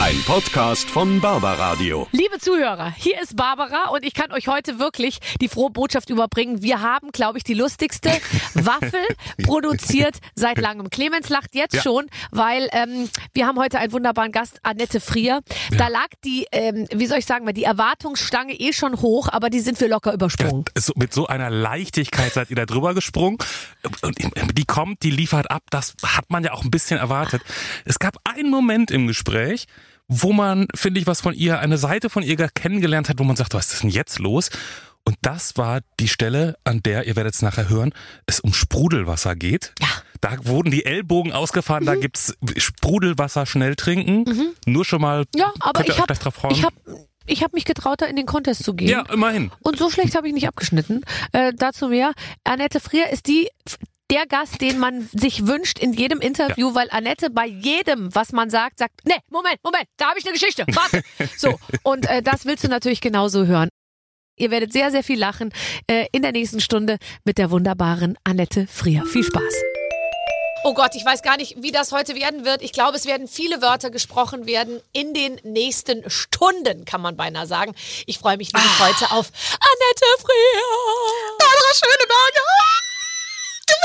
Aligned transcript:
Ein 0.00 0.22
Podcast 0.26 0.88
von 0.88 1.20
Barbaradio. 1.20 2.06
Liebe 2.12 2.38
Zuhörer, 2.38 2.94
hier 2.96 3.20
ist 3.20 3.34
Barbara 3.34 3.88
und 3.88 4.04
ich 4.04 4.14
kann 4.14 4.30
euch 4.30 4.46
heute 4.46 4.78
wirklich 4.78 5.18
die 5.40 5.48
frohe 5.48 5.70
Botschaft 5.70 6.08
überbringen. 6.08 6.62
Wir 6.62 6.82
haben, 6.82 7.10
glaube 7.10 7.38
ich, 7.38 7.42
die 7.42 7.54
lustigste 7.54 8.10
Waffel 8.54 9.02
produziert 9.42 10.18
seit 10.36 10.58
langem. 10.58 10.88
Clemens 10.88 11.30
lacht 11.30 11.52
jetzt 11.56 11.74
ja. 11.74 11.82
schon, 11.82 12.06
weil 12.30 12.68
ähm, 12.70 13.10
wir 13.34 13.48
haben 13.48 13.58
heute 13.58 13.80
einen 13.80 13.90
wunderbaren 13.90 14.30
Gast, 14.30 14.60
Annette 14.62 15.00
Frier. 15.00 15.40
Ja. 15.72 15.78
Da 15.78 15.88
lag 15.88 16.06
die, 16.24 16.46
ähm, 16.52 16.86
wie 16.94 17.06
soll 17.06 17.18
ich 17.18 17.26
sagen, 17.26 17.52
die 17.52 17.64
Erwartungsstange 17.64 18.54
eh 18.54 18.72
schon 18.72 19.02
hoch, 19.02 19.28
aber 19.32 19.50
die 19.50 19.60
sind 19.60 19.80
wir 19.80 19.88
locker 19.88 20.12
übersprungen. 20.12 20.64
Ja, 20.76 20.80
so, 20.80 20.92
mit 20.94 21.12
so 21.12 21.26
einer 21.26 21.50
Leichtigkeit 21.50 22.32
seid 22.32 22.50
ihr 22.50 22.56
da 22.56 22.66
drüber 22.66 22.94
gesprungen. 22.94 23.38
Und 24.02 24.16
die 24.56 24.64
kommt, 24.64 25.02
die 25.02 25.10
liefert 25.10 25.50
ab. 25.50 25.64
Das 25.70 25.94
hat 26.04 26.30
man 26.30 26.44
ja 26.44 26.52
auch 26.52 26.62
ein 26.62 26.70
bisschen 26.70 27.00
erwartet. 27.00 27.42
Es 27.84 27.98
gab 27.98 28.16
einen 28.22 28.48
Moment 28.48 28.92
im 28.92 29.08
Gespräch, 29.08 29.66
wo 30.08 30.32
man, 30.32 30.66
finde 30.74 31.00
ich, 31.00 31.06
was 31.06 31.20
von 31.20 31.34
ihr, 31.34 31.60
eine 31.60 31.78
Seite 31.78 32.10
von 32.10 32.22
ihr 32.22 32.36
kennengelernt 32.36 33.08
hat, 33.08 33.18
wo 33.18 33.24
man 33.24 33.36
sagt, 33.36 33.54
was 33.54 33.72
ist 33.72 33.82
denn 33.82 33.90
jetzt 33.90 34.18
los? 34.18 34.50
Und 35.04 35.16
das 35.22 35.56
war 35.56 35.80
die 36.00 36.08
Stelle, 36.08 36.56
an 36.64 36.82
der, 36.82 37.06
ihr 37.06 37.16
werdet 37.16 37.34
es 37.34 37.42
nachher 37.42 37.68
hören, 37.68 37.94
es 38.26 38.40
um 38.40 38.52
Sprudelwasser 38.52 39.36
geht. 39.36 39.72
Ja. 39.80 39.88
Da 40.20 40.36
wurden 40.46 40.70
die 40.70 40.84
Ellbogen 40.84 41.32
ausgefahren, 41.32 41.84
mhm. 41.84 41.86
da 41.86 41.94
gibt's 41.94 42.34
Sprudelwasser 42.56 43.46
schnell 43.46 43.76
trinken. 43.76 44.24
Mhm. 44.24 44.48
Nur 44.66 44.84
schon 44.84 45.00
mal, 45.00 45.24
ja, 45.34 45.52
aber 45.60 45.86
ich 45.86 45.98
habe 45.98 46.12
ich 46.50 46.64
hab, 46.64 46.74
ich 47.26 47.42
habe 47.42 47.54
mich 47.54 47.64
getraut, 47.64 48.02
da 48.02 48.06
in 48.06 48.16
den 48.16 48.26
Contest 48.26 48.64
zu 48.64 48.74
gehen. 48.74 48.88
Ja, 48.88 49.02
immerhin. 49.12 49.50
Und 49.62 49.78
so 49.78 49.90
schlecht 49.90 50.14
habe 50.16 50.26
ich 50.28 50.34
nicht 50.34 50.48
abgeschnitten. 50.48 51.02
Äh, 51.32 51.52
dazu 51.54 51.88
mehr. 51.88 52.12
Annette 52.44 52.80
Frier 52.80 53.10
ist 53.10 53.28
die 53.28 53.48
der 54.10 54.26
Gast, 54.26 54.60
den 54.60 54.78
man 54.78 55.08
sich 55.12 55.46
wünscht 55.46 55.78
in 55.78 55.92
jedem 55.92 56.20
Interview, 56.20 56.68
ja. 56.68 56.74
weil 56.74 56.88
Annette 56.90 57.30
bei 57.30 57.46
jedem, 57.46 58.14
was 58.14 58.32
man 58.32 58.50
sagt, 58.50 58.78
sagt, 58.78 59.06
ne, 59.06 59.16
Moment, 59.30 59.58
Moment, 59.62 59.84
da 59.96 60.08
habe 60.10 60.18
ich 60.18 60.24
eine 60.24 60.32
Geschichte. 60.32 60.64
Warte. 60.68 61.02
so, 61.36 61.58
und 61.82 62.08
äh, 62.08 62.22
das 62.22 62.46
willst 62.46 62.64
du 62.64 62.68
natürlich 62.68 63.00
genauso 63.00 63.46
hören. 63.46 63.68
Ihr 64.36 64.50
werdet 64.50 64.72
sehr, 64.72 64.90
sehr 64.90 65.02
viel 65.02 65.18
lachen 65.18 65.52
äh, 65.88 66.06
in 66.12 66.22
der 66.22 66.32
nächsten 66.32 66.60
Stunde 66.60 66.98
mit 67.24 67.38
der 67.38 67.50
wunderbaren 67.50 68.16
Annette 68.24 68.66
Frier. 68.66 69.04
Viel 69.04 69.24
Spaß. 69.24 69.54
Oh 70.64 70.74
Gott, 70.74 70.94
ich 70.94 71.04
weiß 71.04 71.22
gar 71.22 71.36
nicht, 71.36 71.62
wie 71.62 71.70
das 71.70 71.92
heute 71.92 72.14
werden 72.14 72.44
wird. 72.44 72.62
Ich 72.62 72.72
glaube, 72.72 72.96
es 72.96 73.06
werden 73.06 73.28
viele 73.28 73.62
Wörter 73.62 73.90
gesprochen 73.90 74.46
werden 74.46 74.80
in 74.92 75.14
den 75.14 75.40
nächsten 75.44 76.08
Stunden, 76.10 76.84
kann 76.84 77.00
man 77.00 77.16
beinahe 77.16 77.46
sagen. 77.46 77.74
Ich 78.06 78.18
freue 78.18 78.36
mich 78.36 78.50
ah. 78.54 78.60
heute 78.80 79.10
auf 79.12 79.30
Annette 79.52 80.06
Frier. 80.20 81.38
Barbara 81.38 81.74
Schöneberger. 81.74 82.97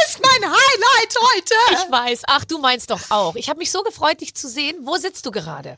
Bist 0.06 0.20
mein 0.22 0.52
Highlight 0.52 1.16
heute. 1.22 1.84
Ich 1.86 1.92
weiß. 1.92 2.22
Ach, 2.28 2.46
du 2.46 2.58
meinst 2.58 2.90
doch 2.90 3.00
auch. 3.09 3.36
Ich 3.36 3.50
habe 3.50 3.59
mich 3.59 3.72
so 3.72 3.84
gefreut, 3.84 4.22
dich 4.22 4.36
zu 4.36 4.50
sehen. 4.50 4.76
Wo 4.82 4.98
sitzt 4.98 5.26
du 5.26 5.32
gerade? 5.32 5.78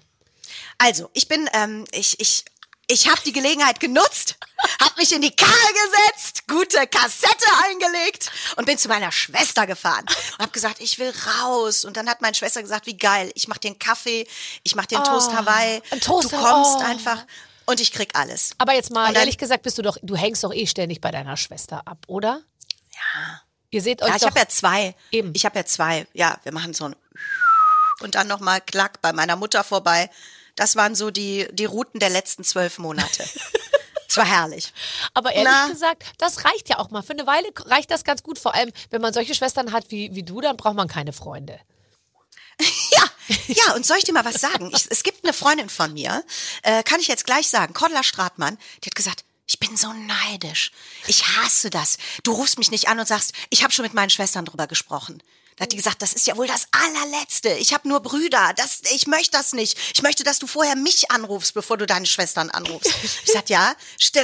Also, 0.78 1.10
ich 1.14 1.28
bin, 1.28 1.50
ähm, 1.54 1.86
ich, 1.92 2.20
ich, 2.20 2.46
ich 2.88 3.10
habe 3.10 3.22
die 3.26 3.34
Gelegenheit 3.34 3.80
genutzt, 3.80 4.38
habe 4.82 4.94
mich 4.98 5.12
in 5.12 5.22
die 5.22 5.36
Karre 5.36 5.52
gesetzt, 5.52 6.48
gute 6.48 6.88
Kassette 6.88 7.46
eingelegt 7.66 8.32
und 8.58 8.66
bin 8.66 8.78
zu 8.78 8.88
meiner 8.88 9.12
Schwester 9.12 9.68
gefahren 9.68 10.06
und 10.34 10.40
habe 10.40 10.52
gesagt, 10.52 10.80
ich 10.80 10.98
will 10.98 11.14
raus. 11.42 11.86
Und 11.86 11.98
dann 11.98 12.10
hat 12.10 12.22
meine 12.22 12.36
Schwester 12.36 12.62
gesagt, 12.62 12.88
wie 12.88 12.98
geil, 12.98 13.32
ich 13.36 13.48
mache 13.48 13.60
einen 13.66 13.80
Kaffee, 13.80 14.28
ich 14.64 14.76
mache 14.76 14.88
dir 14.88 14.98
einen 14.98 15.08
oh, 15.08 15.12
Toast 15.12 15.34
Hawaii. 15.34 15.82
Toast, 16.02 16.32
du 16.32 16.38
kommst 16.38 16.78
oh. 16.78 16.84
einfach 16.84 17.26
und 17.66 17.80
ich 17.80 17.92
krieg 17.92 18.10
alles. 18.14 18.52
Aber 18.58 18.74
jetzt 18.74 18.92
mal 18.92 19.08
dann, 19.08 19.16
ehrlich 19.16 19.38
gesagt, 19.38 19.64
bist 19.64 19.78
du 19.78 19.82
doch, 19.82 19.98
du 20.02 20.16
hängst 20.16 20.44
doch 20.44 20.54
eh 20.54 20.68
ständig 20.68 21.02
bei 21.02 21.12
deiner 21.12 21.38
Schwester 21.38 21.84
ab, 21.86 22.00
oder? 22.08 22.42
Ja. 22.94 23.42
Ihr 23.76 23.82
seht 23.82 24.02
euch 24.02 24.08
Ja, 24.08 24.16
ich 24.16 24.24
habe 24.24 24.40
ja 24.40 24.48
zwei. 24.48 24.96
Eben. 25.12 25.34
Ich 25.36 25.46
habe 25.46 25.60
ja 25.60 25.66
zwei. 25.66 26.08
Ja, 26.14 26.40
wir 26.44 26.54
machen 26.54 26.74
so 26.74 26.86
ein 26.86 26.96
und 28.00 28.16
dann 28.16 28.28
nochmal 28.28 28.62
klack 28.62 29.02
bei 29.02 29.12
meiner 29.12 29.36
Mutter 29.36 29.66
vorbei. 29.66 30.10
Das 30.56 30.78
waren 30.78 30.96
so 30.96 31.12
die, 31.12 31.48
die 31.52 31.66
Routen 31.66 32.00
der 32.00 32.10
letzten 32.10 32.44
zwölf 32.44 32.78
Monate. 32.78 33.26
Es 34.08 34.18
war 34.18 34.26
herrlich. 34.26 34.72
Aber 35.14 35.34
ehrlich 35.34 35.52
Na? 35.52 35.68
gesagt, 35.68 36.04
das 36.20 36.46
reicht 36.46 36.70
ja 36.70 36.78
auch 36.78 36.90
mal. 36.90 37.02
Für 37.02 37.12
eine 37.12 37.28
Weile 37.28 37.50
reicht 37.66 37.92
das 37.92 38.06
ganz 38.06 38.24
gut. 38.24 38.40
Vor 38.40 38.56
allem, 38.56 38.72
wenn 38.90 39.02
man 39.02 39.14
solche 39.14 39.36
Schwestern 39.36 39.74
hat 39.74 39.92
wie, 39.92 40.16
wie 40.16 40.24
du, 40.24 40.40
dann 40.40 40.56
braucht 40.56 40.76
man 40.76 40.88
keine 40.88 41.12
Freunde. 41.12 41.60
Ja, 42.92 43.04
ja, 43.48 43.74
und 43.74 43.86
soll 43.86 43.98
ich 43.98 44.06
dir 44.06 44.14
mal 44.14 44.24
was 44.24 44.40
sagen? 44.40 44.72
Ich, 44.74 44.86
es 44.90 45.04
gibt 45.04 45.26
eine 45.26 45.34
Freundin 45.34 45.68
von 45.68 45.92
mir, 45.92 46.24
äh, 46.62 46.84
kann 46.84 47.02
ich 47.02 47.08
jetzt 47.08 47.26
gleich 47.26 47.50
sagen, 47.50 47.74
Cordula 47.74 48.04
Stratmann, 48.04 48.58
die 48.84 48.88
hat 48.88 48.96
gesagt, 48.96 49.26
ich 49.48 49.60
bin 49.60 49.78
so 49.78 49.94
neidisch. 49.94 50.72
Ich 51.08 51.28
hasse 51.38 51.70
das. 51.70 51.98
Du 52.24 52.32
rufst 52.32 52.58
mich 52.58 52.72
nicht 52.72 52.88
an 52.88 53.00
und 53.00 53.08
sagst, 53.08 53.34
ich 53.50 53.64
habe 53.64 53.72
schon 53.74 53.84
mit 53.84 53.94
meinen 53.94 54.10
Schwestern 54.10 54.46
drüber 54.46 54.68
gesprochen. 54.68 55.22
Da 55.56 55.64
hat 55.64 55.72
die 55.72 55.78
gesagt, 55.78 56.02
das 56.02 56.12
ist 56.12 56.28
ja 56.28 56.36
wohl 56.36 56.48
das 56.48 56.68
allerletzte. 56.72 57.50
Ich 57.54 57.74
habe 57.74 57.88
nur 57.88 58.02
Brüder. 58.02 58.52
Das, 58.58 58.82
ich 58.94 59.08
möchte 59.08 59.32
das 59.38 59.54
nicht. 59.54 59.78
Ich 59.94 60.02
möchte, 60.02 60.26
dass 60.26 60.38
du 60.38 60.48
vorher 60.48 60.76
mich 60.76 61.12
anrufst, 61.12 61.54
bevor 61.54 61.78
du 61.78 61.86
deine 61.86 62.06
Schwestern 62.06 62.50
anrufst. 62.50 62.92
Ich 63.24 63.32
sagte, 63.32 63.54
ja, 63.54 63.74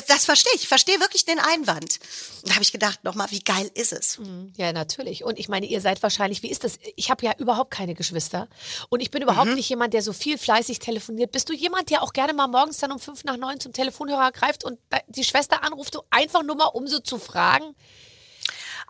das 0.08 0.25
verstehe 0.25 0.52
ich. 0.56 0.64
Ich 0.64 0.68
verstehe 0.68 1.00
wirklich 1.00 1.24
den 1.24 1.40
Einwand. 1.40 2.00
Da 2.44 2.53
habe 2.53 2.64
ich 2.64 2.74
gedacht, 2.74 3.03
nochmal, 3.03 3.31
wie 3.31 3.40
geil 3.40 3.72
ist 3.75 3.94
es? 3.94 4.18
Mhm. 4.18 4.52
Ja, 4.58 4.74
natürlich. 4.74 5.24
Und 5.24 5.40
ich 5.40 5.47
meine, 5.47 5.68
ihr 5.68 5.80
seid 5.80 6.03
wahrscheinlich, 6.03 6.44
wie 6.44 6.52
ist 6.52 6.66
das? 6.66 6.80
Ich 6.96 7.09
habe 7.09 7.25
ja 7.25 7.34
überhaupt 7.38 7.72
keine 7.72 7.94
Geschwister. 7.94 8.50
Und 8.90 9.00
ich 9.00 9.09
bin 9.09 9.22
überhaupt 9.22 9.50
mhm. 9.50 9.56
nicht 9.56 9.69
jemand, 9.69 9.94
der 9.94 10.02
so 10.02 10.12
viel 10.12 10.38
fleißig 10.38 10.80
telefoniert. 10.80 11.31
Bist 11.31 11.48
du 11.48 11.53
jemand, 11.53 11.92
der 11.92 12.03
auch 12.03 12.12
gerne 12.12 12.34
mal 12.34 12.48
morgens 12.48 12.78
dann 12.78 12.92
um 12.92 13.00
fünf 13.00 13.24
nach 13.24 13.38
neun 13.38 13.59
zum 13.59 13.72
Telefonhörer 13.72 14.31
greift 14.31 14.66
und 14.66 14.80
die 15.08 15.24
Schwester 15.24 15.63
anruft, 15.63 15.98
einfach 16.09 16.44
nur 16.44 16.56
mal, 16.56 16.66
um 16.66 16.88
so 16.88 17.00
zu 17.00 17.18
fragen? 17.18 17.74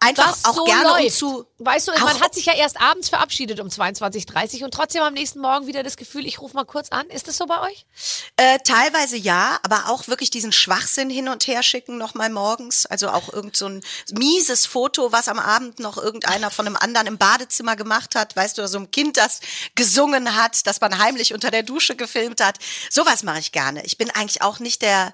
Einfach 0.02 0.38
auch 0.44 0.56
so 0.56 0.64
gerne 0.66 0.90
läuft. 0.90 1.04
um 1.04 1.10
zu. 1.12 1.46
Weißt 1.60 1.88
du, 1.88 1.92
man 1.92 2.20
hat 2.20 2.34
sich 2.34 2.46
ja 2.46 2.54
erst 2.54 2.82
abends 2.82 3.10
verabschiedet 3.10 3.60
um 3.60 3.68
22.30 3.68 4.64
und 4.64 4.74
trotzdem 4.74 5.04
am 5.04 5.14
nächsten 5.14 5.40
Morgen 5.40 5.68
wieder 5.68 5.84
das 5.84 5.96
Gefühl, 5.96 6.26
ich 6.26 6.42
rufe 6.42 6.56
mal 6.56 6.66
kurz 6.66 6.90
an. 6.90 7.08
Ist 7.08 7.28
das 7.28 7.38
so 7.38 7.46
bei 7.46 7.62
euch? 7.62 7.86
Äh, 8.36 8.58
teilweise 8.64 9.16
ja, 9.16 9.60
aber 9.64 9.90
auch 9.90 10.08
wirklich 10.08 10.32
diesen 10.32 10.52
Schwachsinn 10.52 11.10
hin 11.10 11.30
und 11.30 11.46
her 11.46 11.62
schicken 11.62 11.98
nochmal 11.98 12.32
morgens. 12.32 12.88
Also 12.88 13.10
auch 13.10 13.32
irgend 13.32 13.56
so 13.56 13.68
ein 13.68 13.84
mieses 14.12 14.66
Foto, 14.66 15.12
was 15.12 15.28
am 15.28 15.40
Abend 15.40 15.80
noch 15.80 15.98
irgendeiner 15.98 16.50
von 16.50 16.66
einem 16.66 16.78
anderen 16.78 17.08
im 17.08 17.18
Badezimmer 17.18 17.76
gemacht 17.76 18.16
hat. 18.16 18.36
Weißt 18.36 18.58
du, 18.58 18.68
so 18.68 18.80
ein 18.80 18.90
Kind, 18.90 19.18
das 19.18 19.40
gesungen 19.76 20.36
hat, 20.36 20.66
das 20.66 20.82
man 20.82 20.98
heimlich 20.98 21.34
unter 21.34 21.52
der 21.52 21.64
Dusche 21.64 21.96
gefilmt 21.96 22.42
hat. 22.42 22.58
Sowas 22.90 23.22
mache 23.22 23.40
ich 23.40 23.52
gerne. 23.52 23.86
Ich 23.86 23.98
bin 23.98 24.10
eigentlich 24.10 24.42
auch 24.42 24.60
nicht 24.60 24.82
der 24.82 25.14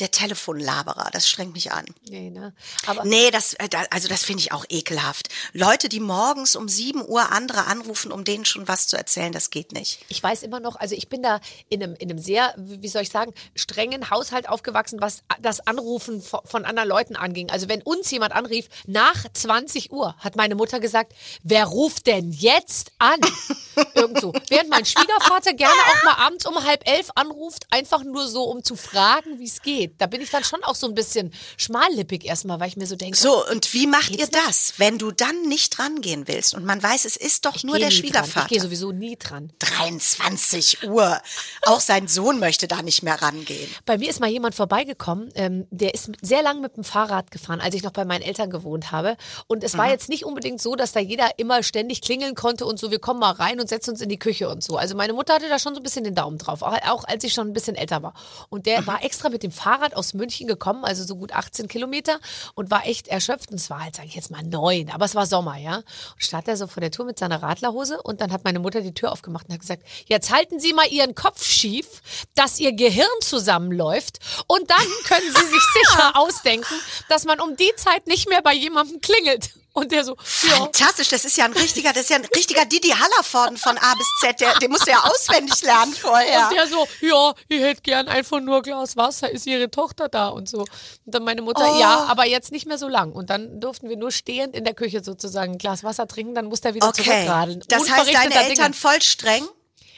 der 0.00 0.10
Telefonlaberer. 0.10 1.10
Das 1.12 1.28
strengt 1.28 1.52
mich 1.52 1.72
an. 1.72 1.84
Nee, 2.08 2.30
ne? 2.30 2.52
Aber 2.86 3.04
nee 3.04 3.30
das, 3.30 3.54
äh, 3.54 3.68
also 3.90 4.08
das 4.08 4.24
finde 4.24 4.40
ich 4.40 4.52
auch 4.52 4.64
ekelhaft. 4.68 5.28
Leute, 5.52 5.88
die 5.88 6.00
morgens 6.00 6.56
um 6.56 6.68
7 6.68 7.06
Uhr 7.06 7.30
andere 7.30 7.66
anrufen, 7.66 8.10
um 8.10 8.24
denen 8.24 8.44
schon 8.44 8.66
was 8.66 8.88
zu 8.88 8.96
erzählen, 8.96 9.32
das 9.32 9.50
geht 9.50 9.72
nicht. 9.72 10.04
Ich 10.08 10.20
weiß 10.20 10.42
immer 10.42 10.58
noch, 10.58 10.76
also 10.76 10.96
ich 10.96 11.08
bin 11.08 11.22
da 11.22 11.40
in 11.68 11.82
einem, 11.82 11.94
in 11.94 12.10
einem 12.10 12.18
sehr, 12.18 12.54
wie 12.56 12.88
soll 12.88 13.02
ich 13.02 13.10
sagen, 13.10 13.32
strengen 13.54 14.10
Haushalt 14.10 14.48
aufgewachsen, 14.48 15.00
was 15.00 15.22
das 15.40 15.64
Anrufen 15.66 16.22
von 16.22 16.64
anderen 16.64 16.88
Leuten 16.88 17.14
anging. 17.14 17.50
Also 17.50 17.68
wenn 17.68 17.82
uns 17.82 18.10
jemand 18.10 18.34
anrief, 18.34 18.68
nach 18.86 19.24
20 19.32 19.92
Uhr, 19.92 20.16
hat 20.18 20.34
meine 20.34 20.56
Mutter 20.56 20.80
gesagt, 20.80 21.12
wer 21.44 21.66
ruft 21.66 22.08
denn 22.08 22.32
jetzt 22.32 22.92
an? 22.98 23.20
Irgendwo. 23.94 24.32
Während 24.48 24.70
mein 24.70 24.84
Schwiegervater 24.84 25.52
gerne 25.52 25.72
auch 25.72 26.04
mal 26.04 26.26
abends 26.26 26.46
um 26.46 26.64
halb 26.64 26.88
elf 26.88 27.10
anruft, 27.14 27.66
einfach 27.70 28.02
nur 28.02 28.26
so, 28.26 28.44
um 28.44 28.64
zu 28.64 28.74
fragen, 28.76 29.38
wie 29.38 29.44
es 29.44 29.62
geht 29.62 29.83
geht. 29.86 30.00
Da 30.00 30.06
bin 30.06 30.20
ich 30.20 30.30
dann 30.30 30.44
schon 30.44 30.62
auch 30.64 30.74
so 30.74 30.86
ein 30.86 30.94
bisschen 30.94 31.32
schmallippig 31.56 32.24
erstmal, 32.24 32.60
weil 32.60 32.68
ich 32.68 32.76
mir 32.76 32.86
so 32.86 32.96
denke. 32.96 33.16
So, 33.16 33.46
und 33.48 33.72
wie 33.72 33.86
macht 33.86 34.16
ihr 34.16 34.26
das, 34.26 34.74
wenn 34.78 34.98
du 34.98 35.10
dann 35.10 35.42
nicht 35.48 35.78
rangehen 35.78 36.26
willst 36.28 36.54
und 36.54 36.64
man 36.64 36.82
weiß, 36.82 37.04
es 37.04 37.16
ist 37.16 37.44
doch 37.44 37.56
ich 37.56 37.64
nur 37.64 37.78
der 37.78 37.90
Schwiegervater? 37.90 38.32
Dran. 38.32 38.42
Ich 38.44 38.48
gehe 38.48 38.60
sowieso 38.60 38.92
nie 38.92 39.16
dran. 39.16 39.52
23 39.58 40.88
Uhr. 40.88 41.20
Auch 41.66 41.80
sein 41.80 42.08
Sohn 42.08 42.38
möchte 42.38 42.68
da 42.68 42.82
nicht 42.82 43.02
mehr 43.02 43.20
rangehen. 43.20 43.70
Bei 43.84 43.98
mir 43.98 44.10
ist 44.10 44.20
mal 44.20 44.30
jemand 44.30 44.54
vorbeigekommen, 44.54 45.30
ähm, 45.34 45.66
der 45.70 45.94
ist 45.94 46.10
sehr 46.22 46.42
lang 46.42 46.60
mit 46.60 46.76
dem 46.76 46.84
Fahrrad 46.84 47.30
gefahren, 47.30 47.60
als 47.60 47.74
ich 47.74 47.82
noch 47.82 47.92
bei 47.92 48.04
meinen 48.04 48.22
Eltern 48.22 48.50
gewohnt 48.50 48.92
habe. 48.92 49.16
Und 49.46 49.64
es 49.64 49.76
war 49.76 49.86
mhm. 49.86 49.92
jetzt 49.92 50.08
nicht 50.08 50.24
unbedingt 50.24 50.60
so, 50.60 50.74
dass 50.74 50.92
da 50.92 51.00
jeder 51.00 51.38
immer 51.38 51.62
ständig 51.62 52.02
klingeln 52.02 52.34
konnte 52.34 52.66
und 52.66 52.78
so, 52.78 52.90
wir 52.90 52.98
kommen 52.98 53.20
mal 53.20 53.32
rein 53.32 53.60
und 53.60 53.68
setzen 53.68 53.90
uns 53.90 54.00
in 54.00 54.08
die 54.08 54.18
Küche 54.18 54.48
und 54.48 54.62
so. 54.62 54.76
Also 54.76 54.96
meine 54.96 55.12
Mutter 55.12 55.34
hatte 55.34 55.48
da 55.48 55.58
schon 55.58 55.74
so 55.74 55.80
ein 55.80 55.82
bisschen 55.82 56.04
den 56.04 56.14
Daumen 56.14 56.38
drauf, 56.38 56.62
auch, 56.62 56.76
auch 56.86 57.04
als 57.04 57.24
ich 57.24 57.32
schon 57.32 57.48
ein 57.48 57.52
bisschen 57.52 57.76
älter 57.76 58.02
war. 58.02 58.14
Und 58.48 58.66
der 58.66 58.82
mhm. 58.82 58.86
war 58.86 59.04
extra 59.04 59.28
mit 59.28 59.42
dem 59.42 59.52
Fahrrad 59.52 59.73
Fahrrad 59.74 59.94
aus 59.96 60.14
München 60.14 60.46
gekommen, 60.46 60.84
also 60.84 61.04
so 61.04 61.16
gut 61.16 61.32
18 61.32 61.68
Kilometer 61.68 62.18
und 62.54 62.70
war 62.70 62.86
echt 62.86 63.08
erschöpft. 63.08 63.50
Und 63.50 63.56
es 63.56 63.70
war 63.70 63.82
halt, 63.82 63.96
sage 63.96 64.08
ich 64.08 64.14
jetzt 64.14 64.30
mal, 64.30 64.42
neun, 64.42 64.90
aber 64.90 65.04
es 65.04 65.14
war 65.14 65.26
Sommer, 65.26 65.56
ja. 65.56 65.76
Und 65.76 65.84
stand 66.18 66.46
er 66.48 66.56
so 66.56 66.66
vor 66.66 66.80
der 66.80 66.90
Tour 66.90 67.06
mit 67.06 67.18
seiner 67.18 67.42
Radlerhose 67.42 68.00
und 68.02 68.20
dann 68.20 68.32
hat 68.32 68.44
meine 68.44 68.60
Mutter 68.60 68.80
die 68.80 68.94
Tür 68.94 69.10
aufgemacht 69.10 69.46
und 69.48 69.54
hat 69.54 69.60
gesagt, 69.60 69.82
jetzt 70.06 70.32
halten 70.32 70.60
Sie 70.60 70.72
mal 70.72 70.86
Ihren 70.88 71.14
Kopf 71.14 71.44
schief, 71.44 71.86
dass 72.34 72.60
Ihr 72.60 72.72
Gehirn 72.72 73.06
zusammenläuft 73.20 74.18
und 74.46 74.70
dann 74.70 74.86
können 75.06 75.34
Sie 75.34 75.46
sich 75.46 75.62
sicher 75.88 76.12
ausdenken, 76.14 76.74
dass 77.08 77.24
man 77.24 77.40
um 77.40 77.56
die 77.56 77.72
Zeit 77.76 78.06
nicht 78.06 78.28
mehr 78.28 78.42
bei 78.42 78.54
jemandem 78.54 79.00
klingelt. 79.00 79.50
Und 79.76 79.90
der 79.90 80.04
so, 80.04 80.16
ja. 80.42 80.54
Fantastisch, 80.56 81.08
das 81.08 81.24
ist 81.24 81.36
ja 81.36 81.46
ein 81.46 81.52
richtiger, 81.52 81.92
das 81.92 82.02
ist 82.04 82.10
ja 82.10 82.16
ein 82.16 82.24
richtiger 82.36 82.64
Didi 82.64 82.90
Hallervorden 82.90 83.56
von 83.58 83.76
A 83.76 83.94
bis 83.96 84.06
Z, 84.20 84.40
der, 84.40 84.54
den 84.60 84.70
musst 84.70 84.86
du 84.86 84.92
ja 84.92 85.02
auswendig 85.02 85.60
lernen 85.62 85.92
vorher. 85.92 86.48
Und 86.48 86.56
der 86.56 86.68
so, 86.68 86.86
ja, 87.00 87.34
ich 87.48 87.60
hätte 87.60 87.82
gern 87.82 88.06
einfach 88.06 88.40
nur 88.40 88.62
Glas 88.62 88.96
Wasser, 88.96 89.28
ist 89.30 89.46
Ihre 89.46 89.68
Tochter 89.70 90.08
da 90.08 90.28
und 90.28 90.48
so. 90.48 90.60
Und 90.60 90.68
dann 91.06 91.24
meine 91.24 91.42
Mutter, 91.42 91.72
Oh. 91.74 91.80
ja, 91.80 92.04
aber 92.04 92.24
jetzt 92.24 92.52
nicht 92.52 92.66
mehr 92.66 92.78
so 92.78 92.86
lang. 92.86 93.10
Und 93.12 93.30
dann 93.30 93.60
durften 93.60 93.88
wir 93.88 93.96
nur 93.96 94.12
stehend 94.12 94.54
in 94.54 94.62
der 94.62 94.74
Küche 94.74 95.02
sozusagen 95.02 95.54
ein 95.54 95.58
Glas 95.58 95.82
Wasser 95.82 96.06
trinken, 96.06 96.36
dann 96.36 96.46
musste 96.46 96.68
er 96.68 96.74
wieder 96.74 96.88
Okay. 96.88 97.02
zurückradeln. 97.02 97.62
Das 97.66 97.80
heißt, 97.80 97.88
deine 97.90 98.00
Unverrichteter 98.02 98.40
Eltern 98.42 98.64
Dinge. 98.66 98.74
voll 98.74 99.02
streng? 99.02 99.44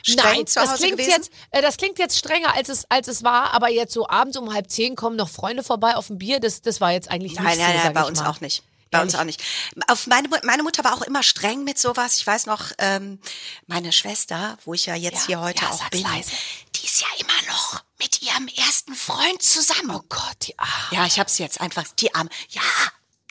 Nein, 0.08 0.44
das 0.54 0.74
klingt, 0.76 0.92
gewesen? 0.92 1.10
jetzt, 1.10 1.30
äh, 1.50 1.60
das 1.60 1.76
klingt 1.76 1.98
jetzt 1.98 2.16
strenger, 2.16 2.54
als 2.54 2.68
es, 2.70 2.84
als 2.88 3.08
es 3.08 3.24
war, 3.24 3.52
aber 3.52 3.68
jetzt 3.70 3.92
so 3.92 4.08
abends 4.08 4.36
um 4.38 4.54
halb 4.54 4.70
zehn 4.70 4.94
kommen 4.96 5.16
noch 5.16 5.28
Freunde 5.28 5.64
vorbei 5.64 5.96
auf 5.96 6.08
ein 6.10 6.16
Bier, 6.18 6.38
das, 6.40 6.62
das 6.62 6.80
war 6.80 6.92
jetzt 6.92 7.10
eigentlich 7.10 7.34
Nein, 7.34 7.44
nicht 7.44 7.58
nein, 7.58 7.76
so, 7.76 7.84
nein, 7.84 7.92
bei 7.92 8.04
uns 8.04 8.20
mal. 8.20 8.30
auch 8.30 8.40
nicht. 8.40 8.62
Bei 8.90 9.02
uns 9.02 9.14
auch 9.14 9.24
nicht. 9.24 9.42
Auf 9.88 10.06
meine, 10.06 10.28
meine 10.44 10.62
Mutter 10.62 10.84
war 10.84 10.94
auch 10.94 11.02
immer 11.02 11.22
streng 11.22 11.64
mit 11.64 11.78
sowas. 11.78 12.16
Ich 12.18 12.26
weiß 12.26 12.46
noch, 12.46 12.70
ähm, 12.78 13.18
meine 13.66 13.92
Schwester, 13.92 14.56
wo 14.64 14.74
ich 14.74 14.86
ja 14.86 14.94
jetzt 14.94 15.22
Ja, 15.22 15.26
hier 15.26 15.40
heute 15.40 15.64
ja, 15.64 15.70
auch 15.70 15.88
bin, 15.90 16.02
leise. 16.02 16.30
die 16.74 16.86
ist 16.86 17.00
ja 17.00 17.08
immer 17.18 17.52
noch 17.52 17.82
mit 17.98 18.22
ihrem 18.22 18.46
ersten 18.48 18.94
Freund 18.94 19.42
zusammen. 19.42 19.90
Oh 19.90 20.02
Gott, 20.08 20.36
die 20.42 20.58
Arme. 20.58 20.72
Ja, 20.92 21.06
ich 21.06 21.18
hab's 21.18 21.38
jetzt 21.38 21.60
einfach, 21.60 21.84
die 21.98 22.14
Arme. 22.14 22.30
Ja, 22.50 22.62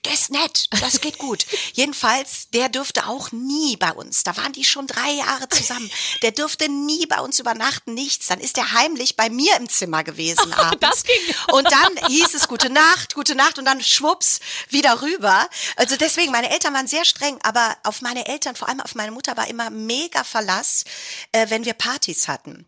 der 0.06 0.14
ist 0.14 0.30
nett, 0.30 0.68
das 0.82 1.02
geht 1.02 1.18
gut. 1.18 1.46
Jedenfalls, 1.74 2.50
der 2.54 2.70
dürfte 2.70 3.08
auch 3.08 3.32
nie 3.32 3.76
bei 3.78 3.92
uns. 3.92 4.24
Da 4.24 4.38
waren 4.38 4.54
die 4.54 4.64
schon 4.64 4.88
drei 4.88 5.12
Jahre 5.12 5.50
zusammen. 5.50 5.90
Der 6.22 6.32
dürfte 6.32 6.70
nie 6.70 7.06
bei 7.06 7.20
uns 7.20 7.40
übernachten, 7.40 7.94
nichts. 7.94 8.28
Dann 8.28 8.40
ist 8.40 8.58
er 8.58 8.72
heimlich 8.72 9.16
bei 9.16 9.30
mir 9.30 9.56
im 9.58 9.70
Zimmer 9.70 10.04
gewesen 10.04 10.54
abends. 10.58 10.80
das 10.80 11.04
ging. 11.04 11.36
Und 11.52 11.70
dann 11.72 12.08
hieß 12.08 12.34
es 12.34 12.48
gute 12.48 12.70
Nacht, 12.70 13.16
gute 13.16 13.36
Nacht 13.36 13.60
und 13.60 13.66
dann 13.66 13.82
schwupps 13.82 14.40
wieder 14.70 15.02
rüber. 15.02 15.50
Also 15.76 15.96
deswegen, 15.98 16.32
meine 16.32 16.50
Eltern 16.52 16.74
waren 16.74 16.88
sehr 16.88 17.06
streng, 17.06 17.38
aber 17.44 17.76
auf 17.84 18.02
meine 18.02 18.28
Eltern, 18.28 18.56
vor 18.56 18.70
allem 18.70 18.82
auf 18.82 18.96
meine 18.96 19.12
Mutter 19.12 19.36
war 19.38 19.48
immer 19.48 19.70
mega 19.70 20.24
Verlass, 20.24 20.84
äh, 21.32 21.50
wenn 21.50 21.66
wir 21.66 21.74
Partys 21.74 22.28
hatten. 22.28 22.66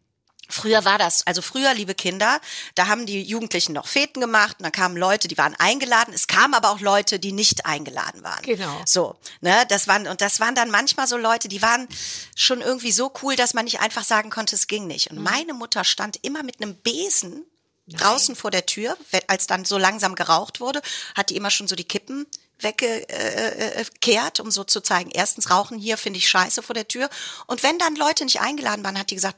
Früher 0.50 0.86
war 0.86 0.98
das, 0.98 1.26
also 1.28 1.42
früher, 1.42 1.74
liebe 1.74 1.94
Kinder, 1.94 2.40
da 2.76 2.88
haben 2.88 3.06
die 3.06 3.22
Jugendlichen 3.22 3.74
noch 3.74 3.88
Feten 3.88 4.22
gemacht 4.22 4.58
und 4.60 4.64
dann 4.64 4.72
kamen 4.72 4.96
Leute, 4.96 5.28
die 5.28 5.38
waren 5.38 5.56
eingeladen. 5.56 6.14
Es 6.14 6.28
kamen 6.28 6.54
aber 6.54 6.72
auch 6.72 6.80
Leute, 6.80 7.20
die 7.20 7.32
nicht 7.32 7.66
eingeladen 7.66 8.24
waren. 8.24 8.42
Genau. 8.44 8.82
So, 8.86 9.16
ne, 9.42 9.66
das 9.70 9.88
waren, 9.88 10.08
und 10.08 10.22
das 10.22 10.40
waren 10.40 10.56
dann 10.56 10.72
manchmal 10.72 11.08
so 11.08 11.18
Leute, 11.18 11.48
die 11.50 11.62
waren 11.62 11.88
schon 12.36 12.62
irgendwie 12.62 12.92
so 12.92 13.12
cool, 13.22 13.36
dass 13.36 13.54
man 13.54 13.66
nicht 13.66 13.82
einfach 13.82 14.04
sagen 14.04 14.30
konnte, 14.30 14.56
es 14.56 14.68
ging 14.68 14.88
nicht. 14.88 15.12
Und 15.12 15.22
meine 15.22 15.54
Mutter 15.54 15.84
stand 15.84 16.20
immer 16.24 16.44
mit 16.44 16.62
einem 16.62 16.76
Besen 16.76 17.46
draußen 17.88 18.36
vor 18.36 18.52
der 18.52 18.66
Tür, 18.66 18.98
als 19.28 19.48
dann 19.48 19.66
so 19.66 19.78
langsam 19.78 20.16
geraucht 20.16 20.60
wurde, 20.60 20.82
hat 21.16 21.30
die 21.30 21.36
immer 21.36 21.52
schon 21.52 21.68
so 21.68 21.76
die 21.76 21.86
Kippen 21.86 22.26
weggekehrt, 22.60 24.40
um 24.40 24.52
so 24.52 24.64
zu 24.64 24.82
zeigen, 24.82 25.12
erstens 25.12 25.50
rauchen 25.52 25.78
hier 25.78 25.98
finde 25.98 26.20
ich 26.20 26.28
scheiße 26.28 26.64
vor 26.64 26.74
der 26.74 26.88
Tür. 26.88 27.10
Und 27.46 27.64
wenn 27.64 27.78
dann 27.78 27.96
Leute 27.96 28.26
nicht 28.26 28.42
eingeladen 28.42 28.84
waren, 28.84 28.98
hat 28.98 29.12
die 29.12 29.16
gesagt, 29.16 29.38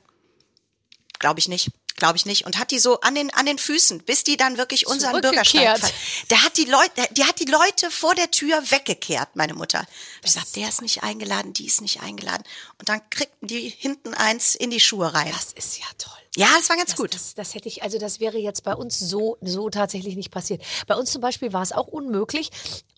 glaube 1.19 1.39
ich 1.39 1.47
nicht. 1.47 1.69
Glaube 1.95 2.15
ich 2.15 2.25
nicht. 2.25 2.45
Und 2.45 2.57
hat 2.57 2.71
die 2.71 2.79
so 2.79 3.01
an 3.01 3.13
den, 3.13 3.29
an 3.33 3.45
den 3.45 3.57
Füßen, 3.57 4.03
bis 4.03 4.23
die 4.23 4.37
dann 4.37 4.57
wirklich 4.57 4.87
unseren 4.87 5.19
Bürgersteig 5.19 5.81
Der 6.29 6.43
hat 6.43 6.55
die 6.55 6.63
Leute, 6.63 6.91
die 7.11 7.25
hat 7.25 7.39
die 7.41 7.45
Leute 7.51 7.91
vor 7.91 8.15
der 8.15 8.31
Tür 8.31 8.61
weggekehrt, 8.71 9.35
meine 9.35 9.53
Mutter. 9.53 9.85
Ich 10.23 10.31
sag, 10.31 10.45
der 10.53 10.69
ist 10.69 10.81
nicht 10.81 11.03
eingeladen, 11.03 11.51
die 11.51 11.65
ist 11.65 11.81
nicht 11.81 12.01
eingeladen. 12.01 12.43
Und 12.77 12.87
dann 12.87 13.01
kriegten 13.09 13.49
die 13.49 13.67
hinten 13.67 14.13
eins 14.13 14.55
in 14.55 14.69
die 14.69 14.79
Schuhe 14.79 15.13
rein. 15.13 15.29
Das 15.33 15.51
ist 15.51 15.77
ja 15.77 15.85
toll. 15.97 16.13
Ja, 16.37 16.47
das 16.57 16.69
war 16.69 16.77
ganz 16.77 16.91
Das, 16.91 16.97
gut. 16.97 17.13
Das, 17.13 17.33
das 17.33 17.53
hätte 17.53 17.67
ich, 17.67 17.83
also 17.83 17.97
das 17.97 18.21
wäre 18.21 18.37
jetzt 18.37 18.63
bei 18.63 18.73
uns 18.73 18.97
so, 18.97 19.37
so 19.41 19.69
tatsächlich 19.69 20.15
nicht 20.15 20.31
passiert. 20.31 20.61
Bei 20.87 20.95
uns 20.95 21.11
zum 21.11 21.21
Beispiel 21.21 21.51
war 21.51 21.63
es 21.63 21.73
auch 21.73 21.87
unmöglich, 21.87 22.49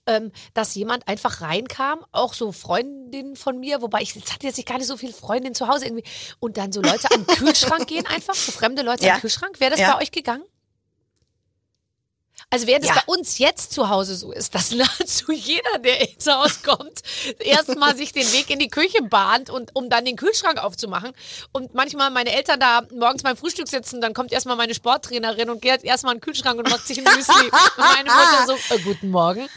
ähm, 0.08 0.32
dass 0.54 0.76
jemand 0.76 1.08
einfach 1.08 1.42
reinkam, 1.42 2.04
auch 2.12 2.34
so 2.34 2.52
Freundinnen 2.52 3.36
von 3.36 3.60
mir, 3.60 3.82
wobei 3.82 4.02
ich 4.02 4.16
jetzt 4.16 4.34
hatte 4.34 4.48
jetzt 4.48 4.58
nicht 4.58 4.68
gar 4.68 4.78
nicht 4.78 4.88
so 4.88 4.98
viele 4.98 5.14
Freundinnen 5.14 5.56
zu 5.56 5.68
Hause 5.68 5.86
irgendwie, 5.86 6.04
und 6.40 6.58
dann 6.58 6.72
so 6.72 6.82
Leute 6.82 7.10
an 7.12 7.26
den 7.26 7.28
Kühlschrank 7.38 7.88
gehen 7.88 8.06
einfach, 8.08 8.34
so 8.36 8.52
fremde 8.52 8.82
Leute 8.82 9.06
Ja. 9.06 9.12
an 9.14 9.18
den 9.18 9.22
Kühlschrank. 9.22 9.60
Wäre 9.60 9.72
das 9.72 9.80
Ja. 9.80 9.94
bei 9.96 10.02
euch 10.04 10.12
gegangen? 10.12 10.44
Also 12.50 12.68
während 12.68 12.86
Ja. 12.86 12.96
es 12.96 13.02
bei 13.06 13.14
uns 13.14 13.38
jetzt 13.38 13.72
zu 13.74 13.90
Hause 13.90 14.16
so 14.16 14.32
ist, 14.32 14.54
dass 14.56 14.72
nahezu 14.72 15.32
jeder, 15.32 15.80
der 15.80 16.10
ins 16.10 16.28
Haus 16.28 16.64
kommt, 16.64 17.02
erstmal 17.40 17.96
sich 17.96 18.12
den 18.12 18.30
Weg 18.34 18.50
in 18.50 18.60
die 18.60 18.68
Küche 18.70 19.02
bahnt 19.04 19.50
und 19.50 19.76
um 19.76 19.90
dann 19.90 20.06
den 20.06 20.16
Kühlschrank 20.18 20.58
aufzumachen. 20.58 21.14
Und 21.52 21.74
manchmal 21.74 22.10
meine 22.12 22.32
Eltern 22.34 22.60
da 22.60 22.82
morgens 22.94 23.24
beim 23.24 23.38
Frühstück 23.38 23.68
sitzen, 23.68 24.02
dann 24.02 24.14
kommt 24.14 24.32
erstmal 24.32 24.56
meine 24.58 24.74
Sporttrainerin 24.74 25.50
und 25.50 25.62
geht 25.62 25.84
erstmal 25.84 26.14
in 26.14 26.20
den 26.20 26.24
Kühlschrank 26.26 26.58
und 26.60 26.70
macht 26.70 26.86
sich 26.88 26.98
ein 26.98 27.04
Müsli. 27.16 27.34
und 27.46 27.78
meine 27.78 28.10
Mutter 28.10 28.46
so, 28.70 28.76
äh, 28.76 28.80
guten 28.80 29.10
Morgen. 29.12 29.48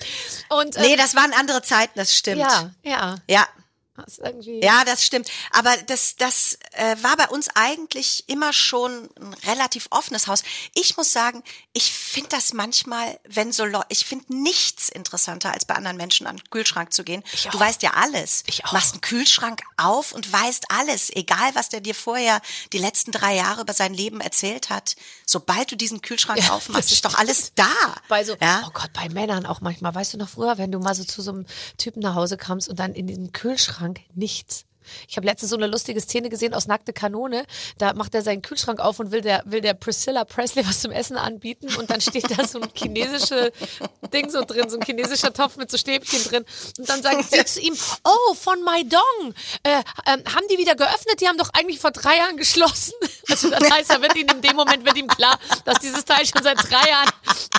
Und 0.50 0.76
Nee, 0.78 0.94
äh, 0.94 0.96
das 0.96 1.14
waren 1.14 1.32
andere 1.32 1.62
Zeiten, 1.62 1.92
das 1.96 2.14
stimmt. 2.14 2.40
ja, 2.40 2.70
ja. 2.82 3.16
Ja, 3.28 3.46
Das. 3.96 4.20
Ja, 4.44 4.84
das 4.84 5.04
stimmt. 5.04 5.30
Aber 5.52 5.76
das, 5.86 6.16
das 6.16 6.58
äh, 6.72 6.96
war 7.02 7.16
bei 7.16 7.28
uns 7.28 7.48
eigentlich 7.54 8.24
immer 8.28 8.52
schon 8.52 9.08
ein 9.20 9.34
relativ 9.46 9.86
offenes 9.90 10.26
Haus. 10.26 10.42
Ich 10.74 10.96
muss 10.96 11.12
sagen, 11.12 11.44
ich 11.72 11.92
finde 11.92 12.30
das 12.30 12.52
manchmal, 12.52 13.20
wenn 13.24 13.52
so 13.52 13.64
Leute, 13.64 13.86
ich 13.90 14.04
finde 14.04 14.34
nichts 14.36 14.88
interessanter, 14.88 15.52
als 15.52 15.64
bei 15.64 15.74
anderen 15.76 15.96
Menschen 15.96 16.26
an 16.26 16.38
den 16.38 16.50
Kühlschrank 16.50 16.92
zu 16.92 17.04
gehen. 17.04 17.22
Ich 17.32 17.44
Du 17.44 17.50
auch. 17.56 17.60
weißt 17.60 17.82
ja 17.84 17.92
alles. 17.94 18.42
Ich 18.46 18.64
auch. 18.64 18.72
Machst 18.72 18.94
einen 18.94 19.00
Kühlschrank 19.00 19.62
auf 19.76 20.10
und 20.12 20.32
weißt 20.32 20.64
alles, 20.72 21.10
egal 21.14 21.54
was 21.54 21.68
der 21.68 21.80
dir 21.80 21.94
vorher 21.94 22.40
die 22.72 22.78
letzten 22.78 23.12
drei 23.12 23.36
Jahre 23.36 23.60
über 23.60 23.74
sein 23.74 23.94
Leben 23.94 24.20
erzählt 24.20 24.70
hat. 24.70 24.96
Sobald 25.24 25.70
du 25.70 25.76
diesen 25.76 26.02
Kühlschrank 26.02 26.40
Ja, 26.40 26.50
aufmachst, 26.50 26.90
ist 26.90 27.04
doch 27.04 27.14
alles 27.16 27.52
da. 27.54 27.70
Bei 28.08 28.24
so, 28.24 28.34
ja? 28.40 28.64
oh 28.66 28.70
Gott, 28.74 28.92
bei 28.92 29.08
Männern 29.08 29.46
auch 29.46 29.60
manchmal. 29.60 29.94
Weißt 29.94 30.14
du 30.14 30.18
noch 30.18 30.28
früher, 30.30 30.58
wenn 30.58 30.72
du 30.72 30.80
mal 30.80 30.96
so 30.96 31.04
zu 31.04 31.22
so 31.22 31.30
einem 31.30 31.46
Typen 31.78 32.00
nach 32.00 32.16
Hause 32.16 32.36
kamst 32.36 32.68
und 32.68 32.80
dann 32.80 32.92
in 32.94 33.06
den 33.06 33.30
Kühlschrank 33.32 33.83
nichts. 34.14 34.66
Ich 35.08 35.16
habe 35.16 35.26
letztens 35.26 35.50
so 35.50 35.56
eine 35.56 35.66
lustige 35.66 36.00
Szene 36.00 36.28
gesehen 36.28 36.54
aus 36.54 36.66
Nackte 36.66 36.92
Kanone. 36.92 37.44
Da 37.78 37.94
macht 37.94 38.14
er 38.14 38.22
seinen 38.22 38.42
Kühlschrank 38.42 38.80
auf 38.80 39.00
und 39.00 39.10
will 39.10 39.20
der, 39.20 39.42
will 39.46 39.60
der 39.60 39.74
Priscilla 39.74 40.24
Presley 40.24 40.66
was 40.66 40.80
zum 40.80 40.92
Essen 40.92 41.16
anbieten. 41.16 41.74
Und 41.76 41.90
dann 41.90 42.00
steht 42.00 42.30
da 42.30 42.46
so 42.46 42.60
ein 42.60 42.68
chinesische 42.74 43.52
Ding 44.12 44.30
so 44.30 44.44
drin, 44.44 44.68
so 44.68 44.78
ein 44.78 44.82
chinesischer 44.84 45.32
Topf 45.32 45.56
mit 45.56 45.70
so 45.70 45.78
Stäbchen 45.78 46.22
drin. 46.24 46.44
Und 46.78 46.88
dann 46.88 47.02
sagt 47.02 47.30
sie 47.30 47.44
zu 47.44 47.60
ihm, 47.60 47.76
oh, 48.04 48.34
von 48.34 48.62
Maidong. 48.62 49.34
Äh, 49.62 49.82
ähm, 50.06 50.22
haben 50.34 50.46
die 50.50 50.58
wieder 50.58 50.74
geöffnet? 50.74 51.20
Die 51.20 51.28
haben 51.28 51.38
doch 51.38 51.50
eigentlich 51.52 51.78
vor 51.80 51.90
drei 51.90 52.16
Jahren 52.18 52.36
geschlossen. 52.36 52.94
Also 53.30 53.48
das 53.48 53.70
heißt, 53.70 53.90
da 53.90 54.02
wird 54.02 54.14
ihm 54.16 54.28
in 54.28 54.42
dem 54.42 54.54
Moment 54.54 54.84
wird 54.84 54.98
ihm 54.98 55.08
klar, 55.08 55.38
dass 55.64 55.78
dieses 55.78 56.04
Teil 56.04 56.26
schon 56.26 56.42
seit 56.42 56.58
drei 56.58 56.90
Jahren 56.90 57.08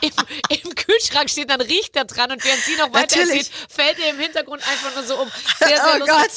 im, 0.02 0.12
im 0.50 0.76
Kühlschrank 0.76 1.30
steht. 1.30 1.50
Dann 1.50 1.60
riecht 1.60 1.96
er 1.96 2.06
dran 2.06 2.32
und 2.32 2.44
während 2.46 2.62
sie 2.62 2.76
noch 2.76 2.94
weiter 2.94 3.18
Natürlich. 3.18 3.50
erzählt, 3.50 3.52
fällt 3.70 4.00
er 4.00 4.12
im 4.12 4.20
Hintergrund 4.20 4.62
einfach 4.68 4.94
nur 4.96 5.04
so 5.04 5.18
um. 5.18 5.32
Sehr, 5.60 5.70
sehr 5.70 5.84
oh 5.96 5.98
lustig. 5.98 6.16
Gott. 6.16 6.32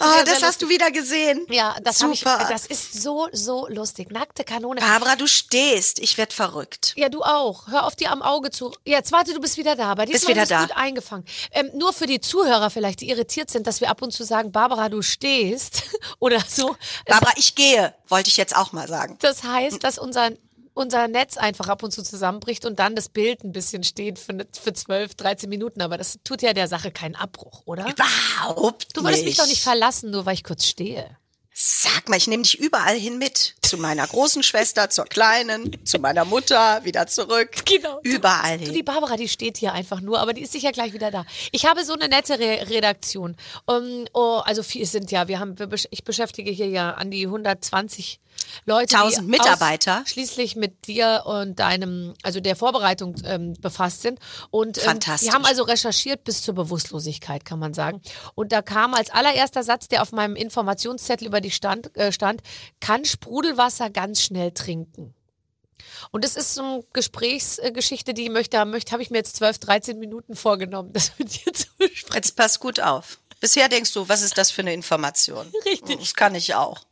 Oh, 0.00 0.04
Sehr, 0.14 0.26
sehr 0.26 0.29
das 0.34 0.42
hast 0.42 0.62
du 0.62 0.68
wieder 0.68 0.90
gesehen. 0.90 1.46
Ja, 1.48 1.76
das 1.82 2.02
habe 2.02 2.12
ich. 2.12 2.20
Super. 2.20 2.46
Das 2.50 2.66
ist 2.66 3.02
so, 3.02 3.28
so 3.32 3.66
lustig. 3.68 4.10
Nackte 4.10 4.44
Kanone. 4.44 4.80
Barbara, 4.80 5.16
du 5.16 5.26
stehst. 5.26 5.98
Ich 5.98 6.18
werd 6.18 6.32
verrückt. 6.32 6.92
Ja, 6.96 7.08
du 7.08 7.22
auch. 7.22 7.68
Hör 7.68 7.86
auf 7.86 7.96
dir 7.96 8.10
am 8.10 8.22
Auge 8.22 8.50
zu. 8.50 8.72
Jetzt 8.84 9.12
warte, 9.12 9.34
du 9.34 9.40
bist 9.40 9.56
wieder 9.56 9.76
da. 9.76 9.94
Bei 9.94 10.06
Bist 10.06 10.28
wieder 10.28 10.40
bist 10.42 10.50
da. 10.52 10.62
gut 10.62 10.76
eingefangen. 10.76 11.24
Ähm, 11.52 11.70
nur 11.74 11.92
für 11.92 12.06
die 12.06 12.20
Zuhörer 12.20 12.70
vielleicht, 12.70 13.00
die 13.00 13.08
irritiert 13.08 13.50
sind, 13.50 13.66
dass 13.66 13.80
wir 13.80 13.90
ab 13.90 14.02
und 14.02 14.12
zu 14.12 14.24
sagen, 14.24 14.52
Barbara, 14.52 14.88
du 14.88 15.02
stehst 15.02 15.82
oder 16.18 16.40
so. 16.46 16.76
Barbara, 17.06 17.32
ich 17.36 17.54
gehe, 17.54 17.94
wollte 18.08 18.28
ich 18.28 18.36
jetzt 18.36 18.56
auch 18.56 18.72
mal 18.72 18.88
sagen. 18.88 19.16
das 19.20 19.42
heißt, 19.44 19.82
dass 19.84 19.98
unser 19.98 20.30
unser 20.80 21.06
Netz 21.06 21.36
einfach 21.36 21.68
ab 21.68 21.82
und 21.84 21.92
zu 21.92 22.02
zusammenbricht 22.02 22.64
und 22.66 22.78
dann 22.80 22.96
das 22.96 23.08
Bild 23.08 23.44
ein 23.44 23.52
bisschen 23.52 23.84
steht 23.84 24.18
für, 24.18 24.32
ne- 24.32 24.46
für 24.60 24.72
12, 24.72 25.14
13 25.14 25.48
Minuten. 25.48 25.80
Aber 25.82 25.96
das 25.98 26.18
tut 26.24 26.42
ja 26.42 26.52
der 26.52 26.66
Sache 26.66 26.90
keinen 26.90 27.14
Abbruch, 27.14 27.62
oder? 27.66 27.86
Überhaupt 27.88 28.96
Du 28.96 29.04
würdest 29.04 29.24
mich 29.24 29.36
doch 29.36 29.46
nicht 29.46 29.62
verlassen, 29.62 30.10
nur 30.10 30.26
weil 30.26 30.34
ich 30.34 30.44
kurz 30.44 30.64
stehe. 30.66 31.16
Sag 31.52 32.08
mal, 32.08 32.16
ich 32.16 32.26
nehme 32.26 32.42
dich 32.44 32.58
überall 32.58 32.96
hin 32.96 33.18
mit. 33.18 33.54
Zu 33.60 33.76
meiner 33.76 34.06
großen 34.06 34.42
Schwester, 34.42 34.88
zur 34.88 35.04
kleinen, 35.04 35.84
zu 35.84 35.98
meiner 35.98 36.24
Mutter, 36.24 36.84
wieder 36.84 37.06
zurück. 37.06 37.50
Genau. 37.66 38.00
Überall 38.02 38.56
Du, 38.58 38.66
die 38.66 38.76
hin. 38.76 38.84
Barbara, 38.84 39.16
die 39.16 39.28
steht 39.28 39.58
hier 39.58 39.72
einfach 39.74 40.00
nur, 40.00 40.20
aber 40.20 40.32
die 40.32 40.40
ist 40.42 40.52
sicher 40.52 40.72
gleich 40.72 40.94
wieder 40.94 41.10
da. 41.10 41.26
Ich 41.52 41.66
habe 41.66 41.84
so 41.84 41.92
eine 41.92 42.08
nette 42.08 42.38
Re 42.38 42.66
Redaktion. 42.70 43.36
Um, 43.66 44.06
oh, 44.14 44.40
also 44.44 44.62
viel 44.62 44.86
sind 44.86 45.10
ja, 45.10 45.28
wir 45.28 45.38
haben, 45.38 45.58
wir, 45.58 45.68
ich 45.90 46.04
beschäftige 46.04 46.50
hier 46.50 46.68
ja 46.68 46.92
an 46.94 47.10
die 47.10 47.26
120 47.26 48.20
Leute. 48.66 48.96
1000 48.96 49.26
die 49.26 49.30
Mitarbeiter. 49.30 50.02
Schließlich 50.06 50.56
mit 50.56 50.86
dir 50.86 51.22
und 51.26 51.58
deinem, 51.58 52.14
also 52.22 52.40
der 52.40 52.56
Vorbereitung 52.56 53.14
ähm, 53.24 53.54
befasst 53.60 54.02
sind. 54.02 54.18
Und 54.50 54.78
ähm, 54.78 54.84
Fantastisch. 54.84 55.28
die 55.28 55.34
haben 55.34 55.44
also 55.44 55.62
recherchiert 55.62 56.24
bis 56.24 56.42
zur 56.42 56.54
Bewusstlosigkeit, 56.54 57.44
kann 57.44 57.58
man 57.58 57.74
sagen. 57.74 58.00
Und 58.34 58.52
da 58.52 58.62
kam 58.62 58.94
als 58.94 59.10
allererster 59.10 59.62
Satz, 59.62 59.88
der 59.88 60.02
auf 60.02 60.12
meinem 60.12 60.36
Informationszettel 60.36 61.26
über 61.26 61.40
die 61.40 61.50
stand, 61.50 61.96
äh, 61.96 62.12
stand, 62.12 62.42
kann 62.80 63.04
Sprudelwasser 63.04 63.90
ganz 63.90 64.22
schnell 64.22 64.52
trinken. 64.52 65.14
Und 66.10 66.24
das 66.24 66.36
ist 66.36 66.54
so 66.54 66.62
eine 66.62 66.84
Gesprächsgeschichte, 66.92 68.14
die 68.14 68.28
möchte, 68.30 68.64
möchte 68.64 68.92
habe 68.92 69.02
ich 69.02 69.10
mir 69.10 69.18
jetzt 69.18 69.36
12, 69.36 69.58
13 69.58 69.98
Minuten 69.98 70.36
vorgenommen, 70.36 70.92
das 70.92 71.12
mit 71.18 71.44
dir 71.44 71.52
zu 71.52 71.66
besprechen. 71.78 72.14
Jetzt 72.14 72.36
pass 72.36 72.60
gut 72.60 72.80
auf. 72.80 73.18
Bisher 73.40 73.68
denkst 73.68 73.94
du, 73.94 74.08
was 74.08 74.22
ist 74.22 74.36
das 74.36 74.50
für 74.50 74.62
eine 74.62 74.74
Information? 74.74 75.50
Richtig. 75.64 75.98
Das 75.98 76.14
kann 76.14 76.34
ich 76.34 76.54
auch. 76.54 76.82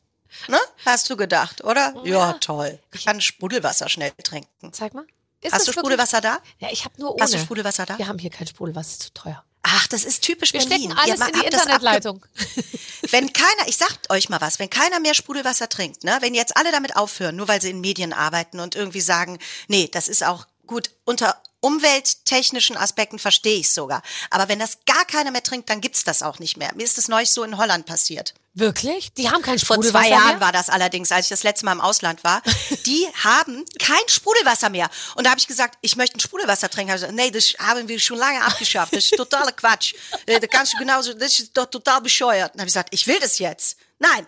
Ne? 0.48 0.58
Hast 0.84 1.08
du 1.10 1.16
gedacht, 1.16 1.64
oder? 1.64 1.94
Ja, 2.04 2.34
toll. 2.34 2.78
Ich 2.92 3.06
kann 3.06 3.20
Sprudelwasser 3.20 3.88
schnell 3.88 4.12
trinken. 4.22 4.72
Zeig 4.72 4.94
mal. 4.94 5.04
Ist 5.40 5.52
Hast 5.52 5.68
du 5.68 5.72
Sprudelwasser 5.72 6.20
da? 6.20 6.38
Ja, 6.58 6.68
ich 6.70 6.84
habe 6.84 7.00
nur 7.00 7.12
ohne. 7.12 7.22
Hast 7.22 7.34
du 7.34 7.38
Sprudelwasser 7.38 7.86
da? 7.86 7.98
Wir 7.98 8.08
haben 8.08 8.18
hier 8.18 8.30
kein 8.30 8.46
Sprudelwasser, 8.46 8.90
ist 8.90 9.02
zu 9.02 9.14
teuer. 9.14 9.44
Ach, 9.62 9.86
das 9.88 10.04
ist 10.04 10.22
typisch 10.22 10.52
Wir 10.52 10.60
Berlin. 10.60 10.90
stecken 10.92 10.98
alles 10.98 11.20
in 11.20 11.40
die 11.40 11.46
Internetleitung. 11.46 12.24
Wenn 13.10 13.32
keiner, 13.32 13.68
ich 13.68 13.76
sag 13.76 13.90
euch 14.08 14.28
mal 14.28 14.40
was, 14.40 14.58
wenn 14.58 14.68
keiner 14.70 15.00
mehr 15.00 15.14
Sprudelwasser 15.14 15.68
trinkt, 15.68 16.04
ne, 16.04 16.18
wenn 16.20 16.34
jetzt 16.34 16.56
alle 16.56 16.70
damit 16.72 16.96
aufhören, 16.96 17.36
nur 17.36 17.48
weil 17.48 17.60
sie 17.60 17.70
in 17.70 17.80
Medien 17.80 18.12
arbeiten 18.12 18.60
und 18.60 18.74
irgendwie 18.74 19.00
sagen, 19.00 19.38
nee, 19.66 19.88
das 19.90 20.08
ist 20.08 20.24
auch 20.24 20.46
gut 20.66 20.90
unter 21.04 21.40
umwelttechnischen 21.60 22.76
Aspekten 22.76 23.18
verstehe 23.18 23.58
ich 23.58 23.72
sogar. 23.72 24.02
Aber 24.30 24.48
wenn 24.48 24.58
das 24.58 24.78
gar 24.86 25.04
keiner 25.04 25.30
mehr 25.30 25.42
trinkt, 25.42 25.68
dann 25.70 25.80
gibt's 25.80 26.04
das 26.04 26.22
auch 26.22 26.38
nicht 26.38 26.56
mehr. 26.56 26.70
Mir 26.74 26.84
ist 26.84 26.98
das 26.98 27.08
neulich 27.08 27.30
so 27.30 27.42
in 27.42 27.56
Holland 27.58 27.86
passiert. 27.86 28.34
Wirklich? 28.54 29.12
Die 29.14 29.30
haben 29.30 29.42
kein 29.42 29.58
Vor 29.58 29.76
Sprudelwasser 29.76 30.04
zwei 30.04 30.10
Jahren 30.10 30.28
mehr? 30.38 30.40
war 30.40 30.52
das 30.52 30.68
allerdings, 30.68 31.12
als 31.12 31.26
ich 31.26 31.30
das 31.30 31.42
letzte 31.44 31.64
Mal 31.64 31.72
im 31.72 31.80
Ausland 31.80 32.24
war. 32.24 32.42
Die 32.86 33.06
haben 33.22 33.64
kein 33.78 34.08
Sprudelwasser 34.08 34.68
mehr. 34.68 34.88
Und 35.14 35.24
da 35.24 35.30
habe 35.30 35.38
ich 35.38 35.46
gesagt, 35.46 35.78
ich 35.80 35.94
möchte 35.96 36.16
ein 36.16 36.20
Sprudelwasser 36.20 36.68
trinken. 36.68 36.92
Gesagt, 36.92 37.12
nee, 37.12 37.30
das 37.30 37.54
haben 37.58 37.86
wir 37.88 38.00
schon 38.00 38.18
lange 38.18 38.42
abgeschafft. 38.44 38.94
Das 38.96 39.04
ist 39.04 39.16
totaler 39.16 39.52
Quatsch. 39.52 39.94
Äh, 40.26 40.40
Da 40.40 40.46
kannst 40.48 40.72
du 40.74 40.78
genauso, 40.78 41.12
das 41.14 41.38
ist 41.38 41.56
doch 41.56 41.66
total 41.66 42.00
bescheuert. 42.00 42.54
Und 42.54 42.60
habe 42.60 42.68
ich 42.68 42.74
gesagt, 42.74 42.88
ich 42.92 43.06
will 43.06 43.18
das 43.20 43.38
jetzt. 43.38 43.78
Nein. 43.98 44.26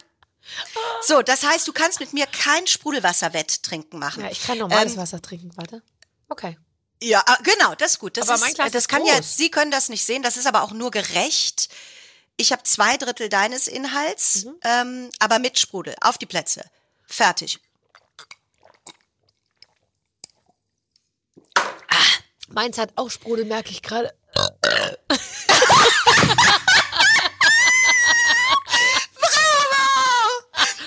So, 1.06 1.22
das 1.22 1.44
heißt, 1.44 1.66
du 1.66 1.72
kannst 1.72 2.00
mit 2.00 2.12
mir 2.12 2.26
kein 2.26 2.66
Sprudelwasser-Wetttrinken 2.66 3.98
machen. 3.98 4.24
Ja, 4.24 4.30
ich 4.30 4.42
kann 4.42 4.58
normales 4.58 4.92
Ähm, 4.92 4.98
Wasser 4.98 5.22
trinken, 5.22 5.50
warte. 5.56 5.82
Okay. 6.28 6.56
Ja, 7.02 7.22
ah, 7.26 7.38
genau, 7.42 7.74
das 7.76 7.92
ist 7.92 7.98
gut. 7.98 8.16
Das 8.16 8.28
Aber 8.28 8.34
ist, 8.34 8.40
mein 8.42 8.54
Glas 8.54 8.72
das 8.72 8.82
ist 8.84 8.88
kann 8.88 9.02
groß. 9.02 9.10
jetzt, 9.12 9.36
Sie 9.38 9.50
können 9.50 9.70
das 9.70 9.88
nicht 9.88 10.04
sehen, 10.04 10.22
das 10.22 10.36
ist 10.36 10.46
aber 10.46 10.62
auch 10.62 10.72
nur 10.72 10.90
gerecht. 10.90 11.68
Ich 12.36 12.52
habe 12.52 12.62
zwei 12.62 12.96
Drittel 12.96 13.28
deines 13.28 13.68
Inhalts, 13.68 14.44
Mhm. 14.44 14.54
ähm, 14.64 15.10
aber 15.18 15.38
mit 15.38 15.58
Sprudel. 15.58 15.94
Auf 16.00 16.18
die 16.18 16.26
Plätze. 16.26 16.64
Fertig. 17.06 17.58
Meins 22.48 22.78
hat 22.78 22.92
auch 22.96 23.10
Sprudel, 23.10 23.44
merke 23.44 23.70
ich 23.70 23.80
gerade. 23.82 24.12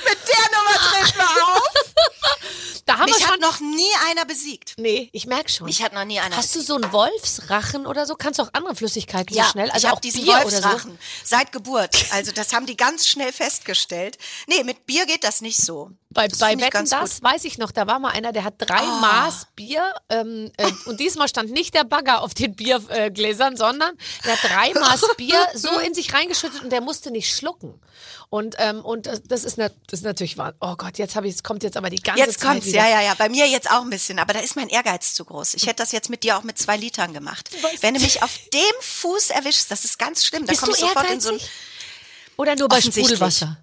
Mit 0.05 0.17
der 0.27 0.46
Nummer 0.51 0.77
treten 0.89 1.17
wir 1.17 1.48
auf. 1.48 2.84
Da 2.86 2.92
haben 3.03 3.12
Mich 3.12 3.19
wir 3.19 3.27
hat 3.27 3.33
schon. 3.33 3.41
noch 3.41 3.60
nie 3.60 3.91
einer 4.10 4.25
besiegt. 4.25 4.74
Nee, 4.77 5.10
ich 5.12 5.25
merke 5.25 5.50
schon. 5.50 5.65
Mich 5.65 5.83
hat 5.83 5.93
noch 5.93 6.05
nie 6.05 6.19
einer 6.19 6.36
Hast 6.36 6.55
du 6.55 6.62
so 6.62 6.75
einen 6.75 6.91
Wolfsrachen 6.91 7.86
oder 7.86 8.05
so? 8.05 8.15
Kannst 8.15 8.39
du 8.39 8.43
auch 8.43 8.50
andere 8.53 8.75
Flüssigkeiten 8.75 9.36
ja, 9.36 9.45
so 9.45 9.51
schnell? 9.51 9.69
Also 9.69 9.79
ich 9.79 9.86
auch 9.86 9.91
habe 9.98 10.01
diesen 10.01 10.24
Bier 10.24 10.33
oder 10.33 10.43
Wolfsrachen 10.43 10.98
seit 11.24 11.51
Geburt. 11.51 11.95
Also 12.12 12.31
das 12.31 12.53
haben 12.53 12.65
die 12.65 12.77
ganz 12.77 13.07
schnell 13.07 13.31
festgestellt. 13.31 14.17
Nee, 14.48 14.63
mit 14.63 14.86
Bier 14.86 15.05
geht 15.05 15.24
das 15.24 15.41
nicht 15.41 15.57
so. 15.57 15.91
Bei, 16.13 16.27
Das 16.27 16.39
bei 16.39 16.58
Wetten, 16.60 16.88
das 16.89 17.15
gut. 17.15 17.24
Weiß 17.24 17.43
ich 17.46 17.58
noch, 17.58 17.72
da 17.72 17.88
war 17.88 18.00
mal 18.00 18.10
einer, 18.12 18.32
der 18.32 18.43
hat 18.43 18.55
drei 18.58 18.84
Maß 18.86 19.48
Bier 19.55 19.93
ähm, 20.10 20.51
äh, 20.58 20.72
und 20.86 21.00
diesmal 21.00 21.27
stand 21.27 21.51
nicht 21.51 21.74
der 21.74 21.84
Bagger 21.84 22.22
auf 22.22 22.34
den 22.34 22.55
Biergläsern, 22.55 23.53
äh, 23.53 23.58
sondern 23.58 23.91
der 24.25 24.34
hat 24.34 24.43
drei 24.50 24.79
Maß 24.79 25.01
Bier 25.17 25.39
so 25.55 25.79
in 25.86 25.93
sich 25.93 26.13
reingeschüttet 26.13 26.62
und 26.63 26.70
der 26.72 26.82
musste 26.82 27.12
nicht 27.12 27.36
schlucken. 27.36 27.79
Und, 28.29 28.55
ähm, 28.58 28.84
und 28.84 29.05
das- 29.05 29.22
das 29.24 29.43
ist, 29.43 29.58
ne, 29.60 29.72
das 29.88 30.00
ist 30.00 30.05
natürlich 30.05 30.38
wahr. 30.39 30.53
Oh 30.60 30.75
Gott, 30.75 30.98
jetzt 30.98 31.15
habe 31.15 31.27
ich, 31.27 31.36
es 31.36 31.43
kommt 31.43 31.62
jetzt 31.62 31.77
aber 31.77 31.89
die 31.91 31.98
ganze 32.01 32.22
Jetzt 32.24 32.39
Zeit 32.39 32.50
kommt's, 32.50 32.65
wieder. 32.65 32.77
ja, 32.79 32.89
ja, 32.89 33.01
ja. 33.01 33.13
Bei 33.15 33.29
mir 33.29 33.48
jetzt 33.48 33.70
auch 33.70 33.82
ein 33.84 33.89
bisschen, 33.91 34.17
aber 34.17 34.34
da 34.34 34.39
ist 34.39 34.55
mein 34.55 34.70
Ehrgeiz 34.70 35.13
zu 35.13 35.24
groß. 35.24 35.53
Ich 35.53 35.63
hätte 35.67 35.84
das 35.84 35.91
jetzt 35.91 36.10
mit 36.10 36.24
dir 36.24 36.38
auch 36.38 36.43
mit 36.43 36.58
zwei 36.58 36.75
Litern 36.77 37.13
gemacht. 37.13 37.51
Wenn 37.82 37.93
du 37.93 38.00
mich 38.00 38.24
auf 38.24 38.32
dem 38.51 38.62
Fuß 38.82 39.29
erwischst, 39.29 39.70
das 39.70 39.86
ist 39.86 40.00
ganz 40.00 40.25
schlimm. 40.25 40.46
Da 40.48 40.51
Bist 40.51 40.62
komme 40.62 40.74
du 40.74 40.79
sofort 40.79 41.10
in 41.12 41.22
so 41.22 41.29
ein. 41.29 41.36
ehrgeizig? 41.36 41.51
Oder 42.38 42.55
nur 42.55 42.67
bei. 42.70 42.82
Sprudelwasser? 42.82 43.58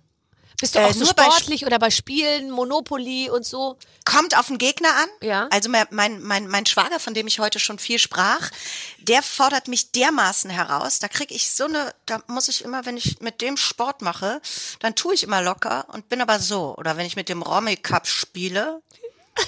Bist 0.61 0.75
du 0.75 0.79
Äh, 0.79 0.85
auch 0.85 0.93
so 0.93 1.05
nur 1.05 1.15
bei 1.15 1.25
Sp- 1.25 1.33
sportlich 1.33 1.67
oder 1.67 1.79
bei 1.79 1.91
Spielen, 1.91 2.51
Monopoly 2.51 3.31
und 3.31 3.47
so? 3.47 3.77
Kommt 4.05 4.37
auf 4.37 4.49
den 4.49 4.59
Gegner 4.59 4.91
an. 4.95 5.09
Ja. 5.23 5.49
Also 5.51 5.71
mein, 5.71 5.87
mein, 5.91 6.47
mein, 6.49 6.67
Schwager, 6.67 7.01
von 7.01 7.15
dem 7.15 7.27
ich 7.27 7.39
heute 7.39 7.59
schon 7.59 7.79
viel 7.79 7.99
sprach, 7.99 8.51
der 8.99 9.23
fordert 9.23 9.69
mich 9.69 9.93
dermaßen 9.93 10.51
heraus. 10.51 10.99
Da 10.99 11.09
krieg 11.09 11.31
ich 11.31 11.51
so 11.51 11.65
eine, 11.65 11.95
da 12.07 12.23
muss 12.27 12.49
ich 12.49 12.63
immer, 12.65 12.85
wenn 12.87 12.97
ich 12.97 13.21
mit 13.21 13.41
dem 13.41 13.57
Sport 13.57 14.03
mache, 14.03 14.41
dann 14.81 14.95
tue 14.95 15.15
ich 15.15 15.23
immer 15.23 15.43
locker 15.43 15.87
und 15.93 16.09
bin 16.09 16.21
aber 16.21 16.39
so. 16.39 16.75
Oder 16.77 16.97
wenn 16.97 17.07
ich 17.07 17.17
mit 17.17 17.29
dem 17.29 17.43
Romy 17.43 17.77
Cup 17.77 18.07
spiele, 18.07 18.83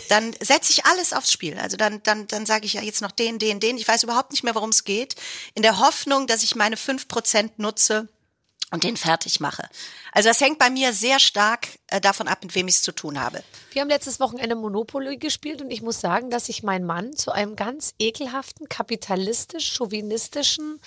dann 0.09 0.35
setze 0.41 0.73
ich 0.73 0.87
alles 0.87 1.13
aufs 1.13 1.31
Spiel. 1.33 1.59
Also 1.59 1.77
dann, 1.77 2.03
dann, 2.05 2.27
dann 2.27 2.47
sage 2.47 2.65
ich 2.65 2.75
ja 2.75 2.81
jetzt 2.83 3.03
noch 3.03 3.11
den, 3.11 3.39
den, 3.39 3.61
den. 3.61 3.77
Ich 3.77 3.87
weiß 3.87 4.05
überhaupt 4.05 4.31
nicht 4.31 4.45
mehr, 4.45 4.55
worum 4.55 4.71
es 4.71 4.85
geht. 4.85 5.17
In 5.55 5.63
der 5.63 5.79
Hoffnung, 5.79 6.27
dass 6.27 6.43
ich 6.43 6.55
meine 6.57 6.77
5% 6.77 7.51
nutze 7.59 8.09
und 8.73 8.83
den 8.85 8.97
fertig 8.97 9.39
mache. 9.39 9.69
Also 10.13 10.31
das 10.31 10.41
hängt 10.41 10.59
bei 10.59 10.71
mir 10.71 10.93
sehr 10.93 11.21
stark 11.21 11.69
äh, 11.89 12.01
davon 12.01 12.27
ab, 12.27 12.39
mit 12.43 12.55
wem 12.55 12.69
ich 12.69 12.77
es 12.77 12.83
zu 12.83 12.93
tun 12.93 13.21
habe. 13.21 13.43
Wir 13.73 13.83
haben 13.83 13.89
letztes 13.89 14.19
Wochenende 14.19 14.57
Monopoly 14.57 15.19
gespielt 15.19 15.61
und 15.63 15.71
ich 15.71 15.83
muss 15.83 16.01
sagen, 16.01 16.31
dass 16.31 16.47
sich 16.47 16.65
mein 16.65 16.85
Mann 16.85 17.15
zu 17.15 17.33
einem 17.33 17.55
ganz 17.55 17.95
ekelhaften, 17.99 18.69
kapitalistisch-chauvinistischen 18.69 20.81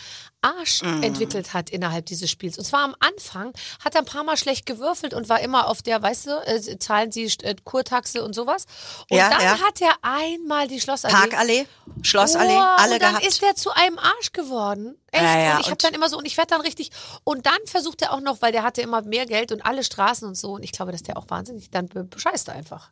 Arsch 0.46 0.82
Mhm. 0.84 1.04
entwickelt 1.04 1.54
hat 1.54 1.70
innerhalb 1.70 2.06
dieses 2.06 2.30
Spiels. 2.30 2.58
Und 2.58 2.66
zwar 2.66 2.82
am 2.84 2.96
Anfang 3.00 3.54
hat 3.84 3.96
er 3.96 4.02
ein 4.02 4.06
paar 4.06 4.24
Mal 4.24 4.38
schlecht 4.38 4.66
gewürfelt 4.66 5.14
und 5.14 5.28
war 5.30 5.40
immer 5.40 5.68
auf 5.68 5.82
der, 5.82 6.02
weißt 6.02 6.28
du, 6.28 6.32
äh, 6.46 6.78
zahlen 6.80 7.12
Sie 7.12 7.26
äh, 7.44 7.56
Kurtaxe 7.64 8.24
und 8.24 8.34
sowas. 8.34 8.66
Und 9.10 9.18
Ja, 9.18 9.30
dann 9.30 9.42
ja. 9.42 9.60
hat 9.60 9.82
er 9.82 9.94
einmal 10.02 10.68
die 10.68 10.80
Schlossallee. 10.80 11.14
Parkallee, 11.14 11.68
Schlossallee, 12.04 12.56
Oh, 12.58 12.62
alle 12.78 12.94
und 12.96 13.02
dann 13.02 13.14
gehabt. 13.16 13.28
ist 13.28 13.42
er 13.44 13.56
zu 13.56 13.72
einem 13.72 13.98
Arsch 14.00 14.32
geworden. 14.34 14.98
Echt? 15.12 15.24
Ja, 15.24 15.40
ja, 15.40 15.54
und 15.56 15.62
ich 15.62 15.68
habe 15.68 15.78
dann 15.78 15.94
immer 15.94 16.10
so, 16.10 16.18
und 16.18 16.26
ich 16.26 16.38
werde 16.38 16.50
dann 16.50 16.62
richtig. 16.62 16.92
Und 17.24 17.46
dann 17.46 17.58
versucht 17.66 18.02
er 18.02 18.14
auch 18.14 18.20
noch, 18.22 18.42
weil 18.42 18.52
der 18.52 18.64
hatte 18.64 18.82
immer 18.82 19.02
mehr 19.02 19.26
Geld 19.26 19.52
und 19.52 19.66
alle 19.66 19.84
Straßen 19.84 20.28
und 20.28 20.36
so. 20.36 20.52
Und 20.54 20.64
ich 20.64 20.72
glaube, 20.72 20.92
dass 20.92 21.04
der 21.04 21.18
auch 21.18 21.26
wahnsinnig 21.30 21.70
dann 21.72 21.88
be- 21.88 22.04
bescheißt 22.04 22.50
einfach. 22.50 22.92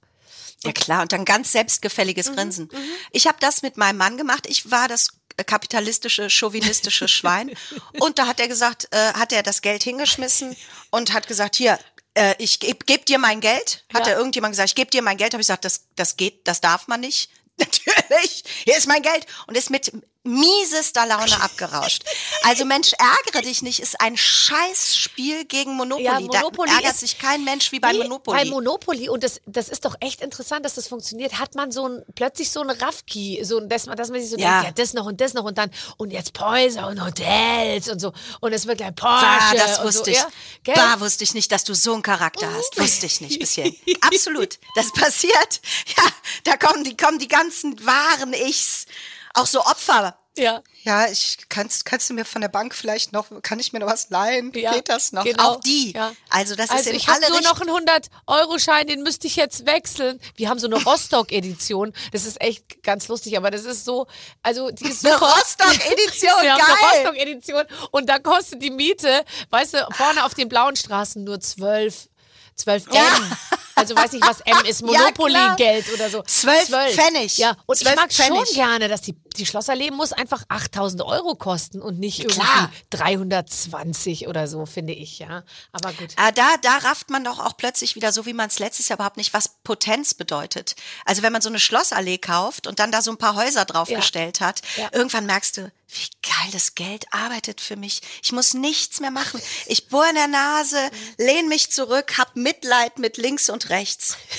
Ja 0.64 0.72
klar, 0.72 1.02
und 1.02 1.12
dann 1.12 1.26
ganz 1.26 1.52
selbstgefälliges 1.52 2.30
Mhm, 2.30 2.36
Grinsen. 2.36 2.70
Ich 3.12 3.28
habe 3.28 3.38
das 3.40 3.62
mit 3.62 3.78
meinem 3.78 3.98
Mann 3.98 4.18
gemacht. 4.18 4.46
Ich 4.48 4.72
war 4.72 4.88
das 4.88 5.10
äh, 5.38 5.44
kapitalistische, 5.44 6.30
chauvinistische 6.30 7.08
Schwein. 7.10 7.52
Und 8.00 8.20
da 8.20 8.28
hat 8.28 8.40
er 8.40 8.48
gesagt, 8.48 8.88
äh, 8.92 9.14
hat 9.14 9.32
er 9.34 9.44
das 9.44 9.62
Geld 9.62 9.84
hingeschmissen 9.84 10.56
und 10.92 11.14
hat 11.14 11.28
gesagt, 11.28 11.56
hier, 11.56 11.80
äh, 12.14 12.36
ich 12.38 12.60
geb, 12.60 12.86
geb 12.86 13.06
dir 13.06 13.18
mein 13.18 13.42
Geld. 13.42 13.86
Hat 13.94 14.06
Ja. 14.08 14.14
er 14.14 14.18
irgendjemand 14.20 14.54
gesagt, 14.54 14.70
ich 14.70 14.76
geb 14.76 14.92
dir 14.92 15.02
mein 15.02 15.18
Geld. 15.18 15.34
Habe 15.34 15.42
ich 15.42 15.48
gesagt, 15.48 15.66
das, 15.66 15.86
das 15.96 16.16
geht, 16.18 16.48
das 16.48 16.62
darf 16.62 16.88
man 16.88 17.00
nicht. 17.02 17.30
Natürlich, 17.58 18.44
hier 18.64 18.78
ist 18.78 18.88
mein 18.88 19.02
Geld. 19.02 19.26
Und 19.48 19.58
ist 19.58 19.70
mit 19.70 19.92
miesester 20.24 21.06
Laune 21.06 21.42
abgerauscht. 21.42 22.04
Also 22.44 22.66
Mensch, 22.66 22.92
ärgere 22.98 23.42
dich 23.42 23.62
nicht, 23.62 23.80
ist 23.80 24.00
ein 24.00 24.16
Scheißspiel 24.16 25.46
gegen 25.46 25.76
Monopoly. 25.76 26.06
Ja, 26.06 26.20
Monopoly 26.20 26.70
da 26.70 26.78
ärgert 26.78 26.98
sich 26.98 27.20
kein 27.20 27.44
Mensch 27.44 27.72
wie 27.72 27.80
bei 27.80 27.94
Monopoly. 27.94 28.38
Bei 28.38 28.46
Monopoly, 28.50 29.10
und 29.10 29.24
das, 29.24 29.42
das 29.46 29.70
ist 29.70 29.86
doch 29.86 29.96
echt 30.00 30.22
interessant, 30.22 30.66
dass 30.66 30.76
das 30.76 30.88
funktioniert, 30.88 31.40
hat 31.40 31.56
man 31.56 31.72
so 31.72 31.88
ein, 31.88 32.04
plötzlich 32.16 32.52
so 32.52 32.62
ein 32.62 32.70
Raffki, 32.70 33.42
so 33.44 33.58
ein, 33.58 33.68
dass 33.70 33.86
man, 33.86 33.98
dass 33.98 34.10
man 34.10 34.22
sich 34.22 34.30
so 34.30 34.38
Ja. 34.38 34.62
denkt, 34.62 34.78
ja, 34.78 34.84
das 34.84 34.94
noch 34.94 35.06
und 35.06 35.20
das 35.20 35.34
noch 35.34 35.44
und 35.44 35.58
dann, 35.58 35.72
und 35.98 36.12
jetzt 36.12 36.40
Häuser 36.40 36.88
und 36.88 37.04
Hotels 37.04 37.90
und 37.90 38.00
so. 38.00 38.14
Und 38.40 38.54
es 38.54 38.66
wird 38.66 38.78
gleich 38.78 38.92
Ah, 39.02 39.40
Porsche. 39.50 39.58
das 39.58 39.80
und 39.80 39.86
wusste 39.86 40.06
so, 40.06 40.12
ich. 40.12 40.18
Ja, 40.18 40.28
gell? 40.64 40.76
da 40.76 41.00
wusste 41.00 41.24
ich 41.24 41.34
nicht, 41.34 41.52
dass 41.52 41.64
du 41.64 41.74
so 41.74 41.94
einen 41.94 42.02
Charakter 42.04 42.52
hast. 42.54 42.80
Wusste 42.80 43.06
ich 43.06 43.22
nicht 43.22 43.40
bisher. 43.40 43.70
Absolut. 44.02 44.60
Das 44.76 44.92
passiert. 44.94 45.62
Ja, 45.98 46.04
da 46.46 46.58
kommen 46.58 46.84
die, 46.84 46.96
kommen 46.98 47.20
die 47.20 47.28
ganzen 47.28 47.86
wahren 47.86 48.34
Ichs. 48.34 48.86
Auch 49.34 49.46
so 49.48 49.62
Opfer. 49.62 50.18
ja. 50.38 50.62
Ja, 50.86 51.08
ich 51.08 51.38
kannst, 51.48 51.86
kannst 51.86 52.10
du 52.10 52.14
mir 52.14 52.26
von 52.26 52.42
der 52.42 52.50
Bank 52.50 52.76
vielleicht 52.76 53.14
noch, 53.14 53.28
kann 53.42 53.58
ich 53.58 53.72
mir 53.72 53.80
noch 53.80 53.88
was 53.88 54.10
leihen? 54.10 54.52
Ja, 54.54 54.74
Geht 54.74 54.90
das 54.90 55.14
noch? 55.14 55.24
genau, 55.24 55.52
Auch 55.54 55.60
die. 55.62 55.94
ja. 55.94 56.12
Also 56.30 56.56
das 56.58 56.70
Also 56.72 56.82
ist 56.82 56.88
in 56.90 56.96
ich 56.98 57.08
habe 57.08 57.24
alle 57.26 57.30
nur 57.32 57.42
noch 57.42 57.62
einen 57.62 57.70
100-Euro-Schein, 57.88 58.88
den 58.88 59.02
müsste 59.02 59.28
ich 59.28 59.38
jetzt 59.38 59.66
wechseln. 59.66 60.20
Wir 60.36 60.50
haben 60.50 60.60
so 60.60 60.68
eine 60.68 60.76
Rostock-Edition. 60.84 61.94
Das 62.12 62.26
ist 62.26 62.42
echt 62.42 62.84
ganz 62.84 63.08
lustig, 63.08 63.38
aber 63.38 63.50
das 63.50 63.64
ist 63.64 63.86
so, 63.86 64.08
also 64.42 64.72
die 64.72 64.90
ist 64.90 65.06
Eine 65.06 65.14
super. 65.16 65.34
Rostock-Edition, 65.34 66.32
Wir 66.42 66.54
haben 66.54 66.62
eine 66.62 66.76
geil. 66.76 67.06
Rostock-Edition 67.06 67.64
und 67.92 68.10
da 68.10 68.20
kostet 68.20 68.62
die 68.62 68.72
Miete, 68.72 69.24
weißt 69.52 69.76
du, 69.76 69.88
vorne 69.94 70.26
auf 70.26 70.34
den 70.34 70.50
blauen 70.50 70.76
Straßen 70.76 71.24
nur 71.24 71.40
12, 71.40 72.10
12 72.58 72.88
M. 72.88 72.94
Ja. 72.94 73.04
Also 73.84 73.96
weiß 73.96 74.12
nicht, 74.14 74.28
was 74.28 74.42
M 74.42 74.66
ist, 74.66 74.82
Ja. 74.82 74.88
Monopoly-Geld 74.88 75.94
oder 75.94 76.10
so. 76.10 76.22
12 76.24 76.70
Pfennig. 76.94 77.38
Ja, 77.38 77.56
und 77.66 77.78
12 77.78 77.90
ich 77.92 77.96
mag 78.02 78.12
Pfennig. 78.14 78.46
schon 78.48 78.56
gerne, 78.56 78.88
dass 78.88 79.02
die, 79.02 79.16
die 79.38 79.46
Schlossallee 79.46 79.92
muss 79.92 80.14
einfach 80.14 80.44
8000 80.50 81.02
Euro 81.04 81.36
kosten 81.36 81.82
und 81.82 82.00
nicht 82.00 82.20
irgendwie 82.20 82.40
klar. 82.40 82.72
320 82.92 84.28
oder 84.28 84.48
so, 84.48 84.66
finde 84.66 84.94
ich, 84.94 85.20
ja. 85.20 85.44
Aber 85.72 85.92
gut. 85.94 86.10
Ah, 86.18 86.32
da, 86.32 86.48
da 86.62 86.78
rafft 86.78 87.10
man 87.10 87.24
doch 87.24 87.40
auch 87.40 87.58
plötzlich 87.58 87.96
wieder, 87.96 88.12
so 88.12 88.26
wie 88.26 88.34
man 88.34 88.48
es 88.50 88.60
letztes 88.60 88.88
Jahr 88.90 88.98
überhaupt 88.98 89.18
nicht, 89.18 89.34
was 89.34 89.50
Potenz 89.64 90.14
bedeutet. 90.14 90.76
Also 91.06 91.22
wenn 91.22 91.34
man 91.34 91.42
so 91.42 91.50
eine 91.50 91.60
Schlossallee 91.60 92.18
kauft 92.18 92.68
und 92.68 92.80
dann 92.80 92.92
da 92.92 93.02
so 93.02 93.12
ein 93.12 93.18
paar 93.18 93.36
Häuser 93.36 93.66
draufgestellt 93.66 94.42
hat, 94.42 94.62
Ja. 94.78 94.90
irgendwann 94.92 95.26
merkst 95.26 95.58
du, 95.58 95.72
wie 95.96 96.08
geil 96.28 96.50
das 96.52 96.74
Geld 96.74 97.06
arbeitet 97.12 97.62
für 97.62 97.76
mich. 97.76 98.02
Ich 98.24 98.32
muss 98.32 98.56
nichts 98.56 99.00
mehr 99.00 99.12
machen. 99.12 99.40
Ich 99.68 99.90
bohre 99.90 100.10
in 100.10 100.16
der 100.16 100.28
Nase, 100.28 100.78
lehne 101.20 101.48
mich 101.48 101.72
zurück, 101.72 102.18
hab 102.18 102.36
Mitleid 102.36 102.98
mit 102.98 103.18
links 103.18 103.48
und 103.50 103.70
rechts. 103.70 103.73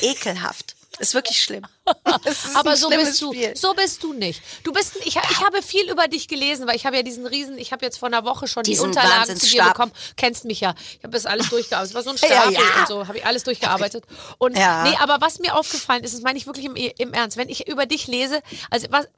Ekelhaft. 0.00 0.76
Ist 1.00 1.12
wirklich 1.14 1.42
schlimm. 1.42 1.66
Ist 2.24 2.54
Aber 2.54 2.76
so 2.76 2.88
bist 2.88 3.20
du, 3.20 3.32
Spiel. 3.32 3.56
so 3.56 3.74
bist 3.74 4.00
du 4.04 4.12
nicht. 4.12 4.40
Du 4.62 4.72
bist, 4.72 4.94
ich, 5.04 5.16
ich 5.16 5.40
habe 5.44 5.60
viel 5.60 5.90
über 5.90 6.06
dich 6.06 6.28
gelesen, 6.28 6.68
weil 6.68 6.76
ich 6.76 6.86
habe 6.86 6.94
ja 6.94 7.02
diesen 7.02 7.26
Riesen, 7.26 7.58
ich 7.58 7.72
habe 7.72 7.84
jetzt 7.84 7.98
vor 7.98 8.06
einer 8.06 8.24
Woche 8.24 8.46
schon 8.46 8.62
Diesen 8.62 8.92
die 8.92 8.96
Unterlagen 8.98 9.36
zu 9.36 9.46
dir 9.48 9.64
bekommen. 9.64 9.90
Kennst 10.16 10.44
mich 10.44 10.60
ja. 10.60 10.74
Ich 10.98 11.02
habe 11.02 11.10
das 11.12 11.26
alles 11.26 11.48
durchgearbeitet. 11.50 11.90
Es 11.90 11.94
war 11.96 12.02
so 12.04 12.10
ein 12.10 12.16
Ja, 12.30 12.42
Stapel 12.42 12.52
ja. 12.54 12.80
und 12.80 12.86
so, 12.86 13.08
habe 13.08 13.18
ich 13.18 13.26
alles 13.26 13.42
durchgearbeitet. 13.42 14.04
Und 14.38 14.56
Ja. 14.56 14.84
nee, 14.84 14.96
aber 15.00 15.20
was 15.20 15.40
mir 15.40 15.56
aufgefallen 15.56 16.04
ist, 16.04 16.14
das 16.14 16.20
meine 16.22 16.38
ich 16.38 16.46
wirklich 16.46 16.66
im, 16.66 16.76
im 16.76 17.12
Ernst, 17.12 17.36
wenn 17.36 17.48
ich 17.48 17.66
über 17.66 17.86
dich 17.86 18.06
lese, 18.06 18.40
also 18.70 18.86
was 18.90 19.08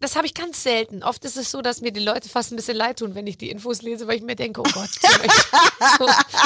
das 0.00 0.16
habe 0.16 0.26
ich 0.26 0.34
ganz 0.34 0.62
selten. 0.62 1.02
Oft 1.02 1.24
ist 1.24 1.36
es 1.36 1.50
so, 1.50 1.62
dass 1.62 1.80
mir 1.80 1.92
die 1.92 2.00
Leute 2.00 2.28
fast 2.28 2.52
ein 2.52 2.56
bisschen 2.56 2.76
leid 2.76 2.98
tun, 2.98 3.14
wenn 3.14 3.26
ich 3.26 3.38
die 3.38 3.50
Infos 3.50 3.82
lese, 3.82 4.06
weil 4.06 4.16
ich 4.16 4.22
mir 4.22 4.36
denke, 4.36 4.60
oh 4.60 4.70
Gott, 4.72 4.90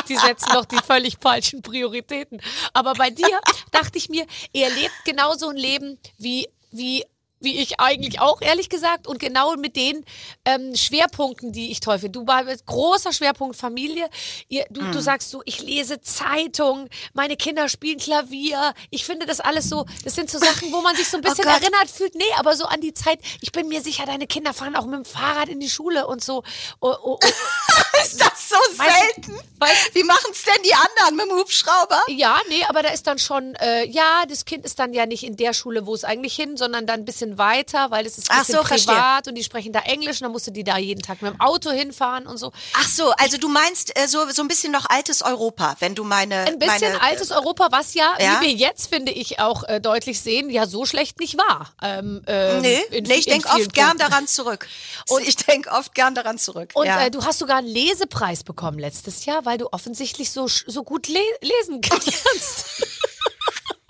die 0.08 0.16
setzen 0.16 0.50
doch 0.52 0.64
die 0.66 0.78
völlig 0.78 1.16
falschen 1.20 1.62
Prioritäten. 1.62 2.40
Aber 2.72 2.94
bei 2.94 3.10
dir 3.10 3.40
dachte 3.72 3.98
ich 3.98 4.08
mir, 4.08 4.26
er 4.52 4.70
lebt 4.70 5.04
genauso 5.04 5.48
ein 5.48 5.56
Leben 5.56 5.98
wie 6.18 6.48
wie 6.72 7.04
wie 7.40 7.58
ich 7.58 7.80
eigentlich 7.80 8.20
auch, 8.20 8.40
ehrlich 8.40 8.68
gesagt. 8.68 9.06
Und 9.06 9.18
genau 9.18 9.56
mit 9.56 9.76
den 9.76 10.04
ähm, 10.44 10.74
Schwerpunkten, 10.76 11.52
die 11.52 11.70
ich 11.70 11.80
finde. 11.80 12.10
Du 12.10 12.26
warst 12.26 12.66
großer 12.66 13.12
Schwerpunkt 13.12 13.56
Familie. 13.56 14.08
Ihr, 14.48 14.66
du, 14.70 14.82
mm. 14.82 14.92
du 14.92 15.00
sagst 15.00 15.30
so, 15.30 15.42
ich 15.44 15.62
lese 15.62 16.00
Zeitung, 16.00 16.88
meine 17.14 17.36
Kinder 17.36 17.68
spielen 17.68 17.98
Klavier. 17.98 18.74
Ich 18.90 19.04
finde 19.04 19.26
das 19.26 19.40
alles 19.40 19.68
so, 19.68 19.86
das 20.04 20.14
sind 20.14 20.30
so 20.30 20.38
Sachen, 20.38 20.72
wo 20.72 20.80
man 20.82 20.94
sich 20.94 21.08
so 21.08 21.16
ein 21.16 21.22
oh 21.26 21.28
bisschen 21.28 21.46
oh 21.46 21.50
erinnert 21.50 21.90
fühlt. 21.90 22.14
Nee, 22.14 22.24
aber 22.36 22.54
so 22.54 22.66
an 22.66 22.80
die 22.80 22.94
Zeit. 22.94 23.20
Ich 23.40 23.52
bin 23.52 23.68
mir 23.68 23.80
sicher, 23.80 24.06
deine 24.06 24.26
Kinder 24.26 24.54
fahren 24.54 24.76
auch 24.76 24.86
mit 24.86 24.94
dem 24.94 25.04
Fahrrad 25.04 25.48
in 25.48 25.60
die 25.60 25.70
Schule 25.70 26.06
und 26.06 26.22
so. 26.22 26.42
Oh, 26.80 26.94
oh. 27.02 27.18
ist 28.02 28.20
das 28.20 28.48
so 28.48 28.56
selten? 28.74 29.38
Weißt, 29.60 29.94
Wie 29.94 30.04
machen 30.04 30.30
es 30.32 30.42
denn 30.44 30.62
die 30.64 30.74
anderen 30.74 31.16
mit 31.16 31.26
dem 31.26 31.36
Hubschrauber? 31.36 32.00
Ja, 32.08 32.40
nee, 32.48 32.64
aber 32.68 32.82
da 32.82 32.88
ist 32.90 33.06
dann 33.06 33.18
schon, 33.18 33.54
äh, 33.56 33.84
ja, 33.86 34.24
das 34.26 34.46
Kind 34.46 34.64
ist 34.64 34.78
dann 34.78 34.94
ja 34.94 35.04
nicht 35.04 35.22
in 35.22 35.36
der 35.36 35.52
Schule, 35.52 35.84
wo 35.84 35.94
es 35.94 36.02
eigentlich 36.02 36.34
hin, 36.34 36.56
sondern 36.56 36.86
dann 36.86 37.00
ein 37.00 37.04
bisschen 37.04 37.36
weiter, 37.36 37.90
weil 37.90 38.06
es 38.06 38.16
ist 38.16 38.30
ein 38.30 38.38
bisschen 38.38 38.54
so, 38.54 38.62
privat 38.62 38.76
verstehe. 38.78 39.30
und 39.30 39.34
die 39.34 39.44
sprechen 39.44 39.72
da 39.74 39.80
Englisch 39.80 40.16
und 40.16 40.22
dann 40.22 40.32
musst 40.32 40.46
du 40.46 40.50
die 40.50 40.64
da 40.64 40.78
jeden 40.78 41.02
Tag 41.02 41.20
mit 41.20 41.34
dem 41.34 41.40
Auto 41.40 41.70
hinfahren 41.70 42.26
und 42.26 42.38
so. 42.38 42.52
Ach 42.74 42.88
so, 42.88 43.10
also 43.10 43.36
du 43.36 43.48
meinst 43.48 43.96
äh, 43.98 44.08
so, 44.08 44.30
so 44.30 44.40
ein 44.40 44.48
bisschen 44.48 44.72
noch 44.72 44.86
altes 44.88 45.20
Europa, 45.20 45.76
wenn 45.80 45.94
du 45.94 46.04
meine... 46.04 46.46
Ein 46.46 46.58
bisschen 46.58 46.92
meine, 46.92 47.02
altes 47.02 47.30
Europa, 47.30 47.68
was 47.70 47.92
ja, 47.92 48.14
ja, 48.18 48.40
wie 48.40 48.46
wir 48.46 48.52
jetzt, 48.52 48.88
finde 48.88 49.12
ich, 49.12 49.40
auch 49.40 49.64
äh, 49.64 49.80
deutlich 49.80 50.20
sehen, 50.20 50.48
ja 50.48 50.66
so 50.66 50.86
schlecht 50.86 51.20
nicht 51.20 51.36
war. 51.36 51.70
Ähm, 51.82 52.22
ähm, 52.26 52.62
nee, 52.62 52.80
in, 52.90 53.04
nee, 53.04 53.14
ich 53.14 53.26
denke 53.26 53.48
oft 53.48 53.56
Punkten. 53.56 53.72
gern 53.72 53.98
daran 53.98 54.26
zurück. 54.26 54.66
Und 55.08 55.26
ich 55.26 55.36
denke 55.36 55.70
oft 55.70 55.94
gern 55.94 56.14
daran 56.14 56.38
zurück. 56.38 56.70
Und 56.74 56.86
ja. 56.86 57.06
äh, 57.06 57.10
du 57.10 57.24
hast 57.24 57.38
sogar 57.38 57.58
einen 57.58 57.68
Lesepreis 57.90 58.44
bekommen 58.44 58.78
letztes 58.78 59.24
Jahr, 59.24 59.44
weil 59.44 59.58
du 59.58 59.72
offensichtlich 59.72 60.30
so, 60.30 60.46
so 60.48 60.84
gut 60.84 61.08
le 61.08 61.20
lesen 61.40 61.80
kannst. 61.88 62.14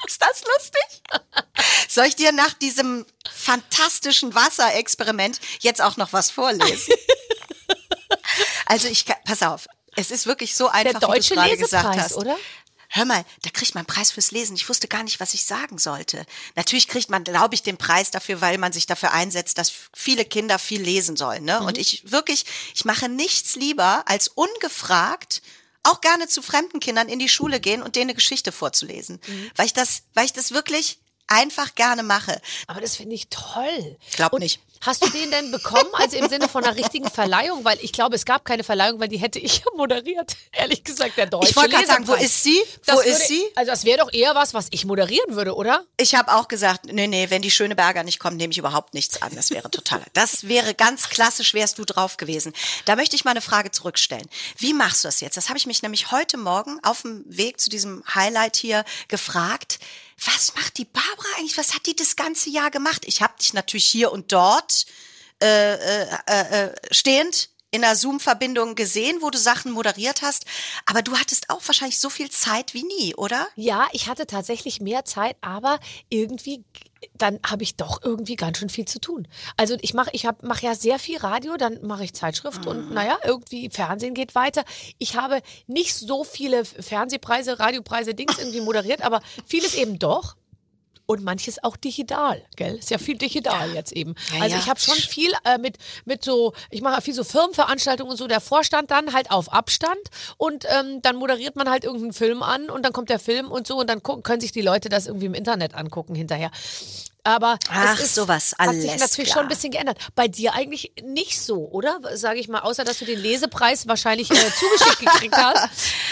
Ist 0.06 0.20
das 0.22 0.42
lustig? 0.44 1.02
Soll 1.88 2.06
ich 2.06 2.16
dir 2.16 2.32
nach 2.32 2.52
diesem 2.54 3.04
fantastischen 3.30 4.34
Wasserexperiment 4.34 5.40
jetzt 5.60 5.82
auch 5.82 5.96
noch 5.96 6.12
was 6.12 6.30
vorlesen? 6.30 6.94
also 8.66 8.88
ich, 8.88 9.04
pass 9.24 9.42
auf, 9.42 9.66
es 9.96 10.10
ist 10.10 10.26
wirklich 10.26 10.54
so 10.54 10.68
einfach, 10.68 11.00
Der 11.00 11.08
deutsche 11.08 11.34
wie 11.34 11.34
du 11.34 11.40
gerade 11.40 11.56
gesagt 11.56 11.98
hast. 11.98 12.16
oder? 12.16 12.36
Hör 12.92 13.04
mal, 13.04 13.24
da 13.42 13.50
kriegt 13.50 13.74
man 13.74 13.82
einen 13.82 13.86
Preis 13.86 14.10
fürs 14.10 14.32
Lesen. 14.32 14.56
Ich 14.56 14.68
wusste 14.68 14.88
gar 14.88 15.04
nicht, 15.04 15.20
was 15.20 15.32
ich 15.32 15.44
sagen 15.44 15.78
sollte. 15.78 16.26
Natürlich 16.56 16.88
kriegt 16.88 17.08
man, 17.08 17.22
glaube 17.22 17.54
ich, 17.54 17.62
den 17.62 17.76
Preis 17.76 18.10
dafür, 18.10 18.40
weil 18.40 18.58
man 18.58 18.72
sich 18.72 18.86
dafür 18.86 19.12
einsetzt, 19.12 19.58
dass 19.58 19.72
viele 19.94 20.24
Kinder 20.24 20.58
viel 20.58 20.82
lesen 20.82 21.16
sollen. 21.16 21.44
Ne? 21.44 21.60
Mhm. 21.60 21.66
Und 21.66 21.78
ich 21.78 22.10
wirklich, 22.10 22.44
ich 22.74 22.84
mache 22.84 23.08
nichts 23.08 23.54
lieber, 23.54 24.02
als 24.06 24.26
ungefragt 24.26 25.40
auch 25.84 26.00
gerne 26.00 26.26
zu 26.26 26.42
fremden 26.42 26.80
Kindern 26.80 27.08
in 27.08 27.20
die 27.20 27.28
Schule 27.28 27.60
gehen 27.60 27.82
und 27.82 27.94
denen 27.94 28.10
eine 28.10 28.14
Geschichte 28.14 28.52
vorzulesen, 28.52 29.20
mhm. 29.26 29.50
weil 29.54 29.66
ich 29.66 29.72
das, 29.72 30.02
weil 30.14 30.26
ich 30.26 30.32
das 30.32 30.52
wirklich 30.52 30.98
einfach 31.30 31.74
gerne 31.74 32.02
mache. 32.02 32.40
Aber 32.66 32.80
das 32.80 32.96
finde 32.96 33.14
ich 33.14 33.28
toll. 33.28 33.96
Glaub 34.12 34.32
und 34.34 34.40
nicht. 34.40 34.60
Hast 34.82 35.04
du 35.04 35.10
den 35.10 35.30
denn 35.30 35.50
bekommen, 35.50 35.90
also 35.92 36.16
im 36.16 36.28
Sinne 36.30 36.48
von 36.48 36.64
einer 36.64 36.74
richtigen 36.74 37.10
Verleihung? 37.10 37.64
Weil 37.66 37.78
ich 37.82 37.92
glaube, 37.92 38.16
es 38.16 38.24
gab 38.24 38.46
keine 38.46 38.64
Verleihung, 38.64 38.98
weil 38.98 39.08
die 39.08 39.18
hätte 39.18 39.38
ich 39.38 39.58
ja 39.58 39.66
moderiert. 39.76 40.36
Ehrlich 40.52 40.82
gesagt, 40.84 41.18
der 41.18 41.26
deutsche 41.26 41.50
Ich 41.50 41.56
wollte 41.56 41.70
gerade 41.70 41.86
sagen, 41.86 42.08
wo 42.08 42.14
ist 42.14 42.42
sie? 42.42 42.58
Wo 42.86 42.92
das 42.96 43.00
ist 43.00 43.06
würde, 43.06 43.24
sie? 43.26 43.42
Also 43.56 43.70
das 43.70 43.84
wäre 43.84 43.98
doch 43.98 44.12
eher 44.12 44.34
was, 44.34 44.54
was 44.54 44.68
ich 44.70 44.86
moderieren 44.86 45.36
würde, 45.36 45.54
oder? 45.54 45.84
Ich 45.98 46.14
habe 46.14 46.32
auch 46.32 46.48
gesagt, 46.48 46.86
nee, 46.86 47.06
nee, 47.06 47.28
wenn 47.28 47.42
die 47.42 47.50
schöne 47.50 47.76
Berger 47.76 48.04
nicht 48.04 48.18
kommt, 48.18 48.38
nehme 48.38 48.52
ich 48.52 48.58
überhaupt 48.58 48.94
nichts 48.94 49.20
an. 49.20 49.34
Das 49.34 49.50
wäre 49.50 49.70
total. 49.70 50.00
Das 50.14 50.48
wäre 50.48 50.74
ganz 50.74 51.08
klassisch, 51.08 51.54
wärst 51.54 51.78
du 51.78 51.84
drauf 51.84 52.16
gewesen. 52.16 52.52
Da 52.84 52.96
möchte 52.96 53.16
ich 53.16 53.24
mal 53.24 53.30
eine 53.32 53.40
Frage 53.40 53.70
zurückstellen. 53.70 54.28
Wie 54.58 54.74
machst 54.74 55.04
du 55.04 55.08
das 55.08 55.20
jetzt? 55.20 55.36
Das 55.36 55.48
habe 55.48 55.58
ich 55.58 55.66
mich 55.66 55.82
nämlich 55.82 56.10
heute 56.10 56.36
Morgen 56.36 56.78
auf 56.82 57.02
dem 57.02 57.24
Weg 57.26 57.60
zu 57.60 57.70
diesem 57.70 58.02
Highlight 58.14 58.56
hier 58.56 58.84
gefragt 59.08 59.78
was 60.24 60.54
macht 60.54 60.78
die 60.78 60.84
Barbara 60.84 61.28
eigentlich? 61.38 61.56
Was 61.56 61.74
hat 61.74 61.86
die 61.86 61.96
das 61.96 62.16
ganze 62.16 62.50
Jahr 62.50 62.70
gemacht? 62.70 63.04
Ich 63.06 63.22
habe 63.22 63.34
dich 63.40 63.54
natürlich 63.54 63.86
hier 63.86 64.12
und 64.12 64.32
dort 64.32 64.86
äh, 65.42 65.74
äh, 65.74 66.06
äh, 66.26 66.64
äh, 66.64 66.74
stehend 66.90 67.48
in 67.70 67.84
einer 67.84 67.96
Zoom-Verbindung 67.96 68.74
gesehen, 68.74 69.18
wo 69.20 69.30
du 69.30 69.38
Sachen 69.38 69.72
moderiert 69.72 70.22
hast. 70.22 70.44
Aber 70.86 71.02
du 71.02 71.16
hattest 71.16 71.50
auch 71.50 71.62
wahrscheinlich 71.66 71.98
so 71.98 72.10
viel 72.10 72.30
Zeit 72.30 72.74
wie 72.74 72.82
nie, 72.82 73.14
oder? 73.14 73.46
Ja, 73.54 73.88
ich 73.92 74.08
hatte 74.08 74.26
tatsächlich 74.26 74.80
mehr 74.80 75.04
Zeit, 75.04 75.36
aber 75.40 75.78
irgendwie 76.08 76.64
dann 77.16 77.38
habe 77.46 77.62
ich 77.62 77.76
doch 77.76 78.02
irgendwie 78.02 78.36
ganz 78.36 78.58
schön 78.58 78.68
viel 78.68 78.86
zu 78.86 79.00
tun. 79.00 79.26
Also 79.56 79.76
ich 79.80 79.94
mache 79.94 80.10
ich 80.12 80.26
hab, 80.26 80.42
mach 80.42 80.60
ja 80.60 80.74
sehr 80.74 80.98
viel 80.98 81.18
Radio, 81.18 81.56
dann 81.56 81.84
mache 81.86 82.04
ich 82.04 82.14
Zeitschrift 82.14 82.62
mhm. 82.62 82.70
und 82.70 82.94
naja, 82.94 83.18
irgendwie 83.24 83.70
Fernsehen 83.70 84.14
geht 84.14 84.34
weiter. 84.34 84.64
Ich 84.98 85.16
habe 85.16 85.40
nicht 85.66 85.94
so 85.94 86.24
viele 86.24 86.64
Fernsehpreise, 86.64 87.58
Radiopreise, 87.58 88.14
Dings 88.14 88.38
irgendwie 88.38 88.60
moderiert, 88.60 89.02
aber 89.02 89.20
vieles 89.46 89.74
eben 89.74 89.98
doch 89.98 90.36
und 91.10 91.24
manches 91.24 91.62
auch 91.64 91.76
digital, 91.76 92.40
gell? 92.54 92.76
Ist 92.76 92.90
ja 92.90 92.98
viel 92.98 93.18
digital 93.18 93.70
ja. 93.70 93.74
jetzt 93.74 93.90
eben. 93.90 94.14
Ja, 94.32 94.42
also 94.42 94.56
ich 94.56 94.68
habe 94.68 94.78
schon 94.78 94.94
viel 94.94 95.32
äh, 95.44 95.58
mit 95.58 95.76
mit 96.04 96.22
so, 96.22 96.52
ich 96.70 96.82
mache 96.82 97.02
viel 97.02 97.14
so 97.14 97.24
Firmenveranstaltungen 97.24 98.12
und 98.12 98.16
so. 98.16 98.28
Der 98.28 98.40
Vorstand 98.40 98.92
dann 98.92 99.12
halt 99.12 99.32
auf 99.32 99.52
Abstand 99.52 99.98
und 100.36 100.66
ähm, 100.68 101.02
dann 101.02 101.16
moderiert 101.16 101.56
man 101.56 101.68
halt 101.68 101.82
irgendeinen 101.82 102.12
Film 102.12 102.44
an 102.44 102.70
und 102.70 102.84
dann 102.84 102.92
kommt 102.92 103.10
der 103.10 103.18
Film 103.18 103.50
und 103.50 103.66
so 103.66 103.80
und 103.80 103.90
dann 103.90 104.04
können 104.04 104.40
sich 104.40 104.52
die 104.52 104.60
Leute 104.60 104.88
das 104.88 105.08
irgendwie 105.08 105.26
im 105.26 105.34
Internet 105.34 105.74
angucken 105.74 106.14
hinterher. 106.14 106.52
Aber 107.24 107.58
Ach, 107.68 107.94
es 107.94 108.06
ist, 108.06 108.14
sowas, 108.14 108.54
alles 108.56 108.76
hat 108.76 108.82
sich 108.82 109.00
natürlich 109.00 109.30
klar. 109.30 109.38
schon 109.38 109.46
ein 109.46 109.48
bisschen 109.48 109.72
geändert. 109.72 109.98
Bei 110.14 110.28
dir 110.28 110.54
eigentlich 110.54 110.92
nicht 111.02 111.40
so, 111.40 111.68
oder? 111.70 112.00
Sage 112.16 112.40
ich 112.40 112.48
mal, 112.48 112.60
außer 112.60 112.84
dass 112.84 112.98
du 112.98 113.04
den 113.04 113.18
Lesepreis 113.18 113.86
wahrscheinlich 113.88 114.30
äh, 114.30 114.34
zugeschickt 114.34 114.98
gekriegt 115.00 115.36
hast. 115.36 115.68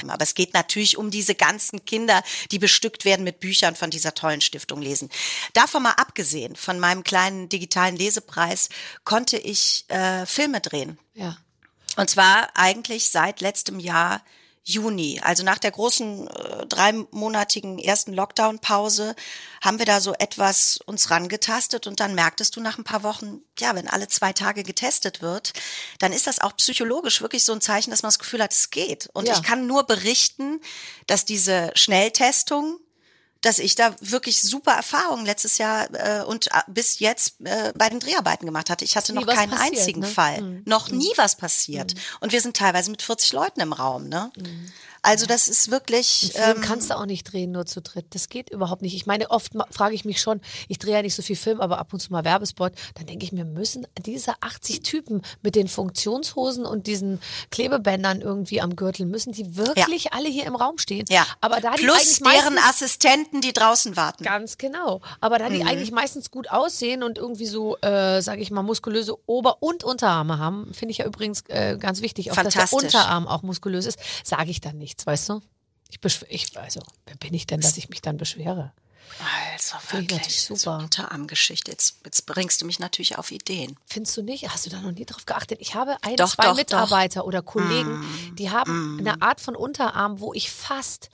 Aber 0.06 0.22
es 0.22 0.34
geht 0.34 0.54
natürlich 0.54 0.96
um 0.96 1.10
diese 1.10 1.34
ganzen 1.34 1.84
Kinder, 1.84 2.22
die 2.50 2.58
bestückt 2.58 3.04
werden 3.04 3.24
mit 3.24 3.40
Büchern 3.40 3.76
von 3.76 3.90
dieser 3.90 4.14
tollen 4.14 4.40
Stiftung 4.40 4.82
lesen. 4.82 5.08
Davon 5.52 5.82
mal 5.82 5.92
abgesehen, 5.92 6.56
von 6.56 6.78
meinem 6.78 7.04
kleinen 7.04 7.48
digitalen 7.48 7.96
Lesepreis, 7.96 8.68
konnte 9.04 9.38
ich 9.38 9.84
äh, 9.88 10.26
Filme 10.26 10.60
drehen. 10.60 10.98
Ja. 11.14 11.36
Und 11.96 12.10
zwar 12.10 12.48
eigentlich 12.54 13.10
seit 13.10 13.40
letztem 13.40 13.80
Jahr 13.80 14.22
Juni, 14.68 15.18
also 15.22 15.44
nach 15.44 15.58
der 15.58 15.70
großen 15.70 16.28
äh, 16.28 16.66
dreimonatigen 16.66 17.78
ersten 17.78 18.12
Lockdown-Pause, 18.12 19.16
haben 19.62 19.78
wir 19.78 19.86
da 19.86 20.00
so 20.00 20.12
etwas 20.12 20.78
uns 20.84 21.10
rangetastet 21.10 21.86
und 21.86 22.00
dann 22.00 22.14
merktest 22.14 22.54
du 22.54 22.60
nach 22.60 22.76
ein 22.76 22.84
paar 22.84 23.02
Wochen, 23.02 23.40
ja, 23.58 23.74
wenn 23.74 23.88
alle 23.88 24.08
zwei 24.08 24.34
Tage 24.34 24.64
getestet 24.64 25.22
wird, 25.22 25.54
dann 26.00 26.12
ist 26.12 26.26
das 26.26 26.40
auch 26.40 26.54
psychologisch 26.56 27.22
wirklich 27.22 27.44
so 27.44 27.54
ein 27.54 27.62
Zeichen, 27.62 27.90
dass 27.90 28.02
man 28.02 28.08
das 28.08 28.18
Gefühl 28.18 28.42
hat, 28.42 28.52
es 28.52 28.68
geht. 28.68 29.08
Und 29.14 29.26
ja. 29.26 29.34
ich 29.34 29.42
kann 29.42 29.66
nur 29.66 29.84
berichten, 29.84 30.60
dass 31.06 31.24
diese 31.24 31.70
Schnelltestung 31.74 32.78
dass 33.40 33.58
ich 33.58 33.74
da 33.74 33.94
wirklich 34.00 34.42
super 34.42 34.72
Erfahrungen 34.72 35.24
letztes 35.24 35.58
Jahr 35.58 35.88
äh, 35.92 36.24
und 36.24 36.48
äh, 36.48 36.60
bis 36.66 36.98
jetzt 36.98 37.40
äh, 37.44 37.72
bei 37.76 37.88
den 37.88 38.00
Dreharbeiten 38.00 38.46
gemacht 38.46 38.68
hatte. 38.68 38.84
Ich 38.84 38.96
hatte 38.96 39.12
noch 39.14 39.26
keinen 39.26 39.50
passiert, 39.50 39.78
einzigen 39.78 40.00
ne? 40.00 40.06
Fall. 40.06 40.42
Mhm. 40.42 40.62
Noch 40.66 40.90
nie 40.90 41.12
was 41.16 41.36
passiert. 41.36 41.94
Mhm. 41.94 42.00
Und 42.20 42.32
wir 42.32 42.40
sind 42.40 42.56
teilweise 42.56 42.90
mit 42.90 43.02
40 43.02 43.32
Leuten 43.32 43.60
im 43.60 43.72
Raum. 43.72 44.08
Ne? 44.08 44.32
Also 45.02 45.26
das 45.26 45.48
ist 45.48 45.70
wirklich. 45.70 46.34
Einen 46.34 46.44
Film 46.44 46.56
ähm, 46.56 46.62
kannst 46.62 46.90
du 46.90 46.96
auch 46.96 47.06
nicht 47.06 47.24
drehen, 47.32 47.52
nur 47.52 47.66
zu 47.66 47.80
dritt. 47.80 48.06
Das 48.10 48.28
geht 48.28 48.50
überhaupt 48.50 48.82
nicht. 48.82 48.94
Ich 48.94 49.06
meine, 49.06 49.30
oft 49.30 49.52
frage 49.70 49.94
ich 49.94 50.04
mich 50.04 50.20
schon, 50.20 50.40
ich 50.68 50.78
drehe 50.78 50.94
ja 50.94 51.02
nicht 51.02 51.14
so 51.14 51.22
viel 51.22 51.36
Film, 51.36 51.60
aber 51.60 51.78
ab 51.78 51.92
und 51.92 52.00
zu 52.00 52.12
mal 52.12 52.24
Werbespot, 52.24 52.72
dann 52.94 53.06
denke 53.06 53.24
ich 53.24 53.32
mir, 53.32 53.44
müssen 53.44 53.86
diese 54.04 54.34
80 54.40 54.80
Typen 54.80 55.22
mit 55.42 55.54
den 55.54 55.68
Funktionshosen 55.68 56.64
und 56.64 56.86
diesen 56.86 57.20
Klebebändern 57.50 58.20
irgendwie 58.20 58.60
am 58.60 58.76
Gürtel, 58.76 59.06
müssen 59.06 59.32
die 59.32 59.56
wirklich 59.56 60.04
ja. 60.04 60.10
alle 60.12 60.28
hier 60.28 60.46
im 60.46 60.56
Raum 60.56 60.78
stehen? 60.78 61.04
Ja. 61.08 61.26
Aber 61.40 61.60
da 61.60 61.72
Plus 61.72 62.18
die 62.18 62.24
deren 62.24 62.58
Assistenten, 62.58 63.40
die 63.40 63.52
draußen 63.52 63.96
warten. 63.96 64.24
Ganz 64.24 64.58
genau. 64.58 65.00
Aber 65.20 65.38
da 65.38 65.48
die 65.48 65.62
mhm. 65.62 65.68
eigentlich 65.68 65.92
meistens 65.92 66.30
gut 66.30 66.50
aussehen 66.50 67.02
und 67.02 67.18
irgendwie 67.18 67.46
so, 67.46 67.76
äh, 67.78 68.20
sage 68.20 68.40
ich 68.40 68.50
mal, 68.50 68.62
muskulöse 68.62 69.16
Ober- 69.26 69.62
und 69.62 69.84
Unterarme 69.84 70.38
haben, 70.38 70.72
finde 70.74 70.92
ich 70.92 70.98
ja 70.98 71.06
übrigens 71.06 71.42
äh, 71.48 71.76
ganz 71.78 72.02
wichtig, 72.02 72.32
auch 72.32 72.36
dass 72.36 72.54
der 72.54 72.72
Unterarm 72.72 73.28
auch 73.28 73.42
muskulös 73.42 73.86
ist, 73.86 73.98
sage 74.24 74.50
ich 74.50 74.60
dann 74.60 74.78
nicht 74.78 74.87
nichts, 74.88 75.06
weißt 75.06 75.28
du? 75.28 75.42
Ich, 75.90 76.00
ich 76.28 76.58
also, 76.58 76.80
wer 77.06 77.16
bin 77.16 77.34
ich 77.34 77.46
denn, 77.46 77.60
dass 77.60 77.76
ich 77.76 77.90
mich 77.90 78.00
dann 78.00 78.16
beschwere? 78.16 78.72
Also 79.52 79.76
wirklich, 79.90 80.42
super. 80.42 80.78
Unterarmgeschichte. 80.78 81.70
Jetzt, 81.70 82.00
jetzt 82.04 82.26
bringst 82.26 82.60
du 82.60 82.66
mich 82.66 82.78
natürlich 82.78 83.18
auf 83.18 83.30
Ideen. 83.30 83.76
Findest 83.86 84.16
du 84.16 84.22
nicht? 84.22 84.48
Hast 84.50 84.66
du 84.66 84.70
da 84.70 84.80
noch 84.80 84.92
nie 84.92 85.04
drauf 85.04 85.26
geachtet? 85.26 85.58
Ich 85.60 85.74
habe 85.74 85.96
ein, 86.02 86.16
doch, 86.16 86.34
zwei 86.34 86.44
doch, 86.44 86.56
Mitarbeiter 86.56 87.20
doch. 87.20 87.26
oder 87.26 87.42
Kollegen, 87.42 88.00
mm, 88.00 88.36
die 88.36 88.50
haben 88.50 88.96
mm. 88.96 88.98
eine 89.00 89.22
Art 89.22 89.40
von 89.40 89.56
Unterarm, 89.56 90.20
wo 90.20 90.34
ich 90.34 90.50
fast 90.50 91.10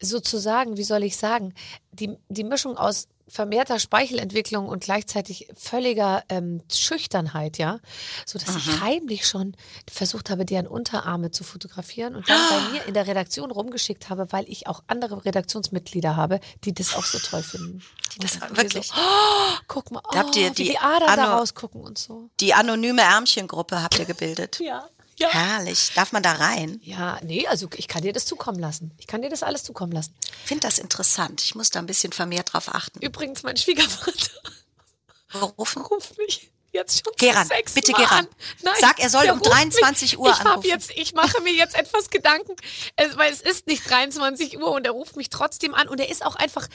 sozusagen, 0.00 0.76
wie 0.76 0.84
soll 0.84 1.02
ich 1.02 1.16
sagen, 1.16 1.54
die, 1.92 2.16
die 2.28 2.44
Mischung 2.44 2.76
aus 2.76 3.08
vermehrter 3.28 3.78
Speichelentwicklung 3.80 4.68
und 4.68 4.84
gleichzeitig 4.84 5.48
völliger 5.56 6.22
ähm, 6.28 6.62
Schüchternheit, 6.72 7.58
ja, 7.58 7.80
so 8.24 8.38
dass 8.38 8.54
ich 8.56 8.80
heimlich 8.80 9.26
schon 9.26 9.56
versucht 9.90 10.30
habe, 10.30 10.44
deren 10.44 10.66
Unterarme 10.66 11.30
zu 11.32 11.42
fotografieren 11.42 12.14
und 12.14 12.28
dann 12.28 12.40
bei 12.48 12.60
mir 12.72 12.84
in 12.86 12.94
der 12.94 13.06
Redaktion 13.06 13.50
rumgeschickt 13.50 14.08
habe, 14.10 14.28
weil 14.30 14.48
ich 14.48 14.66
auch 14.68 14.82
andere 14.86 15.24
Redaktionsmitglieder 15.24 16.14
habe, 16.16 16.40
die 16.64 16.72
das 16.72 16.94
auch 16.94 17.04
so 17.04 17.18
toll 17.18 17.42
finden. 17.42 17.82
Die 18.14 18.18
das 18.20 18.40
wirklich- 18.40 18.88
So, 18.88 18.94
oh, 18.96 19.56
guck 19.66 19.90
mal, 19.90 20.02
oh, 20.08 20.16
Habt 20.16 20.36
ihr 20.36 20.50
wie 20.50 20.54
die 20.54 20.64
die 20.70 20.78
Adern 20.78 21.16
da 21.16 21.36
rausgucken 21.38 21.80
und 21.80 21.98
so. 21.98 22.30
Die 22.40 22.54
anonyme 22.54 23.02
Ärmchengruppe 23.02 23.82
habt 23.82 23.98
ihr 23.98 24.04
gebildet. 24.04 24.60
Ja, 24.60 24.88
ja. 25.18 25.28
Herrlich. 25.28 25.92
Darf 25.94 26.12
man 26.12 26.22
da 26.22 26.32
rein? 26.32 26.80
Ja, 26.82 27.18
nee, 27.22 27.46
also 27.46 27.68
ich 27.76 27.88
kann 27.88 28.02
dir 28.02 28.12
das 28.12 28.26
zukommen 28.26 28.58
lassen. 28.58 28.92
Ich 28.98 29.06
kann 29.06 29.22
dir 29.22 29.30
das 29.30 29.42
alles 29.42 29.64
zukommen 29.64 29.92
lassen. 29.92 30.14
Ich 30.22 30.48
finde 30.48 30.66
das 30.66 30.78
interessant. 30.78 31.42
Ich 31.42 31.54
muss 31.54 31.70
da 31.70 31.78
ein 31.78 31.86
bisschen 31.86 32.12
vermehrt 32.12 32.52
drauf 32.52 32.74
achten. 32.74 33.00
Übrigens, 33.00 33.42
mein 33.42 33.56
Schwiegervater 33.56 34.30
Berufen? 35.32 35.82
ruft 35.90 36.18
mich 36.18 36.50
jetzt 36.76 37.02
schon 37.04 37.12
Geh 37.16 37.30
ran, 37.30 37.46
zum 37.46 37.56
sechsten 37.56 37.80
bitte 37.80 37.92
Mal 37.92 37.98
geh 37.98 38.04
ran. 38.04 38.18
an. 38.20 38.28
Nein, 38.62 38.74
Sag, 38.80 39.00
er 39.00 39.10
soll 39.10 39.28
um 39.30 39.38
ruft 39.38 39.50
23 39.50 40.18
Uhr 40.18 40.30
ich 40.30 40.40
anrufen. 40.40 40.68
Jetzt, 40.68 40.90
ich 40.94 41.14
mache 41.14 41.40
mir 41.42 41.52
jetzt 41.52 41.74
etwas 41.76 42.10
Gedanken, 42.10 42.54
weil 43.16 43.32
es 43.32 43.40
ist 43.40 43.66
nicht 43.66 43.88
23 43.88 44.58
Uhr 44.58 44.70
und 44.70 44.86
er 44.86 44.92
ruft 44.92 45.16
mich 45.16 45.30
trotzdem 45.30 45.74
an 45.74 45.88
und 45.88 45.98
er 45.98 46.08
ist 46.08 46.24
auch 46.24 46.36
einfach, 46.36 46.68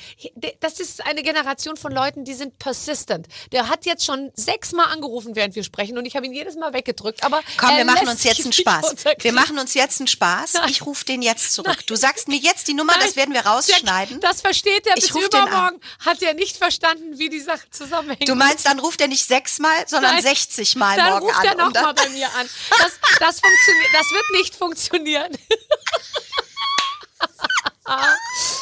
das 0.60 0.80
ist 0.80 1.06
eine 1.06 1.24
Generation 1.24 1.78
von 1.78 1.92
Leuten, 1.92 2.26
die 2.26 2.34
sind 2.34 2.58
persistent. 2.60 3.28
Der 3.52 3.70
hat 3.70 3.86
jetzt 3.86 4.06
schon 4.06 4.32
sechsmal 4.36 4.88
angerufen, 4.88 5.36
während 5.36 5.56
wir 5.56 5.64
sprechen 5.64 5.98
und 5.98 6.06
ich 6.06 6.16
habe 6.16 6.26
ihn 6.26 6.34
jedes 6.34 6.56
Mal 6.56 6.74
weggedrückt. 6.74 7.24
Aber 7.24 7.42
Komm, 7.58 7.78
wir 7.78 7.86
machen 7.86 8.08
uns 8.08 8.24
jetzt 8.24 8.42
einen 8.44 8.54
Spaß. 8.54 8.96
Wir 9.20 9.34
machen 9.34 9.60
uns 9.60 9.74
jetzt 9.74 10.00
einen 10.00 10.08
Spaß. 10.08 10.54
Nein. 10.54 10.70
Ich 10.70 10.86
rufe 10.86 11.06
den 11.06 11.22
jetzt 11.22 11.54
zurück. 11.54 11.86
Du 11.88 11.96
sagst 11.96 12.28
mir 12.28 12.38
jetzt 12.38 12.68
die 12.68 12.74
Nummer, 12.74 12.94
das 12.94 13.16
Nein, 13.16 13.16
werden 13.18 13.34
wir 13.34 13.46
rausschneiden. 13.46 14.20
Das 14.20 14.42
versteht 14.42 14.88
er 14.88 14.96
bis 14.96 15.10
übermorgen. 15.10 15.80
Hat 16.00 16.22
er 16.22 16.34
nicht 16.34 16.58
verstanden, 16.58 17.18
wie 17.18 17.30
die 17.30 17.40
Sache 17.40 17.70
zusammenhängt. 17.70 18.28
Du 18.28 18.36
meinst, 18.36 18.66
dann 18.66 18.80
ruft 18.80 19.02
er 19.02 19.08
nicht 19.08 19.26
sechsmal, 19.26 19.88
sondern 19.92 20.14
Nein. 20.16 20.24
60 20.24 20.76
Mal 20.76 20.98
Dann 20.98 21.10
morgen 21.12 21.26
ruft 21.28 21.38
an. 21.40 21.46
er 21.46 21.52
um 21.52 21.58
nochmal 21.72 21.94
dann- 21.94 21.96
bei 21.96 22.10
mir 22.10 22.28
an. 22.34 22.50
Das, 22.70 22.92
das, 23.20 23.40
funktioniert, 23.40 23.90
das 23.94 24.10
wird 24.12 24.26
nicht 24.40 24.56
funktionieren. 24.56 25.38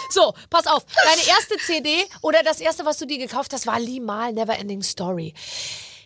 So, 0.10 0.34
pass 0.50 0.66
auf. 0.66 0.84
Deine 1.04 1.28
erste 1.28 1.56
CD 1.58 2.04
oder 2.22 2.42
das 2.42 2.60
erste, 2.60 2.84
was 2.84 2.98
du 2.98 3.06
dir 3.06 3.20
gekauft 3.20 3.54
hast, 3.54 3.68
war 3.68 3.80
Limal 3.80 4.34
Neverending 4.34 4.82
Story. 4.82 5.36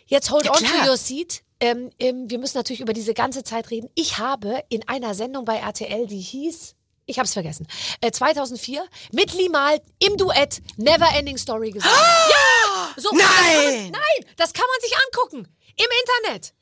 Jetzt 0.06 0.30
hold 0.30 0.44
Ja, 0.44 0.52
on 0.52 0.58
to 0.58 0.90
your 0.90 0.96
seat. 0.98 1.42
Ähm, 1.60 1.90
ähm, 1.98 2.28
wir 2.28 2.38
müssen 2.38 2.58
natürlich 2.58 2.80
über 2.80 2.92
diese 2.92 3.14
ganze 3.14 3.42
Zeit 3.42 3.70
reden. 3.70 3.88
Ich 3.94 4.18
habe 4.18 4.62
in 4.68 4.86
einer 4.88 5.14
Sendung 5.14 5.46
bei 5.46 5.56
RTL, 5.56 6.06
die 6.06 6.20
hieß, 6.20 6.74
ich 7.06 7.18
habe 7.18 7.26
es 7.26 7.32
vergessen, 7.32 7.66
äh, 8.00 8.10
2004 8.10 8.84
mit 9.12 9.32
Limal 9.34 9.80
im 9.98 10.16
Duett 10.16 10.60
Neverending 10.76 11.38
Story 11.38 11.70
gesungen. 11.70 11.96
Ja! 12.30 12.94
So, 12.96 13.10
Das 13.10 13.18
Nein! 13.20 13.82
man, 13.82 13.90
nein, 13.92 14.30
das 14.36 14.52
kann 14.52 14.64
man 14.70 14.80
sich 14.80 14.94
angucken. 15.06 15.48
Im 15.76 15.86
Internet. 16.22 16.52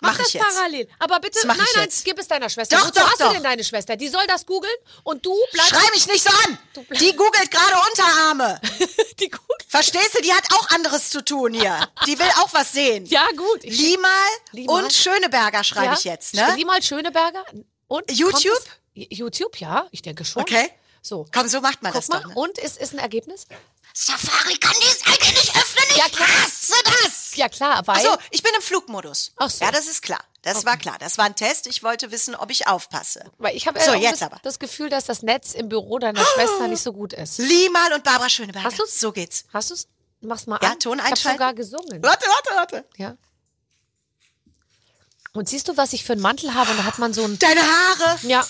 Mach, 0.00 0.10
Mach 0.10 0.18
das 0.18 0.28
ich 0.28 0.34
jetzt. 0.34 0.46
parallel. 0.46 0.88
Aber 0.98 1.18
bitte, 1.20 1.38
Das 1.42 1.44
nein, 1.56 1.66
nein, 1.76 1.84
jetzt. 1.84 2.04
gib 2.04 2.18
es 2.18 2.28
deiner 2.28 2.48
Schwester. 2.50 2.76
Doch, 2.76 2.88
Wozu 2.88 3.00
doch, 3.00 3.10
hast 3.10 3.20
doch. 3.20 3.28
du 3.28 3.34
denn 3.34 3.42
deine 3.42 3.64
Schwester? 3.64 3.96
Die 3.96 4.08
soll 4.08 4.24
das 4.26 4.44
googeln 4.44 4.74
und 5.02 5.24
du 5.24 5.34
bleibst. 5.52 5.70
Schrei 5.70 5.90
mich 5.94 6.06
nicht 6.06 6.22
so 6.22 6.30
an! 6.46 6.58
Die 7.00 7.16
googelt 7.16 7.50
gerade 7.50 7.74
Unterarme. 7.90 8.60
Die 9.18 9.30
googelt. 9.30 9.64
Verstehst 9.66 10.14
du? 10.16 10.20
Die 10.22 10.32
hat 10.32 10.44
auch 10.52 10.68
anderes 10.70 11.10
zu 11.10 11.24
tun 11.24 11.54
hier. 11.54 11.88
Die 12.06 12.18
will 12.18 12.28
auch 12.38 12.52
was 12.52 12.72
sehen. 12.72 13.06
Ja, 13.06 13.26
gut. 13.36 13.62
Limal, 13.62 14.10
Limal. 14.52 14.84
und 14.84 14.92
Schöneberger 14.92 15.64
schreibe 15.64 15.86
ja, 15.86 15.94
ich 15.94 16.04
jetzt, 16.04 16.34
ne? 16.34 16.54
Limal 16.56 16.82
Schöneberger. 16.82 17.44
Und 17.88 18.10
YouTube? 18.10 18.52
YouTube, 18.94 19.58
ja, 19.60 19.86
ich 19.90 20.02
denke 20.02 20.24
schon. 20.24 20.42
Okay. 20.42 20.70
So. 21.02 21.26
Komm, 21.34 21.48
so 21.48 21.60
macht 21.60 21.82
man 21.82 21.92
Guck 21.92 22.00
das 22.00 22.08
mal. 22.08 22.20
doch. 22.22 22.28
Ne? 22.28 22.34
Und 22.36 22.58
ist, 22.58 22.78
ist 22.78 22.92
ein 22.94 22.98
Ergebnis? 22.98 23.46
Safari 23.92 24.56
kann 24.56 24.74
die 24.80 24.86
Seite 24.86 25.28
nicht 25.34 25.54
öffnen. 25.54 25.84
Ich 25.90 25.96
Ja, 25.96 26.08
klar. 26.08 26.28
hasse 26.28 26.72
das. 27.02 27.36
Ja, 27.36 27.48
klar, 27.48 27.86
weil. 27.86 27.96
Achso, 27.96 28.16
ich 28.30 28.42
bin 28.42 28.52
im 28.56 28.62
Flugmodus. 28.62 29.32
Ach 29.36 29.50
so. 29.50 29.64
Ja, 29.64 29.70
das 29.70 29.86
ist 29.86 30.02
klar. 30.02 30.20
Das 30.42 30.64
war 30.66 30.76
klar. 30.76 30.96
Das 30.98 31.16
war 31.18 31.24
ein 31.26 31.36
Test. 31.36 31.66
Ich 31.66 31.82
wollte 31.82 32.10
wissen, 32.10 32.34
ob 32.34 32.50
ich 32.50 32.66
aufpasse. 32.66 33.24
Weil 33.38 33.56
ich 33.56 33.66
habe 33.66 33.80
So, 33.80 33.94
jetzt 33.94 34.20
das, 34.20 34.22
aber. 34.22 34.40
das 34.42 34.58
Gefühl, 34.58 34.88
dass 34.90 35.04
das 35.06 35.22
Netz 35.22 35.54
im 35.54 35.68
Büro 35.68 35.98
deiner 35.98 36.24
Schwester 36.24 36.68
nicht 36.68 36.82
so 36.82 36.92
gut 36.92 37.12
ist. 37.12 37.38
Limal 37.38 37.92
und 37.94 38.04
Barbara 38.04 38.28
Schöneberger. 38.28 38.66
Hast 38.66 38.78
du's? 38.78 38.98
So 39.00 39.12
geht's. 39.12 39.44
Hast 39.52 39.70
du 39.70 39.74
es? 39.74 39.88
Mach's 40.20 40.46
mal 40.46 40.58
Ja, 40.62 40.72
an. 40.72 40.80
Ton 40.80 40.98
ich 40.98 41.02
habe 41.04 41.10
einschalten. 41.12 41.38
sogar 41.38 41.54
gesungen. 41.54 42.02
Warte, 42.02 42.26
warte, 42.26 42.54
warte. 42.56 42.84
Ja. 42.96 43.16
Und 45.32 45.48
siehst 45.48 45.68
du, 45.68 45.76
was 45.76 45.92
ich 45.92 46.04
für 46.04 46.12
einen 46.12 46.22
Mantel 46.22 46.54
habe? 46.54 46.70
Und 46.70 46.78
da 46.78 46.84
hat 46.84 46.98
man 46.98 47.12
so 47.12 47.24
ein. 47.24 47.38
Deine 47.38 47.60
Haare. 47.62 48.18
Ja, 48.22 48.46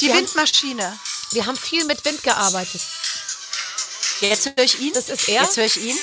Die 0.00 0.06
Wir 0.06 0.14
haben- 0.14 0.20
Windmaschine. 0.26 0.98
wir 1.32 1.46
haben 1.46 1.56
viel 1.56 1.84
mit 1.84 2.04
Wind 2.04 2.22
gearbeitet. 2.22 2.80
Jetzt 4.20 4.46
höre 4.46 4.64
ich 4.64 4.78
ihn. 4.80 4.92
Das 4.92 5.08
ist 5.08 5.28
er. 5.28 5.42
Jetzt 5.42 5.56
höre 5.56 5.64
ich 5.64 5.76
ihn. 5.78 5.98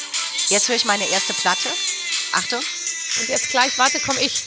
Jetzt 0.49 0.67
höre 0.69 0.75
ich 0.75 0.86
meine 0.86 1.07
erste 1.10 1.33
Platte. 1.33 1.69
Achtung. 2.33 2.63
Und 3.19 3.29
jetzt 3.29 3.49
gleich, 3.49 3.77
warte, 3.77 3.99
komm 3.99 4.17
ich. 4.19 4.43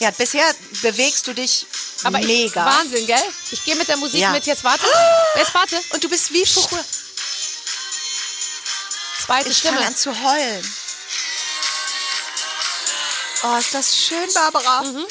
Ja, 0.00 0.10
bisher 0.10 0.44
bewegst 0.82 1.26
du 1.26 1.34
dich 1.34 1.66
Aber 2.02 2.18
ich, 2.18 2.26
mega. 2.26 2.64
Wahnsinn, 2.66 3.06
gell? 3.06 3.22
Ich 3.52 3.64
gehe 3.64 3.76
mit 3.76 3.88
der 3.88 3.96
Musik 3.96 4.20
Ja. 4.20 4.30
mit. 4.30 4.44
Jetzt 4.46 4.64
warte. 4.64 4.86
Jetzt 5.36 5.54
warte. 5.54 5.80
Und 5.90 6.02
du 6.02 6.08
bist 6.08 6.32
wie 6.32 6.44
früher. 6.44 6.84
Zweite 9.24 9.48
Ich 9.48 9.58
Stimme. 9.58 9.76
fange 9.76 9.86
an 9.88 9.96
zu 9.96 10.10
heulen. 10.22 10.74
Oh, 13.44 13.56
ist 13.56 13.72
das 13.74 13.96
schön, 13.96 14.32
Barbara. 14.34 14.82
Mhm. 14.82 15.06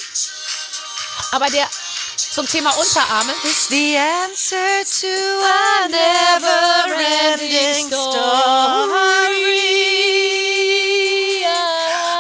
Aber 1.31 1.49
der 1.49 1.69
zum 2.17 2.47
Thema 2.47 2.71
Unterarme. 2.71 3.34
Is 3.43 3.67
the 3.67 3.97
answer 3.97 4.84
to 5.02 5.08
a 5.45 5.88
never-ending 5.89 7.88
story. 7.88 8.13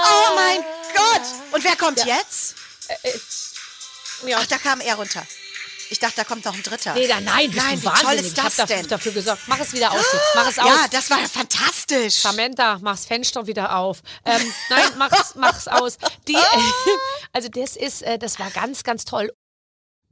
Oh 0.05 0.35
mein 0.35 0.61
Gott! 0.93 1.21
Und 1.51 1.63
wer 1.63 1.75
kommt 1.75 2.05
jetzt? 2.05 2.55
Ja. 4.25 4.37
Ach, 4.39 4.47
da 4.47 4.57
kam 4.57 4.79
er 4.81 4.95
runter. 4.95 5.25
Ich 5.89 5.99
dachte, 5.99 6.15
da 6.15 6.23
kommt 6.23 6.43
noch 6.45 6.55
ein 6.55 6.63
dritter. 6.63 6.95
Nee, 6.95 7.07
da, 7.07 7.21
nein, 7.21 7.51
bist 7.51 7.63
Nein, 7.63 7.75
du 7.75 7.81
wie 7.81 7.85
toll 7.85 7.93
wahnsinnig. 7.93 8.21
ist 8.21 8.27
ich 8.29 8.33
das 8.33 8.45
hab 8.45 8.55
dafür, 8.55 8.75
denn? 8.77 8.87
dafür 8.87 9.11
gesorgt. 9.11 9.41
Mach 9.45 9.59
es 9.59 9.73
wieder 9.73 9.91
aus 9.91 10.05
jetzt. 10.11 10.25
Mach 10.33 10.47
es 10.47 10.57
aus. 10.57 10.67
Ja, 10.67 10.87
das 10.89 11.09
war 11.11 11.19
fantastisch. 11.29 12.15
Samantha, 12.15 12.79
mach's 12.81 13.05
Fenster 13.05 13.45
wieder 13.45 13.75
auf. 13.75 13.99
Ähm, 14.25 14.53
nein, 14.69 14.91
mach's, 14.97 15.35
mach's 15.35 15.67
aus. 15.67 15.97
Die, 16.27 16.35
also 17.33 17.49
das 17.49 17.75
ist, 17.75 18.01
äh, 18.01 18.17
das 18.17 18.39
war 18.39 18.49
ganz, 18.49 18.83
ganz 18.83 19.05
toll. 19.05 19.31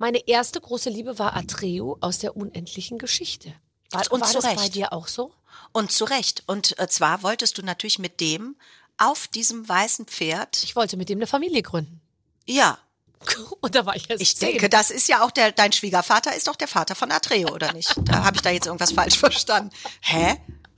Meine 0.02 0.28
erste 0.28 0.60
große 0.60 0.90
Liebe 0.90 1.20
war 1.20 1.36
Atreo 1.36 1.96
aus 2.02 2.18
der 2.18 2.36
unendlichen 2.36 2.98
Geschichte. 2.98 3.54
War, 3.92 4.02
Und 4.12 4.22
war 4.22 4.28
zu 4.28 4.34
das 4.40 4.46
bei 4.46 4.60
Recht. 4.60 4.74
dir 4.74 4.94
auch 4.94 5.08
so? 5.08 5.32
Und 5.74 5.92
zu 5.92 6.06
Recht. 6.06 6.42
Und 6.48 6.80
äh, 6.80 6.88
zwar 6.88 7.22
wolltest 7.22 7.60
du 7.60 7.62
natürlich 7.62 8.00
mit 8.00 8.20
dem 8.20 8.56
auf 8.98 9.28
diesem 9.28 9.70
weißen 9.70 10.08
Pferd. 10.08 10.64
Ich 10.64 10.76
wollte 10.76 10.98
mit 10.98 11.08
dem 11.10 11.20
eine 11.20 11.28
Familie 11.28 11.62
gründen. 11.62 12.02
Ja, 12.48 12.80
Und 13.62 13.76
da 13.76 13.86
war 13.86 13.96
ich 13.96 14.10
erst 14.10 14.24
ich 14.24 14.36
zehn. 14.36 14.50
denke, 14.50 14.70
das 14.70 14.90
ist 14.90 15.08
ja 15.08 15.24
auch 15.24 15.30
der, 15.30 15.52
dein 15.52 15.72
Schwiegervater 15.72 16.36
ist 16.36 16.48
doch 16.48 16.56
der 16.56 16.68
Vater 16.68 16.96
von 16.96 17.12
Atreo, 17.12 17.50
oder 17.54 17.72
nicht? 17.72 17.94
Da 18.06 18.24
habe 18.24 18.38
ich 18.38 18.42
da 18.42 18.50
jetzt 18.50 18.66
irgendwas 18.66 18.94
falsch 18.94 19.20
verstanden. 19.20 19.70
Hä? 20.00 20.36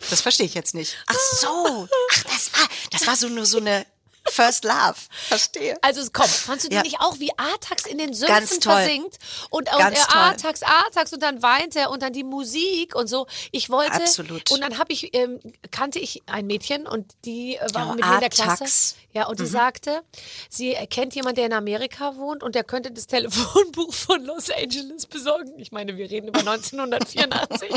Das 0.09 0.19
verstehe 0.19 0.47
ich 0.47 0.53
jetzt 0.53 0.75
nicht. 0.75 0.97
Ach 1.07 1.15
so. 1.39 1.87
Ach, 2.11 2.23
das 2.23 2.51
war, 2.51 2.67
das 2.91 3.07
war 3.07 3.15
so 3.15 3.29
nur 3.29 3.45
so 3.45 3.59
eine 3.59 3.85
First 4.27 4.63
Love. 4.63 4.95
Verstehe. 5.27 5.77
Also 5.81 6.01
komm, 6.11 6.25
fandst 6.27 6.65
du 6.65 6.69
die 6.69 6.75
Ja. 6.77 6.81
nicht 6.83 6.99
auch, 7.01 7.19
wie 7.19 7.31
Artax 7.37 7.85
in 7.85 7.97
den 7.97 8.13
Sümpfen 8.13 8.61
versinkt? 8.61 9.17
Und, 9.49 9.69
und 9.71 9.77
Ganz 9.79 9.99
er. 9.99 10.15
Artax, 10.15 10.63
Artax 10.63 11.13
und 11.13 11.21
dann 11.21 11.41
weint 11.43 11.75
er 11.75 11.91
und 11.91 12.01
dann 12.01 12.13
die 12.13 12.23
Musik 12.23 12.95
und 12.95 13.07
so. 13.07 13.27
Ich 13.51 13.69
wollte 13.69 13.93
Absolut. 13.93 14.49
und 14.51 14.61
dann 14.61 14.77
habe 14.79 14.93
ich 14.93 15.13
ähm, 15.15 15.39
kannte 15.71 15.99
ich 15.99 16.23
ein 16.25 16.47
Mädchen 16.47 16.87
und 16.87 17.11
die 17.25 17.55
äh, 17.57 17.67
war 17.73 17.89
Oh, 17.91 17.95
mit 17.95 18.05
mir 18.05 18.13
in 18.15 18.19
der. 18.21 18.29
Klasse. 18.29 18.95
Ja, 19.11 19.27
und 19.27 19.39
die 19.39 19.43
Mhm. 19.43 19.47
sagte, 19.47 20.01
sie 20.49 20.73
kennt 20.89 21.13
jemanden, 21.13 21.35
der 21.35 21.45
in 21.45 21.53
Amerika 21.53 22.15
wohnt 22.15 22.41
und 22.41 22.55
der 22.55 22.63
könnte 22.63 22.89
das 22.91 23.05
Telefonbuch 23.05 23.93
von 23.93 24.23
Los 24.25 24.49
Angeles 24.49 25.05
besorgen. 25.05 25.53
Ich 25.59 25.71
meine, 25.71 25.97
wir 25.97 26.09
reden 26.09 26.29
über 26.29 26.39
1984. 26.47 27.69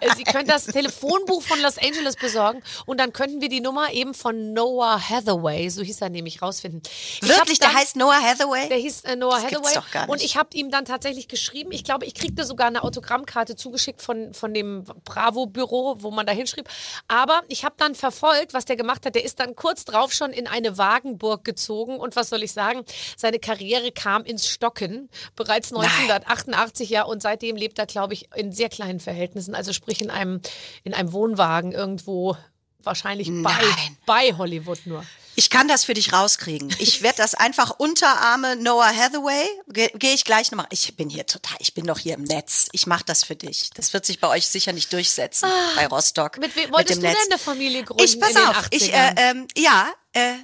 Äh, 0.00 0.14
sie 0.16 0.24
könnte 0.24 0.46
das 0.52 0.64
Telefonbuch 0.66 1.42
von 1.42 1.60
Los 1.60 1.76
Angeles 1.76 2.16
besorgen 2.16 2.62
und 2.86 2.98
dann 2.98 3.12
könnten 3.12 3.40
wir 3.42 3.48
die 3.50 3.60
Nummer 3.60 3.92
eben 3.92 4.14
von 4.14 4.52
Noah 4.54 4.98
Hathaway, 5.08 5.68
so 5.72 5.82
hieß 5.82 6.00
er 6.00 6.08
nämlich, 6.10 6.42
rausfinden. 6.42 6.82
Ich 6.84 7.22
Wirklich, 7.28 7.58
der 7.58 7.68
dann- 7.68 7.76
heißt 7.78 7.96
Noah 7.96 8.20
Hathaway? 8.20 8.68
der 8.68 8.78
hieß 8.78 9.02
äh, 9.04 9.16
Noah 9.16 9.36
Das 9.40 9.44
Hathaway. 9.44 9.74
doch 9.74 9.90
gar 9.90 10.08
Und 10.08 10.16
nicht. 10.18 10.24
ich 10.26 10.36
habe 10.36 10.48
ihm 10.54 10.70
dann 10.70 10.84
tatsächlich 10.84 11.28
geschrieben. 11.28 11.72
Ich 11.72 11.84
glaube, 11.84 12.06
ich 12.06 12.14
kriegte 12.14 12.44
sogar 12.44 12.66
eine 12.68 12.82
Autogrammkarte 12.84 13.56
zugeschickt 13.56 14.02
von, 14.02 14.34
von 14.34 14.54
dem 14.54 14.84
Bravo-Büro, 15.04 15.96
wo 16.00 16.10
man 16.10 16.26
da 16.26 16.32
hinschrieb. 16.32 16.68
Aber 17.08 17.42
ich 17.48 17.64
habe 17.64 17.74
dann 17.78 17.94
verfolgt, 17.94 18.54
was 18.54 18.64
der 18.64 18.76
gemacht 18.76 19.06
hat. 19.06 19.14
Der 19.14 19.24
ist 19.24 19.40
dann 19.40 19.56
kurz 19.56 19.84
drauf 19.84 20.12
schon 20.12 20.30
in 20.32 20.46
eine 20.46 20.78
Wagenburg 20.78 21.44
gezogen. 21.44 21.98
Und 21.98 22.16
was 22.16 22.28
soll 22.28 22.42
ich 22.42 22.52
sagen? 22.52 22.84
Seine 23.16 23.38
Karriere 23.38 23.92
kam 23.92 24.24
ins 24.24 24.46
Stocken. 24.48 25.08
Bereits 25.36 25.72
1988, 25.72 26.90
ja. 26.90 27.02
Und 27.04 27.22
seitdem 27.22 27.56
lebt 27.56 27.78
er, 27.78 27.86
glaube 27.86 28.14
ich, 28.14 28.28
in 28.34 28.52
sehr 28.52 28.68
kleinen 28.68 29.00
Verhältnissen. 29.00 29.54
Also 29.54 29.72
sprich 29.72 30.00
in 30.00 30.10
einem, 30.10 30.40
in 30.84 30.94
einem 30.94 31.12
Wohnwagen 31.12 31.72
irgendwo. 31.72 32.36
Wahrscheinlich 32.84 33.28
bei, 33.28 33.52
Nein. 33.52 33.96
bei 34.06 34.34
Hollywood 34.36 34.80
nur. 34.86 35.04
Ich 35.34 35.48
kann 35.48 35.66
das 35.66 35.84
für 35.84 35.94
dich 35.94 36.12
rauskriegen. 36.12 36.74
Ich 36.78 37.02
werde 37.02 37.16
das 37.18 37.34
einfach 37.34 37.70
Unterarme 37.78 38.56
Noah 38.56 38.94
Hathaway. 38.94 39.48
Gehe 39.68 39.90
geh 39.94 40.12
ich 40.12 40.24
gleich 40.24 40.50
nochmal. 40.50 40.66
Ich 40.70 40.94
bin 40.96 41.08
hier 41.08 41.26
total, 41.26 41.56
ich 41.60 41.72
bin 41.72 41.86
doch 41.86 41.98
hier 41.98 42.14
im 42.14 42.24
Netz. 42.24 42.68
Ich 42.72 42.86
mache 42.86 43.04
das 43.06 43.24
für 43.24 43.34
dich. 43.36 43.70
Das 43.74 43.92
wird 43.94 44.04
sich 44.04 44.20
bei 44.20 44.28
euch 44.28 44.46
sicher 44.46 44.72
nicht 44.72 44.92
durchsetzen, 44.92 45.48
bei 45.76 45.86
Rostock. 45.86 46.36
Ah. 46.36 46.40
Mit 46.40 46.54
wem 46.56 46.64
mit 46.64 46.72
wolltest 46.74 46.98
dem 46.98 47.02
du 47.04 47.08
Netz. 47.08 47.18
denn 47.22 47.32
eine 47.32 47.38
Familie 47.38 47.82
gründen 47.84 48.04
Ich, 48.04 48.20
pass 48.20 48.36
auf, 48.36 48.66
ich, 48.70 48.92
80ern? 48.94 49.18
äh, 49.18 49.30
ähm, 49.30 49.48
ja, 49.56 49.90
äh, 50.12 50.34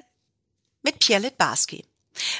mit 0.82 0.98
Pierre 1.00 1.20
Litbarski. 1.22 1.84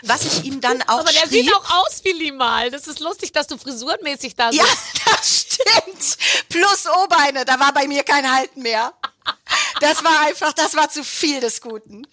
Was 0.02 0.24
ich 0.24 0.44
ihm 0.44 0.60
dann 0.60 0.82
auch 0.82 1.00
Aber 1.00 1.12
der 1.12 1.20
schrieb, 1.20 1.44
sieht 1.44 1.54
auch 1.54 1.70
aus 1.84 2.00
wie 2.02 2.10
Limal. 2.12 2.70
Das 2.70 2.88
ist 2.88 2.98
lustig, 2.98 3.30
dass 3.32 3.46
du 3.46 3.58
frisurenmäßig 3.58 4.34
da 4.34 4.50
Ja, 4.50 4.64
bist. 4.64 4.76
das 5.06 5.40
stimmt. 5.42 6.16
Plus 6.48 6.86
O-Beine, 6.86 7.44
da 7.44 7.60
war 7.60 7.72
bei 7.72 7.86
mir 7.86 8.02
kein 8.02 8.28
Halten 8.34 8.62
mehr. 8.62 8.92
Das 9.80 10.02
war 10.04 10.20
einfach, 10.20 10.52
das 10.52 10.74
war 10.76 10.88
zu 10.90 11.04
viel 11.04 11.40
des 11.40 11.60
Guten. 11.60 12.06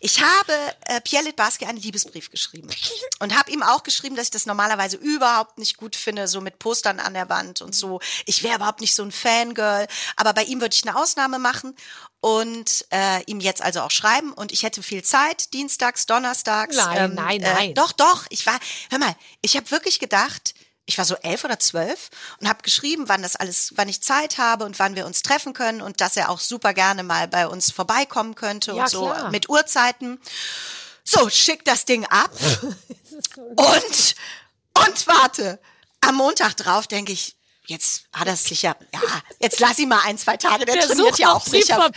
Ich 0.00 0.20
habe 0.22 0.52
äh, 0.86 1.00
Pierre 1.00 1.24
Litbarski 1.24 1.64
einen 1.66 1.78
Liebesbrief 1.78 2.30
geschrieben 2.30 2.68
und 3.20 3.36
habe 3.38 3.50
ihm 3.50 3.62
auch 3.62 3.82
geschrieben, 3.82 4.16
dass 4.16 4.26
ich 4.26 4.30
das 4.30 4.46
normalerweise 4.46 4.96
überhaupt 4.96 5.58
nicht 5.58 5.76
gut 5.76 5.96
finde, 5.96 6.28
so 6.28 6.40
mit 6.40 6.58
Postern 6.58 7.00
an 7.00 7.14
der 7.14 7.28
Wand 7.28 7.62
und 7.62 7.74
so. 7.74 8.00
Ich 8.26 8.42
wäre 8.42 8.56
überhaupt 8.56 8.80
nicht 8.80 8.94
so 8.94 9.02
ein 9.02 9.12
Fangirl, 9.12 9.86
aber 10.16 10.32
bei 10.32 10.44
ihm 10.44 10.60
würde 10.60 10.74
ich 10.74 10.86
eine 10.86 10.96
Ausnahme 10.96 11.38
machen 11.38 11.74
und 12.20 12.86
äh, 12.90 13.22
ihm 13.24 13.40
jetzt 13.40 13.62
also 13.62 13.80
auch 13.82 13.90
schreiben 13.90 14.32
und 14.32 14.50
ich 14.52 14.62
hätte 14.62 14.82
viel 14.82 15.02
Zeit, 15.02 15.52
dienstags, 15.52 16.06
donnerstags. 16.06 16.76
Nein, 16.76 17.14
nein, 17.14 17.40
Äh, 17.42 17.54
nein. 17.54 17.74
doch, 17.74 17.92
doch, 17.92 18.24
ich 18.30 18.46
war, 18.46 18.58
hör 18.90 18.98
mal, 18.98 19.14
ich 19.42 19.56
habe 19.56 19.70
wirklich 19.70 19.98
gedacht, 20.00 20.54
ich 20.86 20.98
war 20.98 21.04
so 21.04 21.16
elf 21.16 21.44
oder 21.44 21.58
zwölf 21.58 22.10
und 22.40 22.48
habe 22.48 22.62
geschrieben, 22.62 23.04
wann 23.08 23.22
das 23.22 23.36
alles, 23.36 23.72
wann 23.76 23.88
ich 23.88 24.02
Zeit 24.02 24.38
habe 24.38 24.64
und 24.64 24.78
wann 24.78 24.96
wir 24.96 25.06
uns 25.06 25.22
treffen 25.22 25.52
können 25.54 25.80
und 25.80 26.00
dass 26.00 26.16
er 26.16 26.28
auch 26.30 26.40
super 26.40 26.74
gerne 26.74 27.02
mal 27.02 27.26
bei 27.28 27.46
uns 27.46 27.70
vorbeikommen 27.72 28.34
könnte 28.34 28.72
Ja, 28.72 28.82
und 28.82 28.90
so 28.90 29.06
klar. 29.06 29.30
mit 29.30 29.48
Uhrzeiten. 29.48 30.20
So, 31.02 31.28
schick 31.30 31.64
das 31.64 31.84
Ding 31.84 32.04
ab 32.06 32.30
und 33.36 34.14
und 34.76 35.06
warte. 35.06 35.58
Am 36.00 36.16
Montag 36.16 36.56
drauf 36.56 36.86
denke 36.86 37.12
ich, 37.12 37.36
jetzt 37.66 38.04
hat 38.12 38.26
er 38.26 38.34
es 38.34 38.44
sicher, 38.44 38.76
ja, 38.92 39.00
jetzt 39.38 39.60
lass 39.60 39.78
ihn 39.78 39.88
mal 39.88 40.00
ein, 40.04 40.18
zwei 40.18 40.36
Tage, 40.36 40.66
der, 40.66 40.74
Der 40.74 40.86
trainiert 40.86 41.18
ja 41.18 41.32
auch 41.32 41.46
sicher. 41.46 41.90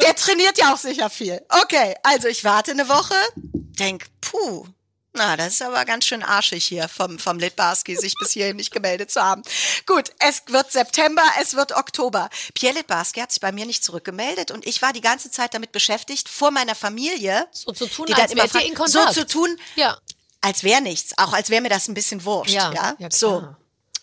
Der 0.00 0.14
trainiert 0.14 0.58
ja 0.58 0.74
auch 0.74 0.78
sicher 0.78 1.08
viel. 1.08 1.40
Okay, 1.48 1.94
also 2.02 2.28
ich 2.28 2.44
warte 2.44 2.72
eine 2.72 2.88
Woche, 2.88 3.14
denk, 3.34 4.06
puh, 4.20 4.66
na, 5.12 5.36
das 5.36 5.54
ist 5.54 5.62
aber 5.62 5.84
ganz 5.84 6.04
schön 6.06 6.22
arschig 6.22 6.64
hier 6.64 6.88
vom, 6.88 7.18
vom 7.18 7.38
Litbarski, 7.38 7.96
sich 7.96 8.14
bis 8.20 8.30
hierhin 8.30 8.56
nicht 8.56 8.70
gemeldet 8.72 9.10
zu 9.10 9.20
haben. 9.22 9.42
Gut, 9.86 10.10
es 10.20 10.42
wird 10.46 10.70
September, 10.70 11.22
es 11.40 11.54
wird 11.54 11.72
Oktober. 11.72 12.30
Pierre 12.54 12.76
Litbarski 12.76 13.20
hat 13.20 13.32
sich 13.32 13.40
bei 13.40 13.50
mir 13.52 13.66
nicht 13.66 13.82
zurückgemeldet 13.84 14.50
und 14.52 14.66
ich 14.66 14.80
war 14.82 14.92
die 14.92 15.00
ganze 15.00 15.30
Zeit 15.30 15.52
damit 15.54 15.72
beschäftigt, 15.72 16.28
vor 16.28 16.50
meiner 16.52 16.74
Familie, 16.74 17.46
So 17.52 17.72
zu 17.72 17.86
tun, 17.88 18.06
die 18.06 18.14
als 18.14 18.34
wärt 18.36 18.54
ihr 18.54 18.62
in 18.66 18.74
Kontakt. 18.74 19.14
so 19.14 19.20
zu 19.22 19.26
tun, 19.26 19.56
Ja. 19.74 19.98
als 20.40 20.62
wäre 20.62 20.80
nichts, 20.80 21.12
auch 21.18 21.32
als 21.32 21.50
wäre 21.50 21.60
mir 21.62 21.68
das 21.70 21.88
ein 21.88 21.94
bisschen 21.94 22.24
wurscht. 22.24 22.52
Ja, 22.52 22.72
Ja, 22.72 22.94
ja, 22.98 23.08
so. 23.10 23.46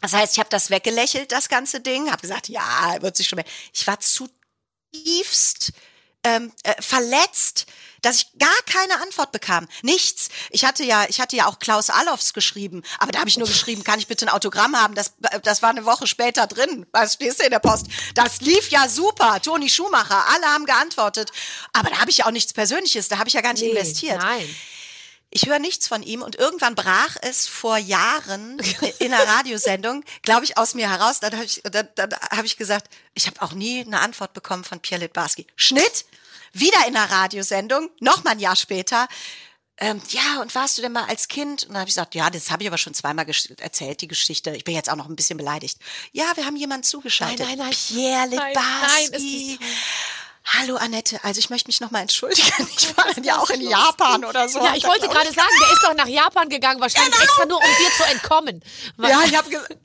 Das 0.01 0.13
heißt, 0.13 0.33
ich 0.33 0.39
habe 0.39 0.49
das 0.49 0.69
weggelächelt, 0.69 1.31
das 1.31 1.49
ganze 1.49 1.79
Ding, 1.79 2.11
habe 2.11 2.21
gesagt, 2.21 2.49
ja, 2.49 2.93
er 2.93 3.01
wird 3.01 3.15
sich 3.17 3.27
schon. 3.27 3.37
mehr. 3.37 3.45
Ich 3.73 3.87
war 3.87 3.97
zutiefst 3.99 5.71
ähm, 6.23 6.51
äh, 6.63 6.79
verletzt, 6.81 7.65
dass 8.01 8.17
ich 8.17 8.39
gar 8.39 8.49
keine 8.65 9.01
Antwort 9.01 9.31
bekam. 9.31 9.67
Nichts. 9.81 10.29
Ich 10.49 10.65
hatte 10.65 10.83
ja, 10.83 11.05
ich 11.09 11.19
hatte 11.19 11.35
ja 11.35 11.47
auch 11.47 11.59
Klaus 11.59 11.89
Allofs 11.89 12.33
geschrieben, 12.33 12.83
aber 12.99 13.11
da 13.11 13.19
habe 13.19 13.29
ich 13.29 13.37
nur 13.37 13.47
geschrieben, 13.47 13.83
kann 13.83 13.99
ich 13.99 14.07
bitte 14.07 14.25
ein 14.25 14.29
Autogramm 14.29 14.75
haben? 14.75 14.95
Das, 14.95 15.13
das 15.43 15.61
war 15.61 15.69
eine 15.69 15.85
Woche 15.85 16.07
später 16.07 16.47
drin. 16.47 16.85
Was 16.91 17.13
stehst 17.13 17.39
du 17.39 17.43
in 17.45 17.51
der 17.51 17.59
Post? 17.59 17.87
Das 18.15 18.41
lief 18.41 18.69
ja 18.69 18.87
super. 18.87 19.41
Toni 19.41 19.69
Schumacher, 19.69 20.25
alle 20.33 20.45
haben 20.47 20.65
geantwortet, 20.65 21.31
aber 21.73 21.89
da 21.89 21.99
habe 21.99 22.11
ich 22.11 22.17
ja 22.17 22.25
auch 22.25 22.31
nichts 22.31 22.53
Persönliches, 22.53 23.07
da 23.07 23.17
habe 23.17 23.27
ich 23.27 23.33
ja 23.33 23.41
gar 23.41 23.53
nicht 23.53 23.63
Nee, 23.63 23.71
investiert. 23.71 24.21
Nein. 24.21 24.47
Ich 25.29 25.45
höre 25.47 25.59
nichts 25.59 25.87
von 25.87 26.03
ihm 26.03 26.21
und 26.21 26.37
irgendwann 26.37 26.73
brach 26.73 27.17
es 27.21 27.47
vor 27.47 27.77
Jahren 27.77 28.59
in 28.99 29.13
einer 29.13 29.27
Radiosendung, 29.27 30.03
glaube 30.21 30.45
ich, 30.45 30.57
aus 30.57 30.73
mir 30.73 30.89
heraus. 30.89 31.19
Dann 31.19 31.33
habe 31.33 31.43
ich, 31.43 31.61
dann, 31.63 31.87
dann 31.95 32.13
hab 32.13 32.45
ich 32.45 32.55
gesagt, 32.55 32.87
ich 33.13 33.27
habe 33.27 33.41
auch 33.41 33.51
nie 33.51 33.81
eine 33.81 33.99
Antwort 33.99 34.33
bekommen 34.33 34.63
von 34.63 34.79
Pierre 34.79 35.01
Litbarski. 35.03 35.45
Schnitt, 35.57 36.05
wieder 36.53 36.87
in 36.87 36.95
einer 36.95 37.09
Radiosendung, 37.09 37.89
noch 37.99 38.23
mal 38.23 38.31
ein 38.31 38.39
Jahr 38.39 38.55
später. 38.55 39.07
Ähm, 39.79 40.01
ja, 40.09 40.41
und 40.41 40.55
warst 40.55 40.77
du 40.77 40.81
denn 40.81 40.91
mal 40.91 41.05
als 41.05 41.27
Kind? 41.27 41.63
Und 41.63 41.69
dann 41.69 41.81
habe 41.81 41.89
ich 41.89 41.93
gesagt, 41.93 42.15
ja, 42.15 42.29
das 42.31 42.49
habe 42.49 42.63
ich 42.63 42.69
aber 42.69 42.79
schon 42.79 42.95
zweimal 42.95 43.27
erzählt, 43.59 44.01
die 44.01 44.07
Geschichte. 44.07 44.55
Ich 44.55 44.63
bin 44.63 44.73
jetzt 44.73 44.89
auch 44.89 44.95
noch 44.95 45.07
ein 45.07 45.15
bisschen 45.15 45.37
beleidigt. 45.37 45.77
Ja, 46.13 46.35
wir 46.35 46.45
haben 46.45 46.55
jemanden 46.55 46.83
zugeschaltet. 46.83 47.45
Nein, 47.45 47.59
nein, 47.59 47.67
nein. 47.67 47.75
Pierre 47.87 48.27
Nein, 48.27 48.53
nein, 49.11 49.59
Hallo 50.53 50.77
Annette, 50.77 51.19
also 51.23 51.39
ich 51.39 51.49
möchte 51.49 51.67
mich 51.67 51.81
nochmal 51.81 52.03
entschuldigen. 52.03 52.67
Ich 52.77 52.95
war 52.95 53.05
dann 53.13 53.23
ja 53.23 53.37
auch 53.39 53.49
in 53.49 53.61
Japan 53.61 54.23
oder 54.23 54.47
so. 54.47 54.63
Ja, 54.63 54.75
ich 54.75 54.85
wollte 54.85 55.07
gerade 55.09 55.31
sagen, 55.33 55.49
der 55.59 55.73
ist 55.73 55.83
doch 55.83 55.93
nach 55.93 56.07
Japan 56.07 56.47
gegangen, 56.47 56.79
wahrscheinlich 56.79 57.19
extra 57.21 57.45
nur, 57.45 57.57
um 57.57 57.63
dir 57.79 57.91
zu 57.97 58.03
entkommen. 58.11 58.63
Ja, 58.97 59.23
ich 59.25 59.35
habe 59.35 59.49
gesagt, 59.49 59.75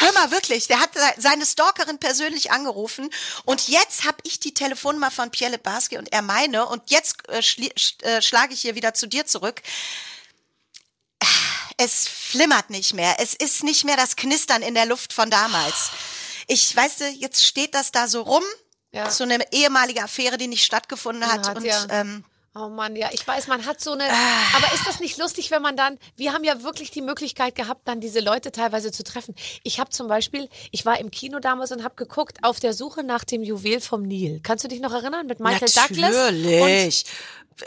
hör 0.00 0.12
mal 0.12 0.30
wirklich, 0.30 0.66
der 0.66 0.80
hat 0.80 0.92
se- 0.92 1.14
seine 1.18 1.46
Stalkerin 1.46 1.98
persönlich 1.98 2.50
angerufen 2.52 3.08
und 3.44 3.68
jetzt 3.68 4.04
habe 4.04 4.18
ich 4.24 4.38
die 4.38 4.52
Telefonnummer 4.52 5.10
von 5.10 5.30
Pierre 5.30 5.52
Lebarski 5.52 5.96
und 5.96 6.12
er 6.12 6.22
meine 6.22 6.66
und 6.66 6.90
jetzt 6.90 7.16
äh, 7.28 7.38
schli- 7.38 7.72
sch- 7.74 8.02
äh, 8.04 8.20
schlage 8.20 8.52
ich 8.54 8.60
hier 8.60 8.74
wieder 8.74 8.92
zu 8.94 9.06
dir 9.06 9.26
zurück. 9.26 9.62
Es 11.78 12.06
flimmert 12.06 12.68
nicht 12.70 12.92
mehr. 12.92 13.16
Es 13.18 13.32
ist 13.34 13.62
nicht 13.64 13.84
mehr 13.84 13.96
das 13.96 14.16
Knistern 14.16 14.62
in 14.62 14.74
der 14.74 14.86
Luft 14.86 15.12
von 15.12 15.30
damals. 15.30 15.90
Ich 16.48 16.74
weißt 16.76 17.00
du, 17.00 17.08
jetzt 17.08 17.46
steht 17.46 17.74
das 17.74 17.92
da 17.92 18.08
so 18.08 18.22
rum. 18.22 18.42
Ja. 18.92 19.10
So 19.10 19.24
eine 19.24 19.40
ehemalige 19.52 20.02
Affäre, 20.02 20.36
die 20.36 20.48
nicht 20.48 20.64
stattgefunden 20.64 21.26
hat. 21.26 21.48
Hat, 21.48 21.56
und 21.56 21.64
ja. 21.64 21.86
ähm, 21.90 22.24
Oh 22.54 22.68
Mann, 22.68 22.96
ja, 22.96 23.08
ich 23.12 23.26
weiß, 23.26 23.46
man 23.46 23.64
hat 23.64 23.80
so 23.80 23.92
eine. 23.92 24.04
Ah. 24.04 24.56
Aber 24.56 24.74
ist 24.74 24.86
das 24.86 25.00
nicht 25.00 25.16
lustig, 25.16 25.50
wenn 25.50 25.62
man 25.62 25.74
dann. 25.74 25.98
Wir 26.16 26.34
haben 26.34 26.44
ja 26.44 26.62
wirklich 26.62 26.90
die 26.90 27.00
Möglichkeit 27.00 27.54
gehabt, 27.54 27.88
dann 27.88 27.98
diese 28.02 28.20
Leute 28.20 28.52
teilweise 28.52 28.92
zu 28.92 29.02
treffen. 29.04 29.34
Ich 29.62 29.80
habe 29.80 29.88
zum 29.88 30.06
Beispiel, 30.06 30.50
ich 30.70 30.84
war 30.84 31.00
im 31.00 31.10
Kino 31.10 31.38
damals 31.38 31.72
und 31.72 31.82
habe 31.82 31.94
geguckt 31.94 32.36
auf 32.42 32.60
der 32.60 32.74
Suche 32.74 33.04
nach 33.04 33.24
dem 33.24 33.42
Juwel 33.42 33.80
vom 33.80 34.02
Nil. 34.02 34.40
Kannst 34.42 34.64
du 34.64 34.68
dich 34.68 34.80
noch 34.80 34.92
erinnern 34.92 35.26
mit 35.26 35.40
Michael 35.40 35.70
Douglas? 35.74 36.14
natürlich. 36.14 37.04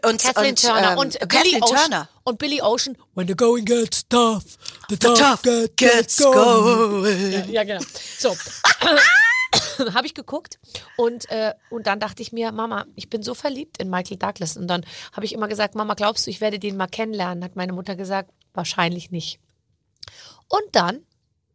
Und, 0.04 0.12
Und 0.12 0.22
Kathleen 0.22 0.56
Turner 0.56 0.92
ähm, 0.92 0.98
und 1.00 1.14
Billy 1.14 1.28
Kathleen 1.28 1.64
Ocean. 1.64 1.78
Turner. 1.78 2.10
Und 2.24 2.38
Billy 2.38 2.62
Ocean. 2.62 2.98
When 3.16 3.28
the 3.28 3.36
going 3.36 3.66
gets 3.66 4.08
tough, 4.08 4.44
the, 4.90 4.98
The 5.00 5.08
tough, 5.08 5.20
tough 5.20 5.42
get, 5.42 5.78
gets 5.78 6.18
going. 6.18 7.32
Ja, 7.32 7.46
ja, 7.46 7.64
genau. 7.64 7.82
So. 8.20 8.36
habe 9.94 10.08
ich 10.08 10.14
geguckt 10.14 10.60
und, 10.98 11.30
äh, 11.30 11.54
und 11.70 11.88
dann 11.88 12.00
dachte 12.00 12.22
ich 12.22 12.32
mir, 12.32 12.52
Mama, 12.52 12.86
ich 12.96 13.10
bin 13.10 13.24
so 13.24 13.34
verliebt 13.34 13.78
in 13.78 13.90
Michael 13.90 14.18
Douglas. 14.18 14.58
Und 14.58 14.68
dann 14.68 14.86
habe 15.14 15.26
ich 15.26 15.34
immer 15.34 15.48
gesagt, 15.48 15.76
Mama, 15.76 15.94
glaubst 15.94 16.26
du, 16.26 16.32
ich 16.32 16.42
werde 16.42 16.60
den 16.60 16.78
mal 16.78 16.88
kennenlernen? 16.88 17.44
Hat 17.44 17.56
meine 17.56 17.74
Mutter 17.74 17.96
gesagt, 17.96 18.32
wahrscheinlich 18.54 19.12
nicht. 19.12 19.40
Und 20.48 20.64
dann, 20.74 21.06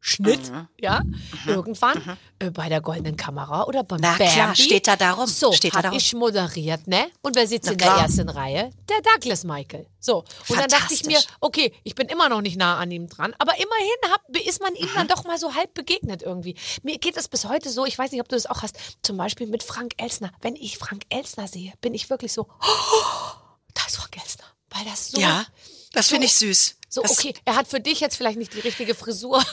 Schnitt, 0.02 0.50
Mhm. 0.50 0.66
ja, 0.80 1.02
irgendwann 1.46 2.18
äh, 2.38 2.50
bei 2.50 2.70
der 2.70 2.80
Goldenen 2.80 3.16
Kamera 3.18 3.64
oder 3.64 3.84
beim 3.84 4.00
Na 4.00 4.14
klar, 4.16 4.28
Bambi. 4.48 4.62
steht 4.62 4.86
da 4.86 4.96
darum. 4.96 5.26
So, 5.26 5.52
Steht 5.52 5.74
da 5.74 5.82
darum. 5.82 5.98
ich 5.98 6.14
moderiert, 6.14 6.86
ne? 6.86 7.08
Und 7.20 7.36
wer 7.36 7.46
sitzt 7.46 7.66
Na 7.66 7.72
in 7.72 7.78
der 7.78 7.86
klar. 7.88 8.00
ersten 8.02 8.28
Reihe? 8.30 8.70
Der 8.88 9.02
Douglas 9.02 9.44
Michael. 9.44 9.86
So, 10.00 10.24
und 10.48 10.58
dann 10.58 10.68
dachte 10.68 10.94
ich 10.94 11.04
mir, 11.04 11.20
okay, 11.40 11.74
ich 11.84 11.94
bin 11.94 12.08
immer 12.08 12.30
noch 12.30 12.40
nicht 12.40 12.56
nah 12.56 12.78
an 12.78 12.90
ihm 12.90 13.08
dran, 13.08 13.34
aber 13.38 13.52
immerhin 13.58 14.12
hab, 14.12 14.22
ist 14.36 14.62
man 14.62 14.74
ihm 14.74 14.88
dann 14.94 15.06
doch 15.06 15.24
mal 15.24 15.38
so 15.38 15.54
halb 15.54 15.74
begegnet 15.74 16.22
irgendwie. 16.22 16.56
Mir 16.82 16.96
geht 16.98 17.18
es 17.18 17.28
bis 17.28 17.44
heute 17.44 17.68
so, 17.68 17.84
ich 17.84 17.98
weiß 17.98 18.10
nicht, 18.12 18.22
ob 18.22 18.28
du 18.28 18.36
das 18.36 18.46
auch 18.46 18.62
hast, 18.62 18.78
zum 19.02 19.18
Beispiel 19.18 19.48
mit 19.48 19.62
Frank 19.62 19.92
Elsner. 19.98 20.32
Wenn 20.40 20.56
ich 20.56 20.78
Frank 20.78 21.02
Elsner 21.10 21.46
sehe, 21.46 21.74
bin 21.82 21.92
ich 21.92 22.08
wirklich 22.08 22.32
so, 22.32 22.46
oh, 22.48 23.32
da 23.74 23.82
ist 23.86 23.96
Frank 23.96 24.16
Elsner. 24.16 24.44
Weil 24.70 24.84
das 24.86 25.08
so, 25.10 25.20
Ja, 25.20 25.44
das 25.92 26.08
finde 26.08 26.24
ich 26.26 26.34
süß. 26.36 26.76
so 26.88 27.02
das 27.02 27.10
okay, 27.18 27.34
er 27.44 27.56
hat 27.56 27.66
für 27.68 27.80
dich 27.80 28.00
jetzt 28.00 28.16
vielleicht 28.16 28.38
nicht 28.38 28.54
die 28.54 28.60
richtige 28.60 28.94
Frisur. 28.94 29.44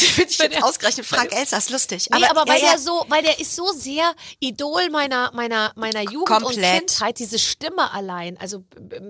Finde 0.00 0.30
ich 0.30 0.38
jetzt 0.38 0.54
er- 0.54 0.64
ausgerechnet 0.64 1.06
Frank 1.06 1.32
Elsass 1.32 1.64
ist 1.64 1.70
lustig. 1.70 2.08
Nee, 2.12 2.24
aber, 2.26 2.46
weil 2.46 2.60
ja, 2.60 2.70
der 2.70 2.78
so, 2.78 3.04
weil 3.08 3.22
der 3.22 3.38
ist 3.40 3.54
so 3.54 3.72
sehr 3.72 4.14
Idol 4.40 4.90
meiner, 4.90 5.30
meiner, 5.34 5.72
meiner 5.76 6.02
Jugend 6.02 6.28
Komplett. 6.42 6.82
und 6.82 6.88
Kindheit, 6.88 7.18
diese 7.18 7.38
Stimme 7.38 7.92
allein. 7.92 8.36
Also 8.38 8.64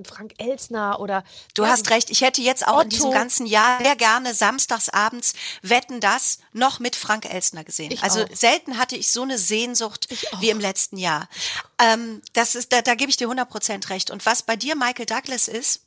Frank 0.07 0.35
Elsner 0.38 1.01
oder 1.01 1.24
Du 1.55 1.62
ja, 1.62 1.68
hast 1.70 1.90
recht, 1.90 2.11
ich 2.11 2.20
hätte 2.22 2.40
jetzt 2.42 2.66
auch 2.66 2.74
in 2.81 2.87
Otto. 2.87 2.88
diesem 2.88 3.11
ganzen 3.11 3.46
Jahr 3.46 3.79
sehr 3.83 3.96
gerne 3.96 4.35
samstagsabends 4.35 5.35
Wetten 5.62 6.01
das 6.01 6.38
noch 6.53 6.79
mit 6.81 6.96
Frank 6.96 7.33
Elsner 7.33 7.64
gesehen. 7.64 7.90
Ich 7.92 8.03
also 8.03 8.22
auch. 8.22 8.29
selten 8.35 8.79
hatte 8.79 8.96
ich 8.96 9.11
so 9.11 9.22
eine 9.22 9.38
Sehnsucht 9.38 10.09
wie 10.40 10.51
im 10.51 10.61
letzten 10.61 10.96
Jahr. 10.96 11.29
Ähm, 11.81 12.22
das 12.33 12.55
ist, 12.55 12.72
da, 12.72 12.83
da 12.83 12.94
gebe 12.94 13.11
ich 13.11 13.16
dir 13.16 13.29
100% 13.29 13.90
recht. 13.90 14.11
Und 14.11 14.27
was 14.27 14.42
bei 14.42 14.57
dir 14.57 14.77
Michael 14.77 15.07
Douglas 15.07 15.48
ist, 15.48 15.83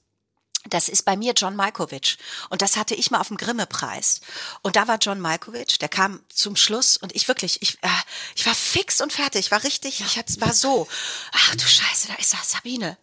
das 0.70 0.90
ist 0.90 1.04
bei 1.04 1.18
mir 1.18 1.34
John 1.36 1.56
Malkovich. 1.56 2.18
Und 2.50 2.62
das 2.62 2.78
hatte 2.78 2.96
ich 2.96 3.12
mal 3.12 3.20
auf 3.20 3.30
dem 3.30 3.38
Grimme-Preis. 3.38 4.22
Und 4.62 4.76
da 4.76 4.88
war 4.88 4.98
John 5.00 5.20
Malkovich, 5.20 5.80
der 5.80 5.90
kam 5.90 6.22
zum 6.34 6.56
Schluss 6.56 6.98
und 6.98 7.16
ich 7.16 7.28
wirklich, 7.28 7.62
ich, 7.62 7.82
äh, 7.82 7.88
ich 8.36 8.46
war 8.46 8.54
fix 8.54 9.02
und 9.02 9.12
fertig, 9.12 9.52
war 9.52 9.64
richtig, 9.64 10.02
ich 10.02 10.18
hatte, 10.18 10.40
war 10.40 10.54
so, 10.54 10.88
ach 11.32 11.56
du 11.56 11.66
Scheiße, 11.66 12.08
da 12.08 12.16
ist 12.16 12.34
das 12.34 12.52
Sabine. 12.52 12.98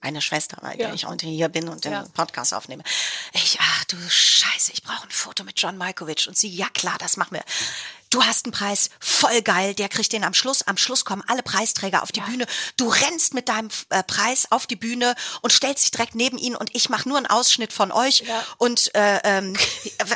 Meine 0.00 0.22
Schwester, 0.22 0.58
weil 0.60 0.80
Ja. 0.80 0.94
ich 0.94 1.06
heute 1.06 1.26
hier 1.26 1.48
bin 1.48 1.68
und 1.68 1.84
den 1.84 1.92
Ja. 1.92 2.06
Podcast 2.14 2.54
aufnehme. 2.54 2.84
Ich, 3.32 3.58
ach 3.60 3.84
du 3.86 3.96
Scheiße, 4.08 4.72
ich 4.72 4.82
brauche 4.84 5.02
ein 5.02 5.10
Foto 5.10 5.42
mit 5.42 5.60
John 5.60 5.76
Malkovich. 5.76 6.28
Und 6.28 6.36
sie, 6.38 6.48
ja 6.48 6.68
klar, 6.72 6.96
das 6.98 7.16
machen 7.16 7.34
wir. 7.34 7.42
Du 8.10 8.22
hast 8.24 8.46
einen 8.46 8.52
Preis, 8.52 8.90
voll 9.00 9.42
geil, 9.42 9.74
der 9.74 9.88
kriegt 9.88 10.12
den 10.12 10.24
am 10.24 10.32
Schluss. 10.34 10.62
Am 10.62 10.76
Schluss 10.78 11.04
kommen 11.04 11.22
alle 11.26 11.42
Preisträger 11.42 12.02
auf 12.02 12.12
die 12.12 12.20
Bühne. 12.20 12.46
Du 12.76 12.88
rennst 12.88 13.34
mit 13.34 13.48
deinem 13.48 13.68
äh, 13.90 14.02
Preis 14.04 14.46
auf 14.50 14.66
die 14.66 14.76
Bühne 14.76 15.14
und 15.42 15.52
stellst 15.52 15.82
dich 15.84 15.90
direkt 15.90 16.14
neben 16.14 16.38
ihn 16.38 16.54
und 16.56 16.74
ich 16.74 16.88
mache 16.88 17.08
nur 17.08 17.18
einen 17.18 17.26
Ausschnitt 17.26 17.72
von 17.72 17.90
euch. 17.92 18.20
Ja. 18.20 18.44
Und 18.56 18.94
äh, 18.94 19.20
ähm, 19.24 19.54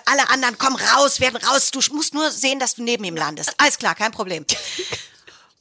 alle 0.07 0.31
anderen 0.31 0.57
kommen 0.59 0.77
raus, 0.77 1.19
werden 1.21 1.37
raus. 1.45 1.71
Du 1.73 1.81
musst 1.93 2.15
nur 2.15 2.31
sehen, 2.31 2.61
dass 2.61 2.77
du 2.77 2.83
neben 2.83 3.05
ihm 3.05 3.17
landest. 3.17 3.53
Alles 3.59 3.79
klar, 3.79 3.95
kein 3.97 4.13
Problem. 4.13 4.47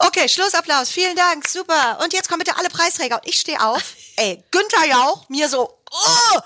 Okay, 0.07 0.27
Schlussapplaus. 0.27 0.89
Vielen 0.89 1.15
Dank. 1.15 1.47
Super. 1.47 1.99
Und 2.03 2.13
jetzt 2.13 2.27
kommen 2.27 2.39
bitte 2.39 2.57
alle 2.57 2.69
Preisträger. 2.69 3.17
Und 3.17 3.27
ich 3.27 3.39
stehe 3.39 3.61
auf. 3.61 3.95
Ey, 4.17 4.43
Günther 4.51 4.87
Jauch, 4.87 5.29
mir 5.29 5.47
so, 5.47 5.79
oh, 5.91 6.39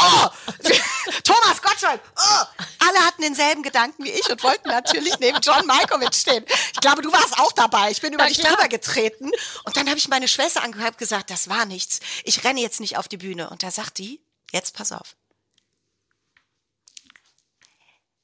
oh. 0.00 0.28
Thomas 1.24 1.62
Gottschalk, 1.62 2.00
oh. 2.16 2.44
Alle 2.78 2.98
hatten 3.06 3.22
denselben 3.22 3.62
Gedanken 3.62 4.04
wie 4.04 4.10
ich 4.10 4.28
und 4.30 4.42
wollten 4.42 4.68
natürlich 4.68 5.18
neben 5.18 5.40
John 5.40 5.66
Malkovich 5.66 6.14
stehen. 6.14 6.44
Ich 6.72 6.80
glaube, 6.80 7.02
du 7.02 7.12
warst 7.12 7.38
auch 7.38 7.52
dabei. 7.52 7.90
Ich 7.90 8.00
bin 8.00 8.12
über 8.12 8.24
Na 8.24 8.28
dich 8.28 8.40
klar. 8.40 8.54
drüber 8.54 8.68
getreten. 8.68 9.30
Und 9.64 9.76
dann 9.76 9.88
habe 9.88 9.98
ich 9.98 10.08
meine 10.08 10.28
Schwester 10.28 10.62
angehört 10.62 10.92
und 10.92 10.98
gesagt, 10.98 11.30
das 11.30 11.48
war 11.48 11.64
nichts. 11.64 12.00
Ich 12.24 12.44
renne 12.44 12.60
jetzt 12.60 12.80
nicht 12.80 12.96
auf 12.96 13.08
die 13.08 13.16
Bühne. 13.16 13.50
Und 13.50 13.62
da 13.62 13.70
sagt 13.70 13.98
die, 13.98 14.20
jetzt 14.52 14.74
pass 14.74 14.92
auf. 14.92 15.16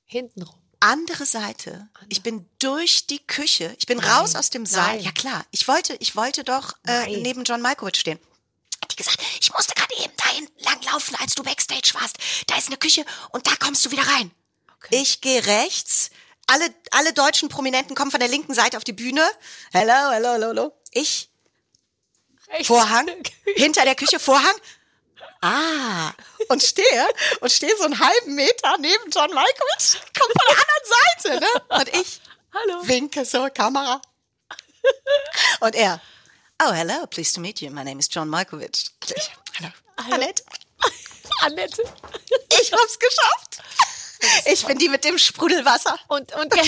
Hintenrum. 0.04 0.61
Andere 0.82 1.26
Seite. 1.26 1.88
Ich 2.08 2.22
bin 2.22 2.48
durch 2.58 3.06
die 3.06 3.20
Küche. 3.20 3.74
Ich 3.78 3.86
bin 3.86 3.98
raus 3.98 4.34
aus 4.34 4.50
dem 4.50 4.66
Saal. 4.66 4.96
Nein. 4.96 5.04
Ja 5.04 5.12
klar. 5.12 5.44
Ich 5.50 5.68
wollte, 5.68 5.94
ich 6.00 6.16
wollte 6.16 6.44
doch 6.44 6.72
äh, 6.86 7.02
Nein. 7.02 7.22
neben 7.22 7.44
John 7.44 7.62
Malkovich 7.62 7.98
stehen. 7.98 8.18
Hat 8.82 8.92
die 8.92 8.96
gesagt, 8.96 9.22
ich 9.40 9.52
musste 9.52 9.74
gerade 9.74 9.94
eben 10.02 10.12
dahin 10.16 10.48
langlaufen, 10.58 11.16
als 11.16 11.34
du 11.34 11.42
Backstage 11.42 11.92
warst. 11.94 12.18
Da 12.48 12.56
ist 12.58 12.66
eine 12.66 12.76
Küche 12.76 13.04
und 13.30 13.46
da 13.46 13.52
kommst 13.56 13.84
du 13.86 13.90
wieder 13.90 14.06
rein. 14.06 14.30
Okay. 14.76 15.00
Ich 15.00 15.20
gehe 15.20 15.44
rechts. 15.46 16.10
Alle, 16.46 16.74
alle 16.90 17.12
deutschen 17.12 17.48
Prominenten 17.48 17.94
kommen 17.94 18.10
von 18.10 18.20
der 18.20 18.28
linken 18.28 18.54
Seite 18.54 18.76
auf 18.76 18.84
die 18.84 18.92
Bühne. 18.92 19.24
Hello, 19.72 20.10
hello, 20.10 20.32
hello, 20.32 20.46
hello. 20.48 20.72
Ich 20.90 21.30
Rechts. 22.48 22.66
Vorhang, 22.66 23.08
hinter 23.56 23.84
der 23.84 23.94
Küche 23.94 24.18
Vorhang. 24.18 24.54
Ah, 25.44 26.12
und 26.48 26.62
stehe 26.62 27.08
und 27.40 27.50
stehe 27.50 27.76
so 27.76 27.84
einen 27.84 27.98
halben 27.98 28.34
Meter 28.36 28.76
neben 28.78 29.10
John 29.10 29.32
Malkovich, 29.34 30.00
kommt 30.16 30.32
von 30.38 30.46
der 30.48 30.56
anderen 30.56 30.86
Seite, 30.94 31.40
ne? 31.40 31.78
Und 31.78 31.88
ich 32.00 32.20
Hallo. 32.54 32.86
winke 32.88 33.24
zur 33.24 33.50
Kamera. 33.50 34.00
Und 35.60 35.74
er, 35.74 36.00
oh, 36.62 36.72
hello, 36.72 37.06
pleased 37.08 37.34
to 37.34 37.40
meet 37.40 37.60
you. 37.60 37.70
My 37.70 37.82
name 37.82 37.98
is 37.98 38.08
John 38.10 38.28
Malkovich. 38.28 38.90
Ich, 39.16 39.30
Hallo, 39.58 39.72
Annette. 40.14 40.44
Annette. 41.40 41.82
Ich 42.60 42.72
hab's 42.72 42.98
geschafft. 42.98 43.58
Ich 44.46 44.64
bin 44.64 44.78
die 44.78 44.88
mit 44.88 45.02
dem 45.04 45.18
Sprudelwasser. 45.18 45.98
Und, 46.06 46.32
und 46.34 46.56
äh, 46.56 46.62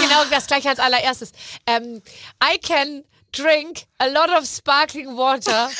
genau 0.00 0.24
das 0.26 0.46
gleiche 0.46 0.68
als 0.68 0.78
allererstes. 0.78 1.32
Ähm, 1.66 2.02
I 2.42 2.58
can 2.58 3.04
drink 3.32 3.84
a 3.98 4.06
lot 4.06 4.28
of 4.30 4.46
sparkling 4.46 5.16
water. 5.16 5.70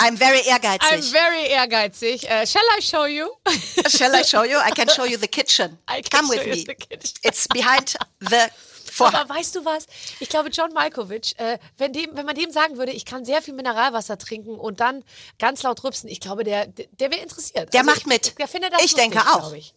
I'm 0.00 0.16
very 0.16 0.40
I'm 0.40 0.60
ehrgeizig. 0.60 1.12
very 1.12 1.46
ehrgeizig. 1.52 2.24
Uh, 2.24 2.44
shall 2.46 2.64
I 2.76 2.80
show 2.80 3.04
you? 3.06 3.28
Shall 3.88 4.12
I 4.14 4.24
show 4.24 4.42
you? 4.44 4.58
I 4.58 4.70
can 4.72 4.88
show 4.88 5.04
you 5.04 5.16
the 5.18 5.28
kitchen. 5.28 5.78
I 5.88 6.02
can 6.02 6.10
Come 6.10 6.28
with 6.30 6.40
show 6.40 6.48
you 6.48 6.56
me. 6.56 6.64
the 6.64 6.74
kitchen. 6.74 7.12
It's 7.22 7.46
behind 7.48 7.94
the 8.20 8.50
Vorhang. 8.94 9.14
Aber 9.14 9.34
weißt 9.34 9.54
du 9.56 9.64
was? 9.64 9.86
Ich 10.20 10.28
glaube, 10.28 10.50
John 10.50 10.72
Malkovich, 10.72 11.34
äh, 11.38 11.58
wenn, 11.78 11.92
dem, 11.92 12.10
wenn 12.16 12.26
man 12.26 12.34
dem 12.36 12.50
sagen 12.52 12.76
würde, 12.76 12.92
ich 12.92 13.04
kann 13.04 13.24
sehr 13.24 13.42
viel 13.42 13.54
Mineralwasser 13.54 14.18
trinken 14.18 14.54
und 14.56 14.78
dann 14.80 15.02
ganz 15.40 15.62
laut 15.64 15.82
rübsen, 15.82 16.08
ich 16.08 16.20
glaube, 16.20 16.44
der, 16.44 16.66
der, 16.68 16.86
der 16.92 17.10
wäre 17.10 17.22
interessiert. 17.22 17.72
Der 17.72 17.80
Also 17.80 17.90
macht 17.90 18.00
ich, 18.02 18.06
mit. 18.06 18.38
Der 18.38 18.46
findet 18.48 18.72
das 18.72 18.82
Ich 18.84 18.92
lustig, 18.92 19.10
denke 19.12 19.26
auch. 19.32 19.52
Ich. 19.52 19.74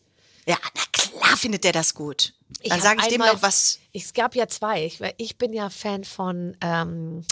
Ja, 0.47 0.57
na 0.75 0.81
klar 0.93 1.35
findet 1.37 1.63
der 1.63 1.71
das 1.73 1.93
gut. 1.95 2.33
Ich 2.61 2.69
Dann 2.69 2.79
sage 2.81 3.01
ich 3.01 3.07
dem 3.07 3.21
einmal- 3.21 3.33
noch 3.35 3.41
was. 3.41 3.79
Es 3.93 4.13
gab 4.13 4.35
ja 4.35 4.47
zwei. 4.47 4.85
Ich, 4.85 4.99
ich 5.17 5.37
bin 5.37 5.51
ja 5.53 5.69
Fan 5.69 6.03
von. 6.03 6.55
Ähm, 6.61 7.25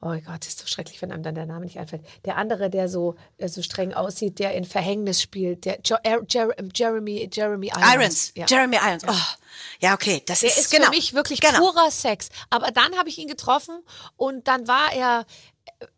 Oh 0.00 0.16
Gott, 0.24 0.46
ist 0.46 0.60
so 0.60 0.66
schrecklich, 0.66 1.02
wenn 1.02 1.10
einem 1.10 1.24
dann 1.24 1.34
der 1.34 1.46
Name 1.46 1.64
nicht 1.64 1.78
einfällt. 1.78 2.02
Der 2.24 2.36
andere, 2.36 2.70
der 2.70 2.88
so, 2.88 3.16
äh, 3.36 3.48
so 3.48 3.62
streng 3.62 3.94
aussieht, 3.94 4.38
der 4.38 4.54
in 4.54 4.64
Verhängnis 4.64 5.20
spielt, 5.20 5.64
der 5.64 5.80
jo 5.84 5.96
er, 6.04 6.22
Jer 6.28 6.54
Jeremy, 6.72 7.28
Jeremy 7.32 7.66
Irons. 7.68 7.94
Irons. 7.94 8.32
Ja. 8.36 8.46
Jeremy 8.48 8.76
Irons. 8.76 9.04
Oh. 9.08 9.12
Ja, 9.80 9.94
okay. 9.94 10.22
Das 10.26 10.40
Der 10.40 10.50
ist, 10.50 10.58
ist 10.58 10.70
genau. 10.70 10.86
für 10.86 10.90
mich 10.90 11.14
wirklich 11.14 11.40
genau. 11.40 11.58
purer 11.58 11.90
Sex. 11.90 12.28
Aber 12.50 12.70
dann 12.70 12.96
habe 12.96 13.08
ich 13.08 13.18
ihn 13.18 13.28
getroffen 13.28 13.82
und 14.16 14.46
dann 14.46 14.68
war 14.68 14.92
er, 14.92 15.26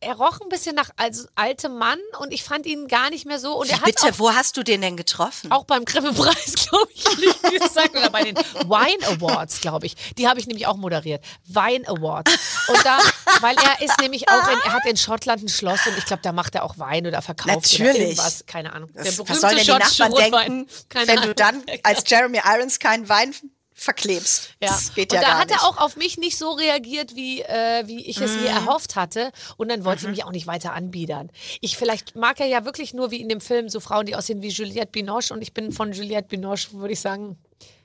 er 0.00 0.14
roch 0.14 0.40
ein 0.40 0.48
bisschen 0.48 0.74
nach 0.74 0.90
als 0.96 1.28
altem 1.34 1.76
Mann 1.78 1.98
und 2.18 2.32
ich 2.32 2.42
fand 2.44 2.66
ihn 2.66 2.88
gar 2.88 3.10
nicht 3.10 3.26
mehr 3.26 3.38
so. 3.38 3.54
Und 3.58 3.70
er 3.70 3.78
Bitte, 3.78 4.06
auch, 4.08 4.18
wo 4.18 4.32
hast 4.32 4.56
du 4.56 4.62
den 4.62 4.80
denn 4.80 4.96
getroffen? 4.96 5.50
auch 5.52 5.64
beim 5.64 5.84
Grimme-Preis, 5.84 6.54
glaube 6.68 6.88
ich, 6.94 7.04
nicht 7.18 7.42
gesagt, 7.62 7.90
oder 7.96 8.10
bei 8.10 8.24
den 8.24 8.36
Wine 8.36 9.06
Awards, 9.08 9.60
glaube 9.60 9.86
ich. 9.86 9.96
Die 10.16 10.28
habe 10.28 10.40
ich 10.40 10.46
nämlich 10.46 10.66
auch 10.66 10.76
moderiert. 10.76 11.24
Wine 11.46 11.86
Awards. 11.88 12.32
Und 12.68 12.84
da, 12.84 12.98
weil 13.40 13.56
er 13.56 13.84
ist 13.84 13.98
nämlich 14.00 14.28
auch 14.28 14.48
in, 14.48 14.58
er 14.64 14.72
hat 14.72 14.86
in 14.86 14.96
Schottland 14.96 15.42
ein 15.42 15.48
Schloss 15.48 15.86
und 15.86 15.96
ich 15.98 16.04
glaube, 16.06 16.22
da 16.22 16.32
macht 16.32 16.54
er 16.54 16.64
auch 16.64 16.78
Wein 16.78 17.06
oder 17.06 17.22
verkauft 17.22 17.48
oder 17.48 17.84
Natürlich. 17.84 18.00
irgendwas. 18.00 18.44
Keine 18.46 18.72
Ahnung. 18.72 18.90
Der 18.94 19.04
Das- 19.04 19.18
was 19.28 19.40
sollen 19.40 19.56
denn 19.56 19.64
die 19.66 19.70
Nachbarn 19.72 20.12
denken, 20.14 20.66
Keine 20.88 21.06
wenn 21.08 21.16
du 21.16 21.22
Ahnung. 21.22 21.34
dann 21.36 21.62
als 21.82 22.04
Jeremy 22.06 22.40
Irons 22.44 22.78
keinen 22.78 23.08
Wein 23.08 23.34
verklebst? 23.80 24.50
Ja. 24.62 24.68
Das 24.68 24.94
geht 24.94 25.12
und 25.12 25.16
ja 25.20 25.22
da 25.26 25.38
hat 25.38 25.48
nicht. 25.48 25.60
er 25.60 25.66
auch 25.66 25.78
auf 25.78 25.96
mich 25.96 26.18
nicht 26.18 26.36
so 26.36 26.50
reagiert, 26.50 27.16
wie, 27.16 27.40
äh, 27.40 27.86
wie 27.86 28.04
ich 28.06 28.20
es 28.20 28.32
mir 28.32 28.50
Mhm. 28.50 28.56
erhofft 28.66 28.94
hatte. 28.94 29.32
Und 29.56 29.70
dann 29.70 29.84
wollte 29.84 30.02
ich 30.04 30.10
mich 30.10 30.24
auch 30.24 30.32
nicht 30.32 30.46
weiter 30.46 30.74
anbiedern. 30.74 31.30
Ich 31.62 31.76
vielleicht 31.78 32.14
mag 32.14 32.40
er 32.40 32.46
ja 32.46 32.64
wirklich 32.66 32.92
nur 32.92 33.10
wie 33.10 33.20
in 33.20 33.28
dem 33.30 33.40
Film 33.40 33.68
so 33.70 33.80
Frauen, 33.80 34.04
die 34.06 34.14
aussehen 34.14 34.42
wie 34.42 34.48
Juliette 34.48 34.92
Binoche. 34.92 35.32
Und 35.32 35.40
ich 35.42 35.54
bin 35.54 35.72
von 35.72 35.92
Juliette 35.92 36.28
Binoche, 36.28 36.72
würde 36.72 36.92
ich 36.92 37.00
sagen, 37.00 37.38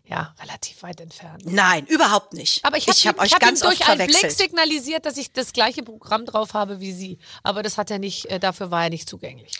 ja, 0.08 0.36
relativ 0.40 0.84
weit 0.84 1.02
entfernt. 1.02 1.44
Nein, 1.46 1.86
überhaupt 1.88 2.34
nicht. 2.34 2.64
Aber 2.64 2.78
ich 2.78 2.88
habe 2.88 3.00
hab 3.08 3.20
euch 3.22 3.34
hab 3.34 3.40
ganz 3.40 3.62
ihm 3.62 3.70
durch 3.70 3.80
oft 3.82 3.90
einen 3.90 4.06
Blick 4.08 4.32
signalisiert, 4.32 5.06
dass 5.06 5.18
ich 5.18 5.32
das 5.32 5.52
gleiche 5.54 5.82
Programm 5.82 6.26
drauf 6.26 6.54
habe 6.54 6.80
wie 6.80 6.92
Sie. 6.92 7.18
Aber 7.42 7.64
das 7.64 7.78
hat 7.78 7.90
er 7.90 7.98
nicht, 8.00 8.26
äh, 8.26 8.40
dafür 8.40 8.70
war 8.70 8.84
er 8.84 8.90
nicht 8.90 9.10
zugänglich. 9.10 9.54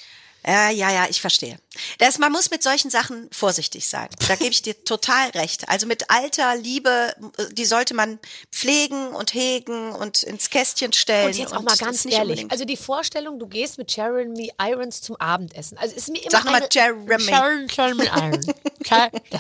Ja, 0.48 0.70
ja, 0.70 0.92
ja, 0.92 1.08
ich 1.10 1.22
verstehe. 1.22 1.58
Das, 1.98 2.20
man 2.20 2.32
muss 2.32 2.52
mit 2.52 2.62
solchen 2.62 2.92
Sachen 2.92 3.30
vorsichtig 3.32 3.88
sein. 3.88 4.08
Da 4.28 4.36
gebe 4.36 4.52
ich 4.52 4.62
dir 4.62 4.84
total 4.86 5.30
recht. 5.32 5.68
Also 5.70 5.88
mit 5.88 6.10
alter 6.12 6.56
Liebe, 6.56 7.14
die 7.52 7.66
sollte 7.66 7.94
man 7.96 8.20
pflegen 8.52 9.08
und 9.10 9.34
hegen 9.34 9.92
und 9.92 10.22
ins 10.24 10.50
Kästchen 10.52 10.94
stellen. 10.94 11.28
Und 11.28 11.36
jetzt 11.38 11.54
auch 11.54 11.64
mal 11.64 11.74
ist 11.74 11.80
ganz 11.80 12.06
ehrlich, 12.06 12.20
unbedingt- 12.22 12.52
also 12.52 12.64
die 12.66 12.78
Vorstellung, 12.78 13.40
du 13.40 13.48
gehst 13.48 13.78
mit 13.80 13.96
Jeremy 13.96 14.52
Irons 14.62 15.02
zum 15.02 15.16
Abendessen. 15.18 15.78
Also 15.80 15.96
ist 15.96 16.10
mir 16.10 16.20
immer 16.22 16.30
Sag 16.32 16.46
mal 16.46 16.56
eine, 16.56 16.68
Jeremy. 16.72 17.24
Jeremy 17.76 18.06
Irons. 18.06 18.46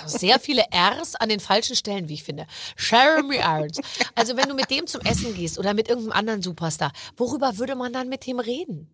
Sehr 0.07 0.39
viele 0.39 0.63
R's 0.71 1.13
an 1.15 1.29
den 1.29 1.39
falschen 1.39 1.75
Stellen, 1.75 2.09
wie 2.09 2.15
ich 2.15 2.23
finde. 2.23 2.47
Jeremy 2.77 3.37
Irons. 3.37 3.77
Also 4.15 4.35
wenn 4.37 4.49
du 4.49 4.55
mit 4.55 4.71
dem 4.71 4.87
zum 4.87 5.01
Essen 5.01 5.35
gehst 5.35 5.59
oder 5.59 5.73
mit 5.75 5.87
irgendeinem 5.87 6.17
anderen 6.17 6.41
Superstar, 6.41 6.91
worüber 7.15 7.57
würde 7.59 7.75
man 7.75 7.93
dann 7.93 8.09
mit 8.09 8.25
dem 8.25 8.39
reden? 8.39 8.89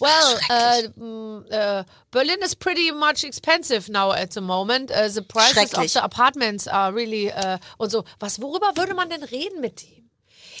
Well, 0.00 0.38
uh, 0.50 0.88
mm, 0.96 1.44
uh, 1.52 1.84
Berlin 2.10 2.38
is 2.42 2.54
pretty 2.54 2.92
much 2.92 3.24
expensive 3.24 3.88
now 3.88 4.12
at 4.12 4.32
the 4.32 4.40
moment. 4.40 4.90
Uh, 4.90 5.08
the 5.08 5.22
prices 5.22 5.74
of 5.74 5.88
the 5.90 6.02
apartments 6.02 6.68
are 6.68 6.94
really 6.94 7.32
uh, 7.32 7.58
und 7.78 7.90
so. 7.90 8.04
Was, 8.20 8.40
worüber 8.40 8.76
würde 8.76 8.94
man 8.94 9.08
denn 9.10 9.22
reden 9.24 9.60
mit 9.60 9.82
ihm? 9.82 9.98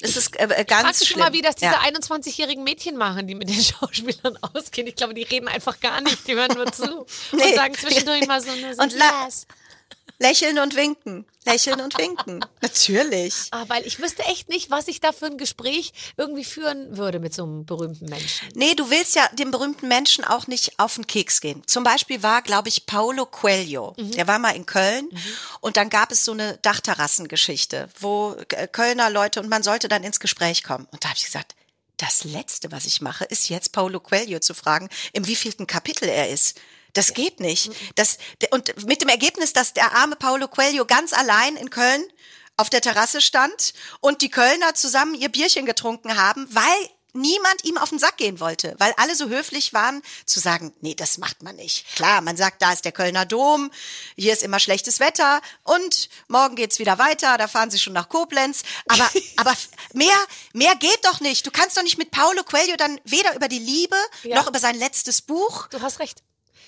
es 0.00 0.16
ist 0.16 0.36
äh, 0.38 0.44
äh, 0.44 0.64
ganz 0.64 0.82
Fragst 0.82 1.00
du 1.00 1.04
schon 1.06 1.14
schlimm. 1.14 1.26
mal, 1.26 1.32
wie 1.32 1.42
das 1.42 1.56
diese 1.56 1.72
ja. 1.72 1.80
21-jährigen 1.80 2.62
Mädchen 2.64 2.96
machen, 2.96 3.26
die 3.26 3.34
mit 3.34 3.48
den 3.48 3.60
Schauspielern 3.62 4.38
ausgehen? 4.54 4.86
Ich 4.86 4.96
glaube, 4.96 5.14
die 5.14 5.22
reden 5.22 5.48
einfach 5.48 5.80
gar 5.80 6.00
nicht, 6.00 6.26
die 6.26 6.34
hören 6.34 6.52
nur 6.54 6.70
zu 6.72 7.06
Nee. 7.32 7.42
und 7.44 7.54
sagen 7.54 7.74
zwischendurch 7.74 8.26
mal 8.26 8.40
so, 8.40 8.50
so 8.50 8.82
Und 8.82 8.92
yes. 8.92 9.46
Lächeln 10.18 10.58
und 10.58 10.74
winken. 10.74 11.26
Lächeln 11.44 11.80
und 11.80 11.96
winken. 11.96 12.44
Natürlich. 12.60 13.34
Ah, 13.52 13.64
weil 13.68 13.86
ich 13.86 14.00
wüsste 14.00 14.24
echt 14.24 14.48
nicht, 14.48 14.70
was 14.70 14.88
ich 14.88 15.00
da 15.00 15.12
für 15.12 15.26
ein 15.26 15.38
Gespräch 15.38 15.92
irgendwie 16.16 16.44
führen 16.44 16.96
würde 16.96 17.20
mit 17.20 17.32
so 17.32 17.44
einem 17.44 17.64
berühmten 17.64 18.06
Menschen. 18.06 18.48
Nee, 18.54 18.74
du 18.74 18.90
willst 18.90 19.14
ja 19.14 19.28
dem 19.32 19.50
berühmten 19.50 19.88
Menschen 19.88 20.24
auch 20.24 20.46
nicht 20.48 20.78
auf 20.78 20.96
den 20.96 21.06
Keks 21.06 21.40
gehen. 21.40 21.62
Zum 21.66 21.84
Beispiel 21.84 22.22
war, 22.22 22.42
glaube 22.42 22.68
ich, 22.68 22.86
Paulo 22.86 23.26
Coelho. 23.26 23.94
Mhm. 23.96 24.10
Der 24.12 24.26
war 24.26 24.38
mal 24.38 24.56
in 24.56 24.66
Köln 24.66 25.08
und 25.60 25.76
dann 25.76 25.88
gab 25.88 26.10
es 26.10 26.24
so 26.24 26.32
eine 26.32 26.58
Dachterrassengeschichte, 26.58 27.88
wo 28.00 28.34
äh, 28.50 28.66
Kölner 28.66 29.10
Leute 29.10 29.40
und 29.40 29.48
man 29.48 29.62
sollte 29.62 29.88
dann 29.88 30.02
ins 30.02 30.20
Gespräch 30.20 30.64
kommen. 30.64 30.86
Und 30.90 31.04
da 31.04 31.10
habe 31.10 31.18
ich 31.18 31.24
gesagt, 31.24 31.54
das 31.96 32.24
Letzte, 32.24 32.72
was 32.72 32.86
ich 32.86 33.00
mache, 33.00 33.24
ist 33.24 33.48
jetzt 33.48 33.72
Paulo 33.72 34.00
Coelho 34.00 34.38
zu 34.40 34.54
fragen, 34.54 34.88
im 35.12 35.26
wievielten 35.26 35.66
Kapitel 35.66 36.08
er 36.08 36.28
ist. 36.28 36.60
Das 36.94 37.14
geht 37.14 37.40
nicht. 37.40 37.70
Das, 37.94 38.18
der- 38.40 38.52
und 38.52 38.86
mit 38.86 39.00
dem 39.02 39.08
Ergebnis, 39.08 39.52
dass 39.52 39.72
der 39.74 39.94
arme 39.94 40.16
Paulo 40.16 40.48
Coelho 40.48 40.84
ganz 40.84 41.12
allein 41.12 41.56
in 41.56 41.70
Köln 41.70 42.02
auf 42.56 42.70
der 42.70 42.80
Terrasse 42.80 43.20
stand 43.20 43.72
und 44.00 44.20
die 44.22 44.30
Kölner 44.30 44.74
zusammen 44.74 45.14
ihr 45.14 45.28
Bierchen 45.28 45.64
getrunken 45.66 46.16
haben, 46.16 46.46
weil 46.50 46.90
niemand 47.14 47.64
ihm 47.64 47.78
auf 47.78 47.88
den 47.88 47.98
Sack 47.98 48.16
gehen 48.18 48.38
wollte, 48.38 48.74
weil 48.78 48.92
alle 48.96 49.14
so 49.16 49.28
höflich 49.28 49.72
waren 49.72 50.02
zu 50.26 50.40
sagen, 50.40 50.74
nee, 50.82 50.94
das 50.94 51.18
macht 51.18 51.42
man 51.42 51.56
nicht. 51.56 51.86
Klar, 51.96 52.20
man 52.20 52.36
sagt, 52.36 52.60
da 52.60 52.72
ist 52.72 52.84
der 52.84 52.92
Kölner 52.92 53.24
Dom, 53.26 53.70
hier 54.14 54.32
ist 54.32 54.42
immer 54.42 54.58
schlechtes 54.60 55.00
Wetter 55.00 55.40
und 55.64 56.10
morgen 56.28 56.54
geht's 56.54 56.78
wieder 56.78 56.98
weiter, 56.98 57.38
da 57.38 57.48
fahren 57.48 57.70
sie 57.70 57.78
schon 57.78 57.94
nach 57.94 58.08
Koblenz, 58.08 58.62
aber 58.88 59.08
aber 59.36 59.54
mehr 59.94 60.14
mehr 60.52 60.74
geht 60.76 61.04
doch 61.04 61.20
nicht. 61.20 61.46
Du 61.46 61.50
kannst 61.50 61.76
doch 61.76 61.82
nicht 61.82 61.98
mit 61.98 62.10
Paulo 62.10 62.44
Coelho 62.44 62.76
dann 62.76 63.00
weder 63.04 63.34
über 63.34 63.48
die 63.48 63.58
Liebe 63.58 63.96
Ja. 64.24 64.36
noch 64.36 64.46
über 64.48 64.58
sein 64.58 64.76
letztes 64.76 65.22
Buch 65.22 65.68
Du 65.68 65.80
hast 65.80 66.00
recht. 66.00 66.22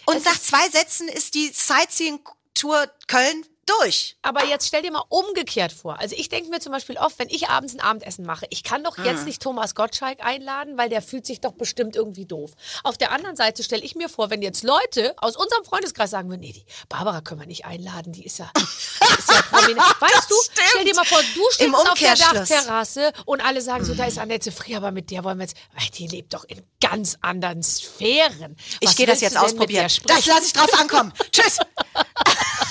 Und 0.06 0.24
nach 0.24 0.40
zwei 0.40 0.68
Sätzen 0.70 1.08
ist 1.08 1.34
die 1.34 1.50
Sightseeing-Tour 1.52 2.90
Köln 3.06 3.46
durch. 3.78 4.16
Aber 4.22 4.44
jetzt 4.46 4.66
stell 4.68 4.82
dir 4.82 4.90
mal 4.92 5.04
umgekehrt 5.08 5.72
vor. 5.72 5.98
Also 5.98 6.14
ich 6.18 6.28
denke 6.28 6.50
mir 6.50 6.60
zum 6.60 6.72
Beispiel 6.72 6.96
oft, 6.98 7.18
wenn 7.18 7.28
ich 7.28 7.48
abends 7.48 7.74
ein 7.74 7.80
Abendessen 7.80 8.24
mache, 8.24 8.46
ich 8.50 8.62
kann 8.64 8.82
doch 8.84 8.96
Mhm. 8.98 9.04
jetzt 9.04 9.24
nicht 9.24 9.42
Thomas 9.42 9.74
Gottschalk 9.74 10.24
einladen, 10.24 10.76
weil 10.78 10.88
der 10.88 11.02
fühlt 11.02 11.26
sich 11.26 11.40
doch 11.40 11.52
bestimmt 11.52 11.96
irgendwie 11.96 12.26
doof. 12.26 12.52
Auf 12.84 12.98
der 12.98 13.12
anderen 13.12 13.36
Seite 13.36 13.62
stelle 13.62 13.82
ich 13.82 13.94
mir 13.94 14.08
vor, 14.08 14.30
wenn 14.30 14.42
jetzt 14.42 14.62
Leute 14.64 15.14
aus 15.18 15.36
unserem 15.36 15.64
Freundeskreis 15.64 16.10
sagen 16.10 16.28
würden, 16.30 16.40
nee, 16.40 16.52
die 16.52 16.64
Barbara 16.88 17.20
können 17.20 17.40
wir 17.40 17.46
nicht 17.46 17.64
einladen, 17.64 18.12
die 18.12 18.24
ist 18.24 18.38
ja, 18.38 18.50
die 18.54 18.62
ist 19.18 19.28
ja. 19.28 19.34
Weißt 20.00 20.30
du, 20.30 20.34
stimmt. 20.42 20.68
stell 20.70 20.84
dir 20.84 20.94
mal 20.94 21.04
vor, 21.04 21.20
du 21.34 21.42
stehst 21.52 21.74
auf 21.74 21.94
der. 21.98 22.14
Dachterrasse 22.16 23.12
und 23.26 23.44
alle 23.44 23.60
sagen 23.60 23.84
so, 23.84 23.94
da 23.94 24.04
ist 24.06 24.18
Annette 24.18 24.52
Frier, 24.52 24.78
aber 24.78 24.90
mit 24.90 25.10
der 25.10 25.24
wollen 25.24 25.38
wir 25.38 25.44
jetzt, 25.46 25.56
die 25.98 26.06
lebt 26.06 26.34
doch 26.34 26.44
in 26.44 26.62
ganz 26.80 27.16
anderen 27.20 27.62
Sphären. 27.62 28.56
Ich 28.80 28.88
Was 28.88 28.96
gehe 28.96 29.06
das 29.06 29.20
jetzt 29.20 29.36
ausprobieren. 29.36 29.88
Das 30.06 30.26
lasse 30.26 30.46
ich 30.46 30.52
drauf 30.52 30.72
ankommen. 30.80 31.12
Tschüss. 31.32 31.58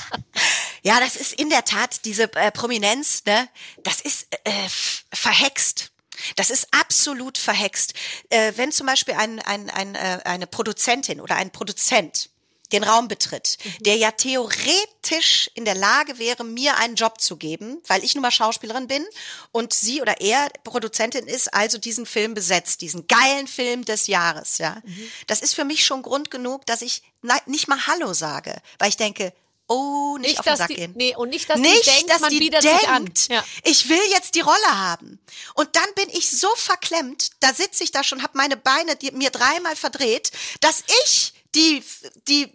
Ja, 0.83 0.99
das 0.99 1.15
ist 1.15 1.33
in 1.33 1.49
der 1.49 1.65
Tat 1.65 2.05
diese 2.05 2.33
äh, 2.35 2.51
Prominenz, 2.51 3.23
ne? 3.25 3.49
Das 3.83 4.01
ist 4.01 4.27
äh, 4.43 4.69
verhext. 5.13 5.91
Das 6.35 6.49
ist 6.49 6.67
absolut 6.71 7.37
verhext. 7.37 7.93
Äh, 8.29 8.53
wenn 8.55 8.71
zum 8.71 8.87
Beispiel 8.87 9.13
ein, 9.15 9.39
ein, 9.39 9.69
ein, 9.69 9.95
äh, 9.95 10.19
eine 10.25 10.47
Produzentin 10.47 11.21
oder 11.21 11.35
ein 11.35 11.51
Produzent 11.51 12.29
den 12.71 12.83
Raum 12.83 13.07
betritt, 13.07 13.57
der 13.79 13.95
ja 13.95 14.11
theoretisch 14.11 15.49
in 15.55 15.65
der 15.65 15.73
Lage 15.73 16.19
wäre, 16.19 16.43
mir 16.43 16.77
einen 16.77 16.93
Job 16.93 17.19
zu 17.19 17.35
geben, 17.35 17.81
weil 17.87 18.03
ich 18.03 18.13
nun 18.13 18.21
mal 18.21 18.29
Schauspielerin 18.29 18.87
bin 18.87 19.03
und 19.51 19.73
sie 19.73 20.01
oder 20.03 20.21
er 20.21 20.49
Produzentin 20.63 21.25
ist, 21.25 21.51
also 21.51 21.79
diesen 21.79 22.05
Film 22.05 22.35
besetzt, 22.35 22.81
diesen 22.81 23.07
geilen 23.07 23.47
Film 23.47 23.85
des 23.85 24.05
Jahres, 24.05 24.59
ja. 24.59 24.83
Das 25.25 25.41
ist 25.41 25.55
für 25.55 25.65
mich 25.65 25.83
schon 25.83 26.03
Grund 26.03 26.29
genug, 26.29 26.65
dass 26.67 26.83
ich 26.83 27.01
nicht 27.47 27.67
mal 27.67 27.87
Hallo 27.87 28.13
sage, 28.13 28.61
weil 28.77 28.89
ich 28.89 28.97
denke, 28.97 29.33
oh, 29.69 30.17
nicht, 30.17 30.29
Nicht, 30.31 30.39
auf 30.39 30.45
den 30.45 30.57
Sack 30.57 30.67
die- 30.67 30.75
gehen. 30.75 30.93
nee, 30.95 31.15
und 31.15 31.29
nicht, 31.29 31.49
dass 31.49 31.55
die 31.55 31.61
nicht, 31.61 31.85
denkt, 31.87 32.09
dass 32.09 32.19
man 32.19 32.29
die 32.29 32.39
bietet 32.39 32.63
denkt, 32.63 32.81
sich 32.81 32.89
an. 32.89 33.13
Ja. 33.29 33.43
ich 33.63 33.87
will 33.87 34.01
jetzt 34.11 34.35
die 34.35 34.41
Rolle 34.41 34.67
haben. 34.67 35.19
Und 35.53 35.75
dann 35.77 35.93
bin 35.95 36.09
ich 36.09 36.29
so 36.29 36.49
verklemmt, 36.55 37.29
da 37.39 37.53
sitze 37.53 37.83
ich 37.83 37.91
da 37.91 38.03
schon, 38.03 38.21
habe 38.23 38.37
meine 38.37 38.57
Beine 38.57 38.95
die, 38.97 39.11
mir 39.11 39.29
dreimal 39.29 39.75
verdreht, 39.77 40.31
dass 40.59 40.83
ich 41.05 41.33
die, 41.55 41.83
die 42.27 42.51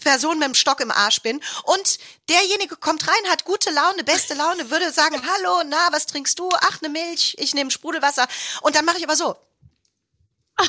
Person 0.00 0.38
mit 0.38 0.48
dem 0.48 0.54
Stock 0.54 0.80
im 0.80 0.90
Arsch 0.90 1.22
bin 1.22 1.40
und 1.62 1.98
derjenige 2.28 2.76
kommt 2.76 3.06
rein, 3.08 3.30
hat 3.30 3.44
gute 3.46 3.70
Laune, 3.70 4.04
beste 4.04 4.34
Laune, 4.34 4.70
würde 4.70 4.92
sagen, 4.92 5.20
hallo, 5.36 5.62
na, 5.66 5.88
was 5.92 6.06
trinkst 6.06 6.38
du? 6.38 6.48
Ach, 6.52 6.78
eine 6.82 6.90
Milch, 6.90 7.36
ich 7.38 7.54
nehme 7.54 7.70
Sprudelwasser. 7.70 8.26
Und 8.62 8.76
dann 8.76 8.84
mache 8.84 8.98
ich 8.98 9.04
aber 9.04 9.16
so. 9.16 9.36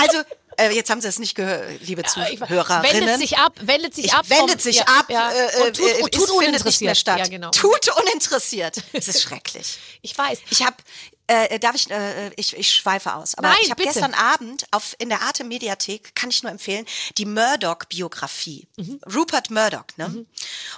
Also, 0.00 0.22
äh, 0.58 0.70
jetzt 0.72 0.90
haben 0.90 1.00
Sie 1.00 1.08
es 1.08 1.18
nicht 1.18 1.34
gehört, 1.34 1.64
liebe 1.80 2.02
Zuhörerinnen. 2.04 2.82
Wendet 2.82 3.18
sich 3.18 3.38
ab, 3.38 3.52
wendet 3.60 3.94
sich 3.94 4.06
Ich 4.06 4.12
ab. 4.14 4.26
vom- 4.26 4.36
wendet 4.38 4.60
sich 4.60 4.76
ja, 4.76 4.84
ab, 4.84 5.06
ja. 5.08 5.30
äh, 5.32 5.66
und 5.66 5.76
tut, 5.76 5.86
äh, 5.86 5.92
tut 6.00 6.02
findet 6.02 6.14
nicht 6.14 6.28
mehr 6.28 6.38
uninteressiert. 6.48 6.96
statt. 6.96 7.18
Ja, 7.18 7.26
genau. 7.28 7.50
Tut 7.50 7.88
uninteressiert. 8.04 8.82
Es 8.92 9.08
ist 9.08 9.22
schrecklich. 9.22 9.78
Ich 10.02 10.16
weiß. 10.16 10.38
Ich 10.50 10.62
habe, 10.64 10.76
äh, 11.28 11.58
darf 11.58 11.74
ich, 11.74 11.90
äh, 11.90 12.30
ich, 12.36 12.56
ich 12.56 12.74
schweife 12.74 13.14
aus, 13.14 13.34
aber 13.34 13.48
Nein, 13.48 13.58
ich 13.62 13.70
habe 13.70 13.82
gestern 13.82 14.14
Abend 14.14 14.66
auf 14.70 14.96
in 14.98 15.10
der 15.10 15.22
Arte 15.22 15.44
Mediathek, 15.44 16.14
kann 16.14 16.30
ich 16.30 16.42
nur 16.42 16.50
empfehlen, 16.50 16.86
die 17.18 17.26
Murdoch-Biografie. 17.26 18.66
Mhm. 18.76 19.00
Rupert 19.14 19.50
Murdoch, 19.50 19.84
ne? 19.96 20.26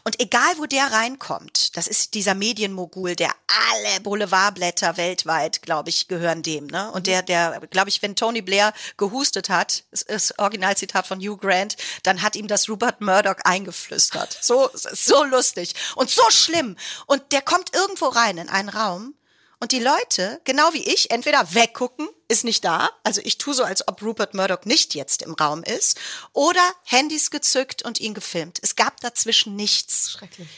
Und 0.05 0.21
egal 0.21 0.59
wo 0.59 0.67
der 0.67 0.91
reinkommt, 0.93 1.77
das 1.77 1.87
ist 1.87 2.15
dieser 2.15 2.35
Medienmogul, 2.35 3.15
der 3.15 3.31
alle 3.71 4.01
Boulevardblätter 4.01 4.97
weltweit, 4.97 5.63
glaube 5.63 5.91
ich, 5.91 6.09
gehören 6.09 6.43
dem, 6.43 6.67
ne? 6.67 6.89
Mhm. 6.89 6.95
Und 6.95 7.07
der, 7.07 7.23
der, 7.23 7.61
glaube 7.71 7.89
ich, 7.89 8.03
wenn 8.03 8.17
Tony 8.17 8.43
Blair 8.43 8.73
gehustet 8.97 9.49
hat, 9.51 9.85
das 9.93 10.03
ist 10.03 10.39
Originalzitat 10.39 11.07
von 11.07 11.21
Hugh 11.21 11.37
Grant, 11.37 11.77
dann 12.03 12.23
hat 12.23 12.35
ihm 12.35 12.49
das 12.49 12.69
Rupert 12.69 13.01
Murdoch 13.01 13.37
eingeflüstert. 13.45 14.39
So, 14.41 14.69
so 14.75 15.25
lustig 15.25 15.75
und 15.95 16.11
so 16.11 16.29
schlimm. 16.31 16.77
Und 17.07 17.33
der 17.33 17.43
kommt 17.43 17.75
irgendwo 17.75 18.07
rein 18.07 18.39
in 18.39 18.49
einen 18.49 18.69
Raum 18.69 19.15
und 19.61 19.73
die 19.73 19.79
Leute, 19.79 20.41
genau 20.45 20.73
wie 20.73 20.83
ich, 20.83 21.11
entweder 21.11 21.55
weggucken, 21.55 22.09
ist 22.29 22.45
nicht 22.45 22.65
da, 22.65 22.91
also 23.05 23.21
ich 23.23 23.39
tue 23.39 23.55
so, 23.55 23.63
als 23.63 23.87
ob 23.87 24.03
Rupert 24.03 24.35
Murdoch 24.35 24.65
nicht 24.65 24.95
jetzt 24.95 25.23
im 25.23 25.35
Raum 25.35 25.63
ist, 25.63 25.99
oder 26.33 26.63
Handys 26.85 27.31
gezückt 27.31 27.83
und 27.83 28.01
ihn 28.01 28.15
gefilmt. 28.15 28.59
Es 28.63 28.75
gab 28.75 29.01
dazwischen 29.01 29.57
nichts. 29.57 30.13
Schrecklich. 30.13 30.49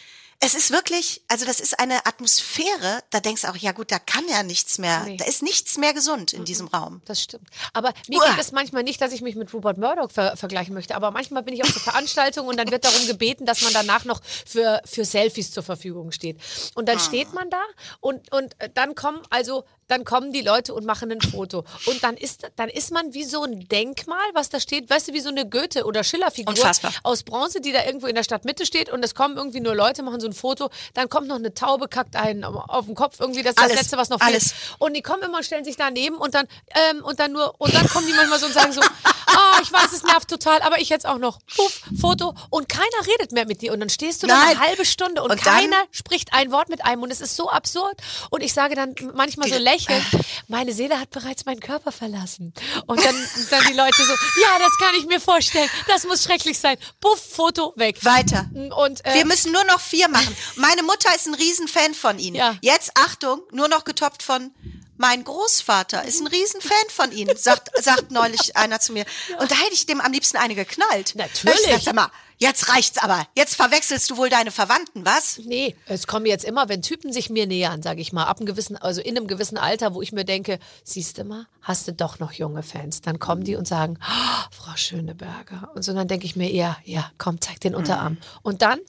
Es 0.44 0.54
ist 0.54 0.72
wirklich, 0.72 1.22
also 1.28 1.44
das 1.46 1.60
ist 1.60 1.78
eine 1.78 2.04
Atmosphäre, 2.04 3.02
da 3.10 3.20
denkst 3.20 3.42
du 3.42 3.48
auch, 3.48 3.56
ja 3.56 3.70
gut, 3.72 3.92
da 3.92 3.98
kann 4.00 4.24
ja 4.28 4.42
nichts 4.42 4.78
mehr, 4.78 5.04
Nee. 5.04 5.16
da 5.16 5.24
ist 5.24 5.42
nichts 5.42 5.78
mehr 5.78 5.94
gesund 5.94 6.32
in 6.32 6.44
diesem 6.44 6.66
Raum. 6.66 7.00
Das 7.04 7.20
stimmt. 7.22 7.48
Aber 7.72 7.92
mir 8.08 8.18
Uah. 8.18 8.28
geht 8.30 8.40
es 8.40 8.50
manchmal 8.50 8.82
nicht, 8.82 9.00
dass 9.00 9.12
ich 9.12 9.22
mich 9.22 9.36
mit 9.36 9.54
Rupert 9.54 9.78
Murdoch 9.78 10.10
ver 10.10 10.36
vergleichen 10.36 10.74
möchte. 10.74 10.96
Aber 10.96 11.12
manchmal 11.12 11.42
bin 11.44 11.54
ich 11.54 11.62
auf 11.62 11.70
so 11.70 11.78
Veranstaltungen 11.80 12.48
und 12.48 12.56
dann 12.56 12.70
wird 12.72 12.84
darum 12.84 13.06
gebeten, 13.06 13.46
dass 13.46 13.62
man 13.62 13.72
danach 13.72 14.04
noch 14.04 14.20
für, 14.44 14.82
für 14.84 15.04
Selfies 15.04 15.52
zur 15.52 15.62
Verfügung 15.62 16.10
steht. 16.10 16.40
Und 16.74 16.88
Ah. 16.88 16.92
dann 16.92 17.00
steht 17.00 17.32
man 17.32 17.48
da 17.48 17.62
und, 18.00 18.32
und 18.32 18.56
dann 18.74 18.94
kommen, 18.96 19.20
also, 19.30 19.64
dann 19.92 20.04
kommen 20.04 20.32
die 20.32 20.40
Leute 20.40 20.72
und 20.74 20.86
machen 20.86 21.12
ein 21.12 21.20
Foto. 21.20 21.64
Und 21.86 22.02
dann 22.02 22.16
ist, 22.16 22.46
dann 22.56 22.68
ist 22.70 22.90
man 22.92 23.12
wie 23.12 23.24
so 23.24 23.44
ein 23.44 23.68
Denkmal, 23.68 24.18
was 24.32 24.48
da 24.48 24.58
steht, 24.58 24.88
weißt 24.88 25.08
du, 25.08 25.12
wie 25.12 25.20
so 25.20 25.28
eine 25.28 25.48
Goethe- 25.48 25.84
oder 25.84 26.02
Schiller-Figur 26.02 26.54
Unfassbar. 26.54 26.92
aus 27.02 27.22
Bronze, 27.22 27.60
die 27.60 27.72
da 27.72 27.84
irgendwo 27.84 28.06
in 28.06 28.14
der 28.14 28.24
Stadtmitte 28.24 28.64
steht 28.66 28.90
und 28.90 29.04
es 29.04 29.14
kommen 29.14 29.36
irgendwie 29.36 29.60
nur 29.60 29.74
Leute, 29.74 30.02
machen 30.02 30.20
so 30.20 30.26
ein 30.26 30.32
Foto, 30.32 30.70
dann 30.94 31.08
kommt 31.08 31.28
noch 31.28 31.36
eine 31.36 31.52
Taube, 31.52 31.88
kackt 31.88 32.16
einen 32.16 32.44
auf 32.44 32.86
den 32.86 32.94
Kopf, 32.94 33.20
irgendwie 33.20 33.42
das 33.42 33.52
ist 33.52 33.58
Alles, 33.58 33.72
das 33.72 33.80
Letzte, 33.82 33.96
was 33.98 34.08
noch 34.08 34.20
alles. 34.20 34.52
fehlt. 34.52 34.76
Und 34.80 34.94
die 34.94 35.02
kommen 35.02 35.22
immer 35.22 35.38
und 35.38 35.44
stellen 35.44 35.64
sich 35.64 35.76
daneben 35.76 36.16
und 36.16 36.34
dann, 36.34 36.46
ähm, 36.90 37.04
und 37.04 37.20
dann 37.20 37.32
nur, 37.32 37.54
und 37.60 37.74
dann 37.74 37.86
kommen 37.88 38.06
die 38.06 38.14
manchmal 38.14 38.38
so 38.38 38.46
und 38.46 38.54
sagen 38.54 38.72
so, 38.72 38.80
ah, 39.26 39.58
ich 39.62 39.72
weiß, 39.72 39.92
es 39.92 40.02
nervt 40.02 40.28
total, 40.28 40.62
aber 40.62 40.80
ich 40.80 40.88
jetzt 40.88 41.06
auch 41.06 41.18
noch. 41.18 41.38
Puff, 41.54 41.82
Foto. 42.00 42.34
Und 42.50 42.68
keiner 42.68 43.06
redet 43.06 43.32
mehr 43.32 43.46
mit 43.46 43.62
dir. 43.62 43.72
Und 43.72 43.80
dann 43.80 43.88
stehst 43.88 44.22
du 44.22 44.26
da 44.26 44.40
eine 44.42 44.60
halbe 44.60 44.84
Stunde 44.84 45.22
und, 45.22 45.30
Und 45.30 45.42
keiner 45.42 45.76
spricht 45.90 46.32
ein 46.32 46.50
Wort 46.52 46.68
mit 46.68 46.84
einem. 46.84 47.02
Und 47.02 47.10
es 47.10 47.20
ist 47.20 47.36
so 47.36 47.50
absurd. 47.50 47.94
Und 48.30 48.42
ich 48.42 48.52
sage 48.52 48.74
dann 48.74 48.94
manchmal 49.14 49.48
so 49.48 49.56
lächelnd, 49.58 49.81
meine 50.48 50.72
Seele 50.72 50.98
hat 50.98 51.10
bereits 51.10 51.44
meinen 51.44 51.60
Körper 51.60 51.92
verlassen. 51.92 52.52
Und 52.86 53.04
dann, 53.04 53.14
dann 53.50 53.64
die 53.68 53.74
Leute 53.74 54.04
so, 54.04 54.12
ja, 54.12 54.58
das 54.58 54.76
kann 54.78 54.94
ich 54.96 55.06
mir 55.06 55.20
vorstellen. 55.20 55.68
Das 55.86 56.04
muss 56.04 56.24
schrecklich 56.24 56.58
sein. 56.58 56.76
Puff, 57.00 57.20
Foto, 57.20 57.72
weg. 57.76 58.04
Weiter. 58.04 58.50
Und, 58.76 59.04
äh, 59.04 59.14
Wir 59.14 59.26
müssen 59.26 59.52
nur 59.52 59.64
noch 59.64 59.80
vier 59.80 60.08
machen. 60.08 60.36
Meine 60.56 60.82
Mutter 60.82 61.14
ist 61.14 61.26
ein 61.26 61.34
Riesenfan 61.34 61.94
von 61.94 62.18
Ihnen. 62.18 62.36
Ja. 62.36 62.56
Jetzt, 62.60 62.92
Achtung, 62.96 63.42
nur 63.52 63.68
noch 63.68 63.84
getoppt 63.84 64.22
von 64.22 64.52
mein 64.98 65.24
Großvater 65.24 66.04
ist 66.04 66.20
ein 66.20 66.28
Riesenfan 66.28 66.76
von 66.88 67.10
Ihnen, 67.10 67.36
sagt, 67.36 67.70
sagt 67.82 68.12
neulich 68.12 68.56
einer 68.56 68.78
zu 68.78 68.92
mir. 68.92 69.04
Und 69.40 69.50
da 69.50 69.56
hätte 69.56 69.74
ich 69.74 69.84
dem 69.86 70.00
am 70.00 70.12
liebsten 70.12 70.36
eine 70.36 70.54
geknallt. 70.54 71.14
Natürlich. 71.16 71.58
Ich 71.60 71.66
gesagt, 71.66 71.84
sag 71.84 71.94
mal, 71.94 72.10
jetzt 72.42 72.68
reicht's 72.68 72.98
aber. 72.98 73.26
Jetzt 73.36 73.54
verwechselst 73.54 74.10
du 74.10 74.16
wohl 74.16 74.28
deine 74.28 74.50
Verwandten, 74.50 75.06
was? 75.06 75.38
Nee, 75.38 75.74
es 75.86 76.06
kommen 76.06 76.26
jetzt 76.26 76.44
immer, 76.44 76.68
wenn 76.68 76.82
Typen 76.82 77.12
sich 77.12 77.30
mir 77.30 77.46
nähern, 77.46 77.82
sage 77.82 78.00
ich 78.00 78.12
mal, 78.12 78.24
ab 78.24 78.38
einem 78.38 78.46
gewissen, 78.46 78.76
also 78.76 79.00
in 79.00 79.16
einem 79.16 79.26
gewissen 79.26 79.56
Alter, 79.56 79.94
wo 79.94 80.02
ich 80.02 80.12
mir 80.12 80.24
denke, 80.24 80.58
siehst 80.84 81.18
du 81.18 81.24
mal, 81.24 81.46
hast 81.62 81.88
du 81.88 81.92
doch 81.92 82.18
noch 82.18 82.32
junge 82.32 82.62
Fans. 82.62 83.00
Dann 83.00 83.18
kommen 83.18 83.44
die 83.44 83.56
und 83.56 83.66
sagen, 83.66 83.98
"Oh, 84.02 84.44
Frau 84.50 84.76
Schöneberger. 84.76 85.70
Und 85.74 85.82
so 85.82 85.94
dann 85.94 86.08
denke 86.08 86.26
ich 86.26 86.36
mir 86.36 86.50
eher, 86.50 86.76
ja, 86.84 87.10
komm, 87.18 87.40
zeig 87.40 87.60
den 87.60 87.74
Unterarm. 87.74 88.18
Und 88.42 88.60
dann, 88.62 88.80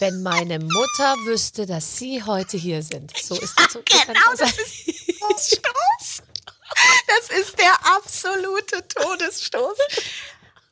wenn 0.00 0.22
meine 0.22 0.58
Mutter 0.58 1.14
wüsste, 1.24 1.66
dass 1.66 1.96
Sie 1.98 2.22
heute 2.22 2.56
hier 2.56 2.82
sind. 2.82 3.16
So 3.16 3.34
ist 3.34 3.58
das. 3.58 3.72
So 3.72 3.80
Genau, 3.84 4.20
das 4.36 4.50
ist 4.50 5.18
Todesstoß. 5.20 6.22
Das 7.06 7.38
ist 7.40 7.58
der 7.58 7.74
absolute 7.96 8.86
Todesstoß. 8.88 9.78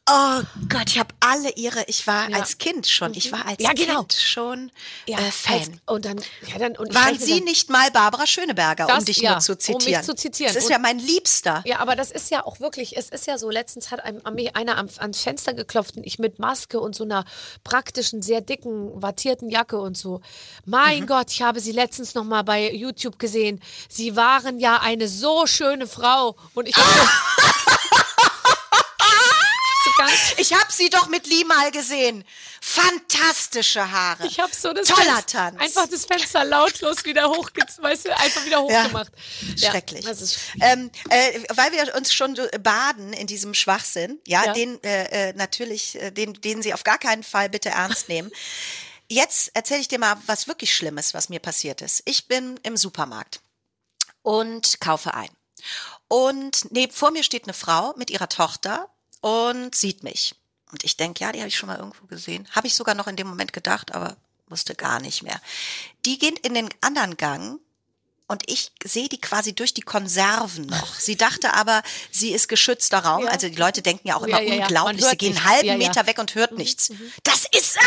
Oh 0.09 0.41
Gott, 0.69 0.85
ich 0.91 1.01
habe 1.01 1.13
alle 1.19 1.51
ihre, 1.57 1.83
ich 1.89 2.07
war 2.07 2.31
Ja. 2.31 2.37
als 2.39 2.59
Kind 2.59 2.87
schon, 2.87 3.13
ich 3.15 3.33
war 3.33 3.45
als 3.45 3.61
Ja, 3.61 3.73
genau. 3.73 4.01
Kind 4.05 4.13
schon 4.13 4.71
ja, 5.07 5.19
äh, 5.19 5.33
Fan. 5.33 5.55
als- 5.59 5.71
Und 5.87 6.05
dann, 6.05 6.21
ja, 6.47 6.59
dann, 6.61 6.77
und 6.77 6.95
Waren 6.95 7.19
Sie 7.19 7.35
dann, 7.39 7.45
nicht 7.45 7.71
mal 7.71 7.91
Barbara 7.91 8.25
Schöneberger, 8.25 8.87
Das- 8.87 9.01
um 9.01 9.05
dich 9.05 9.17
ja, 9.17 9.33
nur 9.33 9.41
zu 9.41 9.53
um 9.53 9.57
mich 9.57 9.65
zitieren? 9.67 10.05
zu 10.05 10.15
zitieren. 10.15 10.55
Das 10.55 10.63
ist 10.63 10.67
Und- 10.67 10.73
ja 10.75 10.79
mein 10.79 11.01
Liebster. 11.01 11.63
Ja, 11.67 11.81
aber 11.81 11.97
das 11.97 12.13
ist 12.13 12.31
ja 12.31 12.47
auch 12.47 12.61
wirklich, 12.61 12.97
es 12.97 13.09
ist 13.09 13.27
ja 13.27 13.37
so, 13.37 13.51
letztens 13.51 13.91
hat 13.91 13.99
einem, 14.05 14.21
an 14.23 14.35
mich 14.35 14.55
einer 14.55 14.79
am, 14.79 14.89
ans 14.99 15.23
Fenster 15.23 15.55
geklopft 15.55 15.97
und 15.97 16.07
ich 16.07 16.21
mit 16.21 16.39
Maske 16.39 16.79
und 16.79 16.95
so 16.95 17.03
einer 17.03 17.25
praktischen, 17.65 18.23
sehr 18.23 18.41
dicken, 18.41 19.03
wattierten 19.03 19.51
Jacke 19.51 19.81
und 19.81 19.97
so. 19.99 20.21
Mein 20.65 21.01
Mhm. 21.01 21.07
Gott, 21.09 21.33
ich 21.33 21.43
habe 21.43 21.59
sie 21.59 21.73
letztens 21.73 22.15
noch 22.15 22.23
mal 22.25 22.43
bei 22.43 22.71
YouTube 22.73 23.19
gesehen. 23.19 23.61
Sie 23.89 24.15
waren 24.15 24.61
ja 24.61 24.79
eine 24.81 25.09
so 25.09 25.47
schöne 25.49 25.89
Frau. 25.89 26.37
Und 26.55 26.69
ich 26.69 26.77
habe 26.77 26.87
Ich 30.37 30.53
habe 30.53 30.71
sie 30.71 30.91
doch 30.91 31.09
mit 31.09 31.27
Lee 31.27 31.45
mal 31.45 31.71
gesehen. 31.71 32.25
Fantastische 32.61 33.91
Haare. 33.91 34.27
ich 34.27 34.39
habe 34.41 34.53
so 34.55 34.73
das 34.73 34.89
Toller 34.89 35.03
Fenster, 35.17 35.27
Tanz. 35.39 35.61
einfach 35.61 35.87
das 35.89 36.05
Fenster 36.05 36.45
lautlos 36.45 37.05
wieder 37.05 37.29
hochge, 37.31 37.63
weißt 37.79 38.07
du, 38.07 38.17
einfach 38.17 38.45
wieder 38.45 38.65
Ja. 38.69 38.83
hochgemacht. 38.85 39.13
Ja, 39.57 39.71
Schrecklich. 39.71 40.05
das 40.05 40.21
ist 40.21 40.39
ähm, 40.61 40.91
äh, 41.11 41.41
weil 41.55 41.73
wir 41.73 41.95
uns 41.95 42.13
schon 42.13 42.37
so 42.37 42.47
baden 42.61 43.13
in 43.13 43.27
diesem 43.27 43.55
Schwachsinn, 43.55 44.21
ja, 44.27 44.45
Ja. 44.47 44.53
den 44.53 44.83
äh, 44.85 45.31
äh, 45.31 45.33
natürlich, 45.35 45.95
äh, 46.01 46.11
den, 46.11 46.35
den 46.35 46.63
Sie 46.63 46.75
auf 46.75 46.85
gar 46.85 46.99
keinen 46.99 47.23
Fall 47.23 47.49
bitte 47.49 47.71
ernst 47.71 48.09
nehmen. 48.09 48.31
Jetzt 49.09 49.51
erzähle 49.55 49.81
ich 49.81 49.89
dir 49.89 49.99
mal 49.99 50.17
was 50.27 50.49
wirklich 50.49 50.75
Schlimmes, 50.75 51.15
was 51.15 51.29
mir 51.29 51.39
passiert 51.41 51.81
ist. 51.81 52.03
Ich 52.07 52.27
bin 52.29 52.59
im 52.65 52.77
Supermarkt 52.77 53.41
und 54.23 54.81
kaufe 54.81 55.15
ein. 55.15 55.31
Und 56.09 56.71
neben, 56.73 56.93
vor 56.93 57.11
mir 57.13 57.23
steht 57.23 57.45
eine 57.45 57.55
Frau 57.55 57.95
mit 57.97 58.11
ihrer 58.11 58.29
Tochter. 58.29 58.89
Und 59.21 59.75
sieht 59.75 60.03
mich. 60.03 60.35
Und 60.73 60.85
ich 60.85 60.97
denke, 60.97 61.23
ja, 61.25 61.33
die 61.33 61.39
habe 61.39 61.49
ich 61.49 61.57
schon 61.57 61.69
mal 61.69 61.79
irgendwo 61.79 62.07
gesehen. 62.07 62.47
Habe 62.53 62.67
ich 62.67 62.75
sogar 62.75 62.95
noch 62.95 63.07
in 63.07 63.17
dem 63.17 63.27
Moment 63.29 63.53
gedacht, 63.53 63.95
aber 63.95 64.17
wusste 64.49 64.75
gar 64.75 65.01
nicht 65.01 65.23
mehr. 65.23 65.41
Die 66.05 66.19
geht 66.19 66.41
in 66.41 66.55
den 66.55 66.69
anderen 66.81 67.17
Gang 67.17 67.61
und 68.27 68.43
ich 68.51 68.73
sehe 68.85 69.09
die 69.09 69.21
quasi 69.21 69.55
durch 69.55 69.75
die 69.75 69.83
Konserven 69.83 70.67
noch. 70.67 70.95
Sie 70.99 71.17
dachte 71.17 71.55
aber, 71.55 71.83
sie 72.11 72.33
ist 72.33 72.49
geschützter 72.49 72.99
Raum. 72.99 73.25
Ja. 73.25 73.31
Also 73.31 73.49
die 73.49 73.55
Leute 73.57 73.83
denken 73.83 74.09
ja 74.09 74.17
auch 74.17 74.23
immer 74.25 74.41
Ja, 74.43 74.55
ja, 74.55 74.63
unglaublich. 74.65 75.05
Sie 75.05 75.17
gehen 75.17 75.37
einen 75.37 75.45
halben. 75.45 75.79
Meter 75.79 76.07
weg 76.07 76.19
und 76.19 76.35
hört 76.35 76.53
nichts. 76.53 76.91
Das 77.23 77.45
ist 77.57 77.75
sie! 77.75 77.79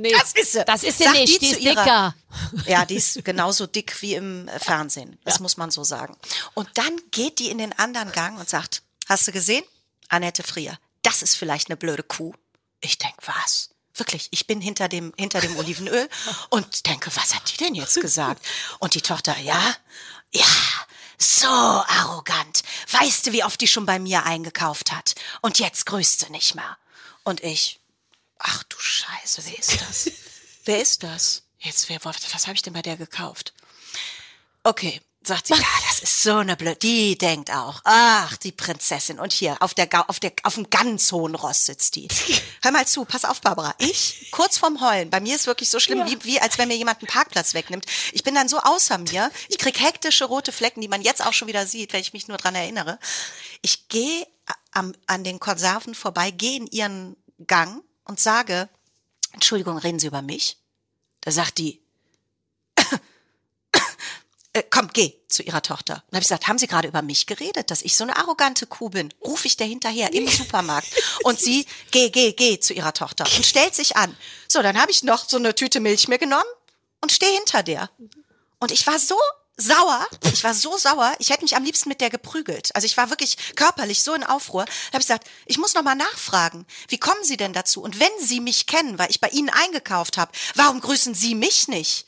Nee, 0.00 0.12
das 0.12 0.32
ist 0.32 0.52
sie! 0.52 0.64
das 0.64 0.84
ist 0.84 0.98
sie 0.98 1.04
Sagt 1.04 1.16
nicht, 1.16 1.42
die 1.42 1.48
zu 1.50 1.56
ist 1.56 1.60
ihrer- 1.60 1.82
dicker. 1.84 2.14
Ja, 2.66 2.84
die 2.84 2.94
ist 2.94 3.24
genauso 3.24 3.66
dick 3.66 4.00
wie 4.00 4.14
im 4.14 4.46
äh, 4.46 4.58
Fernsehen. 4.60 5.18
Das 5.24 5.40
muss 5.40 5.56
man 5.56 5.72
so 5.72 5.82
sagen. 5.82 6.16
Und 6.54 6.68
dann 6.74 7.00
geht 7.10 7.40
die 7.40 7.48
in 7.50 7.58
den 7.58 7.76
anderen 7.76 8.12
Gang 8.12 8.38
und 8.38 8.48
sagt, 8.48 8.82
hast 9.08 9.26
du 9.26 9.32
gesehen? 9.32 9.64
Annette 10.08 10.42
Frier, 10.42 10.78
das 11.02 11.22
ist 11.22 11.36
vielleicht 11.36 11.68
eine 11.68 11.76
blöde 11.76 12.02
Kuh. 12.02 12.34
Ich 12.80 12.98
denk, 12.98 13.14
was? 13.26 13.70
Wirklich, 13.94 14.28
ich 14.30 14.46
bin 14.46 14.60
hinter 14.60 14.88
dem, 14.88 15.12
hinter 15.16 15.40
dem 15.40 15.56
Olivenöl 15.56 16.08
und 16.50 16.86
denke, 16.86 17.10
was 17.14 17.34
hat 17.34 17.52
die 17.52 17.56
denn 17.56 17.74
jetzt 17.74 18.00
gesagt? 18.00 18.44
Und 18.78 18.94
die 18.94 19.02
Tochter, 19.02 19.36
ja, 19.38 19.74
ja, 20.32 20.46
so 21.18 21.48
arrogant. 21.48 22.62
Weißt 22.92 23.26
du, 23.26 23.32
wie 23.32 23.44
oft 23.44 23.60
die 23.60 23.66
schon 23.66 23.86
bei 23.86 23.98
mir 23.98 24.24
eingekauft 24.24 24.92
hat? 24.92 25.14
Und 25.40 25.58
jetzt 25.58 25.86
grüßt 25.86 26.20
sie 26.20 26.30
nicht 26.30 26.54
mehr. 26.54 26.78
Und 27.24 27.42
ich, 27.42 27.80
ach 28.38 28.62
du 28.64 28.78
Scheiße, 28.78 29.42
wer 29.44 29.58
ist 29.58 29.80
das? 29.80 30.10
wer 30.64 30.80
ist 30.80 31.02
das? 31.02 31.42
Jetzt, 31.58 31.88
wer, 31.88 31.98
was, 32.04 32.16
was 32.32 32.46
habe 32.46 32.54
ich 32.54 32.62
denn 32.62 32.72
bei 32.72 32.82
der 32.82 32.96
gekauft? 32.96 33.52
Okay, 34.62 35.00
sagt 35.22 35.48
sie, 35.48 35.54
ja, 35.54 35.66
das 35.88 35.98
ist 36.00 36.22
so 36.22 36.36
eine 36.36 36.56
blöd. 36.56 36.82
Die 36.82 37.18
denkt 37.18 37.50
auch, 37.50 37.80
ach, 37.84 38.36
die 38.38 38.52
Prinzessin. 38.52 39.18
Und 39.18 39.32
hier, 39.32 39.56
auf 39.60 39.74
der, 39.74 39.86
Ga- 39.86 40.04
auf 40.08 40.20
der, 40.20 40.32
auf 40.44 40.54
dem 40.54 40.70
ganz 40.70 41.12
hohen 41.12 41.34
Ross 41.34 41.66
sitzt 41.66 41.96
die. 41.96 42.08
Hör 42.62 42.70
mal 42.72 42.86
zu, 42.86 43.04
pass 43.04 43.24
auf, 43.24 43.40
Barbara. 43.40 43.74
Ich, 43.78 44.28
kurz 44.30 44.56
vorm 44.58 44.80
Heulen, 44.80 45.10
bei 45.10 45.20
mir 45.20 45.34
ist 45.36 45.46
wirklich 45.46 45.68
so 45.70 45.80
schlimm, 45.80 46.06
wie, 46.06 46.22
wie 46.24 46.40
als 46.40 46.56
wenn 46.56 46.68
mir 46.68 46.76
jemand 46.76 47.00
einen 47.00 47.08
Parkplatz 47.08 47.52
wegnimmt. 47.54 47.84
Ich 48.12 48.22
bin 48.22 48.34
dann 48.34 48.48
so 48.48 48.58
außer 48.58 48.96
mir. 48.98 49.30
Ich 49.48 49.58
krieg 49.58 49.78
hektische 49.80 50.24
rote 50.24 50.52
Flecken, 50.52 50.80
die 50.80 50.88
man 50.88 51.02
jetzt 51.02 51.24
auch 51.24 51.32
schon 51.32 51.48
wieder 51.48 51.66
sieht, 51.66 51.92
wenn 51.92 52.00
ich 52.00 52.12
mich 52.12 52.28
nur 52.28 52.38
dran 52.38 52.54
erinnere. 52.54 52.98
Ich 53.60 53.88
gehe 53.88 54.26
am, 54.72 54.94
an 55.06 55.24
den 55.24 55.40
Konserven 55.40 55.94
vorbei, 55.94 56.30
gehe 56.30 56.56
in 56.58 56.66
ihren 56.68 57.16
Gang 57.46 57.82
und 58.04 58.18
sage, 58.20 58.68
Entschuldigung, 59.32 59.76
reden 59.78 59.98
Sie 59.98 60.06
über 60.06 60.22
mich? 60.22 60.56
Da 61.20 61.30
sagt 61.32 61.58
die, 61.58 61.82
äh, 64.58 64.64
komm, 64.68 64.88
geh 64.92 65.14
zu 65.28 65.42
ihrer 65.42 65.62
Tochter. 65.62 65.94
Und 65.94 66.14
habe 66.14 66.18
ich 66.18 66.28
gesagt, 66.28 66.48
haben 66.48 66.58
Sie 66.58 66.66
gerade 66.66 66.88
über 66.88 67.02
mich 67.02 67.26
geredet, 67.26 67.70
dass 67.70 67.82
ich 67.82 67.96
so 67.96 68.04
eine 68.04 68.16
arrogante 68.16 68.66
Kuh 68.66 68.90
bin? 68.90 69.12
Ruf 69.24 69.44
ich 69.44 69.56
der 69.56 69.66
hinterher 69.66 70.12
im 70.12 70.26
Supermarkt. 70.28 70.88
Und 71.22 71.40
sie, 71.40 71.66
geh, 71.90 72.10
geh, 72.10 72.32
geh 72.32 72.60
zu 72.60 72.72
ihrer 72.72 72.94
Tochter 72.94 73.24
und 73.36 73.44
stellt 73.44 73.74
sich 73.74 73.96
an. 73.96 74.16
So, 74.48 74.62
dann 74.62 74.80
habe 74.80 74.90
ich 74.90 75.02
noch 75.02 75.28
so 75.28 75.36
eine 75.36 75.54
Tüte 75.54 75.80
Milch 75.80 76.08
mir 76.08 76.18
genommen 76.18 76.42
und 77.00 77.12
stehe 77.12 77.32
hinter 77.32 77.62
der. 77.62 77.90
Und 78.58 78.72
ich 78.72 78.86
war 78.86 78.98
so 78.98 79.16
sauer, 79.56 80.06
ich 80.32 80.44
war 80.44 80.54
so 80.54 80.76
sauer, 80.76 81.14
ich 81.18 81.30
hätte 81.30 81.42
mich 81.42 81.56
am 81.56 81.64
liebsten 81.64 81.88
mit 81.88 82.00
der 82.00 82.10
geprügelt. 82.10 82.74
Also 82.74 82.86
ich 82.86 82.96
war 82.96 83.10
wirklich 83.10 83.36
körperlich 83.56 84.02
so 84.02 84.14
in 84.14 84.24
Aufruhr. 84.24 84.64
Da 84.64 84.94
habe 84.94 85.00
ich 85.00 85.08
gesagt, 85.08 85.28
ich 85.46 85.58
muss 85.58 85.74
noch 85.74 85.82
mal 85.82 85.96
nachfragen, 85.96 86.64
wie 86.88 86.98
kommen 86.98 87.22
Sie 87.24 87.36
denn 87.36 87.52
dazu? 87.52 87.82
Und 87.82 88.00
wenn 88.00 88.12
Sie 88.20 88.40
mich 88.40 88.66
kennen, 88.66 88.98
weil 88.98 89.10
ich 89.10 89.20
bei 89.20 89.28
Ihnen 89.28 89.50
eingekauft 89.50 90.16
habe, 90.16 90.32
warum 90.54 90.80
grüßen 90.80 91.14
Sie 91.14 91.34
mich 91.34 91.68
nicht? 91.68 92.06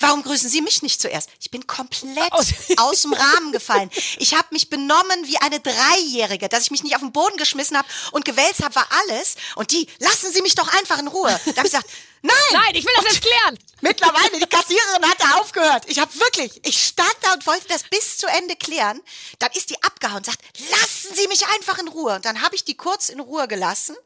Warum 0.00 0.22
grüßen 0.22 0.48
Sie 0.48 0.60
mich 0.62 0.82
nicht 0.82 1.00
zuerst? 1.00 1.28
Ich 1.40 1.50
bin 1.50 1.66
komplett 1.66 2.32
Aus- 2.32 2.52
aus 2.76 3.02
dem 3.02 3.12
Rahmen 3.12 3.52
gefallen. 3.52 3.90
Ich 4.18 4.34
habe 4.34 4.46
mich 4.52 4.70
benommen 4.70 5.26
wie 5.26 5.38
eine 5.38 5.58
Dreijährige, 5.60 6.48
dass 6.48 6.64
ich 6.64 6.70
mich 6.70 6.84
nicht 6.84 6.94
auf 6.94 7.00
den 7.02 7.12
Boden 7.12 7.36
geschmissen 7.36 7.76
habe 7.76 7.88
und 8.12 8.24
gewälzt 8.24 8.62
habe, 8.62 8.74
war 8.76 8.86
alles. 9.02 9.34
Und 9.56 9.72
die, 9.72 9.88
lassen 9.98 10.32
Sie 10.32 10.42
mich 10.42 10.54
doch 10.54 10.72
einfach 10.74 10.98
in 10.98 11.08
Ruhe. 11.08 11.28
Da 11.46 11.56
habe 11.56 11.66
ich 11.66 11.72
gesagt, 11.72 11.88
nein, 12.22 12.34
Nein, 12.52 12.74
ich 12.74 12.84
will 12.84 12.92
das 12.96 13.04
jetzt 13.06 13.22
klären. 13.22 13.58
Mittlerweile, 13.80 14.38
die 14.38 14.46
Kassiererin 14.46 15.04
hatte 15.08 15.40
aufgehört. 15.40 15.84
Ich 15.86 15.98
habe 15.98 16.14
wirklich, 16.20 16.60
ich 16.64 16.80
stand 16.86 17.14
da 17.22 17.32
und 17.34 17.46
wollte 17.46 17.66
das 17.68 17.82
bis 17.84 18.18
zu 18.18 18.26
Ende 18.28 18.54
klären. 18.56 19.00
Dann 19.40 19.50
ist 19.52 19.70
die 19.70 19.82
abgehauen 19.82 20.18
und 20.18 20.26
sagt, 20.26 20.40
lassen 20.70 21.14
Sie 21.14 21.26
mich 21.28 21.46
einfach 21.48 21.78
in 21.78 21.88
Ruhe. 21.88 22.14
Und 22.16 22.24
dann 22.24 22.42
habe 22.42 22.54
ich 22.54 22.64
die 22.64 22.76
kurz 22.76 23.08
in 23.08 23.20
Ruhe 23.20 23.48
gelassen, 23.48 23.96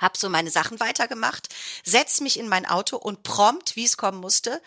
habe 0.00 0.16
so 0.16 0.28
meine 0.28 0.50
Sachen 0.50 0.78
weitergemacht, 0.80 1.48
setz 1.84 2.20
mich 2.20 2.38
in 2.38 2.48
mein 2.48 2.66
Auto 2.66 2.96
und 2.96 3.22
prompt, 3.24 3.74
wie 3.76 3.84
es 3.84 3.96
kommen 3.96 4.20
musste, 4.20 4.62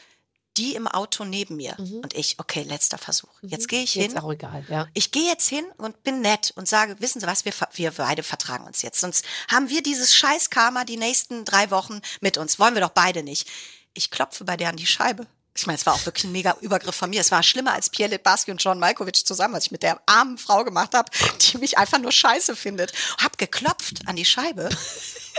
die 0.57 0.75
im 0.75 0.87
Auto 0.87 1.23
neben 1.23 1.55
mir. 1.55 1.75
Und 1.77 2.13
ich, 2.13 2.37
okay, 2.39 2.63
letzter 2.63 2.97
Versuch. 2.97 3.29
Jetzt 3.41 3.67
gehe 3.67 3.83
ich 3.83 3.93
hin. 3.93 4.11
Jetzt 4.11 4.17
auch 4.17 4.31
egal, 4.31 4.65
ja. 4.69 4.87
Ich 4.93 5.11
gehe 5.11 5.27
jetzt 5.27 5.47
hin 5.47 5.65
und 5.77 6.03
bin 6.03 6.21
nett 6.21 6.53
und 6.55 6.67
sage, 6.67 6.97
wissen 6.99 7.19
Sie 7.19 7.27
was, 7.27 7.45
wir, 7.45 7.53
wir 7.73 7.91
beide 7.91 8.23
vertragen 8.23 8.65
uns 8.65 8.81
jetzt. 8.81 8.99
Sonst 8.99 9.25
haben 9.49 9.69
wir 9.69 9.81
dieses 9.81 10.13
scheiß 10.13 10.49
Karma 10.49 10.83
die 10.83 10.97
nächsten 10.97 11.45
drei 11.45 11.71
Wochen 11.71 12.01
mit 12.19 12.37
uns. 12.37 12.59
Wollen 12.59 12.73
wir 12.73 12.81
doch 12.81 12.89
beide 12.89 13.23
nicht. 13.23 13.47
Ich 13.93 14.11
klopfe 14.11 14.43
bei 14.43 14.57
der 14.57 14.69
an 14.69 14.77
die 14.77 14.87
Scheibe. 14.87 15.25
Ich 15.55 15.67
meine, 15.67 15.77
es 15.77 15.85
war 15.85 15.93
auch 15.93 16.05
wirklich 16.05 16.23
ein 16.23 16.31
mega 16.31 16.55
Übergriff 16.61 16.95
von 16.95 17.09
mir. 17.09 17.19
Es 17.19 17.31
war 17.31 17.43
schlimmer 17.43 17.73
als 17.73 17.89
Pierre 17.89 18.11
Litbarski 18.11 18.51
und 18.51 18.63
John 18.63 18.79
Malkovich 18.79 19.25
zusammen, 19.25 19.53
was 19.53 19.65
ich 19.65 19.71
mit 19.71 19.83
der 19.83 20.01
armen 20.05 20.37
Frau 20.37 20.63
gemacht 20.63 20.93
habe, 20.93 21.11
die 21.41 21.57
mich 21.57 21.77
einfach 21.77 21.99
nur 21.99 22.11
scheiße 22.11 22.55
findet. 22.55 22.93
Hab 23.21 23.37
geklopft 23.37 24.07
an 24.07 24.15
die 24.15 24.25
Scheibe 24.25 24.69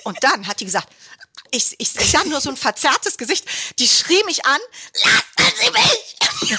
und 0.05 0.23
dann 0.23 0.47
hat 0.47 0.61
die 0.61 0.67
gesagt, 0.67 0.89
ich, 1.51 1.75
ich, 1.79 1.95
ich 1.97 2.17
habe 2.17 2.29
nur 2.29 2.41
so 2.41 2.51
ein 2.51 2.57
verzerrtes 2.57 3.19
Gesicht. 3.19 3.45
Die 3.79 3.87
schrie 3.87 4.23
mich 4.25 4.45
an, 4.47 4.61
lassen 5.05 5.57
Sie 5.61 5.71
mich! 5.71 6.59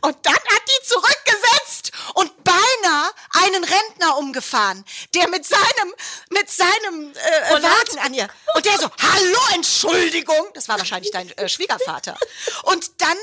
Und 0.00 0.16
dann 0.22 0.34
hat 0.34 0.62
die 0.68 0.86
zurückgesetzt 0.86 1.92
und 2.14 2.44
beinahe 2.44 3.10
einen 3.30 3.62
Rentner 3.62 4.16
umgefahren, 4.18 4.84
der 5.14 5.28
mit 5.28 5.46
seinem, 5.46 5.94
mit 6.30 6.50
seinem 6.50 7.12
äh, 7.12 7.62
Wagen 7.62 7.98
an 8.00 8.12
ihr. 8.12 8.28
Und 8.54 8.64
der 8.66 8.78
so, 8.78 8.90
hallo, 9.00 9.38
Entschuldigung. 9.54 10.48
Das 10.54 10.68
war 10.68 10.78
wahrscheinlich 10.78 11.12
dein 11.12 11.30
äh, 11.38 11.48
Schwiegervater. 11.48 12.16
Und 12.64 12.90
dann 13.00 13.16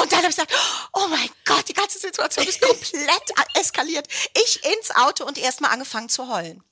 und 0.00 0.10
dann 0.10 0.18
habe 0.18 0.30
ich 0.30 0.36
gesagt, 0.36 0.52
oh 0.94 1.06
mein 1.08 1.30
Gott, 1.44 1.68
die 1.68 1.74
ganze 1.74 1.98
Situation 2.00 2.44
ist 2.44 2.60
komplett 2.60 3.32
eskaliert. 3.54 4.08
Ich 4.34 4.64
ins 4.64 4.90
Auto 4.90 5.24
und 5.24 5.38
erstmal 5.38 5.70
angefangen 5.70 6.08
zu 6.08 6.28
heulen. 6.28 6.64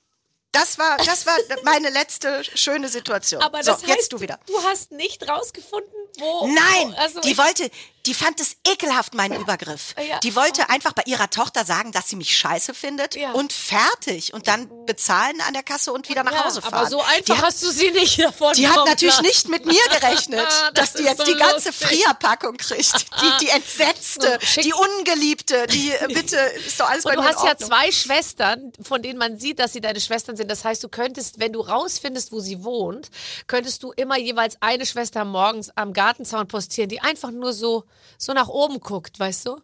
Das 0.51 0.77
war, 0.77 0.97
das 0.97 1.25
war 1.25 1.37
meine 1.63 1.89
letzte 1.89 2.43
schöne 2.43 2.89
Situation. 2.89 3.41
Aber 3.41 3.63
so, 3.63 3.71
das 3.71 3.83
heißt, 3.83 3.89
jetzt 3.89 4.13
du 4.13 4.21
wieder. 4.21 4.39
du 4.47 4.63
hast 4.63 4.91
nicht 4.91 5.27
rausgefunden, 5.27 5.91
wo. 6.17 6.47
Nein, 6.47 6.95
also 6.97 7.21
die 7.21 7.37
wollte, 7.37 7.69
die 8.07 8.13
fand 8.13 8.39
es 8.39 8.55
ekelhaft, 8.67 9.13
meinen 9.13 9.39
Übergriff. 9.39 9.93
Ja. 10.09 10.19
Die 10.19 10.35
wollte 10.35 10.69
einfach 10.69 10.93
bei 10.93 11.03
ihrer 11.05 11.29
Tochter 11.29 11.65
sagen, 11.65 11.91
dass 11.91 12.09
sie 12.09 12.15
mich 12.15 12.35
scheiße 12.37 12.73
findet 12.73 13.15
Ja. 13.15 13.33
und 13.33 13.53
fertig 13.53 14.33
und 14.33 14.47
dann 14.47 14.69
bezahlen 14.85 15.39
an 15.47 15.53
der 15.53 15.63
Kasse 15.63 15.91
und 15.93 16.09
wieder 16.09 16.23
nach 16.23 16.31
ja, 16.33 16.45
Hause 16.45 16.61
fahren. 16.61 16.73
Aber 16.73 16.89
so 16.89 17.01
einfach 17.01 17.23
die 17.25 17.31
hat, 17.33 17.43
hast 17.43 17.61
du 17.63 17.69
sie 17.69 17.91
nicht 17.91 18.19
davon 18.19 18.53
die 18.55 18.67
hat 18.67 18.85
natürlich 18.87 19.15
lassen. 19.15 19.25
nicht 19.27 19.47
mit 19.49 19.65
mir 19.65 19.81
gerechnet, 19.99 20.39
Das 20.73 20.73
dass 20.73 20.93
die 20.93 21.03
jetzt 21.03 21.19
so 21.19 21.25
die 21.25 21.37
ganze 21.37 21.69
lustig. 21.69 21.87
Frierpackung 21.87 22.57
kriegt. 22.57 23.05
Die, 23.21 23.45
die 23.45 23.49
entsetzte, 23.49 24.39
Schick- 24.41 24.63
die 24.63 24.73
ungeliebte, 24.73 25.67
die 25.67 25.91
äh, 25.91 26.07
bitte 26.07 26.37
ist 26.65 26.79
doch 26.79 26.89
alles 26.89 27.03
bei 27.03 27.11
Und 27.11 27.17
du 27.17 27.21
mir 27.23 27.29
in 27.29 27.35
hast 27.35 27.45
ja 27.45 27.57
zwei 27.57 27.91
Schwestern, 27.91 28.71
von 28.81 29.01
denen 29.01 29.19
man 29.19 29.37
sieht, 29.37 29.59
dass 29.59 29.73
sie 29.73 29.81
deine 29.81 29.99
Schwestern 29.99 30.35
sind. 30.37 30.49
Das 30.49 30.63
heißt, 30.63 30.83
du 30.83 30.89
könntest, 30.89 31.39
wenn 31.39 31.53
du 31.53 31.61
rausfindest, 31.61 32.31
wo 32.31 32.39
sie 32.39 32.63
wohnt, 32.63 33.09
könntest 33.47 33.83
du 33.83 33.91
immer 33.91 34.17
jeweils 34.17 34.57
eine 34.61 34.85
Schwester 34.85 35.25
morgens 35.25 35.71
am 35.75 35.93
Gartenzaun 35.93 36.47
postieren, 36.47 36.89
die 36.89 37.01
einfach 37.01 37.31
nur 37.31 37.53
so, 37.53 37.83
so 38.17 38.33
nach 38.33 38.47
oben 38.47 38.79
guckt, 38.79 39.19
weißt 39.19 39.45
du? 39.47 39.61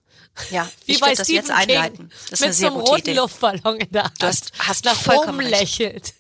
Ja, 0.52 0.70
Wie 0.86 0.94
ich 0.94 1.00
bei 1.00 1.14
das 1.14 1.28
jetzt 1.28 1.48
Stephen 1.48 1.66
King, 1.68 1.78
einleiten. 1.78 2.10
Das 2.30 2.32
ist 2.34 2.40
mit 2.42 2.44
eine 2.48 2.54
sehr 2.54 2.70
so 2.70 2.76
einem 2.76 2.84
roten 2.86 3.00
Idee. 3.02 3.14
Luftballon 3.14 3.78
in 3.78 3.92
der 3.92 4.04
Hand. 4.06 4.22
Du 4.22 4.26
hast- 4.28 4.52
hast 4.60 4.86
nach 4.86 4.96
vollkommen 4.96 5.40
oben 5.40 5.48
recht. 5.48 5.60
lächelt. 5.80 6.14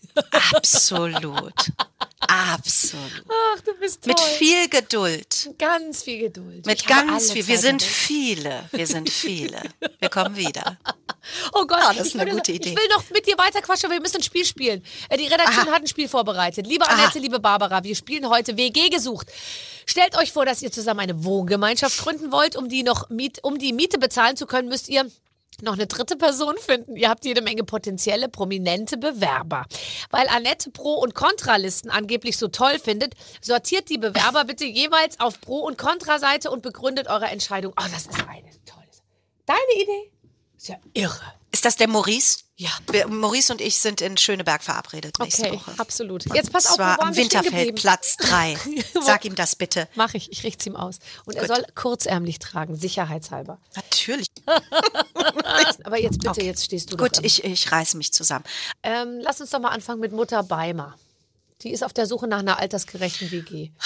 Absolut. 0.55 1.71
Absolut. 2.19 3.23
Ach, 3.27 3.61
du 3.61 3.73
bist 3.79 4.01
toll. 4.03 4.13
Mit 4.13 4.19
viel 4.19 4.69
Geduld. 4.69 5.49
ganz 5.59 6.03
viel 6.03 6.19
Geduld. 6.19 6.65
Mit 6.65 6.81
Ich 6.81 6.87
ganz 6.87 7.31
viel. 7.31 7.45
Wir 7.47 7.57
sind 7.57 7.81
viele. 7.81 8.63
Wir 8.71 8.87
sind 8.87 9.09
viele. 9.09 9.61
Wir 9.99 10.09
kommen 10.09 10.35
wieder. 10.35 10.77
Oh 11.53 11.65
Gott, 11.65 11.79
Ja, 11.79 11.93
das 11.93 12.07
ist 12.07 12.19
eine 12.19 12.29
gute 12.29 12.51
Idee. 12.51 12.71
Ich 12.71 12.75
will 12.75 12.87
noch 12.89 13.09
mit 13.11 13.25
dir 13.25 13.37
weiter 13.37 13.61
quatschen, 13.61 13.85
aber 13.85 13.93
wir 13.93 14.01
müssen 14.01 14.17
ein 14.17 14.23
Spiel 14.23 14.43
spielen. 14.43 14.83
Äh, 15.07 15.15
Die 15.15 15.27
Redaktion 15.27 15.67
Aha. 15.69 15.75
hat 15.75 15.81
ein 15.81 15.87
Spiel 15.87 16.09
vorbereitet. 16.09 16.67
Liebe 16.67 16.85
Aha. 16.85 16.95
Annette, 17.01 17.19
liebe 17.19 17.39
Barbara, 17.39 17.81
wir 17.85 17.95
spielen 17.95 18.27
heute 18.27 18.57
WG 18.57 18.89
gesucht. 18.89 19.27
Stellt 19.85 20.17
euch 20.17 20.33
vor, 20.33 20.45
dass 20.45 20.61
ihr 20.61 20.69
zusammen 20.69 20.99
eine 20.99 21.23
Wohngemeinschaft 21.23 21.97
gründen 21.99 22.33
wollt, 22.33 22.57
um 22.57 22.67
die 22.67 22.83
noch 22.83 23.09
Miet, 23.09 23.39
um 23.41 23.57
die 23.57 23.71
Miete 23.71 23.99
bezahlen 23.99 24.35
zu 24.35 24.45
können, 24.45 24.67
müsst 24.67 24.89
ihr 24.89 25.09
noch 25.61 25.73
eine 25.73 25.87
dritte 25.87 26.15
Person 26.15 26.55
finden. 26.57 26.95
Ihr 26.95 27.09
habt 27.09 27.25
jede 27.25 27.41
Menge 27.41 27.63
potenzielle, 27.63 28.29
prominente 28.29 28.97
Bewerber. 28.97 29.65
Weil 30.09 30.27
Annette 30.27 30.71
Pro- 30.71 30.99
und 30.99 31.15
Kontralisten 31.15 31.89
angeblich 31.89 32.37
so 32.37 32.47
toll 32.47 32.79
findet, 32.79 33.13
sortiert 33.41 33.89
die 33.89 33.97
Bewerber 33.97 34.43
bitte 34.47 34.65
jeweils 34.65 35.19
auf 35.19 35.39
Pro- 35.41 35.65
und 35.65 35.77
Kontraseite 35.77 36.49
und 36.49 36.61
begründet 36.61 37.07
eure 37.07 37.27
Entscheidung. 37.27 37.73
Oh, 37.77 37.83
das 37.91 38.07
ist 38.07 38.27
eine 38.27 38.49
tolle. 38.65 38.83
Deine 39.45 39.81
Idee? 39.81 40.11
Ist 40.57 40.69
ja 40.69 40.77
irre. 40.93 41.33
Ist 41.53 41.65
das 41.65 41.75
der 41.77 41.87
Maurice? 41.87 42.39
Ja. 42.55 42.69
Maurice 43.07 43.51
und 43.53 43.61
ich 43.61 43.77
sind 43.79 44.01
in 44.01 44.17
Schöneberg 44.17 44.63
verabredet 44.63 45.17
nächste 45.19 45.43
Okay, 45.43 45.53
Woche. 45.55 45.73
absolut. 45.77 46.25
Jetzt 46.33 46.51
pass 46.51 46.65
auf, 46.65 46.71
Und 46.71 46.77
zwar 46.77 46.99
am 47.01 47.15
Winterfeld? 47.15 47.75
Platz 47.75 48.17
3. 48.17 48.57
Sag 49.01 49.23
ihm 49.25 49.35
das 49.35 49.55
bitte. 49.55 49.87
Mach 49.95 50.13
ich, 50.15 50.31
ich 50.31 50.43
richte 50.43 50.67
ihm 50.69 50.75
aus. 50.75 50.97
Und 51.25 51.35
er 51.35 51.47
Gut. 51.47 51.55
soll 51.55 51.65
kurzärmlich 51.75 52.39
tragen, 52.39 52.75
sicherheitshalber. 52.75 53.59
Natürlich. 53.75 54.27
Aber 55.83 55.99
jetzt 55.99 56.17
bitte, 56.19 56.29
Okay. 56.31 56.45
jetzt 56.45 56.65
stehst 56.65 56.91
du 56.91 56.97
Gut, 56.97 57.19
ich, 57.23 57.43
ich 57.43 57.71
reiße 57.71 57.97
mich 57.97 58.11
zusammen. 58.13 58.45
Ähm, 58.81 59.19
lass 59.21 59.39
uns 59.39 59.51
doch 59.51 59.59
mal 59.59 59.69
anfangen 59.69 59.99
mit 59.99 60.11
Mutter 60.11 60.41
Beimer. 60.43 60.97
Die 61.61 61.71
ist 61.71 61.83
auf 61.83 61.93
der 61.93 62.07
Suche 62.07 62.27
nach 62.27 62.39
einer 62.39 62.57
altersgerechten 62.59 63.29
WG. 63.31 63.69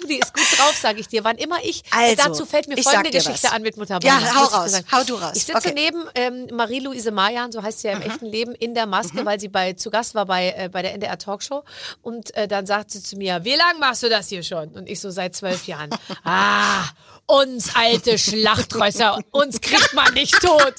du, 0.00 0.06
die 0.06 0.18
ist 0.18 0.32
gut 0.34 0.43
drauf, 0.56 0.76
sage 0.80 1.00
ich 1.00 1.08
dir. 1.08 1.24
Wann 1.24 1.36
immer 1.36 1.56
ich, 1.62 1.82
Also, 1.90 2.16
dazu 2.16 2.46
fällt 2.46 2.68
mir 2.68 2.76
folgende 2.82 3.10
Geschichte 3.10 3.44
was. 3.48 3.52
an 3.52 3.62
mit 3.62 3.76
Mutter 3.76 3.98
Ja, 4.02 4.18
hau 4.34 4.44
raus, 4.44 4.72
sagen. 4.72 4.86
hau 4.92 5.02
du 5.04 5.14
raus. 5.14 5.32
Ich 5.34 5.44
sitze 5.44 5.58
Okay. 5.58 5.68
Mhm. 5.70 5.74
neben 5.74 6.04
ähm, 6.14 6.56
Marie-Louise 6.56 7.10
Mayan, 7.10 7.52
so 7.52 7.62
heißt 7.62 7.80
sie 7.80 7.88
ja 7.88 7.94
im 7.94 8.02
echten 8.02 8.26
Leben, 8.26 8.54
in 8.54 8.74
der 8.74 8.86
Maske, 8.86 9.24
weil 9.24 9.38
sie 9.40 9.48
bei 9.48 9.72
zu 9.74 9.90
Gast 9.90 10.14
war 10.14 10.26
bei, 10.26 10.54
äh, 10.56 10.68
bei 10.70 10.82
der 10.82 10.94
NDR 10.94 11.18
Talkshow. 11.18 11.64
Und 12.02 12.34
äh, 12.36 12.48
dann 12.48 12.66
sagt 12.66 12.90
sie 12.90 13.02
zu 13.02 13.16
mir, 13.16 13.44
wie 13.44 13.54
lange 13.54 13.78
machst 13.78 14.02
du 14.02 14.08
das 14.08 14.28
hier 14.28 14.42
schon? 14.42 14.68
Und 14.70 14.88
ich 14.88 15.00
so, 15.00 15.10
seit 15.10 15.34
zwölf 15.36 15.66
Jahren. 15.66 15.90
ah, 16.24 16.84
uns 17.26 17.74
alte 17.74 18.18
Schlachtrösser, 18.18 19.18
uns 19.30 19.60
kriegt 19.60 19.92
man 19.94 20.12
nicht 20.14 20.34
tot. 20.40 20.74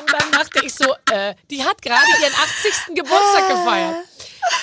Und 0.00 0.12
dann 0.12 0.32
dachte 0.32 0.64
ich 0.64 0.74
so, 0.74 0.84
äh, 1.12 1.34
die 1.50 1.64
hat 1.64 1.82
gerade 1.82 2.06
ihren 2.22 2.32
80. 2.34 2.94
Geburtstag 2.96 3.48
gefeiert. 3.48 3.96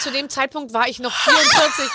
Zu 0.01 0.11
dem 0.11 0.30
Zeitpunkt 0.30 0.74
war 0.74 0.88
ich 0.88 0.99
noch 0.99 1.13
44. 1.13 1.86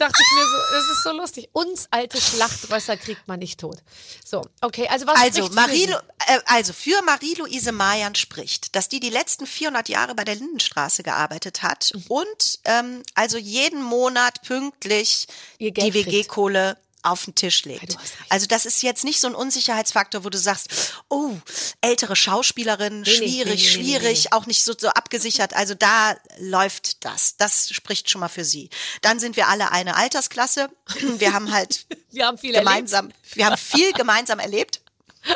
Dachte 0.00 0.14
ich 0.22 0.34
mir 0.34 0.46
so, 0.46 0.56
das 0.76 0.90
ist 0.96 1.02
so 1.04 1.12
lustig. 1.12 1.48
Uns 1.52 1.86
alte 1.90 2.18
Schlachtrösser 2.20 2.96
kriegt 2.96 3.28
man 3.28 3.38
nicht 3.38 3.60
tot. 3.60 3.76
So, 4.24 4.42
okay, 4.62 4.88
also 4.88 5.06
was 5.06 5.20
Also, 5.20 5.46
für 5.48 5.52
Marie, 5.54 5.86
sie? 5.86 5.92
äh, 6.26 6.40
also 6.46 6.72
für 6.72 7.02
Marie-Louise 7.02 7.70
Mayan 7.72 8.14
spricht, 8.14 8.74
dass 8.74 8.88
die 8.88 8.98
die 8.98 9.10
letzten 9.10 9.46
400 9.46 9.90
Jahre 9.90 10.14
bei 10.14 10.24
der 10.24 10.36
Lindenstraße 10.36 11.02
gearbeitet 11.02 11.62
hat 11.62 11.92
Mhm. 11.94 12.04
und 12.08 12.58
ähm, 12.64 13.02
also 13.14 13.36
jeden 13.36 13.82
Monat 13.82 14.40
pünktlich 14.42 15.28
die. 15.58 15.76
WG-Kohle 15.76 16.78
auf 17.02 17.24
den 17.24 17.34
Tisch 17.34 17.64
legt. 17.64 17.96
Also 18.28 18.46
das 18.46 18.66
ist 18.66 18.82
jetzt 18.82 19.04
nicht 19.04 19.20
so 19.20 19.26
ein 19.28 19.34
Unsicherheitsfaktor, 19.34 20.24
wo 20.24 20.28
du 20.30 20.38
sagst, 20.38 20.68
oh, 21.08 21.32
ältere 21.80 22.16
Schauspielerin, 22.16 23.00
Nee, 23.02 23.10
schwierig, 23.10 23.44
nee, 23.46 23.54
nee, 23.54 23.58
schwierig, 23.58 24.32
auch 24.32 24.46
nicht 24.46 24.64
so, 24.64 24.74
so 24.78 24.88
abgesichert. 24.88 25.54
Also 25.54 25.74
da 25.74 26.16
läuft 26.38 27.04
das. 27.04 27.36
Das 27.36 27.70
spricht 27.70 28.10
schon 28.10 28.20
mal 28.20 28.28
für 28.28 28.44
sie. 28.44 28.70
Dann 29.02 29.18
sind 29.20 29.36
wir 29.36 29.48
alle 29.48 29.72
eine 29.72 29.96
Altersklasse. 29.96 30.68
Wir 31.18 31.32
haben 31.32 31.52
halt 31.52 31.86
Wir 32.10 32.26
haben 32.26 32.38
viel 32.38 32.54
erlebt. 32.54 32.68
gemeinsam, 32.68 33.12
wir 33.34 33.46
haben 33.46 33.56
viel 33.56 33.92
gemeinsam 33.92 34.38
erlebt. 34.38 34.80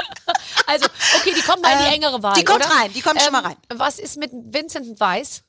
Also, 0.66 0.86
okay, 1.18 1.34
die 1.36 1.42
kommt 1.42 1.60
mal 1.62 1.72
in 1.72 1.78
die 1.80 1.84
Äh, 1.90 1.94
engere 1.94 2.22
Wahl. 2.22 2.34
die 2.34 2.44
kommt 2.44 2.64
oder? 2.64 2.70
Ähm, 2.72 2.78
rein, 2.78 2.92
die 2.94 3.02
kommt 3.02 3.20
schon 3.20 3.32
mal 3.32 3.42
rein. 3.42 3.56
Was 3.68 3.98
ist 3.98 4.16
mit 4.16 4.30
Vincent 4.32 4.98
Weiss, 4.98 5.42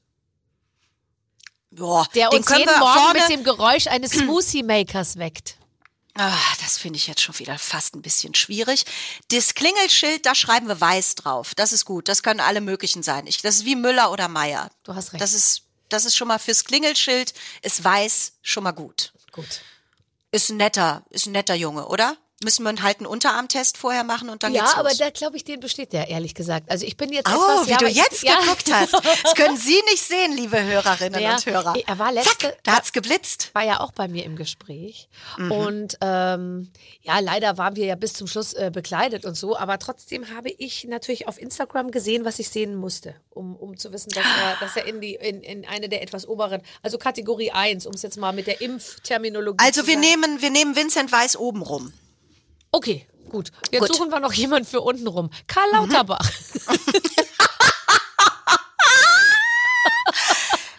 Boah, 1.72 2.06
der 2.16 2.32
uns 2.34 2.50
jeden 2.50 2.66
Morgen 2.80 3.00
vorne, 3.00 3.20
mit 3.22 3.30
dem 3.30 3.44
Geräusch 3.46 3.88
eines 3.88 4.12
Smoothie-Makers 4.20 5.18
weckt? 5.18 5.56
Ah, 6.18 6.38
das 6.62 6.78
finde 6.78 6.98
ich 6.98 7.08
jetzt 7.08 7.22
schon 7.22 7.38
wieder 7.40 7.60
fast 7.60 7.94
ein 7.94 8.02
bisschen 8.02 8.34
schwierig. 8.36 8.86
Das 9.32 9.54
Klingelschild, 9.54 10.26
da 10.26 10.34
schreiben 10.34 10.68
wir 10.68 10.80
weiß 10.80 11.16
drauf. 11.16 11.54
Das 11.56 11.74
ist 11.74 11.84
gut. 11.84 12.08
Das 12.08 12.24
können 12.24 12.40
alle 12.40 12.62
möglichen 12.62 13.04
sein. 13.04 13.28
Ich, 13.28 13.42
das 13.42 13.58
ist 13.58 13.66
wie 13.66 13.76
Müller 13.76 14.12
oder 14.12 14.30
Meier. 14.30 14.72
Du 14.84 14.96
hast 14.96 15.12
recht. 15.12 15.22
Das 15.22 15.34
ist, 15.34 15.64
das 15.90 16.06
ist 16.06 16.16
schon 16.16 16.30
mal 16.30 16.40
fürs 16.40 16.64
Klingelschild, 16.64 17.34
ist 17.62 17.84
weiß 17.84 18.34
schon 18.42 18.64
mal 18.64 18.72
gut. 18.72 19.14
Gut. 19.34 19.62
Ist 20.32 20.50
ein 20.50 20.58
netter, 20.58 21.04
ist 21.10 21.26
ein 21.26 21.34
netter 21.34 21.56
Junge, 21.56 21.88
oder? 21.88 22.18
Müssen 22.46 22.64
wir 22.64 22.74
halt 22.84 23.00
einen 23.00 23.08
Unterarmtest 23.08 23.76
vorher 23.76 24.04
machen 24.04 24.30
und 24.30 24.44
dann 24.44 24.54
Ja, 24.54 24.62
geht's 24.62 24.76
aber 24.76 24.90
los. 24.90 25.00
da 25.00 25.10
glaube 25.10 25.36
ich, 25.36 25.44
den 25.44 25.60
besteht 25.60 25.92
der, 25.94 26.10
ehrlich 26.10 26.36
gesagt. 26.36 26.70
Also 26.70 26.86
ich 26.86 26.96
bin 26.96 27.12
jetzt 27.12 27.28
Oh, 27.28 27.32
etwas... 27.34 27.66
wie 27.66 27.72
ja, 27.72 27.78
du 27.78 27.86
aber 27.86 27.92
ich- 27.92 27.98
jetzt 27.98 28.24
ja. 28.24 28.40
geguckt 28.40 28.72
hast. 28.72 28.94
Das 29.24 29.34
können 29.34 29.58
Sie 29.58 29.82
nicht 29.92 30.04
sehen, 30.04 30.32
liebe 30.38 30.64
Hörerinnen 30.64 31.20
Ja, 31.22 31.34
und 31.36 31.46
Hörer. 31.48 31.74
er 31.88 31.98
war 32.00 32.12
letzte- 32.12 32.38
Zack, 32.50 32.58
da 32.64 32.74
hat's 32.76 32.94
geblitzt. 32.94 33.50
war 33.54 33.64
ja 33.64 33.80
auch 33.80 33.92
bei 33.92 34.08
mir 34.08 34.24
im 34.26 34.36
Gespräch. 34.36 35.10
Mhm. 35.38 35.52
Und 35.52 35.98
ähm, 36.02 36.72
ja, 37.02 37.18
leider 37.20 37.58
waren 37.58 37.76
wir 37.76 37.86
ja 37.88 37.96
bis 37.96 38.14
zum 38.14 38.28
Schluss 38.28 38.54
äh, 38.54 38.70
bekleidet 38.72 39.26
und 39.26 39.36
so. 39.36 39.58
Aber 39.58 39.80
trotzdem 39.80 40.30
habe 40.36 40.52
ich 40.52 40.84
natürlich 40.84 41.28
auf 41.28 41.42
Instagram 41.42 41.90
gesehen, 41.90 42.26
was 42.26 42.38
ich 42.38 42.50
sehen 42.50 42.76
musste, 42.76 43.16
um, 43.32 43.56
um 43.56 43.76
zu 43.78 43.92
wissen, 43.92 44.12
dass 44.12 44.24
er, 44.24 44.58
dass 44.60 44.76
er 44.76 44.86
in, 44.86 45.02
die, 45.02 45.16
in, 45.16 45.42
in 45.42 45.66
eine 45.66 45.90
der 45.90 46.04
etwas 46.04 46.28
oberen, 46.28 46.62
also 46.84 47.00
Kategorie 47.00 47.50
1, 47.52 47.88
um 47.88 47.94
es 47.96 48.04
jetzt 48.04 48.18
mal 48.18 48.34
mit 48.34 48.46
der 48.46 48.62
Impfterminologie 48.62 49.58
Also 49.66 49.82
zu 49.82 49.88
wir 49.88 49.96
sagen. 49.96 50.06
nehmen, 50.08 50.42
wir 50.44 50.52
nehmen 50.52 50.76
Vincent 50.76 51.12
Weiß 51.12 51.36
oben 51.38 51.64
rum. 51.64 51.92
Okay, 52.76 53.08
gut. 53.30 53.52
Jetzt 53.72 53.80
Gut. 53.80 53.90
Mhm. 53.90 53.94
suchen 53.96 54.12
wir 54.12 54.20
noch 54.20 54.34
jemanden 54.34 54.68
für 54.68 54.82
unten 54.82 55.08
rum. 55.08 55.30
Karl 55.48 55.72
Lauterbach. 55.72 56.30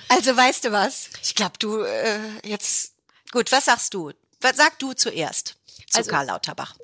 Also 0.09 0.36
weißt 0.36 0.64
du 0.64 0.72
was? 0.72 1.11
Ich 1.22 1.34
glaube, 1.34 1.55
du 1.59 1.80
äh, 1.80 2.18
jetzt 2.44 2.92
gut. 3.32 3.51
Was 3.53 3.64
sagst 3.66 3.92
du? 3.92 4.12
Was 4.40 4.57
sag 4.57 4.78
du 4.78 4.92
zuerst 4.92 5.57
zu 5.90 5.99
Also- 5.99 6.11
Karl 6.11 6.26
Lauterbach? 6.26 6.76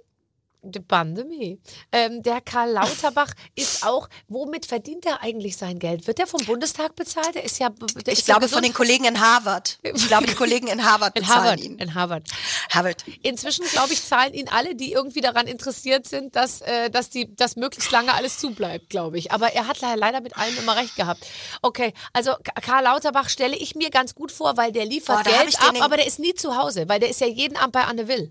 Die 0.64 0.78
Pandemie. 0.78 1.60
Ähm, 1.90 2.22
der 2.22 2.40
Karl 2.40 2.70
Lauterbach 2.70 3.32
ist 3.56 3.84
auch, 3.84 4.08
womit 4.28 4.64
verdient 4.64 5.04
er 5.04 5.20
eigentlich 5.20 5.56
sein 5.56 5.80
Geld? 5.80 6.06
Wird 6.06 6.20
er 6.20 6.28
vom 6.28 6.44
Bundestag 6.44 6.94
bezahlt? 6.94 7.34
Der 7.34 7.42
ist 7.42 7.58
ja, 7.58 7.68
der 7.70 8.12
Ich 8.12 8.20
ist 8.20 8.28
ja 8.28 8.34
glaube 8.36 8.48
von 8.48 8.62
den 8.62 8.72
Kollegen 8.72 9.04
in 9.04 9.20
Harvard. 9.20 9.80
Ich 9.82 10.06
glaube, 10.06 10.26
die 10.28 10.34
Kollegen 10.34 10.68
in 10.68 10.84
Harvard 10.84 11.16
in 11.16 11.22
bezahlen 11.22 11.42
Harvard. 11.42 11.60
ihn. 11.60 11.78
In 11.78 11.94
Harvard. 11.94 12.28
Harvard. 12.70 13.04
Inzwischen, 13.22 13.64
glaube 13.66 13.92
ich, 13.92 14.04
zahlen 14.04 14.34
ihn 14.34 14.48
alle, 14.48 14.76
die 14.76 14.92
irgendwie 14.92 15.20
daran 15.20 15.48
interessiert 15.48 16.06
sind, 16.06 16.36
dass, 16.36 16.60
äh, 16.60 16.90
dass, 16.90 17.10
die, 17.10 17.34
dass 17.34 17.56
möglichst 17.56 17.90
lange 17.90 18.14
alles 18.14 18.38
zubleibt, 18.38 18.88
glaube 18.88 19.18
ich. 19.18 19.32
Aber 19.32 19.52
er 19.52 19.66
hat 19.66 19.80
le- 19.80 19.96
leider 19.96 20.20
mit 20.20 20.36
allem 20.36 20.56
immer 20.58 20.76
recht 20.76 20.94
gehabt. 20.94 21.26
Okay, 21.62 21.92
also 22.12 22.34
Karl 22.62 22.84
Lauterbach 22.84 23.28
stelle 23.28 23.56
ich 23.56 23.74
mir 23.74 23.90
ganz 23.90 24.14
gut 24.14 24.30
vor, 24.30 24.56
weil 24.56 24.70
der 24.70 24.84
liefert 24.86 25.24
Boah, 25.24 25.30
Geld 25.32 25.60
ab, 25.60 25.74
in- 25.74 25.82
aber 25.82 25.96
der 25.96 26.06
ist 26.06 26.20
nie 26.20 26.34
zu 26.34 26.56
Hause, 26.56 26.88
weil 26.88 27.00
der 27.00 27.08
ist 27.10 27.20
ja 27.20 27.26
jeden 27.26 27.56
Abend 27.56 27.72
bei 27.72 27.82
Anne 27.82 28.06
Will. 28.06 28.30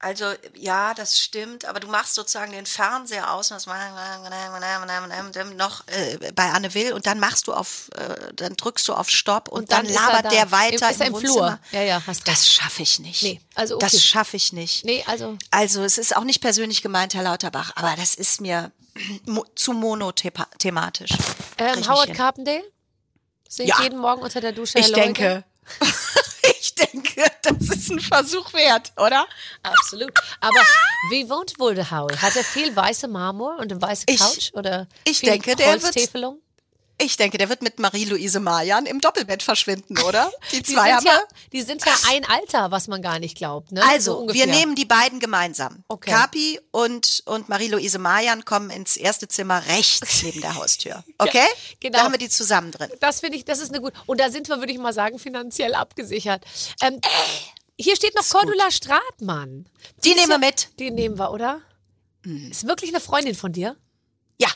Also 0.00 0.32
ja, 0.54 0.94
das 0.94 1.18
stimmt, 1.18 1.64
aber 1.64 1.80
du 1.80 1.88
machst 1.88 2.14
sozusagen 2.14 2.52
den 2.52 2.66
Fernseher 2.66 3.32
aus 3.32 3.50
und 3.50 3.56
das 3.56 3.66
noch 5.56 5.86
äh, 5.88 6.32
bei 6.34 6.44
Anne 6.50 6.72
Will 6.74 6.92
und 6.92 7.06
dann 7.06 7.18
machst 7.18 7.48
du 7.48 7.52
auf, 7.52 7.90
äh, 7.96 8.32
dann 8.34 8.54
drückst 8.56 8.86
du 8.86 8.94
auf 8.94 9.10
Stopp 9.10 9.48
und, 9.48 9.62
Und 9.62 9.72
dann 9.72 9.86
dann, 9.86 9.94
er 9.94 10.00
labert 10.00 10.24
da. 10.26 10.28
der 10.28 10.52
weiter 10.52 10.90
Ist 10.90 11.00
er 11.00 11.06
im, 11.06 11.14
im 11.14 11.14
Wohnzimmer. 11.14 11.58
Flur. 11.68 11.80
Ja, 11.80 11.82
ja, 11.82 12.02
hast. 12.06 12.28
Das 12.28 12.46
schaffe 12.52 12.82
ich 12.82 13.00
nicht. 13.00 13.22
Nee, 13.24 13.40
also 13.56 13.74
okay. 13.76 13.86
Das 13.90 14.04
schaffe 14.04 14.36
ich 14.36 14.52
nicht. 14.52 14.84
Nee, 14.84 15.02
also 15.08 15.36
Also 15.50 15.82
es 15.82 15.98
ist 15.98 16.14
auch 16.16 16.24
nicht 16.24 16.40
persönlich 16.40 16.80
gemeint, 16.80 17.14
Herr 17.14 17.24
Lauterbach, 17.24 17.72
aber 17.74 17.94
das 17.96 18.14
ist 18.14 18.40
mir 18.40 18.70
mo 19.26 19.44
zu 19.56 19.72
monothematisch. 19.72 21.10
ähm, 21.58 21.88
Howard 21.88 22.14
Carpendale 22.14 22.62
singt 23.48 23.68
Ja. 23.70 23.82
jeden 23.82 23.98
Morgen 23.98 24.22
unter 24.22 24.40
der 24.40 24.52
Dusche 24.52 24.78
Ich 24.78 24.86
Hello 24.86 24.96
denke, 24.96 25.42
denke, 26.78 27.24
das 27.42 27.58
ist 27.68 27.90
ein 27.90 28.00
Versuch 28.00 28.52
wert, 28.52 28.92
oder? 28.96 29.26
Absolut. 29.62 30.12
Aber 30.40 30.60
wie 31.10 31.28
wohnt 31.28 31.58
wohl 31.58 31.74
der 31.74 31.90
Howie? 31.90 32.16
Hat 32.16 32.36
er 32.36 32.44
viel 32.44 32.74
weiße 32.74 33.08
Marmor 33.08 33.56
und 33.58 33.70
eine 33.72 33.80
weiße 33.82 34.04
Ich- 34.08 34.18
Couch? 34.20 34.50
Oder 34.54 34.86
ich 35.04 35.18
viel 35.18 35.30
denke, 35.30 35.54
der 35.56 35.82
wird-? 35.82 36.10
Ich 37.00 37.16
denke, 37.16 37.38
der 37.38 37.48
wird 37.48 37.62
mit 37.62 37.78
Marie-Louise 37.78 38.40
Mayan 38.40 38.84
im 38.84 39.00
Doppelbett 39.00 39.44
verschwinden, 39.44 39.98
oder? 40.00 40.32
Die 40.52 40.62
Die 40.62 40.74
zwei 40.74 40.86
sind, 40.88 40.96
haben 40.96 41.06
ja, 41.06 41.12
wir. 41.12 41.26
die 41.52 41.62
sind 41.62 41.86
ja 41.86 41.92
ein 42.08 42.24
Alter, 42.24 42.70
was 42.72 42.88
man 42.88 43.02
gar 43.02 43.20
nicht 43.20 43.36
glaubt. 43.36 43.70
Ne? 43.70 43.82
Also, 43.88 44.26
so 44.28 44.34
wir 44.34 44.46
nehmen 44.48 44.74
die 44.74 44.84
beiden 44.84 45.20
gemeinsam. 45.20 45.84
Okay. 45.86 46.10
Kapi 46.10 46.60
und, 46.72 47.22
und 47.26 47.48
Marie-Louise 47.48 47.98
Mayan 48.00 48.44
kommen 48.44 48.70
ins 48.70 48.96
erste 48.96 49.28
Zimmer 49.28 49.64
rechts 49.66 50.22
neben 50.24 50.40
der 50.40 50.56
Haustür. 50.56 51.04
Okay? 51.18 51.46
genau. 51.78 51.98
Da 51.98 52.04
haben 52.04 52.12
wir 52.12 52.18
die 52.18 52.28
zusammen 52.28 52.72
drin. 52.72 52.90
Das 53.00 53.20
finde 53.20 53.36
ich, 53.38 53.44
das 53.44 53.60
ist 53.60 53.68
eine 53.70 53.80
gut. 53.80 53.92
Und 54.06 54.18
da 54.20 54.30
sind 54.30 54.48
wir, 54.48 54.58
würde 54.58 54.72
ich 54.72 54.78
mal 54.78 54.92
sagen, 54.92 55.20
finanziell 55.20 55.74
abgesichert. 55.74 56.44
Ähm, 56.82 57.00
hier 57.78 57.94
steht 57.94 58.16
noch 58.16 58.28
Cordula 58.28 58.72
Stratmann. 58.72 59.68
Die 60.02 60.08
ist 60.10 60.16
nehmen 60.16 60.28
wir 60.28 60.34
ja- 60.34 60.38
mit. 60.38 60.68
Die 60.80 60.90
nehmen 60.90 61.16
wir, 61.16 61.30
oder? 61.30 61.60
Mhm. 62.24 62.50
Ist 62.50 62.66
wirklich 62.66 62.90
eine 62.90 63.00
Freundin 63.00 63.36
von 63.36 63.52
dir? 63.52 63.76
Ja, 64.40 64.48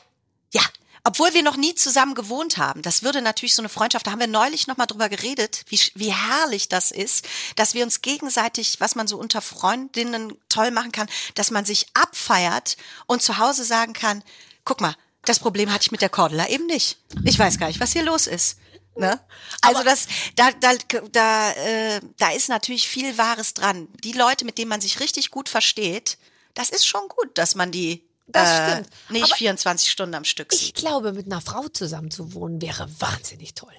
ja. 0.53 0.63
Obwohl 1.05 1.35
wir 1.35 1.43
noch 1.43 1.57
nie 1.57 1.75
zusammen 1.75 2.15
gewohnt 2.15 2.59
haben. 2.59 2.83
Das 2.83 3.03
würde 3.03 3.23
natürlich 3.23 3.55
so 3.55 3.63
eine 3.63 3.69
Freundschaft, 3.69 4.07
da 4.07 4.13
haben 4.13 4.21
wir 4.21 4.29
neulich 4.29 4.69
nochmal 4.69 4.87
drüber 4.87 5.09
geredet, 5.09 5.65
wie, 5.69 5.81
wie 5.95 6.13
herrlich 6.13 6.69
das 6.69 6.93
ist, 6.93 7.27
dass 7.57 7.75
wir 7.75 7.85
uns 7.85 8.03
gegenseitig, 8.03 8.77
was 8.79 8.95
man 8.95 9.09
so 9.09 9.19
unter 9.19 9.41
Freundinnen 9.41 10.37
toll 10.49 10.71
machen 10.71 10.93
kann, 10.93 11.09
dass 11.35 11.51
man 11.51 11.65
sich 11.65 11.87
abfeiert 11.95 12.77
und 13.07 13.21
zu 13.21 13.39
Hause 13.39 13.65
sagen 13.65 13.95
kann, 13.95 14.23
guck 14.65 14.81
mal, 14.81 14.95
das 15.25 15.41
Problem 15.41 15.73
hatte 15.73 15.83
ich 15.83 15.93
mit 15.93 16.03
der 16.03 16.09
Cordula 16.09 16.49
eben 16.49 16.67
nicht. 16.67 16.99
Ich 17.25 17.39
weiß 17.39 17.59
gar 17.59 17.67
nicht, 17.67 17.81
was 17.81 17.93
hier 17.93 18.03
los 18.05 18.27
ist. 18.27 18.59
Ne? 18.95 19.19
Also 19.63 19.83
das, 19.83 20.07
da, 20.37 20.51
da, 20.53 20.73
da, 21.13 21.53
äh, 21.53 22.01
da 22.19 22.31
ist 22.31 22.49
natürlich 22.49 22.89
viel 22.89 23.17
Wahres 23.17 23.55
dran. 23.55 23.89
Die 24.05 24.13
Leute, 24.13 24.45
mit 24.45 24.59
denen 24.59 24.69
man 24.69 24.81
sich 24.81 25.01
richtig 25.01 25.31
gut 25.31 25.49
versteht, 25.49 26.19
das 26.55 26.71
ist 26.71 26.87
schon 26.87 27.09
gut, 27.09 27.39
dass 27.39 27.55
man 27.55 27.73
die 27.73 28.05
Das 28.33 28.49
äh, 28.51 28.71
stimmt. 28.73 28.89
nicht 29.11 29.25
Aber 29.25 29.37
24 29.37 29.91
Stunden 29.91 30.15
am 30.15 30.25
Stück 30.25 30.53
Ich 30.53 30.59
sieht. 30.61 30.75
glaube, 30.77 31.13
mit 31.13 31.27
einer 31.27 31.41
Frau 31.41 31.69
zusammen 31.69 32.11
zu 32.11 32.35
wohnen 32.35 32.61
wäre 32.61 32.89
wahnsinnig 33.01 33.55
toll. 33.55 33.73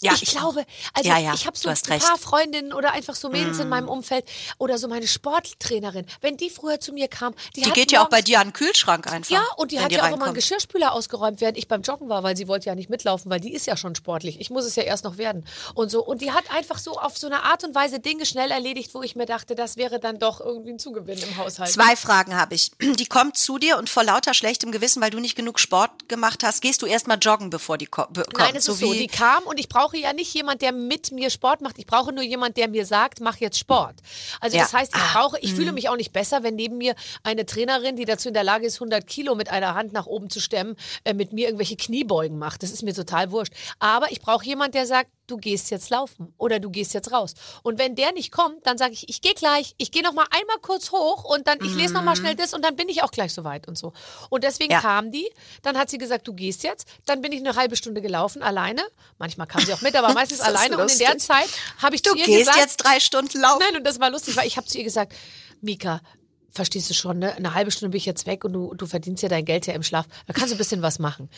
Ja, 0.00 0.12
ich, 0.14 0.22
ich 0.22 0.30
glaube, 0.30 0.64
also 0.94 1.08
Ja, 1.08 1.18
ja, 1.18 1.34
ich 1.34 1.46
habe 1.46 1.58
so 1.58 1.68
ein 1.68 1.76
recht. 1.76 2.04
Mm. 2.04 2.06
paar 2.06 2.18
Freundinnen 2.18 2.72
oder 2.72 2.92
einfach 2.92 3.16
so 3.16 3.28
Mädels 3.30 3.58
in 3.58 3.68
meinem 3.68 3.88
Umfeld 3.88 4.24
oder 4.58 4.78
so 4.78 4.86
meine 4.86 5.08
Sporttrainerin, 5.08 6.06
wenn 6.20 6.36
die 6.36 6.50
früher 6.50 6.78
zu 6.78 6.92
mir 6.92 7.08
kam, 7.08 7.34
die, 7.56 7.62
Die 7.62 7.66
hat 7.66 7.74
geht 7.74 7.90
ja 7.92 8.04
auch 8.04 8.08
bei 8.08 8.22
dir 8.22 8.38
an 8.40 8.48
den 8.48 8.52
Kühlschrank 8.52 9.10
einfach. 9.10 9.30
Ja, 9.30 9.42
und 9.56 9.72
die 9.72 9.80
hat 9.80 9.90
ja 9.90 9.98
auch 9.98 10.06
immer 10.06 10.12
einen 10.14 10.22
reinkommt. 10.22 10.36
Geschirrspüler 10.36 10.92
ausgeräumt, 10.92 11.40
während 11.40 11.58
ich 11.58 11.66
beim 11.66 11.82
Joggen 11.82 12.08
war, 12.08 12.22
weil 12.22 12.36
sie 12.36 12.46
wollte 12.46 12.66
ja 12.66 12.74
nicht 12.76 12.90
mitlaufen, 12.90 13.30
weil 13.30 13.40
die 13.40 13.52
ist 13.52 13.66
ja 13.66 13.76
schon 13.76 13.94
sportlich. 13.96 14.40
Ich 14.40 14.50
muss 14.50 14.64
es 14.64 14.76
ja 14.76 14.84
erst 14.84 15.02
noch 15.04 15.18
werden. 15.18 15.44
Und 15.74 15.90
so. 15.90 16.04
Und 16.04 16.22
die 16.22 16.30
hat 16.30 16.44
einfach 16.52 16.78
so 16.78 16.92
auf 16.98 17.18
so 17.18 17.26
eine 17.26 17.42
Art 17.42 17.64
und 17.64 17.74
Weise 17.74 17.98
Dinge 17.98 18.24
schnell 18.24 18.50
erledigt, 18.52 18.94
wo 18.94 19.02
ich 19.02 19.16
mir 19.16 19.26
dachte, 19.26 19.56
das 19.56 19.76
wäre 19.76 19.98
dann 19.98 20.18
doch 20.20 20.40
irgendwie 20.40 20.70
ein 20.70 20.78
Zugewinn 20.78 21.18
im 21.18 21.36
Haushalt. 21.36 21.70
Zwei 21.70 21.96
Fragen 21.96 22.36
habe 22.36 22.54
ich. 22.54 22.70
Die 22.80 23.06
kommt 23.06 23.36
zu 23.36 23.58
dir 23.58 23.76
und 23.78 23.90
vor 23.90 24.04
lauter 24.04 24.32
schlechtem 24.34 24.70
Gewissen, 24.70 25.02
weil 25.02 25.10
du 25.10 25.18
nicht 25.18 25.34
genug 25.34 25.58
Sport 25.58 26.08
gemacht 26.08 26.44
hast, 26.44 26.62
gehst 26.62 26.82
du 26.82 26.86
erstmal 26.86 27.18
joggen, 27.18 27.50
bevor 27.50 27.78
die 27.78 27.86
kommt. 27.86 28.16
Nein, 28.36 28.54
es 28.54 28.64
so 28.64 28.72
ist 28.72 28.80
so. 28.80 28.92
Die 28.92 29.08
kam 29.08 29.42
und 29.44 29.58
ich 29.58 29.68
brauche 29.88 29.96
ja 30.02 30.12
nicht 30.12 30.34
jemand, 30.34 30.60
der 30.62 30.72
mit 30.72 31.12
mir 31.12 31.30
Sport 31.30 31.62
macht. 31.62 31.78
Ich 31.78 31.86
brauche 31.86 32.12
nur 32.12 32.22
jemand, 32.22 32.56
der 32.56 32.68
mir 32.68 32.84
sagt, 32.84 33.20
mach 33.20 33.36
jetzt 33.38 33.58
Sport. 33.58 33.96
Also 34.40 34.56
Ja. 34.56 34.64
das 34.64 34.74
heißt, 34.74 34.94
ich 34.94 35.00
Ah, 35.00 35.12
brauche, 35.20 35.38
ich 35.40 35.54
fühle 35.54 35.72
mich 35.72 35.88
auch 35.88 35.96
nicht 35.96 36.12
besser, 36.12 36.42
wenn 36.42 36.56
neben 36.56 36.76
mir 36.76 36.94
eine 37.22 37.46
Trainerin, 37.46 37.96
die 37.96 38.04
dazu 38.04 38.28
in 38.28 38.34
der 38.34 38.44
Lage 38.44 38.66
ist, 38.66 38.80
100 38.80 39.06
Kilo 39.06 39.34
mit 39.34 39.48
einer 39.50 39.74
Hand 39.74 39.92
nach 39.92 40.06
oben 40.06 40.28
zu 40.28 40.40
stemmen, 40.40 40.76
äh, 41.04 41.14
mit 41.14 41.32
mir 41.32 41.46
irgendwelche 41.46 41.76
Kniebeugen 41.76 42.38
macht. 42.38 42.62
Das 42.62 42.70
ist 42.70 42.82
mir 42.82 42.94
total 42.94 43.30
wurscht. 43.30 43.52
Aber 43.78 44.10
ich 44.12 44.20
brauche 44.20 44.44
jemand, 44.44 44.74
der 44.74 44.86
sagt, 44.86 45.10
du 45.28 45.36
gehst 45.36 45.70
jetzt 45.70 45.90
laufen 45.90 46.34
oder 46.38 46.58
du 46.58 46.70
gehst 46.70 46.94
jetzt 46.94 47.12
raus. 47.12 47.34
Und 47.62 47.78
wenn 47.78 47.94
der 47.94 48.12
nicht 48.12 48.32
kommt, 48.32 48.66
dann 48.66 48.76
sage 48.78 48.92
ich, 48.94 49.08
ich 49.08 49.20
gehe 49.20 49.34
gleich, 49.34 49.74
ich 49.78 49.90
gehe 49.92 50.02
noch 50.02 50.12
mal 50.14 50.26
einmal 50.30 50.56
kurz 50.60 50.90
hoch 50.90 51.24
und 51.24 51.46
dann 51.46 51.58
ich 51.64 51.74
lese 51.74 51.94
noch 51.94 52.02
mal 52.02 52.16
schnell 52.16 52.34
das 52.34 52.54
und 52.54 52.64
dann 52.64 52.74
bin 52.76 52.88
ich 52.88 53.02
auch 53.02 53.10
gleich 53.10 53.32
soweit 53.32 53.68
und 53.68 53.78
so. 53.78 53.92
Und 54.30 54.42
deswegen 54.44 54.68
Mhm. 54.68 54.72
Ja. 54.72 54.80
kam 54.80 55.10
die, 55.12 55.28
dann 55.62 55.78
hat 55.78 55.88
sie 55.90 55.98
gesagt, 55.98 56.26
du 56.28 56.32
gehst 56.34 56.62
jetzt, 56.62 56.88
dann 57.06 57.20
bin 57.20 57.32
ich 57.32 57.38
eine 57.40 57.54
halbe 57.56 57.76
Stunde 57.76 58.00
gelaufen 58.02 58.42
alleine. 58.42 58.82
Manchmal 59.18 59.46
kam 59.46 59.62
sie 59.64 59.72
auch 59.72 59.80
mit, 59.82 59.94
aber 59.96 60.12
meistens 60.14 60.40
alleine 60.40 60.76
und 60.78 60.90
in 60.90 60.98
der 60.98 61.14
lustig. 61.14 61.26
Zeit 61.28 61.48
habe 61.80 61.94
ich 61.94 62.02
Du 62.02 62.10
zu 62.10 62.16
ihr 62.18 62.24
gehst 62.26 62.40
gesagt, 62.40 62.58
jetzt 62.58 62.76
drei 62.78 62.98
Stunden 63.00 63.40
laufen. 63.40 63.62
Nein, 63.66 63.76
und 63.78 63.84
das 63.86 64.00
war 64.00 64.10
lustig, 64.10 64.36
weil 64.36 64.46
ich 64.46 64.56
habe 64.56 64.66
zu 64.66 64.78
ihr 64.78 64.84
gesagt, 64.84 65.12
Mika, 65.60 66.00
verstehst 66.50 66.90
du 66.90 66.94
schon, 66.94 67.18
ne? 67.18 67.34
Eine 67.36 67.54
halbe 67.54 67.70
Stunde 67.70 67.90
bin 67.90 67.98
ich 67.98 68.06
jetzt 68.06 68.26
weg 68.26 68.44
und 68.44 68.52
du, 68.52 68.74
du 68.74 68.86
verdienst 68.86 69.22
ja 69.22 69.28
dein 69.28 69.44
Geld 69.44 69.66
ja 69.66 69.74
im 69.74 69.82
Schlaf. 69.82 70.06
Da 70.26 70.32
kannst 70.32 70.50
du 70.50 70.54
ein 70.54 70.58
bisschen 70.58 70.82
was 70.82 70.98
machen. 70.98 71.28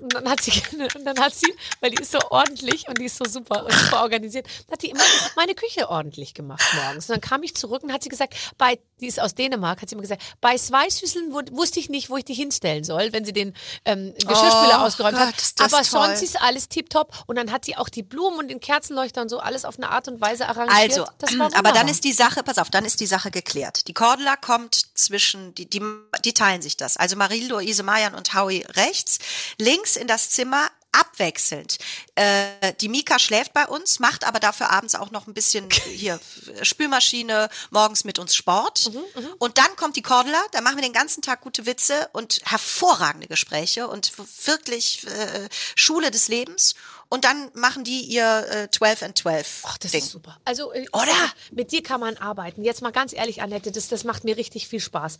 Und 0.00 0.14
dann 0.14 0.28
hat 0.28 0.40
sie, 0.42 0.52
und 0.94 1.04
dann 1.04 1.18
hat 1.18 1.34
sie, 1.34 1.52
weil 1.80 1.90
die 1.90 2.02
ist 2.02 2.12
so 2.12 2.18
ordentlich 2.30 2.86
und 2.88 2.98
die 2.98 3.06
ist 3.06 3.16
so 3.16 3.24
super 3.24 3.64
und 3.64 3.72
super 3.72 4.02
organisiert, 4.02 4.46
hat 4.70 4.82
die 4.82 4.90
immer 4.90 5.02
meine 5.36 5.54
Küche 5.54 5.88
ordentlich 5.88 6.34
gemacht 6.34 6.62
morgens. 6.84 7.08
Und 7.08 7.14
dann 7.14 7.20
kam 7.20 7.42
ich 7.42 7.54
zurück 7.54 7.82
und 7.82 7.92
hat 7.92 8.02
sie 8.02 8.08
gesagt, 8.08 8.34
bei, 8.58 8.78
die 9.00 9.06
ist 9.06 9.20
aus 9.20 9.34
Dänemark, 9.34 9.82
hat 9.82 9.88
sie 9.88 9.94
immer 9.94 10.02
gesagt, 10.02 10.22
bei 10.40 10.56
Zweisüsseln 10.56 11.32
wu- 11.32 11.56
wusste 11.56 11.80
ich 11.80 11.88
nicht, 11.88 12.10
wo 12.10 12.16
ich 12.16 12.24
die 12.24 12.34
hinstellen 12.34 12.84
soll, 12.84 13.12
wenn 13.12 13.24
sie 13.24 13.32
den 13.32 13.54
ähm, 13.84 14.12
Geschirrspüler 14.14 14.78
Oh 14.80 14.86
ausgeräumt 14.86 15.16
Gott, 15.16 15.26
hat. 15.28 15.34
Aber 15.60 15.82
toll. 15.82 15.84
sonst 15.84 16.22
ist 16.22 16.40
alles 16.40 16.68
tiptop. 16.68 17.12
Und 17.26 17.36
dann 17.36 17.50
hat 17.52 17.64
sie 17.64 17.76
auch 17.76 17.88
die 17.88 18.02
Blumen 18.02 18.38
und 18.38 18.48
den 18.48 18.60
Kerzenleuchter 18.60 19.22
und 19.22 19.28
so 19.28 19.38
alles 19.38 19.64
auf 19.64 19.76
eine 19.78 19.90
Art 19.90 20.08
und 20.08 20.20
Weise 20.20 20.46
arrangiert. 20.48 20.98
Also, 20.98 21.06
aber 21.54 21.72
dann 21.72 21.88
ist 21.88 22.04
die 22.04 22.12
Sache, 22.12 22.42
pass 22.42 22.58
auf, 22.58 22.70
dann 22.70 22.84
ist 22.84 23.00
die 23.00 23.06
Sache 23.06 23.30
geklärt. 23.30 23.88
Die 23.88 23.94
Cordula 23.94 24.36
kommt 24.42 24.98
zwischen, 24.98 25.54
die, 25.54 25.64
die, 25.64 25.80
die 26.24 26.34
teilen 26.34 26.60
sich 26.60 26.76
das. 26.76 26.98
Also 26.98 27.16
Marie-Louise 27.16 27.82
Mayan 27.82 28.14
und 28.14 28.34
Howie 28.34 28.66
rechts, 28.74 29.18
links 29.58 29.96
in 29.96 30.06
das 30.06 30.28
Zimmer 30.28 30.70
abwechselnd. 30.92 31.78
Äh, 32.14 32.74
die 32.80 32.90
Mika 32.90 33.18
schläft 33.18 33.54
bei 33.54 33.66
uns, 33.66 33.98
macht 33.98 34.24
aber 34.24 34.40
dafür 34.40 34.70
abends 34.70 34.94
auch 34.94 35.10
noch 35.10 35.26
ein 35.26 35.34
bisschen 35.34 35.70
hier 35.86 36.20
Spülmaschine, 36.60 37.48
morgens 37.70 38.04
mit 38.04 38.18
uns 38.18 38.34
Sport. 38.34 38.90
Und 39.38 39.58
dann 39.58 39.74
kommt 39.76 39.96
die 39.96 40.02
Cordula, 40.02 40.40
da 40.52 40.60
machen 40.60 40.76
wir 40.76 40.82
den 40.82 40.92
ganzen 40.92 41.22
Tag 41.22 41.40
gute 41.40 41.64
Witze 41.64 42.08
und 42.12 42.40
hervorragende 42.44 43.26
Gespräche 43.26 43.88
und 43.88 44.12
wirklich 44.46 45.06
äh, 45.06 45.48
Schule 45.74 46.10
des 46.10 46.28
Lebens. 46.28 46.74
Und 47.12 47.26
dann 47.26 47.50
machen 47.52 47.84
die 47.84 48.00
ihr 48.04 48.46
äh, 48.48 48.70
12 48.70 49.02
and 49.02 49.18
12 49.18 49.64
Ach, 49.66 49.76
das 49.76 49.90
Ding. 49.90 50.00
ist 50.00 50.08
super. 50.08 50.38
Also, 50.46 50.72
äh, 50.72 50.86
Oder? 50.94 51.12
Mit 51.50 51.70
dir 51.70 51.82
kann 51.82 52.00
man 52.00 52.16
arbeiten. 52.16 52.64
Jetzt 52.64 52.80
mal 52.80 52.90
ganz 52.90 53.12
ehrlich, 53.12 53.42
Annette, 53.42 53.70
das, 53.70 53.88
das 53.88 54.04
macht 54.04 54.24
mir 54.24 54.38
richtig 54.38 54.66
viel 54.66 54.80
Spaß. 54.80 55.18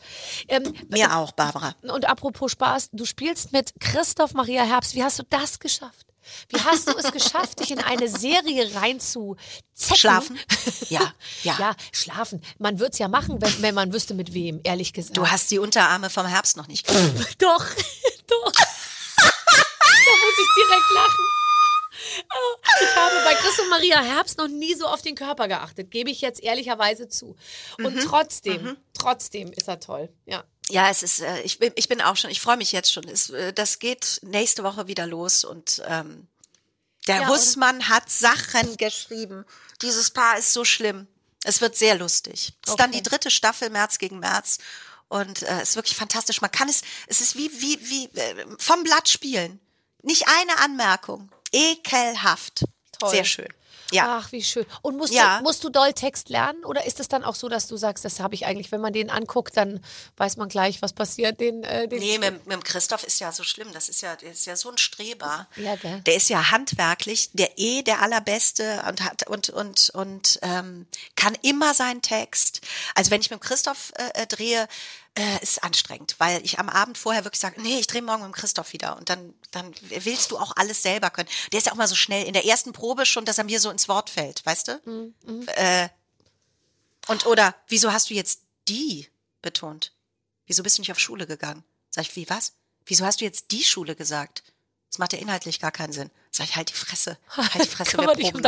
Ähm, 0.48 0.72
Mir 0.88 1.14
auch, 1.14 1.32
Barbara. 1.32 1.74
und 1.82 2.08
apropos 2.08 2.50
Spaß, 2.52 2.88
du 2.92 3.04
spielst 3.04 3.52
mit 3.52 3.74
Christoph 3.78 4.32
Maria 4.32 4.64
Herbst. 4.64 4.94
Wie 4.94 5.04
hast 5.04 5.18
du 5.18 5.22
das 5.28 5.58
geschafft? 5.58 6.06
Wie 6.48 6.58
hast 6.60 6.88
du 6.88 6.96
es 6.96 7.12
geschafft, 7.12 7.60
dich 7.60 7.70
in 7.70 7.80
eine 7.80 8.08
Serie 8.08 8.74
reinzuzecken? 8.74 9.94
Schlafen? 9.94 10.40
Ja, 10.88 11.12
ja. 11.42 11.56
Ja, 11.58 11.76
schlafen. 11.92 12.40
Man 12.58 12.78
würde 12.78 12.92
es 12.92 13.00
ja 13.00 13.08
machen, 13.08 13.42
wenn, 13.42 13.60
wenn 13.60 13.74
man 13.74 13.92
wüsste, 13.92 14.14
mit 14.14 14.32
wem, 14.32 14.60
ehrlich 14.64 14.94
gesagt. 14.94 15.18
Du 15.18 15.28
hast 15.28 15.50
die 15.50 15.58
Unterarme 15.58 16.08
vom 16.08 16.24
Herbst 16.24 16.56
noch 16.56 16.68
nicht 16.68 16.86
gesehen. 16.86 17.14
Doch, 17.38 17.66
doch. 18.28 18.52
da 18.52 20.12
muss 20.24 20.38
ich 20.38 20.48
direkt 20.56 20.90
lachen. 20.94 21.41
Ich 22.80 22.96
habe 22.96 23.14
bei 23.24 23.34
Chris 23.34 23.58
und 23.58 23.68
Maria 23.70 24.00
Herbst 24.02 24.38
noch 24.38 24.48
nie 24.48 24.74
so 24.74 24.86
auf 24.86 25.02
den 25.02 25.14
Körper 25.14 25.48
geachtet, 25.48 25.90
gebe 25.90 26.10
ich 26.10 26.20
jetzt 26.20 26.42
ehrlicherweise 26.42 27.08
zu. 27.08 27.36
Und 27.78 27.98
trotzdem, 28.04 28.76
trotzdem 28.94 29.52
ist 29.52 29.68
er 29.68 29.80
toll. 29.80 30.08
Ja. 30.26 30.44
Ja, 30.68 30.88
es 30.90 31.02
ist, 31.02 31.20
äh, 31.20 31.40
ich, 31.42 31.58
bin, 31.58 31.72
ich 31.74 31.88
bin 31.88 32.00
auch 32.00 32.16
schon, 32.16 32.30
ich 32.30 32.40
freue 32.40 32.56
mich 32.56 32.72
jetzt 32.72 32.92
schon. 32.92 33.06
Es, 33.08 33.30
äh, 33.30 33.52
das 33.52 33.78
geht 33.78 34.20
nächste 34.22 34.62
Woche 34.62 34.86
wieder 34.86 35.06
los 35.06 35.44
und 35.44 35.82
ähm, 35.86 36.28
der 37.08 37.22
Ja, 37.22 37.28
Hussmann 37.28 37.88
hat 37.88 38.08
Sachen 38.08 38.76
geschrieben. 38.76 39.44
Dieses 39.82 40.10
Paar 40.10 40.38
ist 40.38 40.52
so 40.52 40.64
schlimm. 40.64 41.08
Es 41.44 41.60
wird 41.60 41.76
sehr 41.76 41.96
lustig. 41.96 42.52
Es 42.64 42.70
ist 42.70 42.78
dann 42.80 42.90
Okay. 42.90 43.02
die 43.02 43.02
dritte 43.02 43.30
Staffel, 43.30 43.70
März 43.70 43.98
gegen 43.98 44.20
März. 44.20 44.58
Und 45.08 45.42
äh, 45.42 45.60
es 45.60 45.70
ist 45.70 45.76
wirklich 45.76 45.96
fantastisch. 45.96 46.40
Man 46.40 46.52
kann 46.52 46.68
es, 46.68 46.82
es 47.08 47.20
ist 47.20 47.36
wie, 47.36 47.50
wie, 47.60 47.78
wie 47.90 48.04
äh, 48.18 48.46
vom 48.58 48.84
Blatt 48.84 49.08
spielen. 49.08 49.60
Nicht 50.02 50.26
eine 50.28 50.58
Anmerkung. 50.60 51.30
Ekelhaft. 51.52 52.64
Toll. 52.98 53.10
Sehr 53.10 53.24
schön. 53.24 53.48
Ja. 53.90 54.20
Ach, 54.22 54.32
wie 54.32 54.42
schön. 54.42 54.64
Und 54.80 54.96
musst, 54.96 55.12
Ja. 55.12 55.36
du, 55.38 55.42
musst 55.44 55.62
du 55.64 55.68
doll 55.68 55.92
Text 55.92 56.30
lernen? 56.30 56.64
Oder 56.64 56.86
ist 56.86 56.98
es 56.98 57.08
dann 57.08 57.24
auch 57.24 57.34
so, 57.34 57.50
dass 57.50 57.66
du 57.66 57.76
sagst, 57.76 58.06
das 58.06 58.20
habe 58.20 58.34
ich 58.34 58.46
eigentlich, 58.46 58.72
wenn 58.72 58.80
man 58.80 58.94
den 58.94 59.10
anguckt, 59.10 59.54
dann 59.54 59.84
weiß 60.16 60.38
man 60.38 60.48
gleich, 60.48 60.80
was 60.80 60.94
passiert? 60.94 61.40
Den, 61.40 61.62
äh, 61.62 61.86
den 61.88 61.98
Nee, 61.98 62.16
mit, 62.18 62.46
mit 62.46 62.52
dem 62.54 62.64
Christoph 62.64 63.04
ist 63.04 63.20
ja 63.20 63.32
so 63.32 63.42
schlimm. 63.44 63.68
Das 63.74 63.90
ist 63.90 64.00
ja, 64.00 64.16
der 64.16 64.32
ist 64.32 64.46
ja 64.46 64.56
so 64.56 64.70
ein 64.70 64.78
Streber. 64.78 65.46
Ja, 65.56 65.76
gell. 65.76 66.00
Der 66.06 66.14
ist 66.14 66.30
ja 66.30 66.50
handwerklich, 66.50 67.30
der 67.34 67.58
eh 67.58 67.82
der 67.82 68.00
allerbeste 68.00 68.82
und 68.88 69.04
hat 69.04 69.28
und 69.28 69.50
und 69.50 69.90
und 69.90 70.38
ähm, 70.40 70.86
kann 71.14 71.36
immer 71.42 71.74
seinen 71.74 72.00
Text. 72.00 72.62
Also 72.94 73.10
wenn 73.10 73.20
ich 73.20 73.30
mit 73.30 73.40
dem 73.40 73.44
Christoph 73.44 73.92
äh, 73.96 74.22
äh, 74.22 74.26
drehe, 74.26 74.68
äh, 75.14 75.42
ist 75.42 75.62
anstrengend, 75.62 76.14
weil 76.18 76.44
ich 76.44 76.58
am 76.58 76.68
Abend 76.68 76.96
vorher 76.96 77.24
wirklich 77.24 77.40
sage, 77.40 77.60
nee, 77.60 77.78
ich 77.78 77.86
drehe 77.86 78.02
morgen 78.02 78.24
mit 78.24 78.32
Christoph 78.34 78.72
wieder 78.72 78.96
und 78.96 79.08
dann 79.10 79.34
dann 79.50 79.74
willst 79.82 80.30
du 80.30 80.38
auch 80.38 80.52
alles 80.56 80.82
selber 80.82 81.10
können. 81.10 81.28
Der 81.52 81.58
ist 81.58 81.66
ja 81.66 81.72
auch 81.72 81.76
mal 81.76 81.86
so 81.88 81.94
schnell 81.94 82.26
in 82.26 82.32
der 82.32 82.46
ersten 82.46 82.72
Probe 82.72 83.04
schon, 83.04 83.24
dass 83.24 83.38
er 83.38 83.44
mir 83.44 83.60
so 83.60 83.70
ins 83.70 83.88
Wort 83.88 84.08
fällt, 84.08 84.44
weißt 84.46 84.68
du? 84.68 85.12
Äh, 85.56 85.88
und 87.08 87.26
oder 87.26 87.54
wieso 87.68 87.92
hast 87.92 88.08
du 88.10 88.14
jetzt 88.14 88.42
die 88.68 89.08
betont? 89.42 89.92
Wieso 90.46 90.62
bist 90.62 90.78
du 90.78 90.82
nicht 90.82 90.92
auf 90.92 90.98
Schule 90.98 91.26
gegangen? 91.26 91.64
Sag 91.90 92.06
ich, 92.06 92.16
wie 92.16 92.28
was? 92.30 92.54
Wieso 92.86 93.04
hast 93.04 93.20
du 93.20 93.24
jetzt 93.24 93.50
die 93.50 93.64
Schule 93.64 93.94
gesagt? 93.94 94.42
Das 94.90 94.98
macht 94.98 95.12
ja 95.12 95.18
inhaltlich 95.18 95.60
gar 95.60 95.72
keinen 95.72 95.92
Sinn. 95.92 96.10
Sag 96.30 96.48
ich, 96.48 96.56
halt 96.56 96.70
die 96.70 96.74
Fresse. 96.74 97.18
Halt 97.36 97.64
die 97.64 97.68
Fresse. 97.68 97.90
Kümmer 97.96 98.14
dich 98.14 98.34
um. 98.34 98.42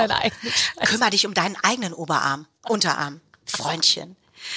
Kümmer 0.87 1.11
dich 1.11 1.27
um 1.27 1.35
deinen 1.35 1.57
eigenen 1.57 1.93
Oberarm, 1.93 2.47
Unterarm, 2.69 3.21
Freundchen. 3.47 4.17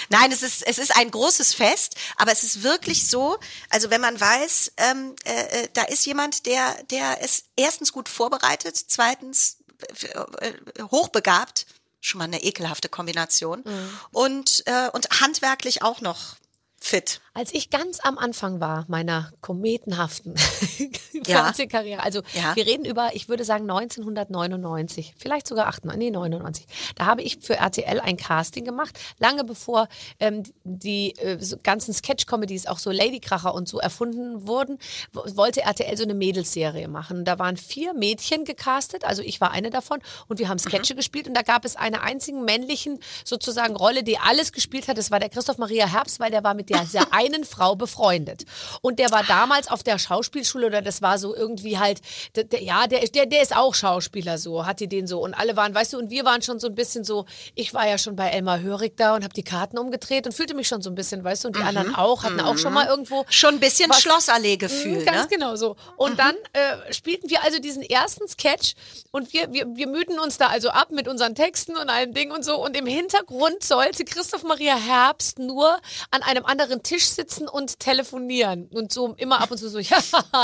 Nein, 0.10 0.32
es 0.32 0.44
ist, 0.44 0.66
es 0.66 0.78
ist 0.78 0.96
ein 0.96 1.12
großes 1.12 1.54
Fest, 1.54 1.96
aber 2.18 2.32
es 2.32 2.44
ist 2.44 2.64
wirklich 2.64 3.08
so, 3.08 3.38
also 3.70 3.90
wenn 3.90 4.02
man 4.02 4.20
weiß, 4.20 4.74
ähm, 4.78 5.16
äh, 5.24 5.64
äh, 5.64 5.68
da 5.74 5.84
ist 5.84 6.06
jemand, 6.06 6.46
der, 6.46 6.84
der 6.86 7.22
ist 7.22 7.46
erstens 7.56 7.92
gut 7.92 8.10
vorbereitet, 8.10 8.78
zweitens 8.88 9.58
äh, 9.80 10.48
äh, 10.48 10.84
hochbegabt, 10.92 11.66
schon 12.00 12.20
mal 12.20 12.26
eine 12.26 12.44
ekelhafte 12.44 12.90
Kombination, 12.90 13.64
und, 14.12 14.64
äh, 14.66 14.90
und 14.94 15.10
handwerklich 15.20 15.82
auch 15.82 16.02
noch 16.02 16.38
fit. 16.80 17.22
Als 17.34 17.54
ich 17.54 17.70
ganz 17.70 18.00
am 18.00 18.18
Anfang 18.18 18.60
war, 18.60 18.86
meiner 18.88 19.32
kometenhaften 19.42 20.34
Ja. 21.26 21.44
Fernsehkarriere, 21.44 22.02
also 22.04 22.22
Ja. 22.34 22.56
wir 22.56 22.66
reden 22.66 22.86
über, 22.86 23.10
ich 23.14 23.28
würde 23.30 23.44
sagen 23.44 23.70
1999, 23.70 25.14
vielleicht 25.18 25.48
sogar 25.48 25.68
98, 25.68 25.98
nee 26.00 26.12
99, 26.12 26.66
da 26.96 27.06
habe 27.06 27.22
ich 27.22 27.40
für 27.42 27.56
RTL 27.58 28.00
ein 28.00 28.18
Casting 28.18 28.66
gemacht, 28.66 28.98
lange 29.20 29.44
bevor 29.44 29.88
ähm, 30.20 30.44
die 30.64 31.16
äh, 31.18 31.38
so 31.44 31.58
ganzen 31.62 31.94
Sketch-Comedies, 31.94 32.68
auch 32.68 32.80
so 32.80 32.92
Ladykracher 32.92 33.54
und 33.54 33.68
so 33.68 33.80
erfunden 33.80 34.48
wurden, 34.48 34.78
wo- 35.14 35.24
wollte 35.36 35.62
RTL 35.62 35.98
so 35.98 36.04
eine 36.04 36.14
Mädelsserie 36.14 36.88
machen. 36.88 37.20
Und 37.20 37.26
da 37.26 37.40
waren 37.40 37.58
vier 37.58 37.94
Mädchen 37.94 38.46
gecastet, 38.46 39.04
also 39.04 39.22
ich 39.22 39.42
war 39.42 39.52
eine 39.52 39.70
davon 39.70 40.00
und 40.28 40.40
wir 40.40 40.50
haben 40.50 40.60
Sketche 40.60 40.96
gespielt 40.96 41.28
und 41.28 41.34
da 41.36 41.42
gab 41.42 41.66
es 41.66 41.76
einen 41.76 41.96
einzigen 41.96 42.46
männlichen 42.46 43.00
sozusagen 43.26 43.76
Rolle, 43.76 44.04
die 44.04 44.18
alles 44.20 44.52
gespielt 44.54 44.88
hat, 44.88 44.98
das 44.98 45.12
war 45.12 45.20
der 45.20 45.30
Christoph 45.30 45.58
Maria 45.58 45.88
Herbst, 45.88 46.20
weil 46.20 46.32
der 46.32 46.44
war 46.44 46.54
mit 46.54 46.67
mit 46.70 46.82
dieser 46.84 47.14
einen 47.14 47.44
Frau 47.44 47.76
befreundet. 47.76 48.44
Und 48.82 49.00
der 49.00 49.12
war 49.12 49.24
damals 49.24 49.68
auf 49.70 49.84
der 49.84 49.98
Schauspielschule 50.00 50.68
oder 50.68 50.82
das 50.82 51.02
war 51.02 51.18
so 51.18 51.36
irgendwie 51.36 51.78
halt, 51.80 52.02
der, 52.36 52.44
der, 52.46 52.64
ja, 52.64 52.88
der, 52.88 53.02
der, 53.08 53.26
der 53.26 53.42
ist 53.42 53.56
auch 53.56 53.74
Schauspieler 53.76 54.38
so, 54.38 54.66
hatte 54.66 54.88
den 54.88 55.08
so. 55.08 55.20
Und 55.22 55.34
alle 55.34 55.56
waren, 55.56 55.74
weißt 55.74 55.94
du, 55.94 55.98
und 55.98 56.10
wir 56.10 56.26
waren 56.26 56.42
schon 56.42 56.60
so 56.60 56.68
ein 56.68 56.76
bisschen 56.76 57.04
so, 57.04 57.26
ich 57.56 57.74
war 57.74 57.88
ja 57.88 57.98
schon 57.98 58.16
bei 58.16 58.30
Elmar 58.30 58.60
Hörig 58.62 58.98
da 58.98 59.16
und 59.16 59.24
habe 59.24 59.34
die 59.34 59.44
Karten 59.44 59.78
umgedreht 59.78 60.26
und 60.26 60.34
fühlte 60.34 60.54
mich 60.54 60.68
schon 60.68 60.82
so 60.82 60.90
ein 60.90 60.96
bisschen, 60.96 61.24
weißt 61.24 61.44
du, 61.44 61.48
und 61.50 61.56
die 61.58 61.62
anderen 61.62 61.96
auch, 61.96 62.24
hatten 62.24 62.40
auch 62.42 62.58
schon 62.58 62.74
mal 62.74 62.88
irgendwo. 62.88 63.26
Schon 63.30 63.56
ein 63.56 63.60
bisschen 63.60 63.90
Was- 63.90 64.02
Schlossallee-Gefühl, 64.02 65.00
Mhm, 65.02 65.06
Ganz 65.06 65.22
ne? 65.24 65.28
genau 65.38 65.56
so. 65.56 65.76
Und 65.96 66.20
dann 66.20 66.36
äh, 66.54 66.94
spielten 66.94 67.30
wir 67.30 67.44
also 67.44 67.60
diesen 67.60 67.82
ersten 67.84 68.28
Sketch 68.28 68.74
und 69.12 69.32
wir, 69.34 69.52
wir, 69.54 69.66
wir 69.76 69.88
müden 69.88 70.20
uns 70.20 70.38
da 70.38 70.48
also 70.48 70.70
ab 70.70 70.92
mit 70.92 71.08
unseren 71.08 71.36
Texten 71.36 71.76
und 71.78 71.90
allem 71.90 72.14
Ding 72.14 72.32
und 72.32 72.44
so. 72.44 72.64
Und 72.64 72.76
im 72.78 72.86
Hintergrund 72.86 73.64
sollte 73.64 74.06
Christoph 74.06 74.44
Maria 74.44 74.76
Herbst 74.76 75.40
nur 75.40 75.78
an 76.12 76.22
einem 76.24 76.46
anderen 76.46 76.57
Tisch 76.84 77.06
sitzen 77.08 77.48
und 77.48 77.80
telefonieren. 77.80 78.68
Und 78.74 78.92
so 78.94 79.14
immer 79.18 79.42
ab 79.42 79.52
und 79.52 79.58
zu 79.58 79.70
so, 79.70 79.80
ja, 79.80 79.98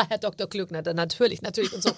Herr 0.10 0.18
Dr. 0.18 0.48
Dann 0.48 0.96
natürlich, 0.96 1.42
natürlich 1.42 1.74
und 1.74 1.84
so. 1.84 1.90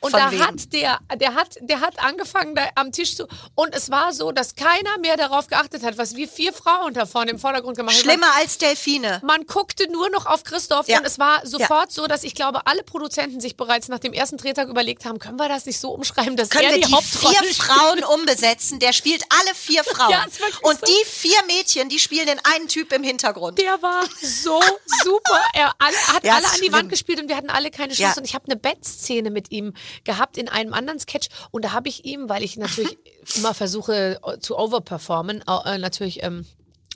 Und 0.00 0.10
Von 0.10 0.12
da 0.12 0.30
wem? 0.30 0.40
hat 0.46 0.72
der, 0.72 0.98
der 1.16 1.34
hat, 1.34 1.56
der 1.60 1.80
hat 1.80 1.98
angefangen 2.02 2.54
da 2.54 2.62
am 2.74 2.92
Tisch 2.92 3.16
zu. 3.16 3.26
Und 3.54 3.74
es 3.74 3.90
war 3.90 4.12
so, 4.12 4.32
dass 4.32 4.54
keiner 4.54 4.98
mehr 5.00 5.16
darauf 5.16 5.46
geachtet 5.46 5.82
hat, 5.82 5.98
was 5.98 6.16
wir 6.16 6.28
vier 6.28 6.52
Frauen 6.52 6.94
da 6.94 7.06
vorne 7.06 7.30
im 7.30 7.38
Vordergrund 7.38 7.76
gemacht 7.76 7.94
haben. 7.94 8.02
Schlimmer 8.02 8.34
als 8.36 8.58
Delfine. 8.58 9.20
Man 9.24 9.46
guckte 9.46 9.90
nur 9.90 10.10
noch 10.10 10.26
auf 10.26 10.44
Christoph 10.44 10.88
Ja. 10.88 10.98
und 10.98 11.04
es 11.04 11.18
war 11.18 11.46
sofort 11.46 11.92
so, 11.92 12.06
dass 12.06 12.24
ich 12.24 12.34
glaube, 12.34 12.66
alle 12.66 12.82
Produzenten 12.82 13.40
sich 13.40 13.56
bereits 13.56 13.88
nach 13.88 13.98
dem 13.98 14.12
ersten 14.12 14.36
Drehtag 14.36 14.68
überlegt 14.68 15.04
haben, 15.04 15.18
können 15.18 15.38
wir 15.38 15.48
das 15.48 15.66
nicht 15.66 15.78
so 15.80 15.90
umschreiben, 15.92 16.36
dass 16.36 16.50
Können 16.50 16.64
er 16.64 16.70
wir 16.74 16.80
die, 16.80 16.86
die 16.88 16.92
Hauptrolle 16.94 17.34
vier 17.36 17.52
spielt? 17.52 17.56
Frauen 17.56 18.04
umbesetzen? 18.04 18.78
Der 18.78 18.92
spielt 18.92 19.22
alle 19.28 19.54
vier 19.54 19.84
Frauen. 19.84 20.10
Ja, 20.10 20.24
Und 20.62 20.80
so. 20.80 20.86
die 20.86 21.04
vier 21.08 21.38
Mädchen, 21.46 21.88
die 21.88 21.98
spielen 21.98 22.26
den 22.26 22.40
einen 22.44 22.68
Typ 22.68 22.92
im 22.92 23.02
Hintergrund. 23.02 23.35
Der 23.58 23.80
war 23.82 24.04
so 24.20 24.60
super. 25.04 25.40
Er 25.52 25.72
alle, 25.78 25.96
hat 26.14 26.24
Ja, 26.24 26.36
alle 26.36 26.46
an 26.46 26.60
die. 26.64 26.72
Wand 26.72 26.88
gespielt 26.90 27.20
und 27.20 27.28
wir 27.28 27.36
hatten 27.36 27.50
alle 27.50 27.70
keine 27.70 27.92
Chance. 27.92 28.02
Ja. 28.02 28.18
Und 28.18 28.24
ich 28.24 28.34
habe 28.34 28.44
eine 28.46 28.56
Bettszene 28.56 29.30
mit 29.30 29.50
ihm 29.52 29.74
gehabt 30.04 30.36
in 30.36 30.48
einem 30.48 30.72
anderen 30.74 30.98
Sketch. 30.98 31.28
Und 31.50 31.64
da 31.64 31.72
habe 31.72 31.88
ich 31.88 32.04
ihm, 32.04 32.28
weil 32.28 32.42
ich 32.42 32.56
natürlich 32.56 32.98
immer 33.36 33.54
versuche 33.54 34.20
äh, 34.26 34.38
zu 34.38 34.58
overperformen, 34.58 35.42
äh, 35.46 35.78
natürlich 35.78 36.22
ähm, 36.22 36.46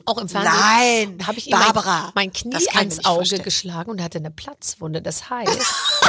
auch 0.06 0.18
im 0.18 0.28
Fernsehen. 0.28 0.52
Nein, 0.54 1.18
da 1.18 1.26
habe 1.26 1.38
ich 1.38 1.46
ihm 1.46 1.52
Barbara, 1.58 2.04
mein, 2.14 2.26
mein 2.26 2.32
Knie 2.32 2.68
ans 2.74 3.04
Auge 3.04 3.16
vorstellen. 3.16 3.42
geschlagen 3.42 3.90
und 3.90 3.98
er 3.98 4.04
hatte 4.04 4.18
eine 4.18 4.30
Platzwunde. 4.30 5.02
Das 5.02 5.28
heißt, 5.28 5.58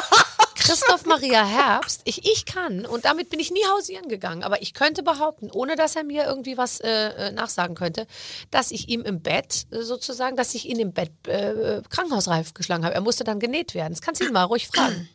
Christoph 0.62 1.06
Maria 1.06 1.46
Herbst, 1.46 2.02
ich, 2.06 2.26
ich 2.26 2.46
kann, 2.46 2.86
und 2.86 3.06
damit 3.06 3.30
bin 3.30 3.40
ich 3.40 3.52
nie 3.52 3.66
hausieren 3.74 4.08
gegangen, 4.08 4.44
aber 4.44 4.62
ich 4.62 4.74
könnte 4.74 5.04
behaupten, 5.04 5.50
ohne 5.52 5.76
dass 5.76 5.96
er 5.96 6.04
mir 6.04 6.26
irgendwie 6.26 6.58
was 6.58 6.80
äh, 6.80 6.90
äh, 6.90 7.32
nachsagen 7.32 7.76
könnte, 7.76 8.08
dass 8.52 8.72
ich 8.72 8.90
ihm 8.90 9.02
im 9.02 9.22
Bett 9.22 9.66
äh, 9.72 9.82
sozusagen, 9.82 10.36
dass 10.38 10.54
ich 10.56 10.66
ihn 10.68 10.80
im 10.80 10.94
Bett 10.94 11.12
äh, 11.28 11.82
krankenhausreif 11.90 12.54
geschlagen 12.54 12.86
habe. 12.86 12.96
Er 12.96 13.02
musste 13.02 13.24
dann 13.24 13.40
genäht 13.40 13.74
werden. 13.74 13.94
Das 13.94 14.02
kannst 14.02 14.22
du 14.22 14.26
ihn 14.26 14.34
mal 14.34 14.44
ruhig 14.44 14.68
fragen. 14.68 15.10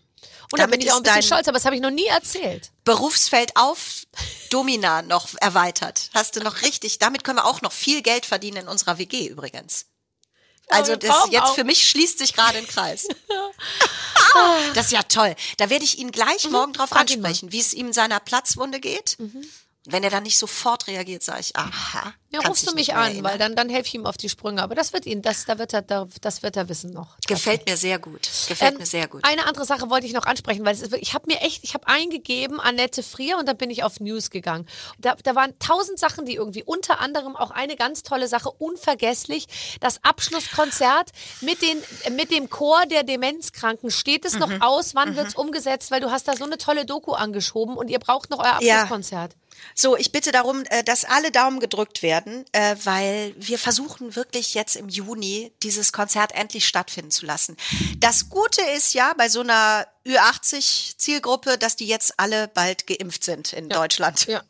Und 0.52 0.60
da 0.60 0.64
Damit 0.64 0.78
bin 0.78 0.86
ich 0.86 0.92
auch 0.92 0.98
ein 0.98 1.02
bisschen 1.02 1.22
stolz, 1.22 1.48
aber 1.48 1.56
das 1.56 1.64
habe 1.64 1.74
ich 1.74 1.82
noch 1.82 1.90
nie 1.90 2.06
erzählt. 2.06 2.70
Berufsfeld 2.84 3.56
auf 3.56 4.04
Domina 4.50 5.02
noch 5.02 5.28
erweitert. 5.40 6.10
Hast 6.14 6.36
du 6.36 6.40
noch 6.40 6.62
richtig, 6.62 6.98
damit 6.98 7.24
können 7.24 7.38
wir 7.38 7.46
auch 7.46 7.62
noch 7.62 7.72
viel 7.72 8.02
Geld 8.02 8.26
verdienen 8.26 8.58
in 8.58 8.68
unserer 8.68 8.98
WG 8.98 9.26
übrigens. 9.26 9.86
Also 10.68 10.96
das 10.96 11.28
jetzt 11.30 11.50
für 11.54 11.64
mich 11.64 11.88
schließt 11.88 12.18
sich 12.18 12.34
gerade 12.34 12.58
ein 12.58 12.66
Kreis. 12.66 13.06
das 14.74 14.86
ist 14.86 14.92
ja 14.92 15.02
toll. 15.04 15.34
Da 15.58 15.70
werde 15.70 15.84
ich 15.84 15.98
ihn 15.98 16.10
gleich 16.12 16.48
morgen 16.50 16.72
drauf 16.72 16.90
Mhm. 16.90 16.94
Mal. 16.96 17.04
Mhm. 17.04 17.10
ansprechen, 17.24 17.52
wie 17.52 17.60
es 17.60 17.72
ihm 17.72 17.92
seiner 17.92 18.20
Platzwunde 18.20 18.80
geht. 18.80 19.16
Wenn 19.88 20.02
er 20.04 20.10
dann 20.10 20.22
nicht 20.24 20.38
sofort 20.38 20.86
reagiert, 20.86 21.22
sage 21.22 21.40
ich, 21.40 21.56
aha. 21.56 22.12
Ja, 22.32 22.40
rufst 22.40 22.68
du 22.68 22.74
mich 22.74 22.94
an, 22.94 23.04
erinnern. 23.12 23.24
weil 23.24 23.38
dann, 23.38 23.54
dann 23.56 23.68
helfe 23.70 23.86
ich 23.88 23.94
ihm 23.94 24.04
auf 24.04 24.16
die 24.16 24.28
Sprünge. 24.28 24.62
Aber 24.62 24.74
das 24.74 24.92
wird 24.92 25.06
ihn, 25.06 25.22
das, 25.22 25.44
da 25.46 25.58
wird 25.58 25.72
er, 25.72 25.80
da, 25.82 26.06
das 26.20 26.42
wird 26.42 26.56
er 26.56 26.68
wissen 26.68 26.92
noch. 26.92 27.16
Gefällt 27.26 27.66
mir 27.66 27.76
sehr 27.76 27.98
gut. 27.98 28.28
Gefällt 28.48 28.72
Ähm, 28.74 28.78
mir 28.80 28.86
sehr 28.86 29.06
gut. 29.08 29.24
Eine 29.24 29.46
andere 29.46 29.64
Sache 29.64 29.88
wollte 29.88 30.06
ich 30.06 30.12
noch 30.12 30.26
ansprechen, 30.26 30.64
weil 30.64 30.74
es 30.74 30.82
ist, 30.82 30.92
ich 30.94 31.14
habe 31.14 31.26
mir 31.28 31.40
echt, 31.40 31.64
ich 31.64 31.72
habe 31.74 31.86
eingegeben 31.86 32.60
Annette 32.60 33.02
Frier 33.02 33.38
und 33.38 33.46
dann 33.48 33.56
bin 33.56 33.70
ich 33.70 33.84
auf 33.84 34.00
News 34.00 34.30
gegangen. 34.30 34.66
Da, 34.98 35.14
da 35.22 35.34
waren 35.34 35.58
tausend 35.60 35.98
Sachen, 35.98 36.26
die 36.26 36.34
irgendwie 36.34 36.62
unter 36.64 37.00
anderem 37.00 37.36
auch 37.36 37.52
eine 37.52 37.76
ganz 37.76 38.02
tolle 38.02 38.28
Sache, 38.28 38.50
unvergesslich, 38.50 39.46
das 39.80 40.00
Abschlusskonzert 40.04 41.12
mit, 41.40 41.62
den, 41.62 41.82
mit 42.16 42.30
dem 42.30 42.50
Chor 42.50 42.84
der 42.86 43.02
Demenzkranken. 43.02 43.90
Steht 43.90 44.24
es 44.24 44.34
Mhm. 44.34 44.40
noch 44.40 44.60
aus? 44.60 44.94
Wann 44.94 45.16
wird's 45.16 45.34
umgesetzt? 45.34 45.90
Weil 45.90 46.00
du 46.00 46.10
hast 46.10 46.28
da 46.28 46.36
so 46.36 46.44
eine 46.44 46.58
tolle 46.58 46.84
Doku 46.84 47.12
angeschoben 47.12 47.76
und 47.76 47.88
ihr 47.88 47.98
braucht 47.98 48.30
noch 48.30 48.40
euer 48.40 48.58
Ja. 48.60 48.86
So, 49.74 49.96
ich 49.96 50.12
bitte 50.12 50.32
darum, 50.32 50.64
äh, 50.70 50.82
dass 50.82 51.04
alle 51.04 51.30
Daumen 51.30 51.60
gedrückt 51.60 52.02
werden, 52.02 52.44
äh, 52.52 52.76
weil 52.84 53.34
wir 53.36 53.58
versuchen 53.58 54.16
wirklich 54.16 54.54
jetzt 54.54 54.76
im 54.76 54.88
Juni 54.88 55.52
dieses 55.62 55.92
Konzert 55.92 56.32
endlich 56.32 56.66
stattfinden 56.66 57.10
zu 57.10 57.26
lassen. 57.26 57.56
Das 57.98 58.28
Gute 58.28 58.62
ist 58.76 58.94
ja 58.94 59.12
bei 59.16 59.28
so 59.28 59.40
einer 59.40 59.86
Ü80-Zielgruppe, 60.06 61.58
dass 61.58 61.76
die 61.76 61.86
jetzt 61.86 62.18
alle 62.18 62.48
bald 62.48 62.86
geimpft 62.86 63.24
sind 63.24 63.52
in 63.52 63.68
Deutschland. 63.68 64.26
Ja. 64.26 64.42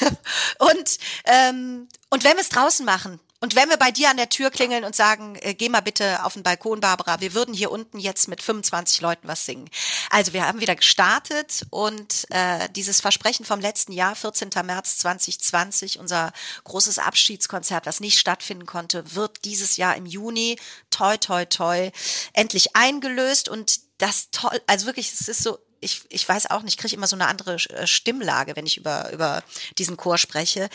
ja. 0.00 0.08
Und, 0.58 0.98
ähm, 1.24 1.88
und 2.10 2.24
wenn 2.24 2.36
wir 2.36 2.42
es 2.42 2.48
draußen 2.48 2.84
machen 2.84 3.20
und 3.44 3.56
wenn 3.56 3.68
wir 3.68 3.76
bei 3.76 3.90
dir 3.90 4.08
an 4.08 4.16
der 4.16 4.30
Tür 4.30 4.50
klingeln 4.50 4.84
und 4.84 4.96
sagen, 4.96 5.36
äh, 5.42 5.52
geh 5.52 5.68
mal 5.68 5.82
bitte 5.82 6.24
auf 6.24 6.32
den 6.32 6.42
Balkon, 6.42 6.80
Barbara, 6.80 7.20
wir 7.20 7.34
würden 7.34 7.52
hier 7.52 7.70
unten 7.70 7.98
jetzt 7.98 8.26
mit 8.26 8.42
25 8.42 9.02
Leuten 9.02 9.28
was 9.28 9.44
singen. 9.44 9.68
Also 10.08 10.32
wir 10.32 10.46
haben 10.46 10.62
wieder 10.62 10.74
gestartet 10.74 11.66
und 11.68 12.24
äh, 12.30 12.70
dieses 12.70 13.02
Versprechen 13.02 13.44
vom 13.44 13.60
letzten 13.60 13.92
Jahr, 13.92 14.16
14. 14.16 14.48
März 14.64 14.96
2020, 14.96 15.98
unser 15.98 16.32
großes 16.64 16.98
Abschiedskonzert, 16.98 17.84
was 17.84 18.00
nicht 18.00 18.18
stattfinden 18.18 18.64
konnte, 18.64 19.14
wird 19.14 19.44
dieses 19.44 19.76
Jahr 19.76 19.94
im 19.94 20.06
Juni, 20.06 20.58
toi, 20.88 21.18
toi, 21.18 21.44
toi, 21.44 21.90
endlich 22.32 22.74
eingelöst 22.74 23.50
und 23.50 23.80
das 23.98 24.30
toll, 24.30 24.58
also 24.66 24.86
wirklich, 24.86 25.12
es 25.12 25.28
ist 25.28 25.42
so, 25.42 25.58
ich, 25.84 26.02
ich 26.10 26.28
weiß 26.28 26.50
auch 26.50 26.62
nicht, 26.62 26.74
ich 26.74 26.78
kriege 26.78 26.94
immer 26.96 27.06
so 27.06 27.16
eine 27.16 27.26
andere 27.26 27.54
äh, 27.54 27.86
Stimmlage, 27.86 28.56
wenn 28.56 28.66
ich 28.66 28.76
über, 28.76 29.10
über 29.12 29.42
diesen 29.78 29.96
Chor 29.96 30.18
spreche. 30.18 30.68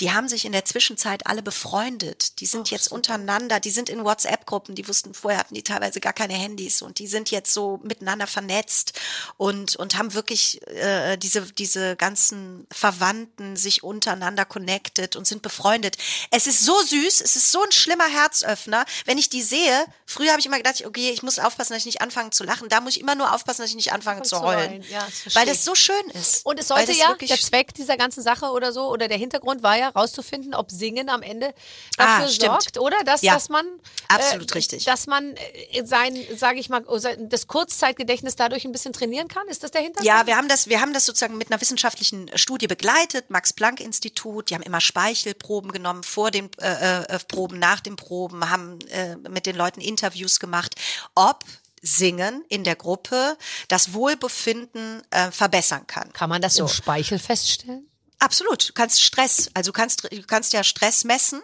Die 0.00 0.12
haben 0.12 0.28
sich 0.28 0.44
in 0.44 0.52
der 0.52 0.64
Zwischenzeit 0.64 1.26
alle 1.26 1.42
befreundet. 1.42 2.40
Die 2.40 2.46
sind 2.46 2.70
jetzt 2.70 2.90
untereinander, 2.90 3.60
die 3.60 3.70
sind 3.70 3.88
in 3.88 4.04
WhatsApp-Gruppen, 4.04 4.74
die 4.74 4.88
wussten, 4.88 5.14
vorher 5.14 5.40
hatten 5.40 5.54
die 5.54 5.62
teilweise 5.62 6.00
gar 6.00 6.12
keine 6.12 6.34
Handys 6.34 6.82
und 6.82 6.98
die 6.98 7.06
sind 7.06 7.30
jetzt 7.30 7.52
so 7.52 7.80
miteinander 7.82 8.26
vernetzt 8.26 8.98
und, 9.36 9.76
und 9.76 9.96
haben 9.96 10.14
wirklich 10.14 10.66
äh, 10.68 11.16
diese, 11.16 11.42
diese 11.52 11.96
ganzen 11.96 12.66
Verwandten 12.70 13.56
sich 13.56 13.82
untereinander 13.84 14.44
connected 14.44 15.16
und 15.16 15.26
sind 15.26 15.42
befreundet. 15.42 15.96
Es 16.30 16.46
ist 16.46 16.64
so 16.64 16.80
süß, 16.80 17.20
es 17.20 17.36
ist 17.36 17.52
so 17.52 17.62
ein 17.62 17.72
schlimmer 17.72 18.08
Herzöffner. 18.08 18.84
Wenn 19.04 19.18
ich 19.18 19.28
die 19.28 19.42
sehe, 19.42 19.84
früher 20.06 20.30
habe 20.30 20.40
ich 20.40 20.46
immer 20.46 20.56
gedacht, 20.56 20.84
okay, 20.84 21.10
ich 21.10 21.22
muss 21.22 21.38
aufpassen, 21.38 21.72
dass 21.72 21.80
ich 21.80 21.86
nicht 21.86 22.02
anfange 22.02 22.30
zu 22.30 22.44
lachen. 22.44 22.68
Da 22.68 22.80
muss 22.80 22.96
ich 22.96 23.02
immer 23.02 23.14
nur 23.14 23.34
aufpassen, 23.34 23.62
dass 23.62 23.70
ich 23.70 23.76
nicht 23.76 23.92
anfange 23.92 24.22
zu 24.22 24.32
zu 24.32 24.40
heulen. 24.42 24.51
Heulen. 24.56 24.84
Ja, 24.90 25.06
das 25.24 25.34
weil 25.34 25.46
das 25.46 25.64
so 25.64 25.74
schön 25.74 26.08
ist. 26.14 26.44
Und 26.46 26.58
es 26.58 26.68
sollte 26.68 26.92
ja, 26.92 27.14
der 27.14 27.36
Zweck 27.38 27.74
dieser 27.74 27.96
ganzen 27.96 28.22
Sache 28.22 28.46
oder 28.46 28.72
so, 28.72 28.88
oder 28.88 29.08
der 29.08 29.18
Hintergrund 29.18 29.62
war 29.62 29.78
ja 29.78 29.88
rauszufinden, 29.90 30.54
ob 30.54 30.70
Singen 30.70 31.08
am 31.08 31.22
Ende 31.22 31.54
Ah, 31.98 32.18
dafür 32.18 32.28
stimmt. 32.28 32.52
sorgt, 32.52 32.78
oder? 32.78 32.96
Dass, 33.04 33.22
Ja. 33.22 33.34
dass 33.34 33.48
man. 33.48 33.66
Absolut 34.08 34.54
richtig. 34.54 34.84
Dass 34.84 35.06
man 35.06 35.34
äh, 35.36 35.84
sein, 35.84 36.16
sage 36.36 36.58
ich 36.60 36.68
mal, 36.68 36.84
das 37.18 37.46
Kurzzeitgedächtnis 37.46 38.36
dadurch 38.36 38.64
ein 38.64 38.72
bisschen 38.72 38.92
trainieren 38.92 39.28
kann. 39.28 39.46
Ist 39.48 39.62
das 39.62 39.70
der 39.70 39.82
Hintergrund? 39.82 40.06
Ja, 40.06 40.26
wir 40.26 40.36
haben 40.36 40.48
das, 40.48 40.68
wir 40.68 40.80
haben 40.80 40.92
das 40.92 41.06
sozusagen 41.06 41.36
mit 41.38 41.50
einer 41.50 41.60
wissenschaftlichen 41.60 42.30
Studie 42.36 42.66
begleitet, 42.66 43.30
Max-Planck-Institut. 43.30 44.50
Die 44.50 44.54
haben 44.54 44.62
immer 44.62 44.80
Speichelproben 44.80 45.72
genommen 45.72 46.02
vor 46.02 46.30
den 46.30 46.50
äh, 46.60 47.02
äh, 47.02 47.18
Proben, 47.28 47.58
nach 47.58 47.80
den 47.80 47.96
Proben, 47.96 48.50
haben 48.50 48.78
äh, 48.90 49.16
mit 49.16 49.46
den 49.46 49.56
Leuten 49.56 49.80
Interviews 49.80 50.40
gemacht, 50.40 50.74
ob 51.14 51.44
Singen 51.82 52.44
in 52.48 52.64
der 52.64 52.76
Gruppe 52.76 53.36
das 53.68 53.92
Wohlbefinden 53.92 55.02
äh, 55.10 55.30
verbessern 55.30 55.86
kann. 55.86 56.12
Kann 56.12 56.30
man 56.30 56.40
das 56.40 56.54
So. 56.54 56.62
im 56.62 56.68
Speichel 56.68 57.18
feststellen? 57.18 57.88
Absolut. 58.18 58.68
Du 58.68 58.72
kannst 58.72 59.02
Stress, 59.02 59.50
also 59.52 59.72
du 59.72 59.76
kannst, 59.76 60.04
du 60.04 60.22
kannst 60.22 60.52
ja 60.52 60.62
Stress 60.62 61.04
messen. 61.04 61.42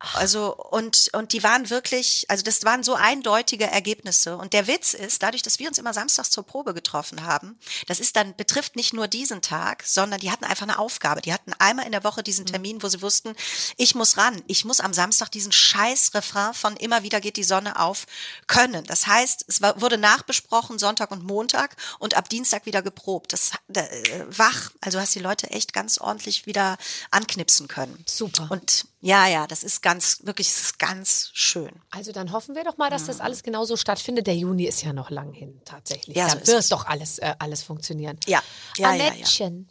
Also, 0.00 0.56
und, 0.56 1.10
und 1.12 1.34
die 1.34 1.42
waren 1.42 1.68
wirklich, 1.68 2.24
also 2.28 2.42
das 2.42 2.64
waren 2.64 2.82
so 2.82 2.94
eindeutige 2.94 3.66
Ergebnisse. 3.66 4.38
Und 4.38 4.54
der 4.54 4.66
Witz 4.66 4.94
ist, 4.94 5.22
dadurch, 5.22 5.42
dass 5.42 5.58
wir 5.58 5.68
uns 5.68 5.76
immer 5.76 5.92
samstags 5.92 6.30
zur 6.30 6.42
Probe 6.42 6.72
getroffen 6.72 7.24
haben, 7.24 7.58
das 7.86 8.00
ist 8.00 8.16
dann, 8.16 8.34
betrifft 8.34 8.76
nicht 8.76 8.94
nur 8.94 9.08
diesen 9.08 9.42
Tag, 9.42 9.82
sondern 9.84 10.18
die 10.18 10.30
hatten 10.30 10.46
einfach 10.46 10.66
eine 10.66 10.78
Aufgabe. 10.78 11.20
Die 11.20 11.34
hatten 11.34 11.52
einmal 11.58 11.84
in 11.84 11.92
der 11.92 12.02
Woche 12.02 12.22
diesen 12.22 12.46
Termin, 12.46 12.82
wo 12.82 12.88
sie 12.88 13.02
wussten, 13.02 13.36
ich 13.76 13.94
muss 13.94 14.16
ran. 14.16 14.42
Ich 14.46 14.64
muss 14.64 14.80
am 14.80 14.94
Samstag 14.94 15.30
diesen 15.30 15.52
scheiß 15.52 16.14
Refrain 16.14 16.54
von 16.54 16.78
immer 16.78 17.02
wieder 17.02 17.20
geht 17.20 17.36
die 17.36 17.44
Sonne 17.44 17.78
auf 17.78 18.06
können. 18.46 18.84
Das 18.84 19.06
heißt, 19.06 19.44
es 19.48 19.60
war, 19.60 19.82
wurde 19.82 19.98
nachbesprochen 19.98 20.78
Sonntag 20.78 21.10
und 21.10 21.24
Montag 21.24 21.76
und 21.98 22.14
ab 22.14 22.30
Dienstag 22.30 22.64
wieder 22.64 22.80
geprobt. 22.80 23.34
Das, 23.34 23.52
äh, 23.74 24.24
wach. 24.30 24.70
Also 24.80 24.98
hast 24.98 25.14
die 25.14 25.20
Leute 25.20 25.50
echt 25.50 25.74
ganz 25.74 25.98
ordentlich 25.98 26.46
wieder 26.46 26.78
anknipsen 27.10 27.68
können. 27.68 28.02
Super. 28.06 28.48
Und 28.50 28.86
ja, 29.02 29.26
ja, 29.26 29.46
das 29.46 29.64
ist 29.64 29.82
ganz, 29.82 30.20
wirklich, 30.24 30.48
es 30.48 30.60
ist 30.60 30.78
ganz 30.78 31.30
schön. 31.32 31.70
Also 31.90 32.12
dann 32.12 32.32
hoffen 32.32 32.54
wir 32.54 32.64
doch 32.64 32.76
mal, 32.76 32.90
dass 32.90 33.06
das 33.06 33.20
alles 33.20 33.42
genauso 33.42 33.76
stattfindet. 33.76 34.26
Der 34.26 34.36
Juni 34.36 34.64
ist 34.64 34.82
ja 34.82 34.92
noch 34.92 35.10
lang 35.10 35.32
hin, 35.32 35.60
tatsächlich. 35.64 36.16
Ja, 36.16 36.26
da 36.26 36.32
so 36.32 36.38
ist 36.38 36.46
wird 36.48 36.58
es. 36.58 36.68
doch 36.68 36.86
alles, 36.86 37.18
äh, 37.18 37.34
alles 37.38 37.62
funktionieren. 37.62 38.18
Ja, 38.26 38.42
ja, 38.76 38.92
ja, 38.92 39.04
ja. 39.04 39.10
Annettchen, 39.10 39.68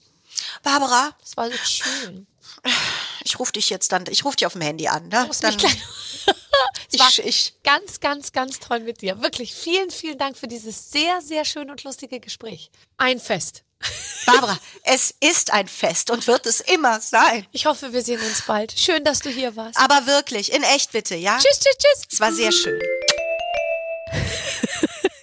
Barbara, 0.63 1.11
das 1.21 1.37
war 1.37 1.49
so 1.51 1.57
schön. 1.57 2.27
ich 3.29 3.39
rufe 3.39 3.51
dich 3.51 3.69
jetzt 3.69 3.91
dann, 3.91 4.05
ich 4.09 4.25
rufe 4.25 4.37
dich 4.37 4.47
auf 4.47 4.53
dem 4.53 4.61
Handy 4.61 4.87
an. 4.87 5.07
Ne? 5.07 5.29
Dann, 5.41 5.57
ich, 6.91 7.25
ich, 7.25 7.53
ganz, 7.63 7.99
ganz, 7.99 8.31
ganz 8.31 8.59
toll 8.59 8.79
mit 8.79 9.01
dir. 9.01 9.21
Wirklich 9.21 9.53
vielen, 9.53 9.91
vielen 9.91 10.17
Dank 10.17 10.35
für 10.37 10.47
dieses 10.47 10.91
sehr, 10.91 11.21
sehr 11.21 11.45
schön 11.45 11.69
und 11.69 11.83
lustige 11.83 12.19
Gespräch. 12.19 12.71
Ein 12.97 13.19
Fest. 13.19 13.63
Barbara, 14.25 14.59
es 14.83 15.13
ist 15.19 15.53
ein 15.53 15.67
Fest 15.67 16.09
und 16.09 16.25
wird 16.27 16.45
es 16.45 16.59
immer 16.59 16.99
sein. 16.99 17.45
Ich 17.51 17.65
hoffe, 17.65 17.93
wir 17.93 18.01
sehen 18.01 18.19
uns 18.19 18.41
bald. 18.41 18.73
Schön, 18.77 19.03
dass 19.03 19.19
du 19.19 19.29
hier 19.29 19.55
warst. 19.55 19.77
Aber 19.77 20.07
wirklich, 20.07 20.51
in 20.51 20.63
echt 20.63 20.91
bitte, 20.91 21.15
ja? 21.15 21.37
Tschüss, 21.37 21.59
tschüss, 21.59 21.77
tschüss. 21.77 22.07
Es 22.11 22.19
war 22.19 22.33
sehr 22.33 22.51
schön. 22.51 22.81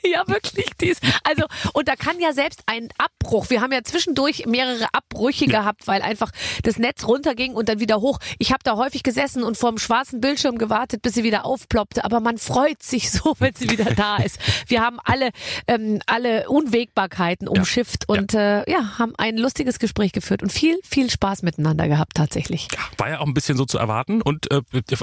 Ja, 0.17 0.23
wirklich. 0.29 0.67
Dies. 0.81 0.99
Also, 1.25 1.47
und 1.73 1.89
da 1.89 1.97
kann 1.97 2.21
ja 2.21 2.33
selbst 2.33 2.63
ein 2.67 2.89
Abbruch. 2.99 3.51
Wir 3.51 3.61
haben 3.61 3.73
ja 3.73 3.83
zwischendurch 3.83 4.47
mehrere 4.47 4.87
Abbrüche 4.93 5.47
gehabt, 5.47 5.87
weil 5.87 6.03
einfach 6.03 6.31
das 6.63 6.79
Netz 6.79 7.07
runterging 7.07 7.55
und 7.55 7.69
dann 7.69 7.81
wieder 7.81 8.01
hoch. 8.01 8.19
Ich 8.39 8.53
habe 8.53 8.61
da 8.63 8.77
häufig 8.77 9.03
gesessen 9.03 9.43
und 9.43 9.57
vor 9.57 9.71
dem 9.71 9.79
schwarzen 9.79 10.21
Bildschirm 10.21 10.59
gewartet, 10.59 11.03
bis 11.03 11.15
sie 11.15 11.25
wieder 11.25 11.45
aufploppte. 11.45 12.05
Aber 12.05 12.21
man 12.21 12.39
freut 12.39 12.83
sich 12.83 13.11
so, 13.17 13.35
wenn 13.39 13.55
sie 13.55 13.71
wieder 13.71 13.95
da 13.95 14.17
ist. 14.25 14.39
Wir 14.69 14.81
haben 14.83 14.99
alle, 15.05 15.31
ähm, 15.67 16.01
alle 16.07 16.49
Unwägbarkeiten 16.49 17.49
umschifft 17.49 18.09
und 18.09 18.35
äh, 18.35 18.69
ja, 18.71 18.99
haben 18.99 19.15
ein 19.17 19.37
lustiges 19.37 19.79
Gespräch 19.79 20.13
geführt 20.13 20.43
und 20.43 20.53
viel, 20.53 20.79
viel 20.85 21.11
Spaß 21.11 21.43
miteinander 21.43 21.89
gehabt 21.89 22.13
tatsächlich. 22.15 22.69
War 22.99 23.11
ja 23.11 23.21
auch 23.21 23.27
ein 23.27 23.35
bisschen 23.35 23.57
so 23.57 23.65
zu 23.65 23.79
erwarten. 23.79 24.23
Und 24.23 24.51
äh, 24.51 24.61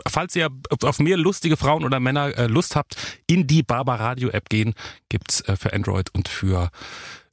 falls 0.08 0.36
ihr 0.36 0.50
auf 0.82 1.00
mehr 1.00 1.18
lustige 1.18 1.58
Frauen 1.58 1.84
oder 1.84 2.00
Männer 2.00 2.38
äh, 2.38 2.48
Lust 2.48 2.76
habt, 2.76 2.96
in 3.28 3.48
die 3.48 3.64
Barber 3.64 3.96
Radio 3.96 4.30
App 4.30 4.50
gehen, 4.50 4.74
gibt's 5.10 5.42
äh, 5.42 5.56
für 5.56 5.74
Android 5.74 6.10
und 6.14 6.28
für 6.28 6.70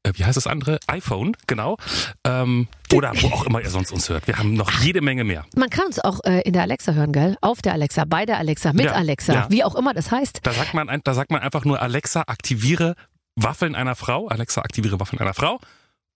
äh, 0.02 0.12
wie 0.14 0.24
heißt 0.24 0.36
das 0.36 0.46
andere? 0.46 0.78
iPhone, 0.86 1.36
genau. 1.46 1.76
Ähm, 2.24 2.68
oder 2.92 3.12
wo 3.20 3.28
auch 3.28 3.44
immer 3.44 3.60
ihr 3.60 3.70
sonst 3.70 3.92
uns 3.92 4.08
hört. 4.08 4.26
Wir 4.26 4.38
haben 4.38 4.54
noch 4.54 4.70
jede 4.80 5.02
Menge 5.02 5.24
mehr. 5.24 5.44
Man 5.54 5.68
kann 5.68 5.86
uns 5.86 5.98
auch 5.98 6.20
äh, 6.24 6.40
in 6.40 6.54
der 6.54 6.62
Alexa 6.62 6.92
hören, 6.92 7.12
gell? 7.12 7.36
Auf 7.42 7.60
der 7.62 7.74
Alexa, 7.74 8.04
bei 8.06 8.24
der 8.24 8.38
Alexa, 8.38 8.72
mit 8.72 8.86
Ja, 8.86 8.92
Alexa, 8.92 9.32
ja. 9.34 9.46
wie 9.50 9.62
auch 9.62 9.74
immer 9.74 9.92
das 9.92 10.10
heißt. 10.10 10.40
Da 10.42 10.52
sagt 10.52 10.74
man, 10.74 11.00
da 11.04 11.14
sagt 11.14 11.30
man 11.30 11.42
einfach 11.42 11.64
nur 11.64 11.82
Alexa, 11.82 12.22
aktiviere 12.26 12.94
Waffeln 13.36 13.74
einer 13.74 13.94
Frau. 13.94 14.28
Alexa, 14.28 14.62
aktiviere 14.62 14.98
Waffeln 15.00 15.20
einer 15.20 15.34
Frau. 15.34 15.60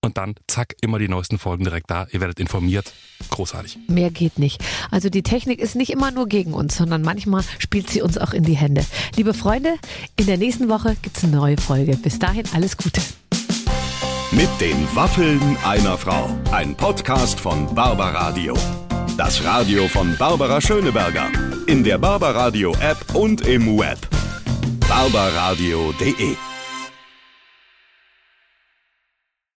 Und 0.05 0.19
dann, 0.19 0.35
zack, 0.47 0.75
immer 0.83 0.99
die 0.99 1.09
neuesten 1.09 1.39
Folgen 1.39 1.65
direkt 1.65 1.91
da. 1.91 2.07
Ihr 2.13 2.21
werdet 2.21 2.39
informiert. 2.39 2.93
Großartig. 3.31 3.79
Mehr 3.89 4.11
geht 4.11 4.39
nicht. 4.39 4.63
Also 4.91 5.09
die 5.09 5.23
Technik 5.23 5.61
ist 5.61 5.77
nicht 5.77 5.91
immer 5.91 6.11
nur 6.11 6.29
gegen 6.29 6.53
uns, 6.53 6.77
sondern 6.77 7.01
manchmal 7.01 7.43
spielt 7.59 7.89
sie 7.89 8.03
uns 8.03 8.19
auch 8.19 8.35
in 8.35 8.45
die 8.45 8.55
Hände. 8.55 8.85
Liebe 9.17 9.33
Freunde, 9.33 9.77
in 10.17 10.27
der 10.27 10.37
nächsten 10.37 10.69
Woche 10.69 10.97
gibt's 11.01 11.25
eine 11.25 11.37
neue 11.37 11.57
Folge. 11.57 11.97
Bis 11.97 12.19
dahin 12.19 12.45
alles 12.53 12.77
Gute. 12.77 13.01
Mit 14.31 14.51
den 14.61 14.77
Waffeln 14.95 15.41
einer 15.65 15.97
Frau. 15.97 16.29
Ein 16.53 16.75
Podcast 16.75 17.41
von 17.41 17.75
Barbaradio. 17.75 18.55
Das 19.17 19.43
Radio 19.43 19.89
von 19.89 20.15
Barbara 20.19 20.61
Schöneberger. 20.61 21.31
In 21.67 21.83
der 21.83 21.97
Barbaradio 21.97 22.75
App 22.81 23.15
und 23.15 23.47
im 23.47 23.79
Web. 23.79 23.99
barbaradio.de 24.87 26.37